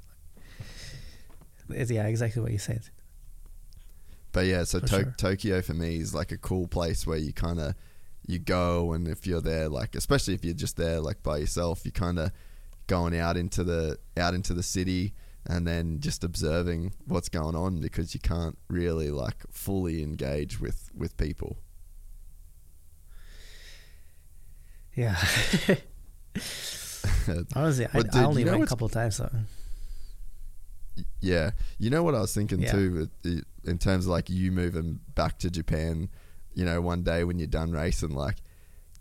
It's, 1.69 1.91
yeah, 1.91 2.07
exactly 2.07 2.41
what 2.41 2.51
you 2.51 2.57
said. 2.59 2.89
But 4.31 4.45
yeah, 4.47 4.63
so 4.63 4.79
to- 4.79 4.87
sure. 4.87 5.15
Tokyo 5.17 5.61
for 5.61 5.73
me 5.73 5.97
is 5.97 6.13
like 6.13 6.31
a 6.31 6.37
cool 6.37 6.67
place 6.67 7.05
where 7.07 7.17
you 7.17 7.33
kind 7.33 7.59
of 7.59 7.75
you 8.25 8.39
go 8.39 8.93
and 8.93 9.07
if 9.07 9.27
you're 9.27 9.41
there 9.41 9.67
like 9.67 9.95
especially 9.95 10.33
if 10.33 10.45
you're 10.45 10.53
just 10.53 10.77
there 10.77 10.99
like 10.99 11.21
by 11.23 11.37
yourself, 11.37 11.85
you 11.85 11.91
kind 11.91 12.19
of 12.19 12.31
going 12.87 13.17
out 13.17 13.37
into 13.37 13.63
the 13.63 13.97
out 14.17 14.33
into 14.33 14.53
the 14.53 14.63
city 14.63 15.13
and 15.45 15.67
then 15.67 15.99
just 15.99 16.23
observing 16.23 16.93
what's 17.05 17.29
going 17.29 17.55
on 17.55 17.79
because 17.79 18.13
you 18.13 18.19
can't 18.19 18.57
really 18.69 19.09
like 19.11 19.43
fully 19.51 20.01
engage 20.03 20.59
with 20.59 20.89
with 20.95 21.15
people. 21.17 21.57
Yeah. 24.95 25.15
Honestly, 27.55 27.85
I, 27.85 27.89
Well, 27.93 28.03
I 28.13 28.23
only 28.25 28.41
you 28.41 28.45
know 28.45 28.53
went 28.53 28.63
a 28.63 28.67
couple 28.67 28.89
times. 28.89 29.17
though. 29.17 29.29
Yeah, 31.21 31.51
you 31.79 31.89
know 31.89 32.03
what 32.03 32.15
I 32.15 32.19
was 32.21 32.33
thinking 32.33 32.61
Yeah. 32.61 32.71
too, 32.71 33.09
in 33.65 33.77
terms 33.77 34.05
of 34.05 34.11
like 34.11 34.29
you 34.29 34.51
moving 34.51 34.99
back 35.15 35.39
to 35.39 35.49
Japan. 35.49 36.09
You 36.53 36.65
know, 36.65 36.81
one 36.81 37.01
day 37.03 37.23
when 37.23 37.39
you're 37.39 37.47
done 37.47 37.71
racing, 37.71 38.11
like, 38.11 38.37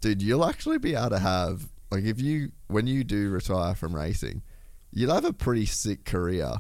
dude, 0.00 0.22
you'll 0.22 0.44
actually 0.46 0.78
be 0.78 0.94
able 0.94 1.10
to 1.10 1.18
have 1.18 1.68
like 1.90 2.04
if 2.04 2.18
you 2.20 2.52
when 2.68 2.86
you 2.86 3.04
do 3.04 3.28
retire 3.28 3.74
from 3.74 3.94
racing, 3.94 4.42
you'll 4.90 5.12
have 5.14 5.26
a 5.26 5.32
pretty 5.34 5.66
sick 5.66 6.04
career 6.06 6.54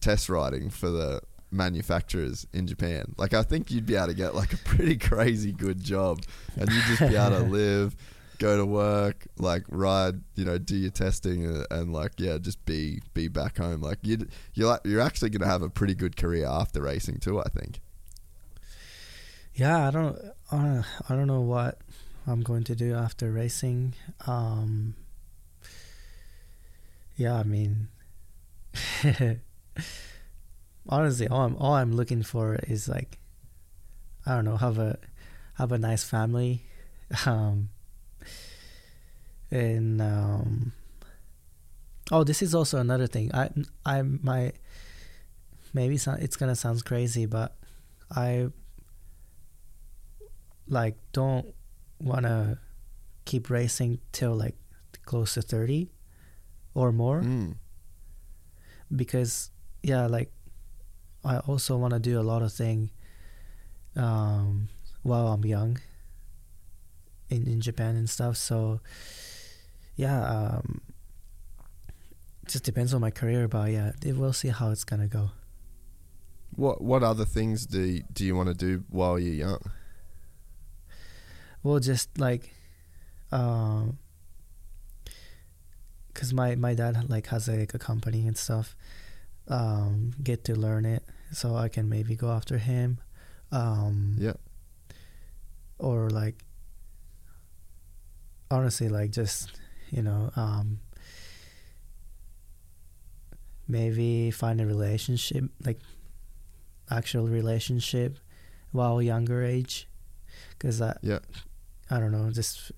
test 0.00 0.28
riding 0.28 0.70
for 0.70 0.90
the 0.90 1.20
manufacturers 1.50 2.46
in 2.52 2.66
Japan. 2.68 3.14
Like, 3.18 3.34
I 3.34 3.42
think 3.42 3.70
you'd 3.70 3.86
be 3.86 3.96
able 3.96 4.08
to 4.08 4.14
get 4.14 4.34
like 4.36 4.52
a 4.52 4.58
pretty 4.58 4.96
crazy 5.08 5.50
good 5.52 5.82
job, 5.82 6.20
and 6.56 6.70
you'd 6.70 6.84
just 6.84 7.00
be 7.00 7.16
able 7.16 7.38
to 7.38 7.42
live. 7.50 7.96
Go 8.42 8.56
to 8.56 8.66
work, 8.66 9.26
like 9.38 9.62
ride, 9.68 10.20
you 10.34 10.44
know, 10.44 10.58
do 10.58 10.76
your 10.76 10.90
testing, 10.90 11.46
and, 11.46 11.64
and 11.70 11.92
like 11.92 12.12
yeah, 12.18 12.38
just 12.38 12.64
be 12.66 13.00
be 13.14 13.28
back 13.28 13.58
home. 13.58 13.80
Like 13.80 13.98
you, 14.02 14.26
you're 14.54 14.68
like, 14.68 14.80
you're 14.84 15.00
actually 15.00 15.30
gonna 15.30 15.50
have 15.50 15.62
a 15.62 15.70
pretty 15.70 15.94
good 15.94 16.16
career 16.16 16.46
after 16.46 16.82
racing 16.82 17.18
too. 17.18 17.40
I 17.40 17.48
think. 17.48 17.80
Yeah, 19.54 19.86
I 19.86 19.90
don't, 19.90 20.18
uh, 20.50 20.82
I 21.08 21.14
don't 21.14 21.26
know 21.26 21.42
what 21.42 21.78
I'm 22.26 22.40
going 22.40 22.64
to 22.64 22.74
do 22.74 22.94
after 22.94 23.30
racing. 23.30 23.94
Um, 24.26 24.94
yeah, 27.16 27.34
I 27.34 27.42
mean, 27.42 27.88
honestly, 30.88 31.28
all 31.28 31.42
I'm 31.42 31.56
all 31.56 31.74
I'm 31.74 31.92
looking 31.94 32.22
for 32.22 32.56
is 32.66 32.88
like, 32.88 33.18
I 34.26 34.34
don't 34.34 34.46
know, 34.46 34.56
have 34.56 34.78
a 34.78 34.98
have 35.58 35.70
a 35.70 35.78
nice 35.78 36.02
family, 36.02 36.64
um, 37.26 37.68
and 39.52 40.00
um, 40.00 40.72
oh, 42.10 42.24
this 42.24 42.40
is 42.40 42.54
also 42.56 42.78
another 42.78 43.06
thing. 43.06 43.30
I 43.34 43.50
I 43.84 44.00
my 44.02 44.52
maybe 45.76 45.96
so- 46.00 46.16
it's 46.18 46.36
gonna 46.36 46.56
sound 46.56 46.84
crazy, 46.84 47.26
but 47.26 47.54
I 48.10 48.48
like 50.68 50.96
don't 51.12 51.54
wanna 52.00 52.58
keep 53.24 53.50
racing 53.50 53.98
till 54.12 54.34
like 54.34 54.56
close 55.04 55.34
to 55.34 55.42
thirty 55.42 55.90
or 56.74 56.92
more 56.92 57.20
Mm. 57.20 57.56
because 58.94 59.50
yeah 59.82 60.06
like 60.06 60.32
i 61.24 61.38
also 61.38 61.76
want 61.76 61.92
to 61.92 62.00
do 62.00 62.18
a 62.18 62.22
lot 62.22 62.42
of 62.42 62.52
thing 62.52 62.90
um 63.96 64.68
while 65.02 65.28
i'm 65.28 65.44
young 65.44 65.78
in 67.28 67.46
in 67.46 67.60
japan 67.60 67.96
and 67.96 68.08
stuff 68.08 68.36
so 68.36 68.80
yeah 69.96 70.20
um 70.24 70.80
just 72.46 72.64
depends 72.64 72.92
on 72.94 73.00
my 73.00 73.10
career 73.10 73.46
but 73.48 73.70
yeah 73.70 73.92
we'll 74.04 74.32
see 74.32 74.48
how 74.48 74.70
it's 74.70 74.84
gonna 74.84 75.06
go 75.06 75.30
What 76.56 76.80
what 76.82 77.02
other 77.02 77.24
things 77.24 77.66
do 77.66 77.80
you, 77.80 78.02
do 78.12 78.24
you 78.24 78.34
want 78.36 78.48
to 78.48 78.54
do 78.54 78.84
while 78.90 79.18
you're 79.18 79.34
young? 79.34 79.60
well 81.62 81.78
just 81.78 82.18
like 82.18 82.52
um 83.30 83.98
because 86.12 86.34
my 86.34 86.54
my 86.56 86.74
dad 86.74 87.08
like 87.08 87.28
has 87.28 87.48
a, 87.48 87.52
like 87.52 87.72
a 87.74 87.78
company 87.78 88.26
and 88.26 88.36
stuff 88.36 88.74
um 89.48 90.12
get 90.22 90.44
to 90.44 90.54
learn 90.54 90.84
it 90.84 91.02
so 91.32 91.54
i 91.56 91.68
can 91.68 91.88
maybe 91.88 92.14
go 92.16 92.30
after 92.30 92.58
him 92.58 92.98
um 93.52 94.16
Yeah. 94.18 94.34
or 95.78 96.10
like 96.10 96.44
honestly 98.50 98.88
like 98.88 99.10
just 99.10 99.50
you 99.92 100.02
know 100.02 100.32
um 100.36 100.80
maybe 103.68 104.30
find 104.30 104.60
a 104.60 104.66
relationship 104.66 105.44
like 105.64 105.78
actual 106.90 107.28
relationship 107.28 108.18
while 108.72 109.00
younger 109.00 109.42
age 109.44 109.88
because 110.50 110.80
i 110.82 110.96
Yeah. 111.02 111.20
i 111.90 111.98
don't 112.00 112.12
know 112.12 112.30
just 112.30 112.72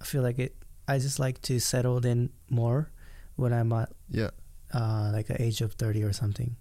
i 0.00 0.04
feel 0.04 0.22
like 0.22 0.38
it 0.38 0.56
i 0.88 0.98
just 0.98 1.18
like 1.18 1.40
to 1.42 1.60
settle 1.60 2.04
in 2.04 2.30
more 2.48 2.90
when 3.36 3.52
i'm 3.52 3.72
at 3.72 3.90
Yeah. 4.10 4.30
uh 4.72 5.10
like 5.12 5.26
the 5.26 5.40
age 5.40 5.60
of 5.60 5.74
30 5.74 6.02
or 6.02 6.12
something 6.12 6.56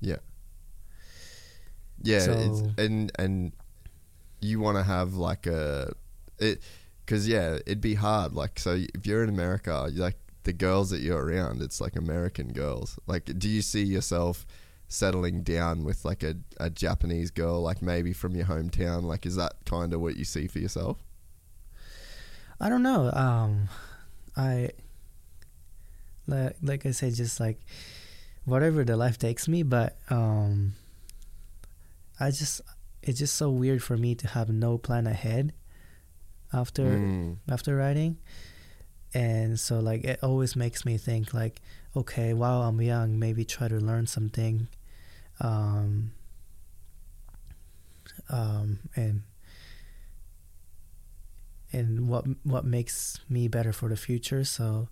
Yeah. 0.00 0.16
Yeah, 2.02 2.16
it's, 2.28 2.58
So- 2.58 2.74
and 2.78 3.12
and 3.18 3.52
you 4.40 4.58
want 4.58 4.76
to 4.76 4.82
have 4.82 5.14
like 5.14 5.46
a 5.46 5.92
it 6.38 6.60
because 7.12 7.28
yeah, 7.28 7.58
it'd 7.66 7.82
be 7.82 7.92
hard. 7.92 8.32
Like, 8.32 8.58
so 8.58 8.82
if 8.94 9.06
you're 9.06 9.22
in 9.22 9.28
America, 9.28 9.90
like 9.92 10.16
the 10.44 10.52
girls 10.54 10.88
that 10.88 11.00
you're 11.00 11.22
around, 11.22 11.60
it's 11.60 11.78
like 11.78 11.94
American 11.94 12.54
girls. 12.54 12.98
Like, 13.06 13.38
do 13.38 13.50
you 13.50 13.60
see 13.60 13.82
yourself 13.82 14.46
settling 14.88 15.42
down 15.42 15.84
with 15.84 16.06
like 16.06 16.22
a, 16.22 16.36
a 16.56 16.70
Japanese 16.70 17.30
girl, 17.30 17.60
like 17.60 17.82
maybe 17.82 18.14
from 18.14 18.34
your 18.34 18.46
hometown? 18.46 19.02
Like, 19.02 19.26
is 19.26 19.36
that 19.36 19.52
kind 19.66 19.92
of 19.92 20.00
what 20.00 20.16
you 20.16 20.24
see 20.24 20.46
for 20.46 20.58
yourself? 20.58 21.04
I 22.58 22.70
don't 22.70 22.82
know. 22.82 23.10
Um, 23.12 23.68
I 24.34 24.70
like 26.26 26.56
like 26.62 26.86
I 26.86 26.92
said, 26.92 27.14
just 27.14 27.40
like 27.40 27.60
whatever 28.46 28.84
the 28.84 28.96
life 28.96 29.18
takes 29.18 29.46
me. 29.48 29.62
But 29.62 29.98
um, 30.08 30.72
I 32.18 32.30
just 32.30 32.62
it's 33.02 33.18
just 33.18 33.36
so 33.36 33.50
weird 33.50 33.82
for 33.82 33.98
me 33.98 34.14
to 34.14 34.28
have 34.28 34.48
no 34.48 34.78
plan 34.78 35.06
ahead 35.06 35.52
after 36.52 36.98
Mm. 36.98 37.36
after 37.48 37.76
writing, 37.76 38.18
and 39.14 39.58
so 39.58 39.80
like 39.80 40.04
it 40.04 40.18
always 40.22 40.54
makes 40.56 40.84
me 40.84 40.96
think 40.98 41.32
like, 41.34 41.60
okay, 41.96 42.32
while 42.34 42.62
I'm 42.62 42.80
young, 42.80 43.18
maybe 43.18 43.44
try 43.44 43.68
to 43.68 43.76
learn 43.78 44.06
something, 44.06 44.68
um, 45.40 46.12
um, 48.30 48.78
and 48.96 49.22
and 51.72 52.08
what 52.08 52.24
what 52.44 52.64
makes 52.64 53.18
me 53.28 53.48
better 53.48 53.72
for 53.72 53.88
the 53.88 53.96
future. 53.96 54.44
So 54.44 54.88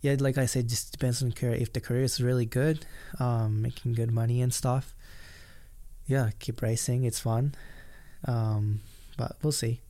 yeah, 0.00 0.16
like 0.18 0.38
I 0.38 0.46
said, 0.46 0.68
just 0.68 0.92
depends 0.92 1.22
on 1.22 1.32
career. 1.32 1.54
If 1.54 1.72
the 1.72 1.80
career 1.80 2.02
is 2.04 2.20
really 2.20 2.46
good, 2.46 2.86
um, 3.18 3.62
making 3.62 3.94
good 3.94 4.10
money 4.10 4.40
and 4.40 4.52
stuff, 4.52 4.94
yeah, 6.06 6.30
keep 6.38 6.62
racing. 6.62 7.04
It's 7.04 7.20
fun, 7.20 7.54
um, 8.26 8.80
but 9.16 9.36
we'll 9.42 9.52
see. 9.52 9.80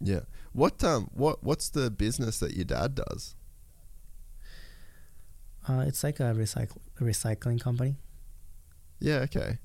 Yeah. 0.00 0.20
What 0.52 0.82
um 0.84 1.10
what 1.14 1.42
what's 1.42 1.68
the 1.68 1.90
business 1.90 2.38
that 2.40 2.54
your 2.54 2.64
dad 2.64 2.94
does? 2.94 3.34
Uh, 5.68 5.84
it's 5.86 6.04
like 6.04 6.20
a 6.20 6.32
recycle 6.34 6.78
recycling 7.00 7.60
company. 7.60 7.96
Yeah. 9.00 9.18
Okay. 9.20 9.58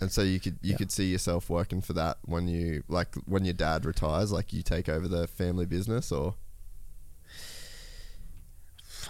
And 0.00 0.10
so 0.10 0.22
you 0.22 0.40
could 0.40 0.58
you 0.62 0.70
Yeah. 0.72 0.76
could 0.76 0.90
see 0.92 1.10
yourself 1.10 1.50
working 1.50 1.80
for 1.82 1.92
that 1.94 2.18
when 2.24 2.48
you 2.48 2.84
like 2.88 3.14
when 3.26 3.44
your 3.44 3.54
dad 3.54 3.84
retires, 3.84 4.32
like 4.32 4.52
you 4.52 4.62
take 4.62 4.88
over 4.88 5.06
the 5.08 5.26
family 5.26 5.66
business, 5.66 6.10
or 6.12 6.36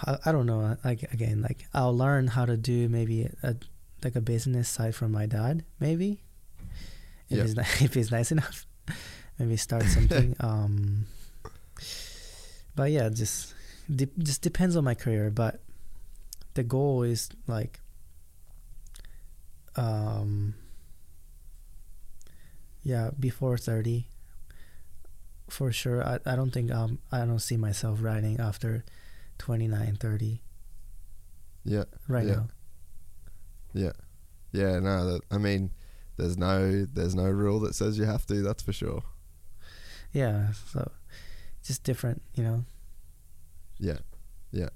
I, 0.04 0.18
I 0.26 0.32
don't 0.32 0.46
know. 0.46 0.76
Like 0.84 1.02
again, 1.12 1.42
like 1.42 1.66
I'll 1.74 1.96
learn 1.96 2.28
how 2.28 2.44
to 2.46 2.56
do 2.56 2.88
maybe 2.88 3.28
a 3.42 3.56
like 4.02 4.16
a 4.16 4.20
business 4.20 4.68
side 4.68 4.94
from 4.94 5.12
my 5.12 5.26
dad. 5.26 5.64
Maybe 5.78 6.22
if 7.30 7.36
Yeah. 7.36 7.42
he's 7.44 7.56
ni- 7.56 7.62
if 7.86 7.94
he's 7.94 8.10
nice 8.10 8.32
enough, 8.32 8.66
maybe 9.38 9.56
start 9.56 9.84
something. 9.84 10.36
um, 10.40 11.06
but 12.76 12.90
yeah, 12.90 13.08
just 13.08 13.54
de- 13.88 14.10
just 14.18 14.42
depends 14.42 14.76
on 14.76 14.84
my 14.84 14.94
career. 14.94 15.30
But 15.30 15.60
the 16.54 16.62
goal 16.64 17.02
is 17.02 17.30
like 17.46 17.80
um 19.76 20.54
yeah 22.82 23.10
before 23.18 23.56
30 23.56 24.08
for 25.48 25.70
sure 25.70 26.02
i, 26.04 26.18
I 26.26 26.34
don't 26.34 26.50
think 26.50 26.72
um 26.72 26.98
i 27.12 27.18
don't 27.24 27.38
see 27.38 27.56
myself 27.56 27.98
riding 28.02 28.40
after 28.40 28.84
29 29.38 29.96
30 29.96 30.40
yeah, 31.64 31.84
right 32.08 32.26
yeah, 32.26 32.34
now 32.34 32.48
yeah, 33.74 33.92
yeah. 34.50 34.80
No, 34.80 35.06
that, 35.12 35.20
I 35.30 35.38
mean, 35.38 35.70
there's 36.20 36.36
no 36.38 36.84
there's 36.84 37.14
no 37.14 37.24
rule 37.24 37.58
that 37.60 37.74
says 37.74 37.98
you 37.98 38.04
have 38.04 38.26
to. 38.26 38.42
That's 38.42 38.62
for 38.62 38.72
sure. 38.72 39.02
yeah 40.12 40.52
so 40.72 40.90
just 41.62 41.82
different 41.84 42.22
you 42.34 42.42
know 42.44 42.64
Yeah, 43.78 43.98
yeah. 44.52 44.70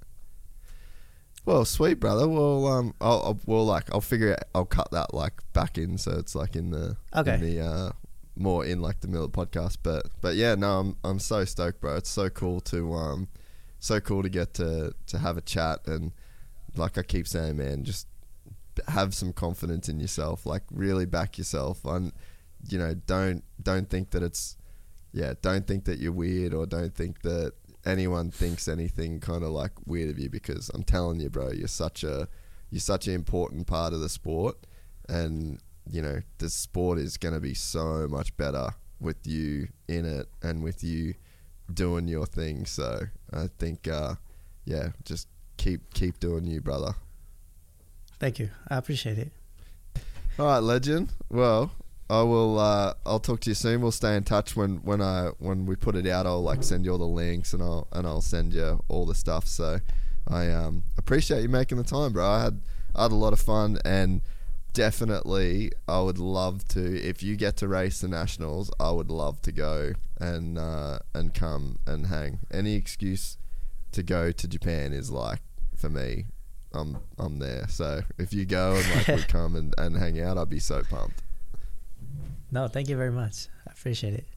Well, 1.45 1.63
sweet 1.65 1.99
brother. 1.99 2.27
Well, 2.27 2.65
um, 2.67 2.93
I'll, 2.99 3.21
I'll 3.23 3.39
well 3.45 3.65
like 3.65 3.93
I'll 3.93 4.01
figure 4.01 4.31
it. 4.31 4.43
I'll 4.55 4.65
cut 4.65 4.89
that 4.91 5.13
like 5.13 5.33
back 5.53 5.77
in, 5.77 5.97
so 5.99 6.11
it's 6.13 6.33
like 6.35 6.55
in 6.55 6.71
the 6.71 6.97
Okay. 7.15 7.35
in 7.35 7.41
the 7.41 7.59
uh 7.61 7.91
more 8.35 8.65
in 8.65 8.81
like 8.81 9.01
the 9.01 9.07
the 9.07 9.29
podcast. 9.29 9.77
But 9.83 10.07
but 10.21 10.35
yeah, 10.35 10.55
no, 10.55 10.79
I'm 10.79 10.97
I'm 11.03 11.19
so 11.19 11.45
stoked, 11.45 11.81
bro. 11.81 11.97
It's 11.97 12.09
so 12.09 12.29
cool 12.29 12.61
to 12.61 12.93
um, 12.93 13.27
so 13.79 13.99
cool 13.99 14.23
to 14.23 14.29
get 14.29 14.55
to 14.55 14.93
to 15.07 15.19
have 15.19 15.37
a 15.37 15.41
chat 15.41 15.85
and 15.85 16.11
like 16.75 16.97
I 16.97 17.03
keep 17.03 17.27
saying, 17.27 17.57
man, 17.57 17.83
just 17.83 18.07
have 18.87 19.13
some 19.13 19.33
confidence 19.33 19.89
in 19.89 19.99
yourself. 19.99 20.45
Like 20.45 20.63
really 20.71 21.05
back 21.05 21.37
yourself. 21.37 21.83
And 21.85 22.11
you 22.67 22.77
know, 22.77 22.93
don't 22.93 23.43
don't 23.61 23.89
think 23.89 24.11
that 24.11 24.23
it's 24.23 24.57
yeah, 25.13 25.33
don't 25.41 25.65
think 25.65 25.85
that 25.85 25.99
you're 25.99 26.11
weird 26.11 26.53
or 26.53 26.65
don't 26.65 26.93
think 26.93 27.21
that 27.21 27.53
anyone 27.85 28.31
thinks 28.31 28.67
anything 28.67 29.19
kind 29.19 29.43
of 29.43 29.51
like 29.51 29.71
weird 29.85 30.09
of 30.09 30.19
you 30.19 30.29
because 30.29 30.69
I'm 30.73 30.83
telling 30.83 31.19
you, 31.19 31.29
bro, 31.29 31.51
you're 31.51 31.67
such 31.67 32.03
a 32.03 32.27
you're 32.71 32.79
such 32.79 33.07
an 33.07 33.13
important 33.13 33.67
part 33.67 33.93
of 33.93 33.99
the 34.01 34.09
sport, 34.09 34.57
and 35.07 35.59
you 35.89 36.01
know 36.01 36.21
the 36.39 36.49
sport 36.49 36.97
is 36.97 37.17
going 37.17 37.33
to 37.33 37.39
be 37.39 37.53
so 37.53 38.07
much 38.07 38.35
better 38.37 38.69
with 38.99 39.25
you 39.27 39.67
in 39.87 40.05
it 40.05 40.27
and 40.41 40.63
with 40.63 40.83
you 40.83 41.13
doing 41.73 42.07
your 42.07 42.25
thing. 42.25 42.65
So 42.65 43.01
I 43.31 43.47
think, 43.59 43.87
uh, 43.87 44.15
yeah, 44.65 44.89
just 45.03 45.27
keep 45.57 45.93
keep 45.93 46.19
doing 46.19 46.45
you, 46.45 46.61
brother. 46.61 46.95
Thank 48.19 48.39
you 48.39 48.49
i 48.69 48.77
appreciate 48.77 49.17
it 49.17 49.31
All 50.37 50.45
right, 50.47 50.59
legend. 50.59 51.13
Well, 51.29 51.71
I 52.09 52.21
will. 52.23 52.59
Uh, 52.59 52.93
I'll 53.05 53.21
talk 53.21 53.39
to 53.41 53.49
you 53.49 53.55
soon. 53.55 53.81
We'll 53.81 53.91
stay 53.91 54.17
in 54.17 54.23
touch 54.25 54.53
when 54.55 54.77
when 54.83 55.01
I 55.01 55.29
when 55.39 55.65
we 55.65 55.77
put 55.77 55.95
it 55.95 56.05
out. 56.05 56.25
I'll 56.25 56.43
like 56.43 56.61
send 56.61 56.83
you 56.83 56.91
all 56.91 56.97
the 56.97 57.05
links 57.05 57.53
and 57.53 57.63
I'll 57.63 57.87
and 57.93 58.05
I'll 58.05 58.21
send 58.21 58.53
you 58.53 58.81
all 58.89 59.05
the 59.05 59.15
stuff. 59.15 59.47
So 59.47 59.79
I 60.27 60.49
um 60.51 60.83
appreciate 60.97 61.41
you 61.41 61.47
making 61.47 61.77
the 61.77 61.85
time, 61.85 62.11
bro. 62.11 62.25
I 62.27 62.43
had 62.43 62.59
I 62.93 63.03
had 63.03 63.11
a 63.13 63.15
lot 63.15 63.31
of 63.31 63.39
fun 63.39 63.79
and 63.85 64.21
definitely 64.73 65.71
I 65.87 66.01
would 66.01 66.19
love 66.19 66.67
to 66.69 67.01
if 67.01 67.23
you 67.23 67.37
get 67.37 67.55
to 67.57 67.67
race 67.69 68.01
the 68.01 68.09
nationals. 68.09 68.69
I 68.77 68.91
would 68.91 69.09
love 69.09 69.41
to 69.43 69.53
go 69.53 69.93
and 70.19 70.57
uh, 70.57 70.99
and 71.13 71.33
come 71.33 71.79
and 71.87 72.07
hang. 72.07 72.39
Any 72.51 72.75
excuse 72.75 73.37
to 73.93 74.03
go 74.03 74.33
to 74.33 74.47
Japan 74.49 74.91
is 74.91 75.09
like 75.11 75.39
for 75.77 75.89
me. 75.89 76.25
I'm 76.75 76.97
I'm 77.17 77.39
there. 77.39 77.67
So 77.69 78.01
if 78.17 78.33
you 78.33 78.45
go 78.45 78.75
and 78.75 78.95
like 78.95 79.07
we 79.07 79.23
come 79.27 79.55
and, 79.55 79.73
and 79.77 79.97
hang 79.97 80.19
out, 80.21 80.37
I'd 80.37 80.49
be 80.49 80.59
so 80.59 80.83
pumped. 80.83 81.23
No, 82.51 82.67
thank 82.67 82.89
you 82.89 82.97
very 82.97 83.11
much. 83.11 83.47
I 83.67 83.71
appreciate 83.71 84.13
it. 84.13 84.27